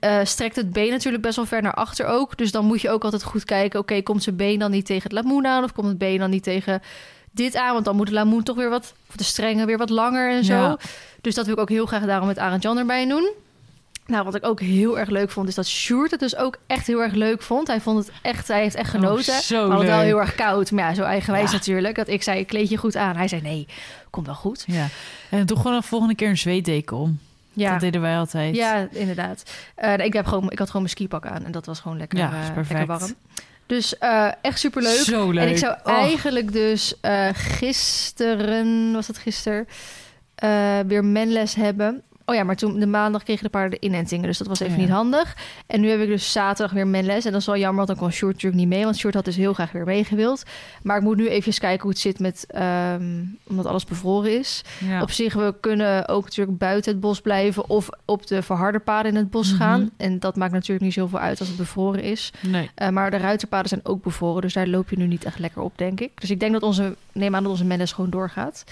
eh, 0.00 0.18
strekt 0.22 0.56
het 0.56 0.72
been 0.72 0.90
natuurlijk 0.90 1.22
best 1.22 1.36
wel 1.36 1.46
ver 1.46 1.62
naar 1.62 1.74
achter 1.74 2.06
ook. 2.06 2.36
Dus 2.36 2.52
dan 2.52 2.64
moet 2.64 2.80
je 2.80 2.90
ook 2.90 3.04
altijd 3.04 3.22
goed 3.22 3.44
kijken. 3.44 3.80
Oké, 3.80 4.02
komt 4.02 4.22
zijn 4.22 4.36
been 4.36 4.58
dan 4.58 4.70
niet 4.70 4.86
tegen 4.86 5.02
het 5.02 5.12
lamoen 5.12 5.46
aan? 5.46 5.64
Of 5.64 5.72
komt 5.72 5.88
het 5.88 5.98
been 5.98 6.18
dan 6.18 6.30
niet 6.30 6.42
tegen 6.42 6.82
dit 7.34 7.56
aan? 7.56 7.72
Want 7.72 7.84
dan 7.84 7.96
moet 7.96 8.06
de 8.06 8.12
lamoen 8.12 8.42
toch 8.42 8.56
weer 8.56 8.70
wat... 8.70 8.94
Of 9.08 9.16
de 9.16 9.24
strengen 9.24 9.66
weer 9.66 9.78
wat 9.78 9.90
langer 9.90 10.30
en 10.30 10.44
zo. 10.44 10.54
Ja. 10.54 10.78
Dus 11.20 11.34
dat 11.34 11.44
wil 11.46 11.54
ik 11.54 11.60
ook 11.60 11.68
heel 11.68 11.86
graag 11.86 12.04
daarom 12.04 12.26
met 12.26 12.38
Arend 12.38 12.62
Jan 12.62 12.78
erbij 12.78 13.06
doen. 13.08 13.30
Nou, 14.06 14.24
wat 14.24 14.34
ik 14.34 14.46
ook 14.46 14.60
heel 14.60 14.98
erg 14.98 15.08
leuk 15.08 15.30
vond, 15.30 15.48
is 15.48 15.54
dat 15.54 15.66
Sjoerd 15.66 16.10
het 16.10 16.20
dus 16.20 16.36
ook 16.36 16.56
echt 16.66 16.86
heel 16.86 17.02
erg 17.02 17.12
leuk 17.12 17.42
vond. 17.42 17.66
Hij 17.66 17.80
vond 17.80 17.98
het 18.06 18.14
echt, 18.22 18.48
hij 18.48 18.60
heeft 18.62 18.74
echt 18.74 18.90
genoten. 18.90 19.34
Oh, 19.34 19.48
hadden 19.58 19.78
het 19.78 19.86
wel 19.86 19.98
heel 20.00 20.20
erg 20.20 20.34
koud, 20.34 20.70
maar 20.70 20.84
ja, 20.88 20.94
zo 20.94 21.02
eigenwijs 21.02 21.50
Ja. 21.50 21.56
natuurlijk. 21.56 21.96
Dat 21.96 22.08
ik 22.08 22.22
zei, 22.22 22.44
kleed 22.44 22.68
je 22.68 22.76
goed 22.76 22.96
aan. 22.96 23.16
Hij 23.16 23.28
zei, 23.28 23.42
nee, 23.42 23.66
komt 24.10 24.26
wel 24.26 24.34
goed. 24.34 24.64
Ja. 24.66 24.86
En 25.30 25.46
doe 25.46 25.56
gewoon 25.56 25.76
de 25.76 25.82
volgende 25.86 26.14
keer 26.14 26.28
een 26.28 26.38
zweetdeken 26.38 26.96
om. 26.96 27.18
Ja, 27.52 27.70
Dat 27.70 27.80
deden 27.80 28.00
wij 28.00 28.16
altijd. 28.18 28.54
ja 28.56 28.86
inderdaad. 28.90 29.42
Eh, 29.74 29.98
ik, 29.98 30.12
heb 30.12 30.26
gewoon, 30.26 30.50
ik 30.50 30.58
had 30.58 30.66
gewoon 30.66 30.82
mijn 30.82 30.94
skipak 30.94 31.26
aan 31.26 31.44
en 31.44 31.52
dat 31.52 31.66
was 31.66 31.80
gewoon 31.80 31.96
lekker, 31.98 32.18
Ja, 32.18 32.28
perfect. 32.28 32.68
lekker 32.68 32.86
warm. 32.86 33.14
Dus 33.66 33.98
eh, 33.98 34.28
echt 34.42 34.58
superleuk. 34.58 34.98
Zo 34.98 35.30
leuk. 35.30 35.42
En 35.44 35.48
ik 35.50 35.58
zou 35.58 35.76
Oh. 35.84 35.92
eigenlijk 35.92 36.52
dus 36.52 37.00
eh, 37.00 37.28
gisteren, 37.32 38.92
was 38.92 39.06
het 39.06 39.18
gisteren, 39.18 39.68
eh, 40.34 40.78
weer 40.86 41.04
menles 41.04 41.54
hebben. 41.54 42.02
Oh 42.26 42.34
ja, 42.34 42.42
maar 42.44 42.56
toen 42.56 42.78
de 42.78 42.86
maandag 42.86 43.22
kregen 43.22 43.44
de 43.44 43.50
paarden 43.50 43.80
de 43.80 43.86
inentingen, 43.86 44.26
dus 44.26 44.38
dat 44.38 44.46
was 44.46 44.60
even 44.60 44.74
Ja. 44.74 44.80
niet 44.80 44.88
handig. 44.90 45.36
En 45.66 45.80
nu 45.80 45.88
heb 45.90 46.00
ik 46.00 46.06
dus 46.08 46.32
zaterdag 46.32 46.74
weer 46.74 46.86
menles. 46.86 47.24
En 47.24 47.32
dat 47.32 47.40
is 47.40 47.46
wel 47.46 47.56
jammer, 47.56 47.76
want 47.76 47.88
dan 47.88 47.96
kon 47.96 48.10
Sjoerd 48.10 48.32
natuurlijk 48.32 48.62
niet 48.62 48.70
mee. 48.72 48.84
Want 48.84 48.96
Sjoerd 48.96 49.14
had 49.14 49.24
dus 49.24 49.36
heel 49.36 49.52
graag 49.52 49.72
weer 49.72 49.84
meegewild. 49.84 50.42
Maar 50.82 50.96
ik 50.96 51.02
moet 51.02 51.16
nu 51.16 51.28
even 51.28 51.54
kijken 51.58 51.80
hoe 51.82 51.90
het 51.90 51.98
zit 52.00 52.18
met, 52.18 52.44
ehm, 52.48 53.04
omdat 53.48 53.66
alles 53.66 53.84
bevroren 53.84 54.38
is. 54.38 54.62
Ja. 54.88 55.02
Op 55.02 55.10
zich, 55.10 55.34
we 55.34 55.54
kunnen 55.60 56.08
ook 56.08 56.24
natuurlijk 56.24 56.58
buiten 56.58 56.92
het 56.92 57.00
bos 57.00 57.20
blijven 57.20 57.68
of 57.68 57.88
op 58.04 58.26
de 58.26 58.42
verharde 58.42 58.78
paden 58.78 59.10
in 59.12 59.16
het 59.16 59.30
bos 59.30 59.48
Mhm. 59.52 59.56
gaan. 59.62 59.90
En 59.96 60.18
dat 60.18 60.36
maakt 60.36 60.52
natuurlijk 60.52 60.84
niet 60.84 60.92
zoveel 60.94 61.18
uit 61.18 61.38
als 61.40 61.48
het 61.48 61.56
bevroren 61.56 62.02
is. 62.02 62.32
Nee. 62.40 62.70
Uh, 62.82 62.88
maar 62.88 63.10
de 63.10 63.16
ruiterpaden 63.16 63.68
zijn 63.68 63.80
ook 63.84 64.02
bevroren, 64.02 64.42
dus 64.42 64.52
daar 64.52 64.66
loop 64.66 64.90
je 64.90 64.96
nu 64.98 65.06
niet 65.06 65.24
echt 65.24 65.38
lekker 65.38 65.62
op, 65.62 65.72
denk 65.78 66.00
ik. 66.00 66.20
Dus 66.20 66.30
ik 66.30 66.40
denk 66.40 66.52
dat 66.52 66.62
onze, 66.62 66.96
neem 67.12 67.34
aan 67.34 67.42
dat 67.42 67.52
onze 67.52 67.64
mendes 67.64 67.92
gewoon 67.92 68.10
doorgaat. 68.10 68.64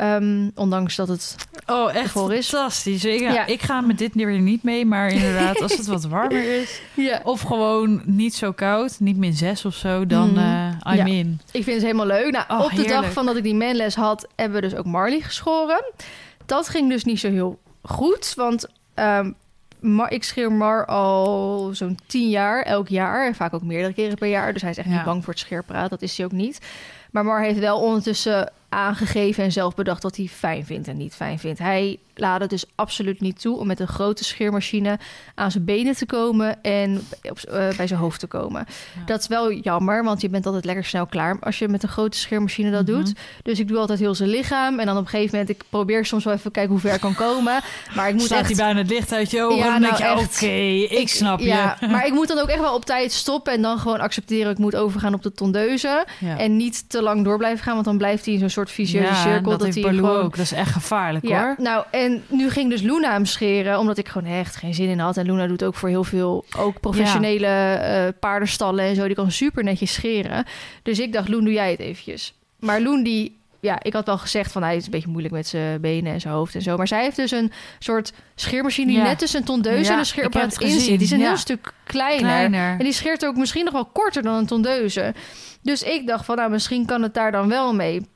Ehm, 0.00 0.48
ondanks 0.54 0.96
dat 0.96 1.08
het... 1.08 1.36
Oh, 1.66 1.94
echt 1.94 2.02
Ervoor 2.04 2.34
is. 2.34 2.48
fantastisch. 2.48 3.04
Ik, 3.04 3.20
Ja. 3.20 3.46
ik 3.46 3.62
ga 3.62 3.80
met 3.80 3.98
dit 3.98 4.14
weer 4.14 4.40
niet 4.40 4.62
mee, 4.62 4.86
maar 4.86 5.08
inderdaad, 5.12 5.60
als 5.62 5.76
het 5.76 5.86
wat 5.86 6.04
warmer 6.04 6.60
is... 6.60 6.80
Ja. 6.94 7.20
of 7.24 7.40
gewoon 7.40 8.02
niet 8.04 8.34
zo 8.34 8.52
koud, 8.52 9.00
niet 9.00 9.16
min 9.16 9.32
6 9.34 9.64
of 9.64 9.74
zo, 9.74 10.06
dan 10.06 10.28
Mhm. 10.30 10.38
eh 10.38 10.92
I'm 10.92 10.96
Ja. 10.96 11.04
in. 11.04 11.40
Ik 11.52 11.62
vind 11.64 11.76
het 11.76 11.82
helemaal 11.84 12.06
leuk. 12.06 12.30
Nou, 12.32 12.44
Oh, 12.48 12.64
op 12.64 12.70
de 12.74 12.82
dag 12.86 13.12
van 13.12 13.26
dat 13.26 13.36
ik 13.36 13.42
die 13.42 13.54
menles 13.54 13.94
had, 13.94 14.26
hebben 14.36 14.60
we 14.60 14.68
dus 14.68 14.78
ook 14.78 14.84
Marley 14.86 15.20
geschoren. 15.20 15.84
Dat 16.46 16.68
ging 16.68 16.90
dus 16.90 17.04
niet 17.04 17.20
zo 17.20 17.30
heel 17.30 17.58
goed, 17.82 18.32
want 18.36 18.66
ehm, 18.94 19.30
Mar- 19.80 20.12
ik 20.12 20.24
scheer 20.24 20.52
Mar 20.52 20.86
al 20.86 21.70
zo'n 21.72 21.98
tien 22.06 22.28
jaar, 22.28 22.62
elk 22.62 22.88
jaar. 22.88 23.26
En 23.26 23.34
vaak 23.34 23.54
ook 23.54 23.62
meerdere 23.62 23.92
keren 23.94 24.16
per 24.18 24.28
jaar. 24.28 24.52
Dus 24.52 24.62
hij 24.62 24.70
is 24.70 24.76
echt 24.78 24.88
Ja. 24.88 24.94
niet 24.94 25.04
bang 25.04 25.24
voor 25.24 25.32
het 25.32 25.42
scheerpraat. 25.42 25.90
Dat 25.90 26.02
is 26.02 26.16
hij 26.16 26.26
ook 26.26 26.32
niet. 26.32 26.58
Maar 27.10 27.24
Mar 27.24 27.40
heeft 27.42 27.58
wel 27.58 27.78
ondertussen 27.80 28.52
aangegeven 28.70 29.44
en 29.44 29.52
zelf 29.52 29.74
bedacht 29.74 30.02
wat 30.02 30.16
hij 30.16 30.26
fijn 30.26 30.64
vindt 30.64 30.88
en 30.88 30.96
niet 30.96 31.14
fijn 31.14 31.38
vindt. 31.38 31.58
Hij 31.58 31.98
laat 32.20 32.40
het 32.40 32.50
dus 32.50 32.64
absoluut 32.74 33.20
niet 33.20 33.40
toe 33.40 33.58
om 33.58 33.66
met 33.66 33.80
een 33.80 33.86
grote 33.88 34.24
scheermachine 34.24 34.98
aan 35.34 35.50
zijn 35.50 35.64
benen 35.64 35.94
te 35.96 36.06
komen 36.06 36.62
en 36.62 37.00
op, 37.30 37.38
eh, 37.38 37.68
bij 37.76 37.86
zijn 37.86 38.00
hoofd 38.00 38.20
te 38.20 38.26
komen. 38.26 38.66
Ja. 38.68 39.04
Dat 39.06 39.20
is 39.20 39.26
wel 39.26 39.52
jammer, 39.52 40.04
want 40.04 40.20
je 40.20 40.28
bent 40.28 40.46
altijd 40.46 40.64
lekker 40.64 40.84
snel 40.84 41.06
klaar 41.06 41.36
als 41.40 41.58
je 41.58 41.68
met 41.68 41.82
een 41.82 41.88
grote 41.88 42.18
scheermachine 42.18 42.70
dat 42.70 42.86
Mhm. 42.86 42.96
doet. 42.96 43.12
Dus 43.42 43.58
ik 43.58 43.68
doe 43.68 43.78
altijd 43.78 43.98
heel 43.98 44.14
zijn 44.14 44.28
lichaam 44.28 44.78
en 44.78 44.86
dan 44.86 44.96
op 44.96 45.02
een 45.02 45.08
gegeven 45.08 45.38
moment, 45.38 45.56
ik 45.56 45.64
probeer 45.68 46.04
soms 46.06 46.24
wel 46.24 46.34
even 46.34 46.50
kijken 46.50 46.70
hoe 46.72 46.80
ver 46.80 46.94
ik 46.94 47.00
kan 47.00 47.14
komen. 47.14 47.60
Maar 47.94 48.08
ik 48.08 48.14
moet 48.14 48.22
Staat 48.24 48.38
echt... 48.38 48.46
hij 48.46 48.56
bijna 48.56 48.78
het 48.80 48.90
licht 48.90 49.12
uit 49.12 49.30
je 49.30 49.42
ogen, 49.42 49.56
Ja, 49.56 49.78
nou 49.78 49.96
je, 49.96 50.24
oké, 50.24 50.94
ik, 51.00 51.08
snap 51.08 51.38
je. 51.38 51.46
Ja, 51.46 51.76
maar 51.90 52.06
ik 52.06 52.12
moet 52.18 52.28
dan 52.28 52.38
ook 52.38 52.48
echt 52.48 52.60
wel 52.60 52.74
op 52.74 52.84
tijd 52.84 53.12
stoppen 53.12 53.52
en 53.52 53.62
dan 53.62 53.78
gewoon 53.78 54.00
accepteren. 54.00 54.52
Ik 54.52 54.58
moet 54.58 54.76
overgaan 54.76 55.14
op 55.14 55.22
de 55.22 55.32
tondeuze. 55.32 56.06
Ja. 56.18 56.38
En 56.38 56.56
niet 56.56 56.84
te 56.90 57.02
lang 57.02 57.24
door 57.24 57.38
blijven 57.38 57.64
gaan, 57.64 57.72
want 57.74 57.84
dan 57.84 57.98
blijft 57.98 58.24
hij 58.24 58.34
in 58.34 58.40
zo'n 58.40 58.48
soort 58.50 58.70
vicieuze 58.70 59.06
Ja, 59.08 59.14
cirkel. 59.22 59.50
dat, 59.58 59.74
hij 59.74 59.82
gewoon... 59.82 60.20
ook. 60.22 60.36
Dat 60.36 60.44
is 60.44 60.52
echt 60.52 60.72
gevaarlijk, 60.72 61.28
hoor. 61.28 61.54
nou 61.58 61.84
en 61.90 62.09
nu 62.28 62.50
ging 62.50 62.70
dus 62.70 62.80
Luna 62.82 63.12
hem 63.12 63.24
scheren, 63.26 63.78
omdat 63.78 63.98
ik 63.98 64.08
gewoon 64.08 64.32
echt 64.32 64.56
geen 64.56 64.74
zin 64.74 64.88
in 64.88 64.98
had. 64.98 65.16
En 65.16 65.26
Luna 65.26 65.46
doet 65.46 65.64
ook 65.64 65.74
voor 65.74 65.88
heel 65.88 66.04
veel, 66.04 66.44
ook 66.56 66.80
professionele 66.80 67.46
eh, 67.46 68.08
paardenstallen 68.20 68.84
en 68.84 68.94
zo. 68.94 69.06
Die 69.06 69.14
kan 69.14 69.30
super 69.30 69.64
netjes 69.64 69.92
scheren. 69.92 70.44
Dus 70.82 70.98
ik 70.98 71.12
dacht, 71.12 71.28
Loen, 71.28 71.44
doe 71.44 71.52
jij 71.52 71.70
het 71.70 71.80
eventjes. 71.80 72.34
Maar 72.58 72.80
Loen 72.80 73.02
die, 73.02 73.38
ja, 73.60 73.82
ik 73.82 73.92
had 73.92 74.06
wel 74.06 74.18
gezegd 74.18 74.52
van 74.52 74.62
hij 74.62 74.76
is 74.76 74.84
een 74.84 74.90
beetje 74.90 75.08
moeilijk 75.08 75.34
met 75.34 75.46
zijn 75.46 75.80
benen 75.80 76.12
en 76.12 76.20
zijn 76.20 76.34
hoofd 76.34 76.54
en 76.54 76.62
zo. 76.62 76.76
Maar 76.76 76.88
zij 76.88 77.02
heeft 77.02 77.16
dus 77.16 77.30
een 77.30 77.52
soort 77.78 78.12
scheermachine 78.34 78.86
die 78.86 78.96
Ja. 78.96 79.02
net 79.02 79.18
tussen 79.18 79.40
een 79.40 79.46
tondeus 79.46 79.86
Ja, 79.86 79.92
en 79.92 79.98
een 79.98 80.06
scheerapparaat 80.06 80.60
in 80.60 80.70
zit. 80.70 80.86
Die 80.86 80.98
is 81.00 81.10
een 81.10 81.20
heel 81.20 81.36
stuk 81.36 81.72
kleiner. 81.84 82.26
Kleiner. 82.26 82.70
En 82.78 82.84
die 82.84 82.92
scheert 82.92 83.26
ook 83.26 83.36
misschien 83.36 83.64
nog 83.64 83.72
wel 83.72 83.84
korter 83.84 84.22
dan 84.22 84.34
een 84.34 84.46
tondeuze. 84.46 85.14
Dus 85.62 85.82
ik 85.82 86.06
dacht 86.06 86.24
van, 86.24 86.36
nou, 86.36 86.50
misschien 86.50 86.86
kan 86.86 87.02
het 87.02 87.14
daar 87.14 87.32
dan 87.32 87.48
wel 87.48 87.74
mee. 87.74 88.06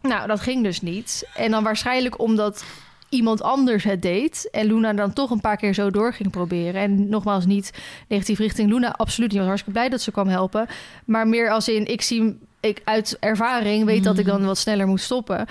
Nou, 0.00 0.26
dat 0.26 0.40
ging 0.40 0.62
dus 0.62 0.80
niet. 0.80 1.28
En 1.34 1.50
dan 1.50 1.64
waarschijnlijk 1.64 2.20
omdat 2.20 2.64
iemand 3.08 3.42
anders 3.42 3.84
het 3.84 4.02
deed... 4.02 4.48
en 4.50 4.66
Luna 4.66 4.92
dan 4.92 5.12
toch 5.12 5.30
een 5.30 5.40
paar 5.40 5.56
keer 5.56 5.74
zo 5.74 5.90
door 5.90 6.12
ging 6.12 6.30
proberen. 6.30 6.80
En 6.80 7.08
nogmaals, 7.08 7.46
niet 7.46 7.72
negatief 8.08 8.38
richting 8.38 8.70
Luna. 8.70 8.92
Absoluut 8.92 9.30
niet. 9.30 9.40
Ik 9.40 9.46
was 9.46 9.46
hartstikke 9.46 9.78
blij 9.78 9.88
dat 9.88 10.00
ze 10.00 10.10
kwam 10.10 10.28
helpen. 10.28 10.66
Maar 11.04 11.28
meer 11.28 11.50
als 11.50 11.68
in, 11.68 11.86
ik 11.86 12.02
zie... 12.02 12.38
Ik 12.60 12.80
uit 12.84 13.16
ervaring 13.20 13.84
weet 13.84 14.04
dat 14.04 14.18
ik 14.18 14.26
dan 14.26 14.44
wat 14.44 14.58
sneller 14.58 14.86
moet 14.86 15.00
stoppen. 15.00 15.46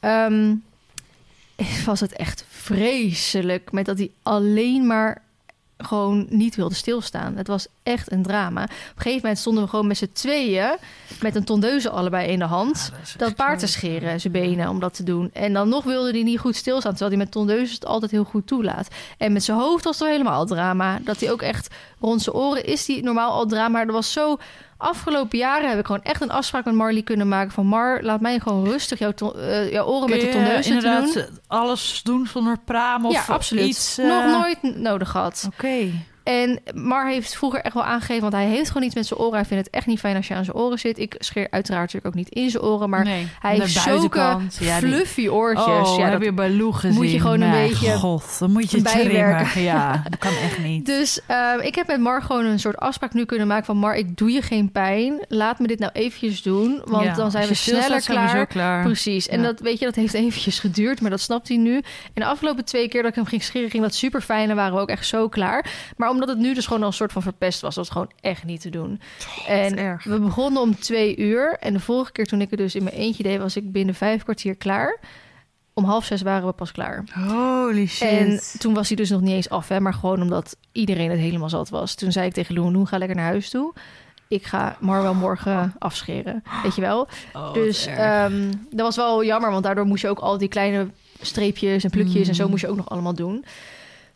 Ehm, 0.00 0.54
was 1.84 2.00
het 2.00 2.12
echt 2.12 2.44
vreselijk 2.48 3.72
met 3.72 3.86
dat 3.86 3.98
hij 3.98 4.10
alleen 4.22 4.86
maar 4.86 5.21
gewoon 5.84 6.26
niet 6.28 6.54
wilde 6.54 6.74
stilstaan. 6.74 7.36
Het 7.36 7.46
was 7.46 7.66
echt 7.82 8.12
een 8.12 8.22
drama. 8.22 8.62
Op 8.62 8.68
een 8.68 8.76
gegeven 8.96 9.20
moment 9.20 9.38
stonden 9.38 9.62
we 9.62 9.68
gewoon 9.68 9.86
met 9.86 9.96
z'n 9.96 10.10
tweeën... 10.12 10.76
met 11.20 11.34
een 11.34 11.44
tondeuze 11.44 11.90
allebei 11.90 12.28
in 12.28 12.38
de 12.38 12.44
hand... 12.44 12.92
dat 13.16 13.34
paard 13.34 13.58
te 13.58 13.66
scheren, 13.66 14.20
zijn 14.20 14.32
benen, 14.32 14.68
om 14.68 14.80
dat 14.80 14.94
te 14.94 15.02
doen. 15.02 15.30
En 15.32 15.52
dan 15.52 15.68
nog 15.68 15.84
wilde 15.84 16.10
hij 16.10 16.22
niet 16.22 16.38
goed 16.38 16.56
stilstaan... 16.56 16.90
terwijl 16.90 17.10
hij 17.10 17.20
met 17.20 17.32
tondeuze 17.32 17.74
het 17.74 17.86
altijd 17.86 18.10
heel 18.10 18.24
goed 18.24 18.46
toelaat. 18.46 18.88
En 19.18 19.32
met 19.32 19.44
zijn 19.44 19.58
hoofd 19.58 19.84
was 19.84 19.98
het 19.98 20.02
wel 20.02 20.12
helemaal 20.12 20.46
drama. 20.46 20.98
Dat 21.04 21.20
hij 21.20 21.32
ook 21.32 21.42
echt 21.42 21.74
rond 22.00 22.22
zijn 22.22 22.36
oren 22.36 22.64
is 22.64 22.84
die 22.84 23.02
normaal 23.02 23.30
al 23.30 23.46
drama. 23.46 23.68
Maar 23.68 23.86
er 23.86 23.92
was 23.92 24.12
zo... 24.12 24.38
Afgelopen 24.82 25.38
jaren 25.38 25.68
heb 25.68 25.78
ik 25.78 25.86
gewoon 25.86 26.02
echt 26.02 26.20
een 26.20 26.30
afspraak 26.30 26.64
met 26.64 26.74
Marley 26.74 27.02
kunnen 27.02 27.28
maken... 27.28 27.52
van 27.52 27.66
Mar, 27.66 28.02
laat 28.02 28.20
mij 28.20 28.38
gewoon 28.38 28.64
rustig 28.64 28.98
jouw, 28.98 29.12
ton- 29.12 29.36
eh, 29.38 29.70
jouw 29.72 29.86
oren 29.86 30.10
met 30.10 30.20
de 30.20 30.28
tondeuze 30.28 30.68
inderdaad 30.68 31.12
doen. 31.14 31.24
alles 31.46 32.00
doen 32.04 32.26
zonder 32.26 32.58
praam 32.64 33.06
of 33.06 33.12
ja, 33.12 33.24
absoluut. 33.28 33.64
iets? 33.66 33.98
eh, 33.98 34.06
Nog 34.06 34.40
nooit 34.40 34.62
n- 34.62 34.82
nodig 34.82 35.08
gehad. 35.10 35.48
Oké. 35.54 35.90
En 36.24 36.60
Mar 36.74 37.08
heeft 37.08 37.36
vroeger 37.36 37.60
echt 37.60 37.74
wel 37.74 37.84
aangegeven, 37.84 38.20
want 38.22 38.32
hij 38.32 38.46
heeft 38.46 38.68
gewoon 38.68 38.82
iets 38.86 38.94
met 38.94 39.06
zijn 39.06 39.20
oren. 39.20 39.34
Hij 39.34 39.44
vindt 39.44 39.64
het 39.66 39.74
echt 39.74 39.86
niet 39.86 39.98
fijn 39.98 40.16
als 40.16 40.28
je 40.28 40.34
aan 40.34 40.44
zijn 40.44 40.56
oren 40.56 40.78
zit. 40.78 40.98
Ik 40.98 41.14
scheer 41.18 41.46
uiteraard 41.50 41.82
natuurlijk 41.92 42.06
ook 42.06 42.14
niet 42.24 42.28
in 42.28 42.50
zijn 42.50 42.62
oren, 42.62 42.90
maar 42.90 43.04
nee, 43.04 43.26
hij 43.40 43.54
heeft 43.56 43.70
zulke. 43.72 44.18
Ja, 44.18 44.38
die- 44.80 44.88
fluffy 44.88 45.28
oortjes. 45.28 45.66
Oh, 45.66 45.98
ja, 45.98 46.04
heb 46.08 46.36
dat- 46.36 46.46
je 46.48 46.72
gezien? 46.72 46.94
moet 46.94 47.10
je 47.10 47.20
gewoon 47.20 47.40
een 47.40 47.50
beetje 47.68 47.92
God, 47.96 48.36
dan 48.38 48.50
moet 48.52 48.70
je 48.70 48.82
bijwerken. 48.82 49.62
Ja, 49.62 50.02
dat 50.10 50.18
kan 50.18 50.32
echt 50.42 50.58
niet. 50.58 50.86
Dus 50.86 51.20
eh, 51.26 51.52
ik 51.60 51.74
heb 51.74 51.86
met 51.86 52.00
Mar 52.00 52.22
gewoon 52.22 52.44
een 52.44 52.60
soort 52.60 52.76
afspraak 52.76 53.12
nu 53.14 53.24
kunnen 53.24 53.46
maken 53.46 53.64
van... 53.64 53.76
Mar, 53.76 53.94
ik 53.96 54.16
doe 54.16 54.30
je 54.30 54.42
geen 54.42 54.72
pijn. 54.72 55.24
Laat 55.28 55.58
me 55.58 55.66
dit 55.66 55.78
nou 55.78 55.92
eventjes 55.92 56.42
doen, 56.42 56.82
want 56.84 57.04
Ja, 57.04 57.14
dan 57.14 57.30
zijn 57.30 57.48
we 57.48 57.54
sneller 57.54 58.00
zijn 58.00 58.18
we 58.26 58.30
klaar. 58.32 58.46
klaar. 58.46 58.82
Precies. 58.84 59.28
En 59.28 59.40
Ja. 59.40 59.46
dat 59.46 59.60
weet 59.60 59.78
je, 59.78 59.84
dat 59.84 59.94
heeft 59.94 60.14
eventjes 60.24 60.58
geduurd, 60.58 61.00
maar 61.00 61.10
dat 61.10 61.20
snapt 61.20 61.48
hij 61.48 61.56
nu. 61.56 61.74
En 61.76 61.82
de 62.14 62.24
afgelopen 62.24 62.64
twee 62.64 62.88
keer 62.88 63.00
dat 63.02 63.10
ik 63.10 63.16
hem 63.16 63.26
ging 63.26 63.42
scheren, 63.42 63.70
ging 63.70 63.82
dat 63.82 63.94
super 63.94 64.20
fijn 64.20 64.50
en 64.50 64.56
waren 64.56 64.74
we 64.74 64.80
ook 64.80 64.88
echt 64.88 65.06
zo 65.06 65.28
klaar. 65.28 65.70
Maar 65.96 66.08
omdat 66.12 66.28
het 66.28 66.38
nu 66.38 66.54
dus 66.54 66.66
gewoon 66.66 66.80
al 66.82 66.86
een 66.88 66.92
soort 66.94 67.12
van 67.12 67.22
verpest 67.22 67.60
was, 67.60 67.74
was 67.74 67.84
het 67.86 67.92
gewoon 67.96 68.10
echt 68.20 68.44
niet 68.44 68.60
te 68.60 68.70
doen. 68.70 69.00
en 69.46 69.76
erg. 69.78 70.04
we 70.04 70.18
begonnen 70.18 70.62
om 70.62 70.78
twee 70.78 71.16
uur. 71.16 71.56
En 71.60 71.72
de 71.72 71.80
vorige 71.80 72.12
keer 72.12 72.26
toen 72.26 72.40
ik 72.40 72.50
het 72.50 72.58
dus 72.58 72.74
in 72.74 72.82
mijn 72.84 72.96
eentje 72.96 73.22
deed, 73.22 73.38
was 73.38 73.56
ik 73.56 73.72
binnen 73.72 73.94
vijf 73.94 74.22
kwartier 74.22 74.54
klaar. 74.56 74.98
Om 75.74 75.84
half 75.84 76.04
zes 76.04 76.22
waren 76.22 76.46
we 76.46 76.52
pas 76.52 76.72
klaar. 76.72 77.04
Holy 77.28 77.86
shit. 77.86 78.08
En 78.08 78.40
toen 78.58 78.74
was 78.74 78.88
hij 78.88 78.96
dus 78.96 79.10
nog 79.10 79.20
niet 79.20 79.32
eens 79.34 79.48
af, 79.48 79.68
hè, 79.68 79.80
maar 79.80 79.94
gewoon 79.94 80.22
omdat 80.22 80.56
iedereen 80.72 81.10
het 81.10 81.18
helemaal 81.18 81.48
zat 81.48 81.68
was. 81.68 81.94
Toen 81.94 82.12
zei 82.12 82.26
ik 82.26 82.32
tegen 82.32 82.54
Loen, 82.54 82.72
Loen, 82.72 82.86
ga 82.86 82.98
lekker 82.98 83.16
naar 83.16 83.26
huis 83.26 83.50
toe. 83.50 83.72
Ik 84.28 84.44
ga 84.44 84.76
Mar 84.80 85.02
wel 85.02 85.14
morgen 85.14 85.74
afscheren, 85.78 86.42
weet 86.62 86.74
je 86.74 86.80
wel. 86.80 87.08
Oh, 87.32 87.52
Dus 87.54 87.86
ehm, 87.86 88.50
dat 88.70 88.80
was 88.86 88.96
wel 88.96 89.24
jammer, 89.24 89.50
want 89.50 89.62
daardoor 89.64 89.86
moest 89.86 90.02
je 90.02 90.08
ook 90.08 90.18
al 90.18 90.38
die 90.38 90.48
kleine 90.48 90.88
streepjes 91.20 91.84
en 91.84 91.90
plukjes 91.90 92.28
en 92.28 92.34
zo 92.34 92.44
Mm. 92.44 92.50
moest 92.50 92.62
je 92.62 92.68
ook 92.68 92.76
nog 92.76 92.88
allemaal 92.90 93.14
doen. 93.14 93.44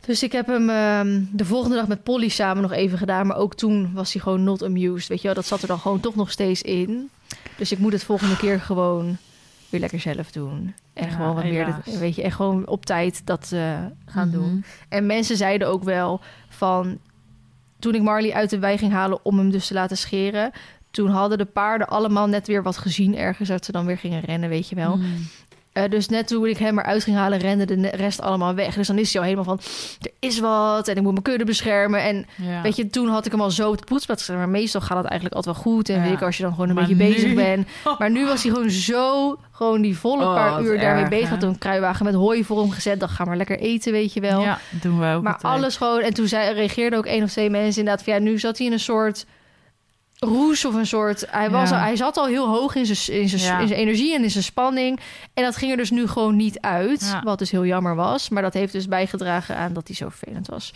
Dus 0.07 0.23
ik 0.23 0.33
heb 0.33 0.47
hem 0.47 0.71
ehm, 0.71 1.23
de 1.33 1.45
volgende 1.45 1.77
dag 1.77 1.89
met 1.89 2.03
Polly 2.03 2.29
samen 2.29 2.63
nog 2.63 2.73
even 2.73 2.99
gedaan. 2.99 3.27
Maar 3.27 3.37
ook 3.37 3.55
toen 3.55 3.91
was 3.95 4.13
hij 4.13 4.23
gewoon 4.23 4.45
not 4.45 4.63
amused. 4.65 5.09
Weet 5.09 5.19
je 5.21 5.27
wel, 5.27 5.35
dat 5.35 5.47
zat 5.47 5.63
er 5.63 5.69
dan 5.69 5.79
gewoon 5.79 6.01
toch 6.01 6.15
nog 6.15 6.31
steeds 6.31 6.63
in. 6.63 7.11
Dus 7.57 7.73
ik 7.73 7.79
moet 7.79 7.93
het 7.93 8.05
volgende 8.05 8.37
keer 8.37 8.61
gewoon 8.61 9.17
weer 9.69 9.81
lekker 9.81 10.01
zelf 10.01 10.31
doen. 10.31 10.75
En 10.93 11.07
Ja, 11.09 11.13
gewoon 11.15 11.35
wat 11.35 11.45
meer, 11.45 11.65
helaas. 11.65 11.85
dat- 11.85 11.99
weet 11.99 12.15
je, 12.15 12.23
en 12.23 12.33
gewoon 12.33 12.67
op 12.67 12.87
tijd 12.87 13.27
dat 13.27 13.51
eh, 13.53 13.61
gaan 14.07 14.29
Mhm. 14.29 14.37
doen. 14.37 14.65
En 14.89 15.07
mensen 15.07 15.37
zeiden 15.37 15.69
ook 15.69 15.83
wel 15.85 16.21
van... 16.49 16.99
Toen 17.79 17.95
ik 17.95 18.03
Marley 18.03 18.33
uit 18.35 18.51
de 18.51 18.59
wei 18.59 18.79
ging 18.79 18.93
halen 18.93 19.19
om 19.25 19.39
hem 19.39 19.51
dus 19.51 19.67
te 19.67 19.75
laten 19.75 19.97
scheren... 19.97 20.51
toen 20.91 21.09
hadden 21.11 21.39
de 21.39 21.45
paarden 21.45 21.89
allemaal 21.89 22.27
net 22.27 22.47
weer 22.47 22.63
wat 22.63 22.77
gezien 22.77 23.17
ergens... 23.17 23.49
dat 23.49 23.65
ze 23.65 23.73
dan 23.73 23.87
weer 23.87 23.99
gingen 23.99 24.21
rennen, 24.21 24.49
weet 24.49 24.69
je 24.69 24.75
wel. 24.75 24.97
Mm. 24.97 25.27
Eh, 25.77 25.83
dus 25.91 26.09
net 26.09 26.27
toen 26.29 26.47
ik 26.47 26.59
hem 26.59 26.79
eruit 26.79 27.03
ging 27.05 27.17
halen, 27.17 27.39
rende 27.39 27.65
de 27.65 27.89
rest 27.95 28.21
allemaal 28.21 28.55
weg. 28.55 28.75
Dus 28.75 28.87
dan 28.87 28.99
is 28.99 29.13
hij 29.13 29.21
al 29.23 29.29
helemaal 29.29 29.57
van, 29.57 29.61
er 30.01 30.11
is 30.21 30.39
wat 30.41 30.89
en 30.89 30.97
ik 30.97 31.03
moet 31.03 31.11
mijn 31.13 31.23
kudde 31.25 31.45
beschermen. 31.45 32.03
En 32.03 32.27
Ja. 32.37 32.63
weet 32.63 32.77
je, 32.77 32.87
toen 32.91 33.09
had 33.09 33.27
ik 33.27 33.33
hem 33.33 33.41
al 33.41 33.51
zo 33.51 33.71
op 33.71 33.85
poetsbad 33.85 34.19
gezet. 34.19 34.37
Maar 34.37 34.49
meestal 34.49 34.81
gaat 34.81 34.97
het 34.97 35.07
eigenlijk 35.07 35.35
altijd 35.35 35.55
wel 35.55 35.65
goed. 35.65 35.89
En 35.89 35.97
Ja. 35.97 36.03
weet 36.03 36.13
ik, 36.13 36.23
als 36.23 36.37
je 36.37 36.43
dan 36.43 36.53
gewoon 36.53 36.69
een 36.69 36.75
Maar 36.75 36.87
beetje 36.87 37.05
nu- 37.05 37.13
bezig 37.15 37.35
bent. 37.35 37.67
Maar 37.99 38.11
nu 38.11 38.27
was 38.27 38.43
hij 38.43 38.53
gewoon 38.53 38.71
zo, 38.71 39.37
gewoon 39.53 39.81
die 39.83 39.99
volle 39.99 40.25
Oh, 40.25 40.35
paar 40.35 40.63
uur 40.63 40.81
daarmee 40.81 41.09
bezig. 41.09 41.29
hè? 41.29 41.35
Had 41.35 41.43
een 41.43 41.59
kruiwagen 41.59 42.05
met 42.05 42.15
hooi 42.15 42.45
voor 42.45 42.61
hem 42.61 42.71
gezet. 42.71 43.01
Dan 43.01 43.09
ga 43.09 43.25
maar 43.25 43.37
lekker 43.37 43.59
eten, 43.59 43.93
weet 43.93 44.13
je 44.13 44.21
wel. 44.21 44.41
Ja, 44.41 44.59
doen 44.71 44.99
wij 44.99 45.15
ook 45.17 45.23
Maar 45.23 45.33
altijd. 45.33 45.53
alles 45.55 45.77
gewoon. 45.77 46.01
En 46.01 46.15
toen 46.15 46.27
zei, 46.29 46.55
reageerden 46.55 46.99
ook 46.99 47.07
één 47.07 47.23
of 47.23 47.31
twee 47.31 47.51
mensen 47.51 47.79
inderdaad 47.79 48.05
van 48.05 48.13
ja, 48.15 48.19
nu 48.21 48.39
zat 48.39 48.59
hij 48.59 48.67
in 48.67 48.73
een 48.73 48.81
soort 48.81 49.27
roes 50.27 50.65
of 50.65 50.75
een 50.75 50.87
soort. 50.87 51.25
Hij, 51.31 51.51
was 51.51 51.71
Ja. 51.71 51.77
al, 51.77 51.83
hij 51.83 51.97
zat 51.97 52.17
al 52.17 52.27
heel 52.27 52.47
hoog 52.49 52.75
in 52.75 52.87
zijn, 52.87 53.21
in, 53.21 53.29
zijn, 53.29 53.43
Ja. 53.43 53.59
in 53.61 53.69
zijn 53.69 53.81
energie 53.81 54.15
en 54.15 54.23
in 54.23 54.31
zijn 54.31 54.45
spanning. 54.45 55.01
En 55.35 55.45
dat 55.45 55.57
ging 55.57 55.71
er 55.71 55.77
dus 55.77 55.91
nu 55.91 56.07
gewoon 56.07 56.37
niet 56.37 56.61
uit. 56.61 57.01
Ja. 57.01 57.21
Wat 57.25 57.39
dus 57.39 57.51
heel 57.51 57.65
jammer 57.67 57.95
was. 57.95 58.29
Maar 58.29 58.43
dat 58.43 58.55
heeft 58.55 58.73
dus 58.73 58.89
bijgedragen 58.89 59.57
aan 59.57 59.73
dat 59.73 59.87
hij 59.87 59.97
zo 59.97 60.09
vervelend 60.09 60.47
was. 60.47 60.73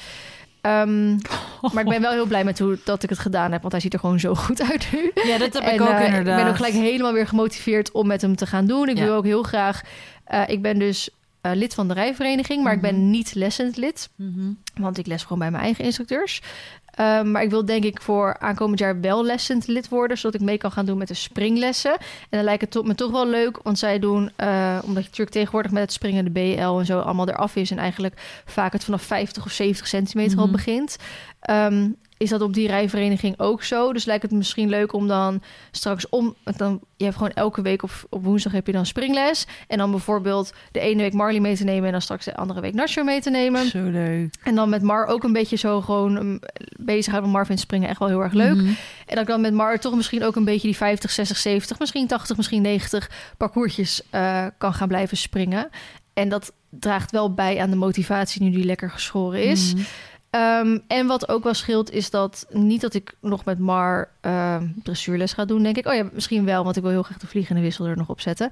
Ehm, 0.61 1.11
maar 1.73 1.83
ik 1.83 1.89
ben 1.89 2.01
wel 2.01 2.13
heel 2.13 2.27
blij 2.27 2.45
met 2.45 2.59
hoe 2.59 2.79
dat 2.85 3.03
ik 3.03 3.09
het 3.11 3.19
gedaan 3.19 3.53
heb, 3.53 3.61
want 3.61 3.73
hij 3.73 3.83
ziet 3.83 3.93
er 3.93 3.99
gewoon 4.01 4.21
zo 4.21 4.35
goed 4.35 4.71
uit 4.71 4.89
nu. 4.93 5.11
Ja, 5.25 5.39
dat 5.39 5.53
heb 5.53 5.63
En, 5.63 5.75
ik 5.75 5.81
ook 5.81 5.89
eh, 5.89 6.05
inderdaad. 6.07 6.39
Ik 6.39 6.43
ben 6.45 6.51
ook 6.53 6.57
gelijk 6.57 6.75
helemaal 6.75 7.13
weer 7.13 7.27
gemotiveerd 7.27 7.91
om 7.93 8.07
met 8.07 8.21
hem 8.23 8.37
te 8.37 8.47
gaan 8.47 8.67
doen. 8.67 8.89
Ik 8.89 8.97
wil 8.99 9.15
ook 9.15 9.25
heel 9.25 9.43
graag. 9.43 9.81
eh, 10.25 10.43
ik 10.47 10.63
ben 10.63 10.79
dus 10.79 11.11
eh, 11.41 11.53
lid 11.55 11.75
van 11.75 11.89
de 11.89 11.95
rijvereniging, 11.95 12.63
maar 12.63 12.73
ik 12.73 12.81
Mhm. 12.81 12.91
ben 12.91 13.11
niet 13.11 13.35
lessend 13.35 13.77
lid. 13.77 14.09
Mhm. 14.17 14.51
Want 14.75 14.99
ik 14.99 15.07
les 15.07 15.23
gewoon 15.23 15.39
bij 15.39 15.51
mijn 15.51 15.63
eigen 15.63 15.85
instructeurs. 15.85 16.43
Ehm, 16.95 17.31
maar 17.31 17.43
ik 17.43 17.51
wil 17.51 17.65
denk 17.65 17.85
ik 17.85 18.01
voor 18.03 18.37
aankomend 18.39 18.79
jaar 18.79 19.01
wel 19.01 19.25
lessend 19.25 19.67
lid 19.67 19.89
worden, 19.89 20.19
zodat 20.19 20.41
ik 20.41 20.47
mee 20.47 20.59
kan 20.59 20.73
gaan 20.73 20.87
doen 20.87 20.99
met 20.99 21.09
de 21.09 21.15
springlessen. 21.15 21.93
En 21.99 21.99
dan 22.31 22.45
lijkt 22.45 22.61
het 22.61 22.71
to- 22.71 22.83
me 22.83 22.95
toch 22.95 23.11
wel 23.11 23.27
leuk, 23.29 23.59
want 23.63 23.79
zij 23.79 23.99
doen, 23.99 24.31
eh, 24.37 24.79
omdat 24.85 25.03
je 25.03 25.09
natuurlijk 25.09 25.31
tegenwoordig 25.31 25.71
met 25.73 25.83
het 25.83 25.93
springen 25.93 26.25
de 26.25 26.31
BL 26.31 26.79
en 26.79 26.87
zo 26.87 26.99
allemaal 27.01 27.29
eraf 27.29 27.57
is 27.57 27.71
en 27.71 27.79
eigenlijk 27.79 28.43
vaak 28.45 28.73
het 28.73 28.85
vanaf 28.85 29.03
50 29.03 29.45
of 29.45 29.53
70 29.53 29.87
centimeter 29.87 30.39
al 30.39 30.45
Mhm. 30.45 30.53
begint. 30.53 30.97
Ehm, 31.41 31.89
is 32.23 32.31
dat 32.31 32.41
op 32.41 32.55
die 32.55 32.67
rijvereniging 32.67 33.39
ook 33.39 33.63
zo? 33.63 33.93
Dus 33.93 34.05
lijkt 34.05 34.23
het 34.23 34.33
misschien 34.33 34.69
leuk 34.69 34.93
om 34.93 35.09
dan 35.09 35.43
straks 35.71 36.09
om... 36.09 36.37
Dan, 36.57 36.81
je 36.97 37.05
hebt 37.05 37.17
gewoon 37.17 37.33
elke 37.33 37.63
week 37.63 37.83
op, 37.83 37.91
op 38.09 38.25
woensdag 38.25 38.53
heb 38.53 38.67
je 38.67 38.73
dan 38.73 38.87
springles. 38.87 39.47
En 39.69 39.79
dan 39.79 39.91
bijvoorbeeld 39.91 40.53
de 40.73 40.81
ene 40.81 41.03
week 41.03 41.13
Marley 41.13 41.41
mee 41.41 41.57
te 41.57 41.65
nemen... 41.65 41.85
en 41.85 41.93
dan 41.93 42.01
straks 42.01 42.25
de 42.25 42.37
andere 42.37 42.61
week 42.61 42.75
Nacho 42.75 43.05
mee 43.05 43.21
te 43.21 43.31
nemen. 43.31 43.67
Zo 43.67 43.91
leuk. 43.91 44.35
En 44.43 44.55
dan 44.55 44.69
met 44.69 44.83
Mar 44.83 45.07
ook 45.07 45.25
een 45.25 45.33
beetje 45.33 45.57
zo 45.57 45.81
gewoon 45.81 46.17
um, 46.17 46.41
bezig 46.77 47.13
houden. 47.13 47.33
Mar 47.33 47.47
vindt 47.47 47.61
springen 47.61 47.89
echt 47.89 47.99
wel 47.99 48.09
heel 48.09 48.23
erg 48.23 48.33
leuk. 48.33 48.57
Mhm. 48.57 48.67
En 49.07 49.15
dat 49.15 49.19
ik 49.19 49.27
dan 49.27 49.41
met 49.41 49.55
Mar 49.55 49.79
toch 49.79 49.95
misschien 49.95 50.25
ook 50.25 50.37
een 50.37 50.45
beetje 50.45 50.69
die 50.69 50.77
50, 50.77 51.11
60, 51.11 51.37
70, 51.37 51.79
misschien 51.79 52.07
80, 52.07 52.37
misschien 52.37 52.63
90 52.63 53.11
parcoursjes 53.37 54.03
eh, 54.11 54.47
kan 54.59 54.75
gaan 54.75 54.89
blijven 54.89 55.17
springen. 55.17 55.69
En 56.15 56.29
dat 56.29 56.53
draagt 56.71 57.11
wel 57.11 57.35
bij 57.35 57.61
aan 57.61 57.71
de 57.71 57.77
motivatie 57.77 58.43
nu 58.43 58.51
die 58.51 58.65
lekker 58.65 58.91
geschoren 58.91 59.43
is. 59.43 59.75
Mhm. 59.75 59.83
Ehm, 60.31 60.79
en 60.87 61.07
wat 61.07 61.29
ook 61.29 61.45
wel 61.45 61.55
scheelt 61.55 61.91
is 61.91 62.11
dat 62.11 62.47
niet 62.51 62.81
dat 62.81 62.95
ik 62.95 63.15
nog 63.21 63.45
met 63.45 63.59
Mar 63.59 64.09
ehm, 64.21 64.67
dressuurles 64.83 65.33
ga 65.33 65.45
doen, 65.45 65.63
denk 65.63 65.77
ik. 65.77 65.87
Oh 65.87 65.95
ja, 65.95 66.05
misschien 66.13 66.45
wel, 66.45 66.65
want 66.65 66.77
ik 66.77 66.83
wil 66.83 66.91
heel 66.91 67.03
graag 67.03 67.19
de 67.19 67.27
vliegende 67.27 67.61
wissel 67.61 67.87
er 67.87 67.97
nog 67.97 68.09
op 68.09 68.21
zetten. 68.21 68.51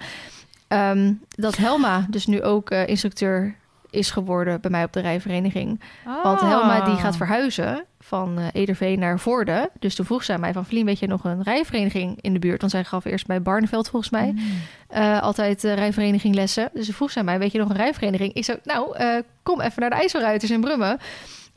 Ehm, 0.68 1.12
dat 1.28 1.56
Helma 1.56 2.06
dus 2.10 2.26
nu 2.26 2.42
ook 2.42 2.70
eh, 2.70 2.86
instructeur 2.86 3.54
is 3.90 4.10
geworden 4.10 4.60
bij 4.60 4.70
mij 4.70 4.84
op 4.84 4.92
de 4.92 5.00
rijvereniging. 5.00 5.80
Want 6.22 6.40
Ah. 6.40 6.48
Helma 6.48 6.84
die 6.84 6.94
gaat 6.96 7.16
verhuizen 7.16 7.84
van 8.00 8.38
eh 8.38 8.46
Ederveen 8.52 8.98
naar 8.98 9.18
Voorde. 9.18 9.70
Dus 9.78 9.94
toen 9.94 10.06
vroeg 10.06 10.24
zij 10.24 10.38
mij 10.38 10.52
van... 10.52 10.64
Vlien, 10.66 10.84
weet 10.84 10.98
je 10.98 11.06
nog 11.06 11.24
een 11.24 11.42
rijvereniging 11.42 12.18
in 12.20 12.32
de 12.32 12.38
buurt? 12.38 12.60
Want 12.60 12.72
zij 12.72 12.84
gaf 12.84 13.04
eerst 13.04 13.26
bij 13.26 13.42
Barneveld 13.42 13.88
volgens 13.88 14.12
mij 14.12 14.32
Mhm. 14.32 14.42
eh, 14.88 15.22
altijd 15.22 15.64
eh, 15.64 15.74
rijvereniging 15.74 16.34
lessen. 16.34 16.70
Dus 16.72 16.84
toen 16.86 16.94
vroeg 16.94 17.10
zij 17.10 17.22
mij, 17.24 17.38
weet 17.38 17.52
je 17.52 17.58
nog 17.58 17.68
een 17.70 17.76
rijvereniging? 17.76 18.32
Ik 18.32 18.44
zei, 18.44 18.58
nou, 18.64 18.96
kom 19.42 19.60
even 19.60 19.80
naar 19.80 19.90
de 19.90 19.96
IJsselruiters 19.96 20.50
in 20.50 20.60
Brummen. 20.60 20.98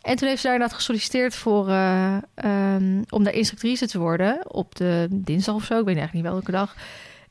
En 0.01 0.15
toen 0.15 0.27
heeft 0.27 0.41
ze 0.41 0.47
daar 0.47 0.55
inderdaad 0.55 0.77
gesolliciteerd 0.77 1.35
voor... 1.35 1.67
eh, 1.67 2.15
ehm, 2.35 3.01
om 3.09 3.23
daar 3.23 3.33
instructrice 3.33 3.87
te 3.87 3.99
worden. 3.99 4.51
Op 4.51 4.75
de 4.75 5.07
dinsdag 5.11 5.55
of 5.55 5.63
zo, 5.63 5.79
ik 5.79 5.85
weet 5.85 5.97
eigenlijk 5.97 6.13
niet 6.13 6.33
welke 6.33 6.51
dag. 6.51 6.75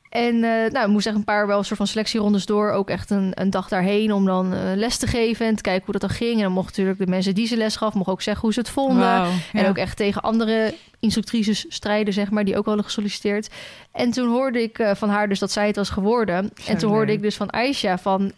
En 0.09 0.43
eh 0.43 0.71
nou, 0.71 0.89
moest 0.89 1.07
echt 1.07 1.15
een 1.15 1.23
paar 1.23 1.47
wel 1.47 1.57
een 1.57 1.65
soort 1.65 1.77
van 1.77 1.87
selectierondes 1.87 2.45
door. 2.45 2.71
Ook 2.71 2.89
echt 2.89 3.09
een, 3.09 3.31
een 3.33 3.49
dag 3.49 3.67
daarheen 3.67 4.13
om 4.13 4.25
dan 4.25 4.53
eh, 4.53 4.59
les 4.75 4.97
te 4.97 5.07
geven 5.07 5.45
en 5.45 5.55
te 5.55 5.61
kijken 5.61 5.83
hoe 5.83 5.99
dat 5.99 6.09
dan 6.09 6.17
ging. 6.17 6.35
En 6.35 6.43
dan 6.43 6.51
mocht 6.51 6.67
natuurlijk 6.67 6.99
de 6.99 7.07
mensen 7.07 7.35
die 7.35 7.47
ze 7.47 7.57
les 7.57 7.75
gaf, 7.75 7.93
mocht 7.93 8.09
ook 8.09 8.21
zeggen 8.21 8.43
hoe 8.43 8.53
ze 8.53 8.59
het 8.59 8.69
vonden. 8.69 9.27
En 9.53 9.67
ook 9.67 9.77
echt 9.77 9.97
tegen 9.97 10.21
andere 10.21 10.73
instructrices 10.99 11.65
strijden, 11.67 12.13
zeg 12.13 12.31
maar, 12.31 12.43
die 12.43 12.57
ook 12.57 12.65
hadden 12.65 12.83
gesolliciteerd. 12.83 13.49
En 13.91 14.11
toen 14.11 14.29
hoorde 14.29 14.61
ik 14.61 14.89
van 14.93 15.09
haar 15.09 15.29
dus 15.29 15.39
dat 15.39 15.51
zij 15.51 15.67
het 15.67 15.75
was 15.75 15.89
geworden. 15.89 16.51
Zo 16.55 16.71
en 16.71 16.77
toen 16.77 16.91
hoorde 16.91 17.11
ik 17.11 17.21
dus 17.21 17.35
van 17.35 17.49
Aisha 17.49 17.97
van, 17.97 18.31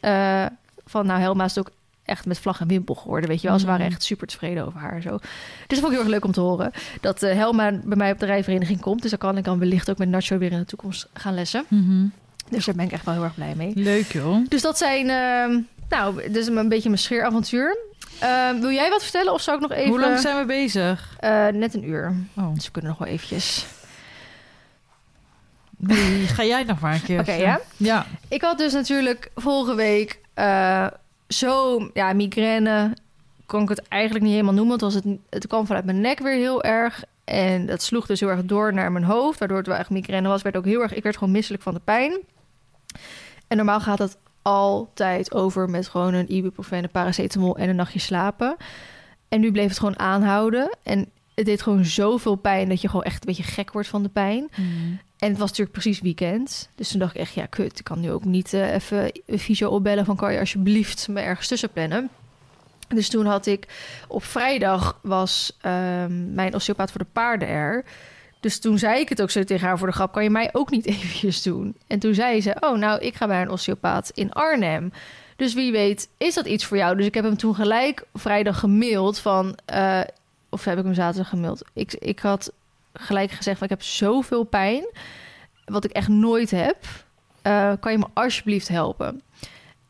van 0.85 1.05
nou, 1.05 1.19
Helma 1.19 1.45
is 1.45 1.55
het 1.55 1.67
ook 1.67 1.73
echt 2.05 2.25
met 2.25 2.39
vlag 2.39 2.59
en 2.61 2.67
wimpel 2.67 2.95
geworden, 2.95 3.29
weet 3.29 3.41
je 3.41 3.47
wel. 3.47 3.59
Ze 3.59 3.65
waren 3.65 3.81
Mhm. 3.85 3.91
echt 3.91 4.03
super 4.03 4.27
tevreden 4.27 4.65
over 4.65 4.79
haar 4.79 5.01
zo. 5.01 5.09
Dus 5.17 5.21
dat 5.67 5.79
vond 5.79 5.85
ik 5.85 5.91
heel 5.91 5.99
erg 6.01 6.09
leuk 6.09 6.25
om 6.25 6.31
te 6.31 6.39
horen. 6.39 6.71
Dat 7.01 7.23
eh, 7.23 7.33
Helma 7.35 7.71
bij 7.83 7.97
mij 7.97 8.11
op 8.11 8.19
de 8.19 8.25
rijvereniging 8.25 8.79
komt. 8.79 9.01
Dus 9.01 9.09
dan 9.09 9.19
kan 9.19 9.37
ik 9.37 9.43
dan 9.43 9.59
wellicht 9.59 9.89
ook 9.89 9.97
met 9.97 10.09
Nacho 10.09 10.37
weer 10.37 10.51
in 10.51 10.57
de 10.59 10.65
toekomst 10.65 11.07
gaan 11.13 11.33
lessen. 11.33 11.65
Mhm. 11.67 12.05
Dus 12.49 12.65
daar 12.65 12.75
ben 12.75 12.85
ik 12.85 12.91
echt 12.91 13.05
wel 13.05 13.13
heel 13.13 13.23
erg 13.23 13.35
blij 13.35 13.53
mee. 13.57 13.71
Leuk 13.75 14.11
joh. 14.11 14.45
Dus 14.49 14.61
dat 14.61 14.77
zijn, 14.77 15.09
ehm, 15.09 15.59
nou, 15.89 16.31
dus 16.31 16.47
een 16.47 16.69
beetje 16.69 16.89
mijn 16.89 17.01
scheeravontuur. 17.01 17.77
Ehm, 18.19 18.59
wil 18.59 18.71
jij 18.71 18.89
wat 18.89 19.03
vertellen 19.03 19.33
of 19.33 19.41
zou 19.41 19.55
ik 19.57 19.61
nog 19.69 19.77
even... 19.77 19.89
Hoe 19.89 19.99
lang 19.99 20.19
zijn 20.19 20.37
we 20.39 20.45
bezig? 20.45 21.15
Eh, 21.19 21.47
net 21.47 21.73
een 21.73 21.87
uur. 21.89 22.13
Oh. 22.33 22.53
Dus 22.53 22.65
we 22.65 22.71
kunnen 22.71 22.91
nog 22.91 22.99
wel 22.99 23.07
eventjes. 23.07 23.65
Nee, 25.77 26.27
ga 26.27 26.43
jij 26.43 26.63
nog 26.63 26.79
maar 26.79 26.93
een 26.93 27.03
keer. 27.03 27.19
Oké, 27.23 27.31
ja? 27.33 27.59
Ja. 27.77 28.05
Ik 28.27 28.41
had 28.41 28.57
dus 28.57 28.73
natuurlijk 28.73 29.31
vorige 29.35 29.75
week 29.75 30.19
eh, 30.33 30.87
zo, 31.37 31.89
ja, 31.93 32.13
migraine. 32.13 32.93
Kon 33.45 33.61
ik 33.61 33.69
het 33.69 33.87
eigenlijk 33.87 34.23
niet 34.23 34.33
helemaal 34.33 34.53
noemen. 34.53 34.79
Want 34.79 34.93
het, 34.93 35.03
was 35.03 35.13
het, 35.13 35.21
het 35.29 35.47
kwam 35.47 35.65
vanuit 35.65 35.85
mijn 35.85 36.01
nek 36.01 36.19
weer 36.19 36.35
heel 36.35 36.63
erg. 36.63 37.03
En 37.23 37.65
dat 37.65 37.81
sloeg 37.81 38.05
dus 38.05 38.19
heel 38.19 38.29
erg 38.29 38.45
door 38.45 38.73
naar 38.73 38.91
mijn 38.91 39.05
hoofd. 39.05 39.39
Waardoor 39.39 39.57
het 39.57 39.67
wel 39.67 39.75
echt 39.75 39.89
migraine 39.89 40.27
was. 40.27 40.41
Werd 40.41 40.57
ook 40.57 40.65
heel 40.65 40.81
erg, 40.81 40.93
ik 40.93 41.03
werd 41.03 41.17
gewoon 41.17 41.33
misselijk 41.33 41.63
van 41.63 41.73
de 41.73 41.81
pijn. 41.83 42.19
En 43.47 43.57
normaal 43.57 43.79
gaat 43.79 43.99
het 43.99 44.17
altijd 44.41 45.33
over 45.33 45.69
met 45.69 45.87
gewoon 45.87 46.13
een 46.13 46.33
ibuprofen, 46.33 46.83
een 46.83 46.89
paracetamol 46.89 47.57
en 47.57 47.69
een 47.69 47.75
nachtje 47.75 47.99
slapen. 47.99 48.55
En 49.29 49.39
nu 49.39 49.51
bleef 49.51 49.67
het 49.67 49.79
gewoon 49.79 49.99
aanhouden. 49.99 50.77
En 50.83 51.09
het 51.35 51.45
deed 51.45 51.61
gewoon 51.61 51.85
zoveel 51.85 52.35
pijn 52.35 52.69
dat 52.69 52.81
je 52.81 52.87
gewoon 52.87 53.03
echt 53.03 53.15
een 53.15 53.35
beetje 53.35 53.51
gek 53.51 53.71
wordt 53.71 53.87
van 53.87 54.03
de 54.03 54.09
pijn. 54.09 54.49
Mhm. 54.51 54.93
En 55.23 55.29
het 55.29 55.37
was 55.37 55.49
natuurlijk 55.49 55.77
precies 55.77 56.01
weekend. 56.01 56.69
Dus 56.75 56.89
toen 56.89 56.99
dacht 56.99 57.13
ik 57.15 57.21
echt, 57.21 57.33
ja, 57.33 57.45
kut. 57.45 57.79
Ik 57.79 57.85
kan 57.85 57.99
nu 57.99 58.11
ook 58.11 58.25
niet 58.25 58.53
eh, 58.53 58.73
even 58.73 59.11
een 59.25 59.39
fysio 59.39 59.69
opbellen 59.69 60.05
van... 60.05 60.15
kan 60.15 60.33
je 60.33 60.39
alsjeblieft 60.39 61.07
me 61.07 61.21
ergens 61.21 61.47
tussen 61.47 61.69
plannen? 61.69 62.09
Dus 62.87 63.09
toen 63.09 63.25
had 63.25 63.45
ik... 63.45 63.67
Op 64.07 64.23
vrijdag 64.23 64.99
was 65.01 65.57
ehm, 65.61 66.33
mijn 66.33 66.55
osteopaat 66.55 66.91
voor 66.91 67.01
de 67.01 67.07
paarden 67.11 67.47
er. 67.47 67.85
Dus 68.39 68.59
toen 68.59 68.77
zei 68.77 68.99
ik 68.99 69.09
het 69.09 69.21
ook 69.21 69.29
zo 69.29 69.43
tegen 69.43 69.67
haar 69.67 69.77
voor 69.77 69.87
de 69.87 69.93
grap... 69.93 70.11
kan 70.13 70.23
je 70.23 70.29
mij 70.29 70.49
ook 70.51 70.69
niet 70.69 70.85
eventjes 70.95 71.41
doen? 71.41 71.75
En 71.87 71.99
toen 71.99 72.13
zei 72.13 72.41
ze, 72.41 72.55
oh, 72.59 72.77
nou, 72.77 72.99
ik 72.99 73.15
ga 73.15 73.27
bij 73.27 73.41
een 73.41 73.51
osteopaat 73.51 74.11
in 74.13 74.31
Arnhem. 74.31 74.91
Dus 75.35 75.53
wie 75.53 75.71
weet, 75.71 76.09
is 76.17 76.33
dat 76.33 76.45
iets 76.45 76.65
voor 76.65 76.77
jou? 76.77 76.95
Dus 76.95 77.05
ik 77.05 77.13
heb 77.13 77.23
hem 77.23 77.37
toen 77.37 77.55
gelijk 77.55 78.05
vrijdag 78.13 78.59
gemaild 78.59 79.19
van... 79.19 79.57
eh, 79.65 80.01
of 80.49 80.63
heb 80.63 80.77
ik 80.77 80.83
hem 80.83 80.93
zaterdag 80.93 81.29
gemaild? 81.29 81.61
Ik, 81.73 81.93
ik 81.93 82.19
had 82.19 82.51
gelijk 82.93 83.31
gezegd 83.31 83.57
van 83.57 83.67
ik 83.67 83.73
heb 83.73 83.83
zoveel 83.83 84.43
pijn, 84.43 84.85
wat 85.65 85.83
ik 85.83 85.91
echt 85.91 86.07
nooit 86.07 86.51
heb. 86.51 86.77
Eh, 87.41 87.71
kan 87.79 87.91
je 87.91 87.97
me 87.97 88.05
alsjeblieft 88.13 88.67
helpen? 88.67 89.21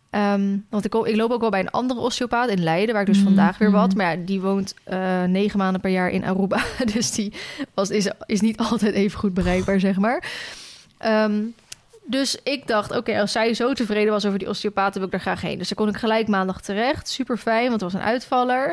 Ehm, 0.10 0.58
want 0.70 0.86
ik, 0.86 0.94
ik 0.94 1.16
loop 1.16 1.32
ook 1.32 1.42
wel 1.42 1.50
bij 1.50 1.60
een 1.60 1.72
andere 1.72 2.00
osteopaat 2.00 2.50
in 2.50 2.64
Leiden, 2.64 2.94
waar 2.94 3.02
ik 3.02 3.08
dus 3.08 3.18
Mhm, 3.18 3.26
vandaag 3.26 3.58
weer 3.58 3.72
wat. 3.72 3.96
Maar 3.96 4.18
ja, 4.18 4.24
die 4.26 4.42
woont 4.42 4.74
eh, 4.84 5.24
negen 5.24 5.58
maanden 5.58 5.82
per 5.82 5.92
jaar 5.92 6.10
in 6.10 6.26
Aruba. 6.26 6.64
Dus 6.94 7.12
die 7.12 7.34
was, 7.74 7.90
is, 7.90 8.10
is 8.26 8.42
niet 8.42 8.58
altijd 8.70 8.94
even 8.94 9.20
goed 9.20 9.34
bereikbaar, 9.34 9.80
zeg 9.80 9.98
maar. 9.98 10.32
Ehm, 10.98 11.42
dus 12.06 12.38
ik 12.44 12.68
dacht, 12.68 12.96
oké, 12.98 13.20
als 13.20 13.32
zij 13.32 13.54
zo 13.54 13.74
tevreden 13.74 14.12
was 14.14 14.26
over 14.26 14.40
die 14.40 14.50
osteopaat, 14.50 14.96
wil 14.96 15.06
ik 15.06 15.12
daar 15.12 15.20
graag 15.20 15.42
heen. 15.42 15.58
Dus 15.58 15.68
dan 15.68 15.78
kon 15.78 15.94
ik 15.94 16.00
gelijk 16.00 16.28
maandag 16.28 16.62
terecht. 16.62 17.10
Super 17.10 17.38
fijn, 17.38 17.70
want 17.70 17.82
het 17.82 17.92
was 17.92 17.94
een 17.94 18.08
uitvaller. 18.08 18.68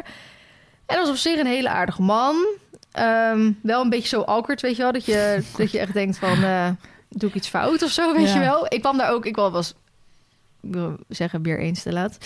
En 0.87 0.97
dat 0.97 0.99
was 0.99 1.09
op 1.09 1.17
zich 1.17 1.39
een 1.39 1.47
hele 1.47 1.69
aardige 1.69 2.03
man. 2.03 2.47
Ehm, 2.93 3.53
wel 3.63 3.83
een 3.83 3.91
beetje 3.91 4.09
zo 4.09 4.21
awkward, 4.21 4.61
weet 4.61 4.77
je 4.77 4.83
wel. 4.83 4.93
Dat 4.93 5.05
je, 5.05 5.43
dat 5.57 5.71
je 5.71 5.79
echt 5.79 5.93
denkt 5.93 6.19
van, 6.19 6.43
eh, 6.43 6.69
doe 7.09 7.29
ik 7.29 7.35
iets 7.35 7.49
fout 7.49 7.83
of 7.83 7.91
zo, 7.91 8.15
weet 8.15 8.29
Ja. 8.29 8.35
je 8.35 8.41
wel. 8.41 8.67
Ik 8.69 8.81
kwam 8.81 8.97
daar 8.99 9.11
ook, 9.11 9.27
ik 9.27 9.37
wel 9.37 9.51
was, 9.51 9.71
ik 10.61 10.73
wil 10.73 10.97
zeggen, 11.09 11.43
weer 11.43 11.59
eens 11.59 11.83
te 11.83 11.93
laat. 11.93 12.19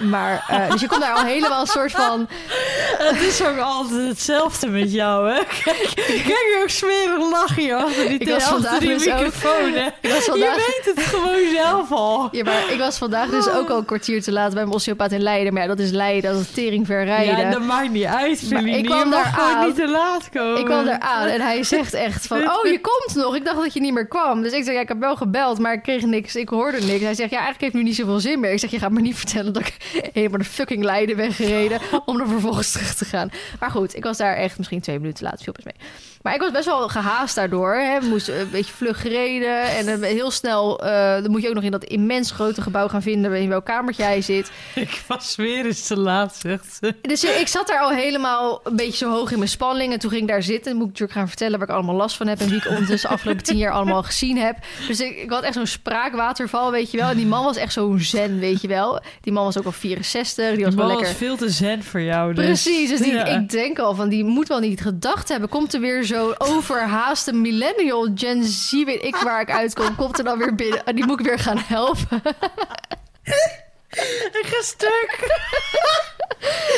Maar, 0.00 0.44
eh, 0.48 0.70
dus 0.70 0.80
je 0.80 0.86
komt 0.86 1.00
daar 1.00 1.14
al 1.14 1.24
helemaal 1.24 1.60
een 1.60 1.66
soort 1.66 1.92
van... 1.92 2.28
Het 3.08 3.20
is 3.20 3.44
ook 3.44 3.58
altijd 3.58 4.08
hetzelfde 4.08 4.68
met 4.68 4.92
jou, 4.92 5.30
hè? 5.30 5.40
Kijk, 5.64 5.92
kijk 6.06 6.58
ook 6.62 6.68
smerig 6.68 7.30
lachen 7.30 7.72
achter 7.76 8.08
die, 8.08 8.18
Ik 8.18 8.28
was 8.28 8.36
achter 8.36 8.52
vandaag 8.54 8.78
die 8.78 8.88
dus 8.88 9.04
microfoon, 9.04 9.72
hè? 9.72 9.86
Ik 10.00 10.10
was 10.10 10.24
vandaag... 10.24 10.56
Je 10.56 10.82
weet 10.84 10.94
het 10.94 11.04
gewoon 11.04 11.50
zelf 11.54 11.92
al. 11.92 12.28
Ja, 12.32 12.44
maar 12.44 12.70
ik 12.70 12.78
was 12.78 12.98
vandaag 12.98 13.28
dus 13.30 13.48
ook 13.48 13.70
al 13.70 13.78
een 13.78 13.84
kwartier 13.84 14.22
te 14.22 14.32
laat 14.32 14.54
bij 14.54 14.62
mijn 14.62 14.74
osteopaat 14.74 15.12
in 15.12 15.22
Leiden. 15.22 15.52
Maar 15.52 15.62
ja, 15.62 15.68
dat 15.68 15.78
is 15.78 15.90
Leiden, 15.90 16.32
dat 16.32 16.40
is 16.40 16.50
tering 16.50 16.86
ver 16.86 17.04
rijden. 17.04 17.38
Ja, 17.38 17.50
dat 17.50 17.62
maakt 17.62 17.90
niet 17.90 18.04
uit, 18.04 18.42
ik 18.42 18.48
kwam 18.48 18.98
je 18.98 19.04
mag 19.04 19.10
daar 19.10 19.24
gewoon 19.24 19.56
aan. 19.56 19.66
niet 19.66 19.74
te 19.74 19.88
laat 19.88 20.28
komen. 20.30 20.58
Ik 20.58 20.64
kwam 20.64 20.84
daar 20.84 21.00
aan 21.00 21.26
en 21.26 21.40
hij 21.40 21.62
zegt 21.64 21.94
echt 21.94 22.26
van... 22.26 22.36
Oh, 22.48 22.66
je 22.66 22.80
komt 22.80 23.14
nog. 23.14 23.36
Ik 23.36 23.44
dacht 23.44 23.56
dat 23.56 23.72
je 23.72 23.80
niet 23.80 23.92
meer 23.92 24.06
kwam. 24.06 24.42
Dus 24.42 24.52
ik 24.52 24.64
zeg, 24.64 24.74
ja, 24.74 24.80
ik 24.80 24.88
heb 24.88 24.98
wel 24.98 25.16
gebeld, 25.16 25.58
maar 25.58 25.72
ik 25.72 25.82
kreeg 25.82 26.02
niks. 26.02 26.36
Ik 26.36 26.48
hoorde 26.48 26.80
niks. 26.80 27.02
Hij 27.02 27.14
zegt, 27.14 27.30
ja, 27.30 27.36
eigenlijk 27.36 27.60
heeft 27.60 27.74
nu 27.74 27.82
niet 27.82 27.96
zoveel 27.96 28.20
zin 28.20 28.40
meer. 28.40 28.52
Ik 28.52 28.58
zeg, 28.58 28.70
je 28.70 28.78
gaat 28.78 28.90
me 28.90 29.00
niet 29.00 29.16
vertellen 29.16 29.52
dat 29.52 29.62
ik 29.62 29.76
helemaal 30.12 30.38
de 30.38 30.44
fucking 30.44 30.84
Leiden 30.84 31.16
ben 31.16 31.32
gereden... 31.32 31.80
om 32.04 32.20
er 32.20 32.28
vervolgens 32.28 32.72
terug 32.72 32.94
te 32.94 33.04
gaan. 33.04 33.30
Maar 33.60 33.70
goed, 33.70 33.96
ik 33.96 34.04
was 34.04 34.16
daar 34.16 34.36
echt 34.36 34.58
misschien 34.58 34.80
twee 34.80 34.98
minuten 34.98 35.24
laat. 35.24 35.42
Viel 35.42 35.52
best 35.52 35.66
mee. 35.66 35.88
Maar 36.22 36.34
ik 36.34 36.40
was 36.40 36.50
best 36.50 36.64
wel 36.64 36.88
gehaast 36.88 37.34
daardoor. 37.34 37.74
Hè. 37.74 38.00
We 38.00 38.06
moesten 38.06 38.40
een 38.40 38.50
beetje 38.50 38.72
vlug 38.72 39.00
gereden. 39.00 39.62
En 39.62 40.02
eh, 40.02 40.10
heel 40.10 40.30
snel... 40.30 40.80
eh, 40.84 41.22
dan 41.22 41.30
moet 41.30 41.42
je 41.42 41.48
ook 41.48 41.54
nog 41.54 41.64
in 41.64 41.70
dat 41.70 41.84
immens 41.84 42.30
grote 42.30 42.62
gebouw 42.62 42.88
gaan 42.88 43.02
vinden... 43.02 43.34
in 43.34 43.48
welk 43.48 43.64
kamertje 43.64 44.02
hij 44.02 44.22
zit. 44.22 44.50
Ik 44.74 45.02
was 45.06 45.36
weer 45.36 45.66
eens 45.66 45.86
te 45.86 45.98
laat, 45.98 46.36
zegt 46.36 46.78
ze. 46.80 46.94
Dus 47.02 47.24
ik 47.24 47.48
zat 47.48 47.66
daar 47.66 47.80
al 47.80 47.90
helemaal 47.90 48.60
een 48.64 48.76
beetje 48.76 48.96
zo 48.96 49.10
hoog 49.10 49.30
in 49.30 49.38
mijn 49.38 49.50
spanning. 49.50 49.92
En 49.92 49.98
toen 49.98 50.10
ging 50.10 50.22
ik 50.22 50.28
daar 50.28 50.42
zitten. 50.42 50.72
Moet 50.72 50.82
ik 50.82 50.88
natuurlijk 50.88 51.18
gaan 51.18 51.28
vertellen 51.28 51.58
waar 51.58 51.68
ik 51.68 51.74
allemaal 51.74 51.94
last 51.94 52.16
van 52.16 52.26
heb. 52.26 52.40
En 52.40 52.48
wie 52.48 52.58
ik 52.58 52.68
ondertussen 52.68 53.08
de 53.08 53.14
afgelopen 53.14 53.44
tien 53.44 53.56
jaar 53.56 53.72
allemaal 53.72 54.02
gezien 54.02 54.36
heb. 54.38 54.56
Dus 54.86 55.00
ik, 55.00 55.16
ik 55.16 55.30
had 55.30 55.42
echt 55.42 55.54
zo'n 55.54 55.66
spraakwaterval, 55.66 56.70
weet 56.70 56.90
je 56.90 56.96
wel. 56.96 57.08
En 57.08 57.16
die 57.16 57.26
man 57.26 57.44
was 57.44 57.56
echt 57.56 57.72
zo'n 57.72 58.00
zen, 58.00 58.38
weet 58.38 58.60
je 58.60 58.68
wel. 58.68 59.00
Die 59.20 59.32
man 59.32 59.44
was 59.44 59.58
ook 59.58 59.66
al 59.68 59.72
64. 59.72 60.54
Die 60.54 60.64
was 60.64 60.74
Die 60.74 60.78
wel 60.82 60.86
lekker... 60.86 61.06
was 61.06 61.16
veel 61.16 61.36
te 61.36 61.50
zen 61.50 61.82
voor 61.84 62.00
jou, 62.00 62.34
dus. 62.34 62.44
Precies, 62.44 62.88
dus 62.88 63.00
die, 63.00 63.12
Ja. 63.12 63.24
ik 63.24 63.48
denk 63.50 63.78
al 63.78 63.94
van 63.94 64.08
die 64.08 64.24
moet 64.24 64.48
wel 64.48 64.58
niet 64.60 64.80
gedacht 64.80 65.28
hebben. 65.28 65.48
Komt 65.48 65.74
er 65.74 65.80
weer 65.80 66.04
zo'n 66.04 66.34
overhaaste 66.38 67.32
millennial, 67.32 68.08
Gen 68.14 68.44
Z, 68.44 68.70
weet 68.84 69.02
ik 69.04 69.16
waar 69.16 69.40
ik 69.40 69.50
uitkom. 69.50 69.94
Komt 69.94 70.18
er 70.18 70.24
dan 70.24 70.38
weer 70.38 70.54
binnen. 70.54 70.84
En 70.84 70.94
die 70.96 71.06
moet 71.06 71.20
ik 71.20 71.26
weer 71.26 71.38
gaan 71.38 71.58
helpen. 71.58 72.22
Ik 73.90 74.44
ga 74.46 74.62
stuk. 74.62 75.18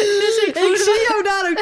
Dus 0.01 0.45
ik, 0.47 0.57
Ik 0.57 0.77
zie 0.77 1.07
jou 1.09 1.23
daar 1.23 1.51
ook. 1.51 1.59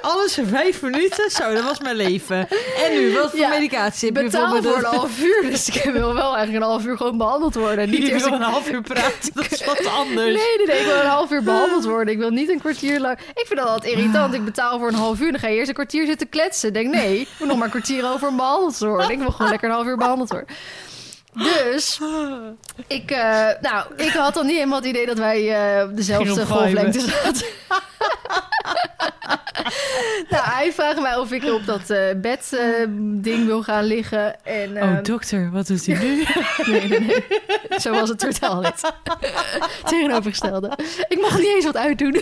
Alles 0.12 0.38
in 0.38 0.46
vijf 0.46 0.82
minuten. 0.82 1.30
Zo, 1.30 1.54
dat 1.54 1.64
was 1.64 1.80
mijn 1.80 1.96
leven. 1.96 2.48
En 2.84 2.92
nu, 2.92 3.14
wat 3.14 3.30
voor 3.30 3.38
Ja, 3.38 3.48
medicatie 3.48 4.08
heb 4.08 4.16
je 4.16 4.22
betaal 4.22 4.62
voor 4.62 4.76
een 4.76 4.84
half 4.84 5.20
uur. 5.20 5.42
Dus 5.42 5.68
ik 5.68 5.82
wil 5.82 6.14
wel 6.14 6.36
eigenlijk 6.36 6.64
een 6.64 6.70
half 6.70 6.84
uur 6.84 6.96
gewoon 6.96 7.18
behandeld 7.18 7.54
worden. 7.54 7.90
Niet 7.90 8.08
eerst 8.08 8.24
wil 8.24 8.34
een 8.34 8.42
half 8.42 8.70
uur 8.70 8.82
praten, 8.82 9.30
dat 9.34 9.52
is 9.52 9.64
wat 9.64 9.86
anders. 9.86 10.26
Nee, 10.26 10.56
nee, 10.56 10.66
nee, 10.66 10.78
ik 10.78 10.86
wil 10.86 10.96
een 11.00 11.06
half 11.06 11.30
uur 11.30 11.42
behandeld 11.52 11.84
worden. 11.84 12.14
Ik 12.14 12.18
wil 12.18 12.30
niet 12.30 12.48
een 12.48 12.60
kwartier 12.60 13.00
lang. 13.00 13.18
Ik 13.18 13.44
vind 13.46 13.58
dat 13.58 13.68
altijd 13.68 13.92
irritant. 13.92 14.34
Ik 14.34 14.44
betaal 14.44 14.78
voor 14.78 14.88
een 14.88 14.94
half 14.94 15.20
uur. 15.20 15.30
Dan 15.30 15.40
ga 15.40 15.48
je 15.48 15.56
eerst 15.56 15.68
een 15.68 15.74
kwartier 15.74 16.06
zitten 16.06 16.28
kletsen. 16.28 16.68
Ik 16.68 16.74
denk, 16.74 16.94
nee, 16.94 17.20
ik 17.20 17.28
moet 17.38 17.48
nog 17.48 17.56
maar 17.56 17.64
een 17.64 17.70
kwartier 17.70 18.12
over 18.12 18.34
behandeld 18.34 18.78
worden. 18.78 19.10
Ik 19.10 19.18
wil 19.18 19.30
gewoon 19.30 19.50
lekker 19.50 19.68
een 19.68 19.74
half 19.74 19.86
uur 19.86 19.96
behandeld 19.96 20.30
worden. 20.30 20.48
Dus, 21.36 22.00
ik, 22.86 23.10
eh, 23.10 23.48
nou, 23.60 23.86
ik 23.96 24.12
had 24.12 24.34
dan 24.34 24.46
niet 24.46 24.54
helemaal 24.54 24.78
het 24.78 24.86
idee 24.86 25.06
dat 25.06 25.18
wij 25.18 25.54
eh, 25.78 25.84
op 25.88 25.96
dezelfde 25.96 26.46
golflengte 26.46 27.00
zaten. 27.00 27.46
nou, 30.30 30.44
hij 30.44 30.72
vraagt 30.72 31.00
mij 31.00 31.16
of 31.16 31.32
ik 31.32 31.44
op 31.44 31.66
dat 31.66 31.90
eh 31.90 31.98
bed-ding 32.16 33.46
wil 33.46 33.62
gaan 33.62 33.84
liggen. 33.84 34.44
En, 34.44 34.70
Oh, 34.70 34.78
ehm, 34.82 35.02
dokter, 35.02 35.50
wat 35.50 35.66
doet 35.66 35.86
hij 35.86 35.98
nu? 35.98 36.24
Nee, 36.72 36.88
nee, 36.88 37.00
nee. 37.00 37.24
Zo 37.80 37.90
was 37.90 38.08
het 38.08 38.18
totaal 38.18 38.60
niet. 38.60 38.92
Tegenovergestelde. 39.90 40.70
Ik 41.08 41.20
mocht 41.20 41.38
niet 41.38 41.54
eens 41.54 41.64
wat 41.64 41.76
uitdoen. 41.76 42.20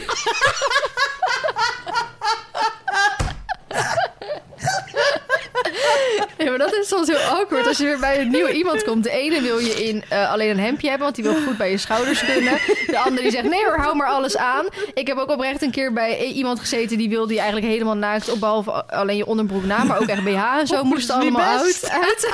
Ja, 6.38 6.48
maar 6.50 6.58
dat 6.58 6.72
is 6.74 6.88
soms 6.88 7.08
heel 7.08 7.16
awkward. 7.18 7.66
Als 7.66 7.78
je 7.78 7.84
weer 7.84 7.98
bij 7.98 8.20
een 8.20 8.30
nieuwe 8.30 8.52
iemand 8.52 8.84
komt. 8.84 9.04
De 9.04 9.10
ene 9.10 9.40
wil 9.40 9.58
je 9.58 9.84
in 9.84 10.04
eh, 10.08 10.30
alleen 10.32 10.50
een 10.50 10.58
hemdje 10.58 10.88
hebben, 10.88 11.04
want 11.04 11.14
die 11.22 11.24
wil 11.24 11.42
goed 11.46 11.56
bij 11.56 11.70
je 11.70 11.78
schouders 11.78 12.24
kunnen. 12.24 12.52
De 12.86 12.98
andere 12.98 13.22
die 13.22 13.30
zegt, 13.30 13.48
nee 13.48 13.64
hoor, 13.64 13.76
hou 13.78 13.96
maar 13.96 14.08
alles 14.08 14.36
aan. 14.36 14.66
Ik 14.94 15.06
heb 15.06 15.16
ook 15.16 15.30
oprecht 15.30 15.62
een 15.62 15.70
keer 15.70 15.92
bij 15.92 16.20
i- 16.26 16.32
iemand 16.32 16.60
gezeten... 16.60 16.98
die 16.98 17.08
wilde 17.08 17.32
je 17.32 17.40
eigenlijk 17.40 17.72
helemaal 17.72 17.94
naakt 17.96 18.28
op, 18.30 18.40
behalve 18.40 18.70
alleen 18.86 19.16
je 19.16 19.26
onderbroek 19.26 19.64
na... 19.64 19.84
maar 19.84 20.00
ook 20.00 20.06
echt 20.08 20.24
BH 20.24 20.58
en 20.58 20.66
zo 20.66 20.74
Oh, 20.74 20.82
moest 20.82 21.00
niet 21.08 21.10
allemaal 21.10 21.58
uit. 21.58 21.88
uit. 21.90 22.28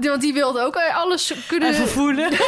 Want 0.00 0.20
die 0.20 0.32
wilde 0.32 0.60
ook 0.60 0.76
eh, 0.76 0.96
alles 0.96 1.32
kunnen... 1.48 1.68
Even 1.68 1.88
voelen. 1.88 2.28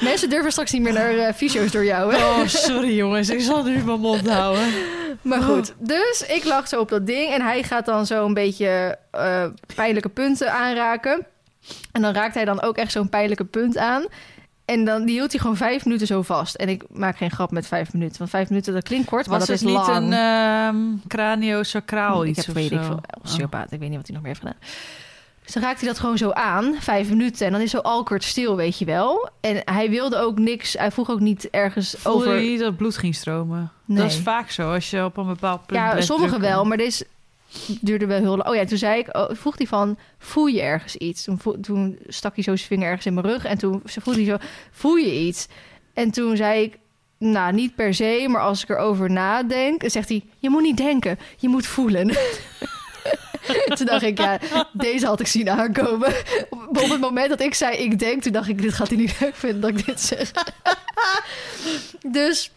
Mensen 0.00 0.28
durven 0.30 0.50
straks 0.52 0.70
niet 0.72 0.82
meer 0.82 0.92
naar 0.92 1.32
fysio's 1.32 1.70
door 1.70 1.84
jou, 1.84 2.14
hè? 2.14 2.24
Oh, 2.24 2.46
sorry 2.46 2.96
jongens, 2.96 3.28
ik 3.30 3.40
zal 3.40 3.62
nu 3.62 3.78
mijn 3.84 4.00
mond 4.00 4.28
houden. 4.30 4.72
Maar 5.22 5.42
goed, 5.42 5.72
dus 5.78 6.24
ik 6.28 6.44
lag 6.44 6.63
zo 6.68 6.80
op 6.80 6.88
dat 6.88 7.06
ding 7.06 7.32
en 7.32 7.42
hij 7.42 7.62
gaat 7.62 7.86
dan 7.86 8.06
zo 8.06 8.24
een 8.26 8.34
beetje 8.34 8.98
eh, 9.10 9.44
pijnlijke 9.74 10.08
punten 10.08 10.52
aanraken. 10.52 11.26
En 11.92 12.02
dan 12.02 12.14
raakt 12.14 12.34
hij 12.34 12.44
dan 12.44 12.62
ook 12.62 12.76
echt 12.76 12.92
zo'n 12.92 13.08
pijnlijke 13.08 13.44
punt 13.44 13.76
aan. 13.78 14.04
En 14.64 14.84
dan 14.84 15.04
die 15.04 15.14
hield 15.14 15.30
hij 15.30 15.40
gewoon 15.40 15.56
vijf 15.56 15.84
minuten 15.84 16.06
zo 16.06 16.22
vast. 16.22 16.54
En 16.54 16.68
ik 16.68 16.82
maak 16.90 17.16
geen 17.16 17.30
grap 17.30 17.50
met 17.50 17.66
vijf 17.66 17.92
minuten. 17.92 18.18
Want 18.18 18.30
vijf 18.30 18.48
minuten, 18.48 18.72
dat 18.74 18.82
klinkt 18.82 19.08
kort, 19.08 19.26
maar 19.26 19.38
Was 19.38 19.48
dat 19.48 19.60
het 19.60 19.68
is 19.68 19.72
niet 19.74 19.86
lang. 19.86 19.96
een 19.96 20.12
ehm 20.12 21.08
craniosacraal 21.08 22.22
ik 22.22 22.28
iets 22.28 22.38
heb 22.38 22.48
of 22.48 22.54
weet 22.54 22.70
ik 22.70 22.80
veel. 22.82 23.00
Ik 23.70 23.78
weet 23.78 23.88
niet 23.88 23.96
wat 23.96 24.06
hij 24.06 24.14
nog 24.16 24.22
meer 24.24 24.26
heeft 24.26 24.38
gedaan. 24.38 24.58
Dus 25.44 25.52
dan 25.52 25.62
raakt 25.62 25.80
hij 25.80 25.88
dat 25.88 25.98
gewoon 25.98 26.18
zo 26.18 26.30
aan, 26.30 26.74
vijf 26.80 27.08
minuten. 27.08 27.46
En 27.46 27.52
dan 27.52 27.60
is 27.60 27.70
zo 27.70 27.78
awkward 27.78 28.24
stil, 28.24 28.56
weet 28.56 28.78
je 28.78 28.84
wel. 28.84 29.30
En 29.40 29.62
hij 29.64 29.90
wilde 29.90 30.16
ook 30.16 30.38
niks, 30.38 30.72
hij 30.72 30.90
vroeg 30.90 31.10
ook 31.10 31.20
niet 31.20 31.50
ergens 31.50 31.94
Voelde 31.98 32.18
over... 32.18 32.40
je 32.40 32.50
niet 32.50 32.60
dat 32.60 32.76
bloed 32.76 32.96
ging 32.96 33.14
stromen? 33.14 33.72
Nee. 33.84 33.98
Dat 33.98 34.10
is 34.10 34.18
vaak 34.18 34.50
zo, 34.50 34.72
als 34.72 34.90
je 34.90 35.04
op 35.04 35.16
een 35.16 35.26
bepaald 35.26 35.66
punt 35.66 35.80
Ja, 35.80 35.88
blijft 35.88 36.06
sommige 36.06 36.30
drukken. 36.30 36.50
wel, 36.50 36.64
maar 36.64 36.76
deze 36.76 37.06
duurde 37.80 38.06
wel 38.06 38.18
heel 38.18 38.36
lang. 38.36 38.48
Oh 38.48 38.54
ja, 38.54 38.64
toen 38.64 38.78
zei 38.78 38.98
ik, 38.98 39.16
oh, 39.16 39.30
vroeg 39.30 39.58
hij 39.58 39.66
van, 39.66 39.98
voel 40.18 40.46
je 40.46 40.60
ergens 40.60 40.96
iets? 40.96 41.28
Toen, 41.60 41.98
stak 42.06 42.34
hij 42.34 42.44
zo 42.44 42.56
zijn 42.56 42.68
vinger 42.68 42.86
ergens 42.86 43.06
in 43.06 43.14
mijn 43.14 43.26
rug 43.26 43.44
en 43.44 43.58
toen 43.58 43.80
vroeg 43.84 44.14
hij 44.14 44.24
zo, 44.24 44.36
voel 44.70 44.96
je 44.96 45.20
iets? 45.20 45.48
En 45.94 46.10
toen 46.10 46.36
zei 46.36 46.62
ik, 46.62 46.78
nou, 47.18 47.52
niet 47.52 47.74
per 47.74 47.94
se, 47.94 48.26
maar 48.28 48.40
als 48.40 48.62
ik 48.62 48.68
erover 48.68 49.10
nadenk, 49.10 49.82
zegt 49.86 50.08
hij, 50.08 50.24
je 50.38 50.50
moet 50.50 50.62
niet 50.62 50.76
denken, 50.76 51.18
je 51.36 51.48
moet 51.48 51.66
voelen. 51.66 52.10
toen 53.76 53.86
dacht 53.86 54.02
ik, 54.02 54.18
ja, 54.18 54.38
deze 54.72 55.06
had 55.06 55.20
ik 55.20 55.26
zien 55.26 55.50
aankomen. 55.50 56.12
Op 56.50 56.76
het 56.76 57.00
moment 57.00 57.28
dat 57.28 57.40
ik 57.40 57.54
zei, 57.54 57.76
ik 57.76 57.98
denk, 57.98 58.22
toen 58.22 58.32
dacht 58.32 58.48
ik, 58.48 58.62
dit 58.62 58.72
gaat 58.72 58.88
hij 58.88 58.96
niet 58.96 59.20
leuk 59.20 59.34
vinden 59.34 59.60
dat 59.60 59.70
ik 59.70 59.86
dit 59.86 60.00
zeg. 60.00 60.30
dus 62.18 62.50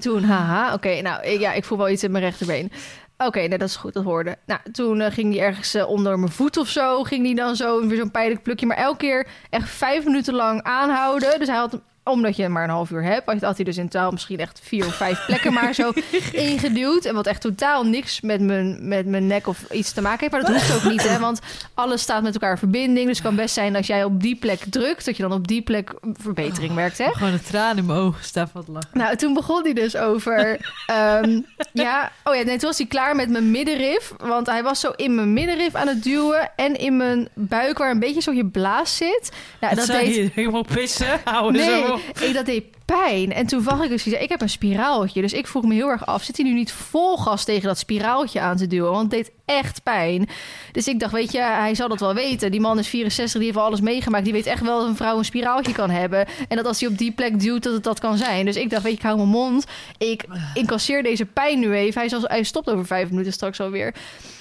toen, 0.00 0.22
haha, 0.22 0.74
oké, 0.74 1.00
nou, 1.00 1.28
ja, 1.28 1.52
ik 1.52 1.64
voel 1.64 1.78
wel 1.78 1.88
iets 1.88 2.02
in 2.02 2.10
mijn 2.10 2.24
rechterbeen. 2.24 2.72
Oké, 3.18 3.38
nee, 3.38 3.58
dat 3.58 3.68
is 3.68 3.76
goed, 3.76 3.92
dat 3.92 4.04
hoorde. 4.04 4.36
Nou, 4.46 4.60
toen 4.72 5.00
eh, 5.00 5.12
ging 5.12 5.32
die 5.32 5.40
ergens 5.40 5.74
eh, 5.74 5.88
onder 5.88 6.18
mijn 6.18 6.32
voet 6.32 6.56
of 6.56 6.68
zo, 6.68 7.02
ging 7.02 7.24
die 7.24 7.34
dan 7.34 7.56
zo, 7.56 7.86
weer 7.86 7.98
zo'n 7.98 8.10
pijnlijk 8.10 8.42
plukje. 8.42 8.66
Maar 8.66 8.76
elke 8.76 8.96
keer 8.96 9.26
echt 9.50 9.68
vijf 9.68 10.04
minuten 10.04 10.34
lang 10.34 10.62
aanhouden. 10.62 11.38
Dus 11.38 11.48
hij 11.48 11.56
had, 11.56 11.80
omdat 12.10 12.36
je 12.36 12.48
maar 12.48 12.64
een 12.64 12.70
half 12.70 12.90
uur 12.90 13.02
hebt, 13.02 13.42
had 13.42 13.56
hij 13.56 13.64
dus 13.64 13.76
in 13.76 13.88
totaal 13.88 14.10
misschien 14.10 14.38
echt 14.38 14.60
vier 14.62 14.86
of 14.86 14.94
vijf 14.94 15.26
plekken 15.26 15.52
maar 15.52 15.74
zo 15.74 15.92
ingeduwd. 16.32 17.04
En 17.04 17.14
wat 17.14 17.26
echt 17.26 17.40
totaal 17.40 17.84
niks 17.84 18.20
met 18.20 18.40
mijn, 18.40 18.88
met 18.88 19.06
mijn 19.06 19.26
nek 19.26 19.46
of 19.46 19.70
iets 19.70 19.92
te 19.92 20.00
maken 20.00 20.20
heeft. 20.20 20.32
Maar 20.32 20.40
dat 20.40 20.50
hoeft 20.50 20.84
ook 20.84 20.90
niet, 20.92 21.08
hè, 21.08 21.18
want 21.28 21.40
alles 21.74 22.02
staat 22.02 22.22
met 22.22 22.34
elkaar 22.34 22.50
in 22.50 22.58
verbinding. 22.58 23.06
Dus 23.06 23.16
het 23.16 23.26
kan 23.26 23.36
best 23.36 23.54
zijn 23.54 23.76
als 23.76 23.86
jij 23.86 24.04
op 24.04 24.22
die 24.22 24.36
plek 24.36 24.60
drukt, 24.70 25.04
dat 25.04 25.16
je 25.16 25.22
dan 25.22 25.32
op 25.32 25.46
die 25.48 25.62
plek 25.62 25.94
verbetering 26.12 26.74
merkt, 26.74 26.98
hè? 26.98 27.12
Gewoon 27.12 27.32
een 27.32 27.42
traan 27.42 27.76
in 27.76 27.86
mijn 27.86 27.98
ogen 27.98 28.24
staan 28.24 28.48
van 28.48 28.64
lachen. 28.68 28.90
Nou, 28.92 29.16
toen 29.16 29.34
begon 29.34 29.62
hij 29.62 29.72
dus 29.72 29.96
over. 29.96 30.58
ehm, 30.86 31.40
ja, 31.72 32.12
oh 32.24 32.34
ja, 32.34 32.42
nee, 32.42 32.58
toen 32.58 32.68
was 32.68 32.78
hij 32.78 32.86
klaar 32.86 33.16
met 33.16 33.28
mijn 33.28 33.50
middenrif. 33.50 34.12
Want 34.18 34.46
hij 34.46 34.62
was 34.62 34.80
zo 34.80 34.90
in 34.96 35.14
mijn 35.14 35.32
middenrif 35.32 35.74
aan 35.74 35.88
het 35.88 36.02
duwen. 36.02 36.50
En 36.56 36.76
in 36.76 36.96
mijn 36.96 37.28
buik, 37.34 37.78
waar 37.78 37.90
een 37.90 37.98
beetje 37.98 38.20
zo 38.22 38.32
je 38.32 38.46
blaas 38.46 38.96
zit. 38.96 39.32
Nou, 39.60 39.74
Dat 39.74 39.86
dat 39.86 39.96
zei 39.96 40.14
deed. 40.14 40.32
helemaal 40.32 40.64
pissen. 40.64 41.20
Hou 41.24 41.52
Nee, 41.52 41.95
ik, 42.26 42.34
dat 42.34 42.46
deed 42.46 42.64
pijn. 42.84 43.32
En 43.32 43.46
toen 43.46 43.62
zag 43.62 43.82
ik 43.82 43.88
dus, 43.88 44.06
ik 44.06 44.28
heb 44.28 44.40
een 44.40 44.48
spiraaltje. 44.48 45.20
Dus 45.20 45.32
ik 45.32 45.46
vroeg 45.46 45.64
me 45.64 45.74
heel 45.74 45.88
erg 45.88 46.06
af, 46.06 46.22
zit 46.22 46.36
hij 46.36 46.46
nu 46.46 46.52
niet 46.52 46.72
vol 46.72 47.16
gas 47.16 47.44
tegen 47.44 47.68
dat 47.68 47.78
spiraaltje 47.78 48.40
aan 48.40 48.56
te 48.56 48.66
duwen? 48.66 48.90
Want 48.90 49.12
het 49.12 49.24
deed 49.24 49.32
echt 49.44 49.82
pijn. 49.82 50.28
Dus 50.72 50.88
ik 50.88 51.00
dacht, 51.00 51.12
weet 51.12 51.32
je, 51.32 51.40
hij 51.40 51.74
zal 51.74 51.88
dat 51.88 52.00
wel 52.00 52.14
weten. 52.14 52.50
Die 52.50 52.60
man 52.60 52.78
is 52.78 52.88
64, 52.88 53.40
die 53.40 53.44
heeft 53.44 53.58
al 53.58 53.66
alles 53.66 53.80
meegemaakt. 53.80 54.24
Die 54.24 54.32
weet 54.32 54.46
echt 54.46 54.62
wel 54.62 54.78
dat 54.78 54.88
een 54.88 54.96
vrouw 54.96 55.18
een 55.18 55.24
spiraaltje 55.24 55.72
kan 55.72 55.90
hebben. 55.90 56.26
En 56.48 56.56
dat 56.56 56.66
als 56.66 56.80
hij 56.80 56.88
op 56.88 56.98
die 56.98 57.12
plek 57.12 57.40
duwt, 57.40 57.62
dat 57.62 57.72
het 57.72 57.84
dat 57.84 58.00
kan 58.00 58.16
zijn. 58.16 58.44
Dus 58.44 58.56
ik 58.56 58.70
dacht, 58.70 58.82
weet 58.82 58.92
je, 58.92 58.98
ik 58.98 59.04
hou 59.04 59.16
mijn 59.16 59.28
mond. 59.28 59.64
Ik 59.98 60.24
incasseer 60.54 61.02
deze 61.02 61.24
pijn 61.24 61.58
nu 61.58 61.72
even. 61.72 62.00
Hij, 62.00 62.20
hij 62.22 62.42
stopt 62.42 62.70
over 62.70 62.86
vijf 62.86 63.10
minuten 63.10 63.32
straks 63.32 63.60
alweer. 63.60 63.94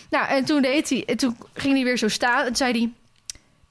Nou, 0.09 0.27
en 0.27 0.45
toen 0.45 0.61
deed 0.61 0.89
hij, 0.89 1.03
en 1.05 1.17
toen 1.17 1.37
ging 1.53 1.73
hij 1.73 1.83
weer 1.83 1.97
zo 1.97 2.07
staan. 2.07 2.45
En 2.45 2.55
zei 2.55 2.71
hij, 2.71 2.89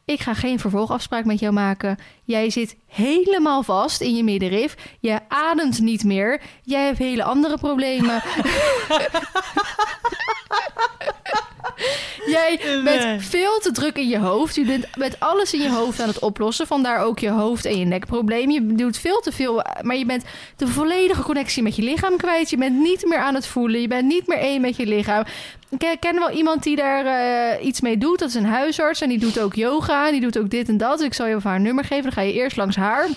ik 0.05 0.21
ga 0.21 0.35
geen 0.35 0.59
vervolgafspraak 0.59 1.25
met 1.25 1.39
jou 1.41 1.53
maken. 1.53 1.99
Jij 2.25 2.51
zit 2.51 2.77
helemaal 2.87 3.63
vast 3.63 4.01
in 4.01 4.17
je 4.17 4.25
middenrif. 4.25 4.77
Je 5.01 5.21
ademt 5.29 5.81
niet 5.81 6.05
meer. 6.05 6.41
Jij 6.63 6.85
hebt 6.85 6.99
hele 6.99 7.25
andere 7.25 7.59
problemen. 7.59 8.23
Jij 12.27 12.61
bent 12.85 13.23
veel 13.25 13.59
te 13.59 13.71
druk 13.73 13.97
in 13.97 14.09
je 14.09 14.19
hoofd. 14.19 14.55
Je 14.55 14.65
bent 14.65 14.87
met 14.97 15.17
alles 15.21 15.53
in 15.55 15.61
je 15.61 15.71
hoofd 15.71 16.01
aan 16.01 16.09
het 16.09 16.19
oplossen. 16.19 16.67
Vandaar 16.67 17.01
ook 17.05 17.19
je 17.19 17.31
hoofd- 17.31 17.65
en 17.65 17.79
je 17.79 17.85
nekprobleem. 17.85 18.51
Je 18.51 18.67
doet 18.75 18.99
veel 18.99 19.21
te 19.21 19.33
veel, 19.33 19.65
maar 19.83 19.97
je 19.97 20.07
bent 20.07 20.25
de 20.57 20.67
volledige 20.67 21.23
connectie 21.23 21.63
met 21.63 21.77
je 21.77 21.83
lichaam 21.83 22.17
kwijt. 22.17 22.51
Je 22.51 22.57
bent 22.57 22.79
niet 22.79 23.05
meer 23.07 23.19
aan 23.19 23.35
het 23.35 23.47
voelen. 23.47 23.81
Je 23.81 23.89
bent 23.89 24.07
niet 24.07 24.27
meer 24.27 24.39
één 24.39 24.61
met 24.61 24.77
je 24.77 24.87
lichaam. 24.87 25.25
Ik 25.79 25.97
ken- 26.01 26.19
wel 26.19 26.31
iemand 26.31 26.63
die 26.63 26.77
daar 26.77 27.07
eh, 27.07 27.67
iets 27.67 27.81
mee 27.81 27.99
doet. 27.99 28.19
Dat 28.19 28.29
is 28.29 28.35
een 28.35 28.45
huisarts 28.47 29.01
en 29.01 29.09
die 29.09 29.19
doet 29.19 29.41
ook 29.41 29.55
yoga. 29.55 30.07
En 30.07 30.13
die 30.13 30.21
doet 30.21 30.39
ook 30.39 30.51
dit 30.51 30.69
en 30.69 30.77
dat. 30.77 30.99
Dus 30.99 31.07
ik 31.07 31.15
zal 31.15 31.27
je 31.27 31.35
even 31.35 31.51
haar 31.51 31.61
nummer 31.61 31.85
geven. 31.85 32.03
Dan 32.03 32.13
ga 32.13 32.21
je 32.21 32.33
eerst 32.33 32.57
langs 32.57 32.77
haar. 32.77 33.05
En 33.05 33.15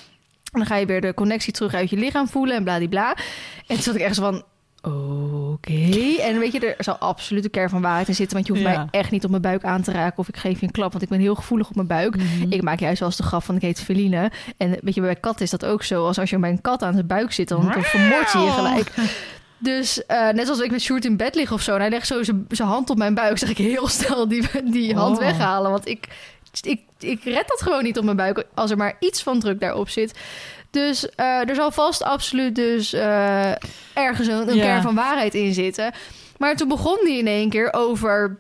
dan 0.52 0.66
ga 0.66 0.76
je 0.76 0.86
weer 0.86 1.02
de 1.02 1.14
connectie 1.14 1.54
terug 1.54 1.74
uit 1.74 1.90
je 1.90 1.98
lichaam 1.98 2.28
voelen 2.28 2.56
en 2.56 2.64
bladibla. 2.64 3.10
En 3.68 3.76
toen 3.76 3.82
zat 3.84 3.96
ik 3.96 4.02
echt 4.02 4.16
zo 4.16 4.22
van... 4.22 4.44
Oké. 4.82 6.16
En 6.22 6.40
weet 6.40 6.52
je, 6.52 6.60
er 6.76 6.84
zal 6.84 6.96
absoluut 6.96 7.44
een 7.44 7.50
kern 7.50 7.70
van 7.70 7.82
waarheid 7.82 8.08
in 8.08 8.16
zitten. 8.16 8.36
Want 8.36 8.48
je 8.48 8.54
hoeft 8.54 8.66
Ja. 8.66 8.76
mij 8.78 8.88
echt 9.02 9.12
niet 9.12 9.24
op 9.24 9.30
mijn 9.30 9.42
buik 9.42 9.64
aan 9.64 9.82
te 9.82 9.92
raken. 9.92 10.18
Of 10.18 10.28
ik 10.28 10.38
geef 10.38 10.60
je 10.60 10.66
een 10.66 10.72
klap, 10.72 10.92
want 10.92 11.04
ik 11.04 11.10
ben 11.10 11.20
heel 11.20 11.36
gevoelig 11.36 11.70
op 11.70 11.76
mijn 11.76 11.88
buik. 11.88 12.16
Mhm. 12.16 12.46
Ik 12.52 12.62
maak 12.62 12.80
juist 12.80 13.00
wel 13.00 13.08
eens 13.08 13.18
de 13.18 13.24
grap 13.24 13.44
van 13.44 13.56
ik 13.56 13.62
heet 13.62 13.80
Feline. 13.82 14.32
En 14.58 14.78
weet 14.82 14.94
je, 14.96 15.02
bij 15.02 15.16
katten 15.16 15.46
is 15.46 15.52
dat 15.52 15.66
ook 15.66 15.84
zo. 15.84 16.06
Als, 16.06 16.20
als 16.20 16.30
je 16.30 16.40
bij 16.40 16.50
een 16.50 16.62
kat 16.62 16.84
aan 16.84 16.94
zijn 16.94 17.08
buik 17.08 17.32
zit, 17.32 17.48
dan, 17.48 17.72
dan 17.74 17.84
vermoord 17.84 18.32
je 18.32 18.40
je 18.40 18.52
gelijk. 18.52 18.92
Dus 19.60 20.06
eh, 20.06 20.30
net 20.30 20.50
als 20.50 20.60
ik 20.60 20.72
met 20.72 20.82
Sjoerd 20.82 21.06
in 21.06 21.18
bed 21.18 21.36
lig 21.36 21.52
of 21.52 21.62
zo... 21.62 21.74
en 21.74 21.80
hij 21.80 21.90
legt 21.90 22.08
zo 22.08 22.24
zijn 22.24 22.46
zijn 22.50 22.68
hand 22.68 22.90
op 22.90 22.98
mijn 22.98 23.14
buik... 23.14 23.38
zeg 23.38 23.50
ik 23.50 23.58
heel 23.58 23.88
snel 23.88 24.28
die, 24.28 24.44
die 24.64 24.96
hand 24.96 25.18
Oh. 25.18 25.24
weghalen. 25.24 25.72
Want 25.72 25.88
ik, 25.88 26.08
ik, 26.62 26.82
ik 27.00 27.24
red 27.24 27.48
dat 27.48 27.62
gewoon 27.62 27.84
niet 27.84 27.98
op 27.98 28.04
mijn 28.04 28.18
buik... 28.18 28.44
als 28.54 28.72
er 28.72 28.78
maar 28.78 28.96
iets 29.00 29.24
van 29.24 29.40
druk 29.40 29.60
daarop 29.60 29.90
zit. 29.90 30.20
Dus 30.78 31.10
eh, 31.16 31.50
er 31.50 31.56
zal 31.56 31.72
vast 31.72 32.04
absoluut 32.04 32.56
dus 32.56 32.94
eh, 32.94 33.52
ergens 33.94 34.28
een, 34.28 34.50
een 34.50 34.56
Ja. 34.56 34.64
kern 34.64 34.82
van 34.82 34.96
waarheid 34.96 35.34
in 35.34 35.54
zitten. 35.54 35.92
Maar 36.38 36.56
toen 36.56 36.68
begon 36.68 36.98
die 37.06 37.18
in 37.18 37.28
één 37.28 37.50
keer 37.50 37.74
over... 37.74 38.38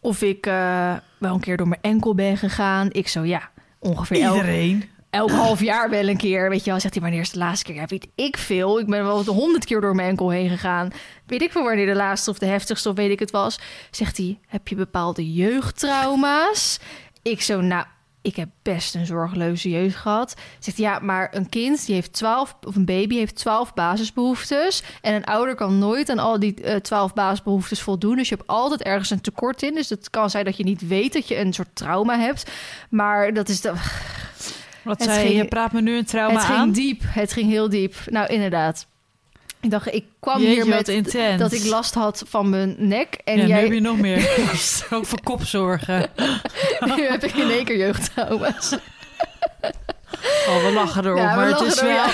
of 0.00 0.22
ik 0.22 0.46
eh, 0.46 0.94
wel 1.18 1.34
een 1.34 1.40
keer 1.40 1.56
door 1.56 1.68
mijn 1.68 1.80
enkel 1.82 2.14
ben 2.14 2.36
gegaan. 2.36 2.88
Ik 2.92 3.08
zo, 3.08 3.22
ja, 3.24 3.50
ongeveer 3.78 4.22
elk, 4.22 4.34
Iedereen. 4.34 4.84
elk 5.10 5.30
half 5.30 5.60
jaar 5.60 5.90
wel 5.90 6.08
een 6.08 6.16
keer. 6.16 6.48
Weet 6.50 6.64
je 6.64 6.70
wel, 6.70 6.80
zegt 6.80 6.94
hij, 6.94 7.02
wanneer 7.02 7.20
is 7.20 7.30
de 7.30 7.38
laatste 7.38 7.64
keer? 7.64 7.74
Ja, 7.74 7.86
weet 7.86 8.06
ik 8.14 8.36
veel. 8.36 8.78
Ik 8.78 8.86
ben 8.86 9.04
wel 9.04 9.24
de 9.24 9.30
honderd 9.30 9.64
keer 9.64 9.80
door 9.80 9.94
mijn 9.94 10.08
enkel 10.08 10.30
heen 10.30 10.48
gegaan. 10.48 10.90
Weet 11.26 11.42
ik 11.42 11.52
veel 11.52 11.64
wanneer 11.64 11.86
de 11.86 11.94
laatste 11.94 12.30
of 12.30 12.38
de 12.38 12.46
heftigste 12.46 12.88
of 12.88 12.94
weet 12.96 13.10
ik 13.10 13.18
het 13.18 13.30
was. 13.30 13.58
Zegt 13.90 14.16
hij, 14.16 14.38
heb 14.46 14.68
je 14.68 14.74
bepaalde 14.74 15.32
jeugdtrauma's? 15.32 16.78
Ik 17.22 17.42
zo, 17.42 17.60
nou, 17.60 17.84
ik 18.26 18.36
heb 18.36 18.48
best 18.62 18.94
een 18.94 19.06
zorgeloze 19.06 19.70
jeugd 19.70 19.96
gehad. 19.96 20.34
Zegt 20.58 20.76
ja, 20.76 20.98
maar 20.98 21.28
een 21.34 21.48
kind 21.48 21.86
die 21.86 21.94
heeft 21.94 22.12
12, 22.12 22.56
of 22.66 22.76
een 22.76 22.84
baby 22.84 23.16
heeft 23.16 23.36
12 23.36 23.74
basisbehoeftes. 23.74 24.82
En 25.00 25.14
een 25.14 25.24
ouder 25.24 25.54
kan 25.54 25.78
nooit 25.78 26.08
aan 26.10 26.18
al 26.18 26.38
die 26.40 26.54
eh, 26.62 26.76
12 26.76 27.14
basisbehoeftes 27.14 27.80
voldoen. 27.82 28.16
Dus 28.16 28.28
je 28.28 28.34
hebt 28.34 28.48
altijd 28.48 28.82
ergens 28.82 29.10
een 29.10 29.20
tekort 29.20 29.62
in. 29.62 29.74
Dus 29.74 29.88
het 29.88 30.10
kan 30.10 30.30
zijn 30.30 30.44
dat 30.44 30.56
je 30.56 30.64
niet 30.64 30.88
weet 30.88 31.12
dat 31.12 31.28
je 31.28 31.38
een 31.38 31.52
soort 31.52 31.74
trauma 31.74 32.18
hebt. 32.18 32.50
Maar 32.90 33.34
dat 33.34 33.48
is 33.48 33.60
de, 33.60 33.72
Wat 34.84 34.98
Het 34.98 35.08
zei 35.08 35.20
je? 35.20 35.26
ging- 35.26 35.42
Je 35.42 35.48
praat 35.48 35.72
me 35.72 35.80
nu 35.80 35.96
een 35.96 36.04
trauma 36.04 36.34
het 36.34 36.44
ging 36.44 36.58
aan? 36.58 36.72
diep. 36.72 37.02
Het 37.06 37.32
ging 37.32 37.50
heel 37.50 37.68
diep. 37.68 37.94
Nou, 38.06 38.26
inderdaad. 38.26 38.86
Ik 39.66 39.72
dacht, 39.72 39.94
ik 39.94 40.04
kwam 40.20 40.40
Jeetje, 40.40 40.54
hier 40.54 40.66
met 40.66 41.38
dat 41.38 41.52
ik 41.52 41.64
last 41.64 41.94
had 41.94 42.24
van 42.26 42.50
mijn 42.50 42.74
nek. 42.78 43.20
En 43.24 43.36
ja, 43.36 43.42
nu 43.42 43.48
jij, 43.48 43.60
heb 43.60 43.72
je 43.72 43.80
nog 43.80 43.98
meer. 43.98 44.18
ook 44.94 45.06
voor 45.06 45.22
kopzorgen. 45.22 46.10
nu 46.96 47.06
heb 47.06 47.24
ik 47.24 47.34
in 47.34 47.50
één 47.50 47.64
keer 47.64 47.76
jeugdtrauma's. 47.76 48.74
Oh, 50.48 50.64
we 50.64 50.72
lachen 50.72 51.04
erop. 51.04 51.18
Ja, 51.18 51.30
we 51.30 51.36
maar 51.36 51.48
het 51.48 51.60
is 51.60 51.78
er- 51.78 51.86
wel... 51.86 52.04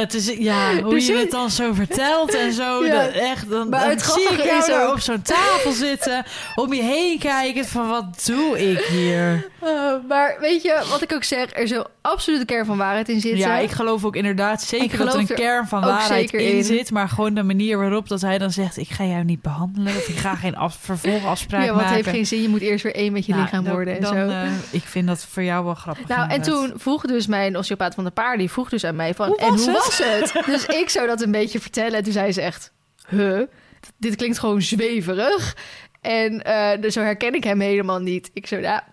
Het 0.00 0.14
is, 0.14 0.26
ja, 0.38 0.72
hoe 0.82 0.90
Dus 0.94 1.06
je 1.06 1.16
het 1.16 1.30
dan 1.30 1.50
zo 1.50 1.72
vertelt 1.72 2.34
en 2.34 2.52
zo. 2.52 2.64
Ja. 2.84 3.02
dat 3.02 3.12
echt, 3.12 3.50
dan, 3.50 3.68
Maar 3.68 3.80
dan 3.80 3.88
het 3.90 4.02
zie 4.02 4.28
ik 4.30 4.44
jou 4.44 4.66
daar 4.66 4.92
op 4.92 5.00
zo'n 5.00 5.22
tafel 5.22 5.72
zitten. 5.72 6.24
Om 6.54 6.72
je 6.72 6.82
heen 6.82 7.18
kijken 7.18 7.64
van 7.64 7.88
wat 7.88 8.22
doe 8.26 8.70
ik 8.70 8.78
hier? 8.84 9.48
Uh, 9.64 9.70
maar 10.08 10.36
weet 10.40 10.62
je, 10.62 10.84
wat 10.90 11.02
ik 11.02 11.12
ook 11.12 11.24
zeg, 11.24 11.46
er 11.56 11.68
zou 11.68 11.86
absoluut 12.00 12.40
een 12.40 12.46
kern 12.46 12.66
van 12.66 12.76
waarheid 12.76 13.08
in 13.08 13.20
zitten. 13.20 13.38
Ja, 13.40 13.58
ik 13.58 13.70
geloof 13.70 14.04
ook 14.04 14.16
inderdaad 14.16 14.62
zeker 14.62 14.98
dat 14.98 15.14
er 15.14 15.20
een 15.20 15.28
er 15.28 15.34
kern 15.34 15.66
van 15.66 15.80
waarheid 15.80 16.32
in 16.32 16.56
in. 16.56 16.64
zit. 16.64 16.90
Maar 16.90 17.08
gewoon 17.08 17.34
de 17.34 17.42
manier 17.42 17.78
waarop 17.78 18.08
dat 18.08 18.20
hij 18.20 18.38
dan 18.38 18.50
zegt... 18.50 18.76
ik 18.76 18.88
ga 18.88 19.04
jou 19.04 19.24
niet 19.24 19.42
behandelen 19.42 19.96
of 19.96 20.08
ik 20.08 20.16
ga 20.16 20.34
geen 20.34 20.56
af, 20.56 20.76
vervolgafspraak 20.80 21.60
ja, 21.64 21.66
want 21.68 21.80
het 21.80 21.88
maken. 21.90 22.04
heeft 22.04 22.16
geen 22.16 22.26
zin. 22.26 22.42
Je 22.42 22.48
moet 22.48 22.60
eerst 22.60 22.82
weer 22.84 22.94
één 22.94 23.12
met 23.12 23.26
je 23.26 23.32
Nou, 23.32 23.44
lichaam 23.44 23.64
dan- 23.64 23.72
worden 23.74 23.94
en 23.96 24.02
dan, 24.02 24.14
zo. 24.14 24.28
eh, 24.28 24.42
ik 24.70 24.82
vind 24.84 25.06
dat 25.06 25.26
voor 25.30 25.42
jou 25.42 25.64
wel 25.64 25.74
grappig. 25.74 26.08
Nou, 26.08 26.30
en 26.30 26.42
toen 26.42 26.72
vroeg 26.76 27.02
dus 27.02 27.26
mijn 27.26 27.55
osteopaat 27.58 27.94
van 27.94 28.04
de 28.04 28.10
paarden, 28.10 28.38
die 28.38 28.50
vroeg 28.50 28.68
dus 28.68 28.84
aan 28.84 28.96
mij 28.96 29.14
van, 29.14 29.28
Hoe 29.28 29.36
en 29.36 29.48
hoe 29.48 29.58
het? 29.58 29.72
was 29.72 29.98
het? 29.98 30.32
Dus 30.52 30.66
ik 30.66 30.88
zou 30.90 31.06
dat 31.06 31.20
een 31.22 31.30
beetje 31.30 31.60
vertellen. 31.60 31.94
En 31.94 32.02
toen 32.04 32.12
zei 32.12 32.32
ze 32.32 32.40
echt, 32.40 32.72
huh? 33.08 33.42
Dit 33.96 34.16
klinkt 34.16 34.38
gewoon 34.38 34.62
zweverig. 34.62 35.56
En 36.00 36.42
eh, 36.42 36.80
dus 36.80 36.92
zo 36.92 37.00
herken 37.00 37.34
ik 37.34 37.44
hem 37.44 37.60
helemaal 37.60 37.98
niet. 37.98 38.30
Ik 38.32 38.46
zo, 38.46 38.56
ja, 38.56 38.84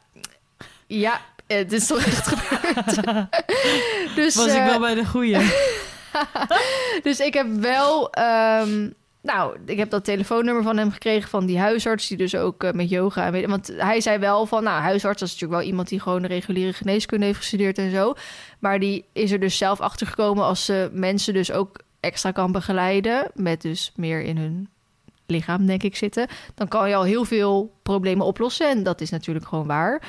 ja, 0.87 1.21
het 1.47 1.71
is 1.71 1.87
toch 1.87 2.05
echt 2.05 2.27
gebeurd. 2.27 2.95
dus, 4.15 4.35
Was 4.35 4.47
ik 4.47 4.59
eh, 4.59 4.65
wel 4.65 4.79
bij 4.79 4.95
de 4.95 5.05
goeie. 5.05 5.37
dus 7.03 7.19
ik 7.19 7.33
heb 7.33 7.47
wel... 7.49 8.11
ehm, 8.11 8.89
nou, 9.23 9.57
ik 9.65 9.77
heb 9.77 9.89
dat 9.89 10.03
telefoonnummer 10.03 10.63
van 10.63 10.77
hem 10.77 10.91
gekregen 10.91 11.29
van 11.29 11.45
die 11.45 11.59
huisarts... 11.59 12.07
die 12.07 12.17
dus 12.17 12.35
ook 12.35 12.63
eh, 12.63 12.71
met 12.71 12.89
yoga... 12.89 13.31
Want 13.47 13.73
hij 13.77 14.01
zei 14.01 14.17
wel 14.17 14.45
van... 14.45 14.63
Nou, 14.63 14.81
huisarts 14.81 15.19
dat 15.19 15.27
is 15.27 15.33
natuurlijk 15.33 15.61
wel 15.61 15.69
iemand... 15.69 15.87
die 15.87 15.99
gewoon 15.99 16.21
de 16.21 16.27
reguliere 16.27 16.73
geneeskunde 16.73 17.25
heeft 17.25 17.37
gestudeerd 17.37 17.77
en 17.77 17.91
zo. 17.91 18.13
Maar 18.59 18.79
die 18.79 19.05
is 19.13 19.31
er 19.31 19.39
dus 19.39 19.57
zelf 19.57 19.81
achter 19.81 20.07
gekomen... 20.07 20.43
als 20.43 20.65
ze 20.65 20.89
mensen 20.93 21.33
dus 21.33 21.51
ook 21.51 21.79
extra 21.99 22.31
kan 22.31 22.51
begeleiden... 22.51 23.31
met 23.33 23.61
dus 23.61 23.91
meer 23.95 24.21
in 24.21 24.37
hun 24.37 24.69
lichaam, 25.25 25.65
denk 25.65 25.83
ik, 25.83 25.95
zitten... 25.95 26.27
dan 26.55 26.67
kan 26.67 26.89
je 26.89 26.95
al 26.95 27.03
heel 27.03 27.25
veel 27.25 27.73
problemen 27.83 28.25
oplossen. 28.25 28.69
En 28.69 28.83
dat 28.83 29.01
is 29.01 29.09
natuurlijk 29.09 29.47
gewoon 29.47 29.67
waar. 29.67 30.01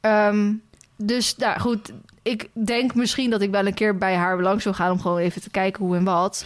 Ehm, 0.00 0.52
dus, 0.96 1.36
nou 1.36 1.60
goed... 1.60 1.92
Ik 2.22 2.48
denk 2.52 2.94
misschien 2.94 3.30
dat 3.30 3.40
ik 3.40 3.50
wel 3.50 3.66
een 3.66 3.74
keer 3.74 3.98
bij 3.98 4.14
haar 4.14 4.42
langs 4.42 4.62
zou 4.62 4.74
gaan... 4.74 4.90
om 4.90 5.00
gewoon 5.00 5.18
even 5.18 5.42
te 5.42 5.50
kijken 5.50 5.84
hoe 5.84 5.96
en 5.96 6.04
wat... 6.04 6.44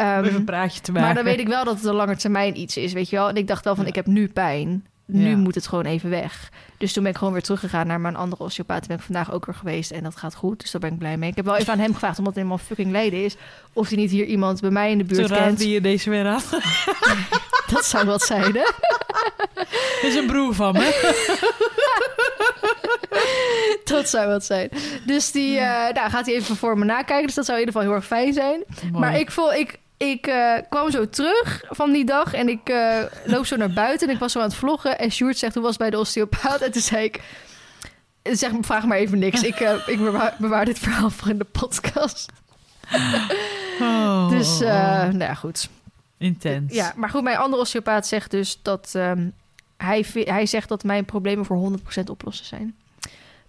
Ehm, 0.00 0.24
even 0.24 0.34
een 0.38 0.44
praatje 0.44 0.80
te 0.80 0.92
maken. 0.92 1.06
maar 1.06 1.14
dan 1.16 1.24
weet 1.24 1.40
ik 1.40 1.48
wel 1.48 1.64
dat 1.64 1.74
het 1.76 1.84
een 1.84 1.94
lange 1.94 2.16
termijn 2.16 2.58
iets 2.58 2.76
is, 2.76 2.92
weet 2.92 3.10
je 3.10 3.16
wel. 3.16 3.28
En 3.28 3.36
ik 3.36 3.46
dacht 3.46 3.64
wel 3.64 3.74
van, 3.74 3.84
Ja. 3.84 3.90
ik 3.90 3.96
heb 3.96 4.06
nu 4.06 4.28
pijn. 4.28 4.86
Nu 5.06 5.28
Ja. 5.30 5.36
moet 5.36 5.54
het 5.54 5.66
gewoon 5.66 5.84
even 5.84 6.10
weg. 6.10 6.48
Dus 6.78 6.92
toen 6.92 7.02
ben 7.02 7.12
ik 7.12 7.18
gewoon 7.18 7.32
weer 7.32 7.42
teruggegaan 7.42 7.86
naar 7.86 8.00
mijn 8.00 8.16
andere 8.16 8.42
osteopaat. 8.42 8.78
Toen 8.78 8.88
ben 8.88 8.96
ik 8.96 9.02
vandaag 9.02 9.32
ook 9.32 9.46
weer 9.46 9.54
geweest 9.54 9.90
en 9.90 10.02
dat 10.02 10.16
gaat 10.16 10.34
goed. 10.34 10.60
Dus 10.60 10.70
daar 10.70 10.80
ben 10.80 10.92
ik 10.92 10.98
blij 10.98 11.16
mee. 11.16 11.30
Ik 11.30 11.36
heb 11.36 11.44
wel 11.44 11.56
even 11.56 11.72
aan 11.72 11.78
hem 11.78 11.92
gevraagd, 11.92 12.18
omdat 12.18 12.34
hij 12.34 12.42
helemaal 12.42 12.64
fucking 12.66 12.90
Leiden 12.90 13.24
is... 13.24 13.36
of 13.72 13.88
hij 13.88 13.96
niet 13.96 14.10
hier 14.10 14.24
iemand 14.24 14.60
bij 14.60 14.70
mij 14.70 14.90
in 14.90 14.98
de 14.98 15.04
buurt 15.04 15.28
raadde 15.28 15.44
kent. 15.44 15.62
je 15.70 15.80
deze 15.80 16.10
weer 16.10 16.26
aan. 16.26 16.40
Dat 17.74 17.84
zou 17.84 18.06
wat 18.06 18.22
zijn, 18.22 18.52
hè? 18.56 18.64
is 20.08 20.14
een 20.14 20.26
broer 20.26 20.54
van 20.54 20.72
me. 20.72 21.18
Dat 23.84 24.08
zou 24.08 24.28
wat 24.28 24.44
zijn. 24.44 24.68
Dus 25.06 25.30
die 25.32 25.58
eh, 25.58 25.94
nou, 25.94 26.10
gaat 26.10 26.26
hij 26.26 26.34
even 26.34 26.56
voor 26.56 26.78
me 26.78 26.84
nakijken. 26.84 27.26
Dus 27.26 27.34
dat 27.34 27.44
zou 27.44 27.58
in 27.58 27.66
ieder 27.66 27.80
geval 27.80 27.88
heel 27.94 28.00
erg 28.02 28.10
fijn 28.10 28.32
zijn. 28.32 28.64
Maar 28.92 29.18
ik 29.18 29.30
voel, 29.30 29.52
ik, 29.54 29.78
ik 30.08 30.26
eh, 30.26 30.54
kwam 30.68 30.90
zo 30.90 31.08
terug 31.08 31.64
van 31.68 31.92
die 31.92 32.04
dag 32.04 32.34
en 32.34 32.48
ik 32.48 32.68
eh, 32.68 33.02
loop 33.24 33.46
zo 33.46 33.56
naar 33.56 33.72
buiten 33.72 34.08
en 34.08 34.14
ik 34.14 34.20
was 34.20 34.32
zo 34.32 34.38
aan 34.38 34.44
het 34.44 34.54
vloggen. 34.54 34.98
En 34.98 35.10
Sjoerd 35.10 35.38
zegt, 35.38 35.54
hoe 35.54 35.62
was 35.62 35.72
het 35.72 35.80
bij 35.80 35.90
de 35.90 35.98
osteopaat? 35.98 36.60
En 36.60 36.72
toen 36.72 36.82
zei 36.82 37.04
ik, 37.04 37.20
zeg, 38.22 38.52
vraag 38.60 38.84
maar 38.84 38.98
even 38.98 39.18
niks. 39.18 39.42
Ik, 39.42 39.60
eh, 39.60 39.88
ik 39.88 39.98
bewaar, 39.98 40.34
bewaar 40.38 40.64
dit 40.64 40.78
verhaal 40.78 41.10
voor 41.10 41.28
in 41.28 41.38
de 41.38 41.44
podcast. 41.44 42.32
Oh, 43.80 44.28
Dus, 44.28 44.58
nou 44.58 45.18
ja, 45.18 45.34
goed. 45.34 45.68
Intens. 46.18 46.74
Ja, 46.74 46.92
maar 46.96 47.10
goed, 47.10 47.22
mijn 47.22 47.36
andere 47.36 47.62
osteopaat 47.62 48.06
zegt 48.06 48.30
dus 48.30 48.58
dat 48.62 48.90
ehm, 48.94 49.28
hij, 49.76 50.04
hij 50.12 50.46
zegt 50.46 50.68
dat 50.68 50.84
mijn 50.84 51.04
problemen 51.04 51.44
voor 51.44 51.78
100% 52.00 52.04
oplossen 52.10 52.46
zijn. 52.46 52.76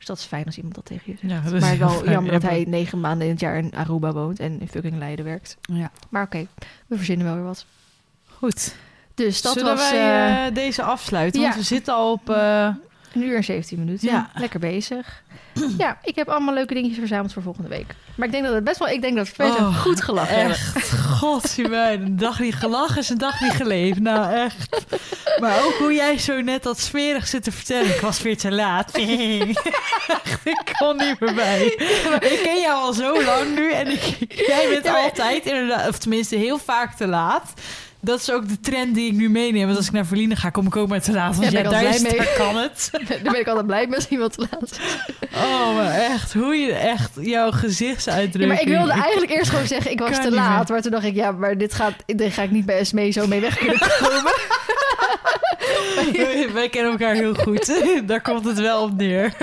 Dus 0.01 0.09
dat 0.09 0.19
is 0.19 0.25
fijn 0.25 0.45
als 0.45 0.57
iemand 0.57 0.75
dat 0.75 0.85
tegen 0.85 1.03
je 1.05 1.17
zegt. 1.17 1.33
Ja, 1.33 1.41
dat 1.41 1.53
is 1.53 1.61
maar 1.61 1.77
wel 1.77 1.89
fijn. 1.89 2.11
jammer 2.11 2.31
dat 2.31 2.41
hij 2.41 2.65
negen 2.67 2.99
maanden 2.99 3.25
in 3.27 3.31
het 3.31 3.41
jaar 3.41 3.57
in 3.57 3.73
Aruba 3.75 4.11
woont 4.11 4.39
en 4.39 4.59
in 4.61 4.67
fucking 4.67 4.97
Leiden 4.97 5.25
werkt. 5.25 5.57
Ja. 5.61 5.91
Maar 6.09 6.23
oké, 6.23 6.47
we 6.87 6.95
verzinnen 6.95 7.25
wel 7.25 7.35
weer 7.35 7.43
wat. 7.43 7.65
Goed. 8.27 8.75
Dus 9.15 9.41
dat 9.41 9.53
Zullen 9.53 9.75
was 9.75 9.89
wij 9.91 9.99
eh, 9.99 10.45
eh, 10.47 10.53
deze 10.53 10.83
afsluiten? 10.83 11.39
ja. 11.41 11.47
Want 11.47 11.59
we 11.59 11.65
zitten 11.65 11.93
al 11.93 12.11
op... 12.11 12.29
eh, 12.29 12.67
een 13.13 13.23
uur 13.23 13.35
en 13.35 13.43
17 13.43 13.79
minuten. 13.79 14.09
Ja. 14.09 14.29
Lekker 14.35 14.59
bezig. 14.59 15.21
ja, 15.77 15.97
ik 16.03 16.15
heb 16.15 16.29
allemaal 16.29 16.53
leuke 16.53 16.73
dingetjes 16.73 16.99
verzameld 16.99 17.33
voor 17.33 17.41
volgende 17.41 17.69
week. 17.69 17.95
Maar 18.15 18.25
ik 18.27 18.33
denk 18.33 18.45
dat 18.45 18.53
het 18.53 18.63
best 18.63 18.79
wel... 18.79 18.87
Ik 18.87 19.01
denk 19.01 19.15
dat 19.15 19.35
we 19.35 19.43
Oh, 19.43 19.81
goed 19.81 20.01
gelachen 20.01 20.35
hebben. 20.35 20.55
Echt, 20.55 20.99
god, 20.99 21.49
zie 21.49 21.67
mij. 21.67 21.93
Een 21.93 22.17
dag 22.17 22.39
niet 22.39 22.55
gelachen 22.55 22.97
is 22.97 23.09
een 23.09 23.17
dag 23.17 23.41
niet 23.41 23.51
geleefd. 23.53 23.99
Nou, 23.99 24.33
echt. 24.33 24.85
Maar 25.39 25.63
ook 25.65 25.73
hoe 25.79 25.93
jij 25.93 26.17
zo 26.17 26.41
net 26.41 26.63
dat 26.63 26.79
smerig 26.79 27.27
zit 27.27 27.43
te 27.43 27.51
vertellen. 27.51 27.89
Ik 27.95 28.01
was 28.01 28.21
weer 28.21 28.37
te 28.37 28.51
laat. 28.51 28.97
Ik 30.43 30.73
kon 30.79 30.97
niet 30.97 31.19
meer 31.19 31.33
bij. 31.33 31.65
Ik 32.19 32.39
ken 32.43 32.61
jou 32.61 32.81
al 32.83 32.93
zo 32.93 33.23
lang 33.23 33.55
nu. 33.55 33.71
En 33.71 33.87
ik, 33.87 34.01
jij 34.47 34.67
bent 34.69 34.85
Ja, 34.85 34.91
maar- 34.91 35.01
altijd, 35.01 35.45
inderdaad, 35.45 35.89
of 35.89 35.97
tenminste 35.97 36.35
heel 36.35 36.57
vaak 36.57 36.95
te 36.95 37.07
laat. 37.07 37.53
Dat 38.01 38.19
is 38.19 38.31
ook 38.31 38.47
de 38.47 38.59
trend 38.59 38.95
die 38.95 39.11
ik 39.11 39.17
nu 39.17 39.29
meeneem. 39.29 39.65
Want 39.65 39.77
als 39.77 39.85
ik 39.87 39.91
naar 39.91 40.05
Verliezen 40.05 40.37
ga, 40.37 40.49
kom 40.49 40.65
ik 40.65 40.75
ook 40.75 40.87
maar 40.87 41.01
te 41.01 41.11
laat. 41.11 41.35
Want 41.35 41.51
Ja, 41.51 41.61
jij 41.61 41.69
daar, 41.69 41.83
is, 41.83 42.03
daar 42.03 42.33
kan 42.37 42.55
het. 42.55 42.89
Daar 43.07 43.31
ben 43.31 43.39
ik 43.39 43.47
altijd 43.47 43.65
blij 43.65 43.85
mee 43.87 43.95
als 43.95 44.07
iemand 44.07 44.33
te 44.33 44.47
laat. 44.51 44.79
Oh, 45.35 45.75
maar 45.75 45.91
echt. 45.91 46.33
Hoe 46.33 46.55
je 46.55 46.73
echt 46.73 47.11
jouw 47.15 47.45
Ja, 47.45 47.51
gezichtsuitdrukking... 47.51 48.47
maar 48.53 48.61
ik 48.61 48.67
wilde 48.67 48.91
eigenlijk 49.01 49.31
eerst 49.31 49.49
gewoon 49.49 49.67
zeggen, 49.67 49.91
ik 49.91 49.99
was 49.99 50.21
te 50.21 50.31
laat. 50.31 50.63
meer. 50.63 50.71
Maar 50.71 50.81
toen 50.81 50.91
dacht 50.91 51.05
ik, 51.05 51.15
ja, 51.15 51.31
maar 51.31 51.57
dit, 51.57 51.73
gaat, 51.73 51.93
dit 52.05 52.33
ga 52.33 52.41
ik 52.41 52.51
niet 52.51 52.65
bij 52.65 52.83
SME 52.83 53.11
zo 53.11 53.27
mee 53.27 53.41
weg 53.41 53.57
kunnen 53.57 53.79
komen. 53.99 54.31
wij 56.53 56.69
kennen 56.69 56.91
elkaar 56.91 57.13
heel 57.15 57.33
goed. 57.33 57.81
Daar 58.07 58.21
komt 58.21 58.45
het 58.45 58.59
wel 58.59 58.83
op 58.83 58.97
neer. 58.97 59.33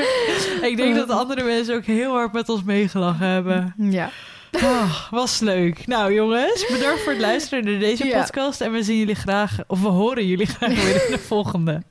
Ik 0.63 0.77
denk 0.77 0.95
dat 0.95 1.11
andere 1.11 1.43
mensen 1.43 1.75
ook 1.75 1.85
heel 1.85 2.13
hard 2.13 2.33
met 2.33 2.49
ons 2.49 2.63
meegelachen 2.63 3.27
hebben. 3.27 3.75
Ja. 3.79 4.11
Oh, 4.53 5.11
was 5.11 5.41
leuk. 5.41 5.87
Nou 5.87 6.15
jongens, 6.15 6.67
bedankt 6.71 7.01
voor 7.03 7.13
het 7.13 7.21
luisteren 7.31 7.65
naar 7.65 7.79
deze 7.79 8.07
Ja. 8.07 8.21
podcast. 8.21 8.61
En 8.61 8.73
we 8.73 8.83
zien 8.83 8.97
jullie 8.99 9.15
graag, 9.15 9.57
of 9.67 9.81
we 9.81 9.89
horen 9.89 10.27
jullie 10.27 10.47
graag 10.47 10.75
weer 10.85 11.05
in 11.07 11.13
de 11.13 11.19
volgende. 11.19 11.83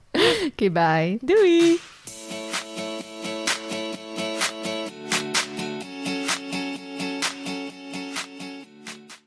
Oké, 0.52 0.70
bye. 0.70 1.18
Doei! 1.22 1.80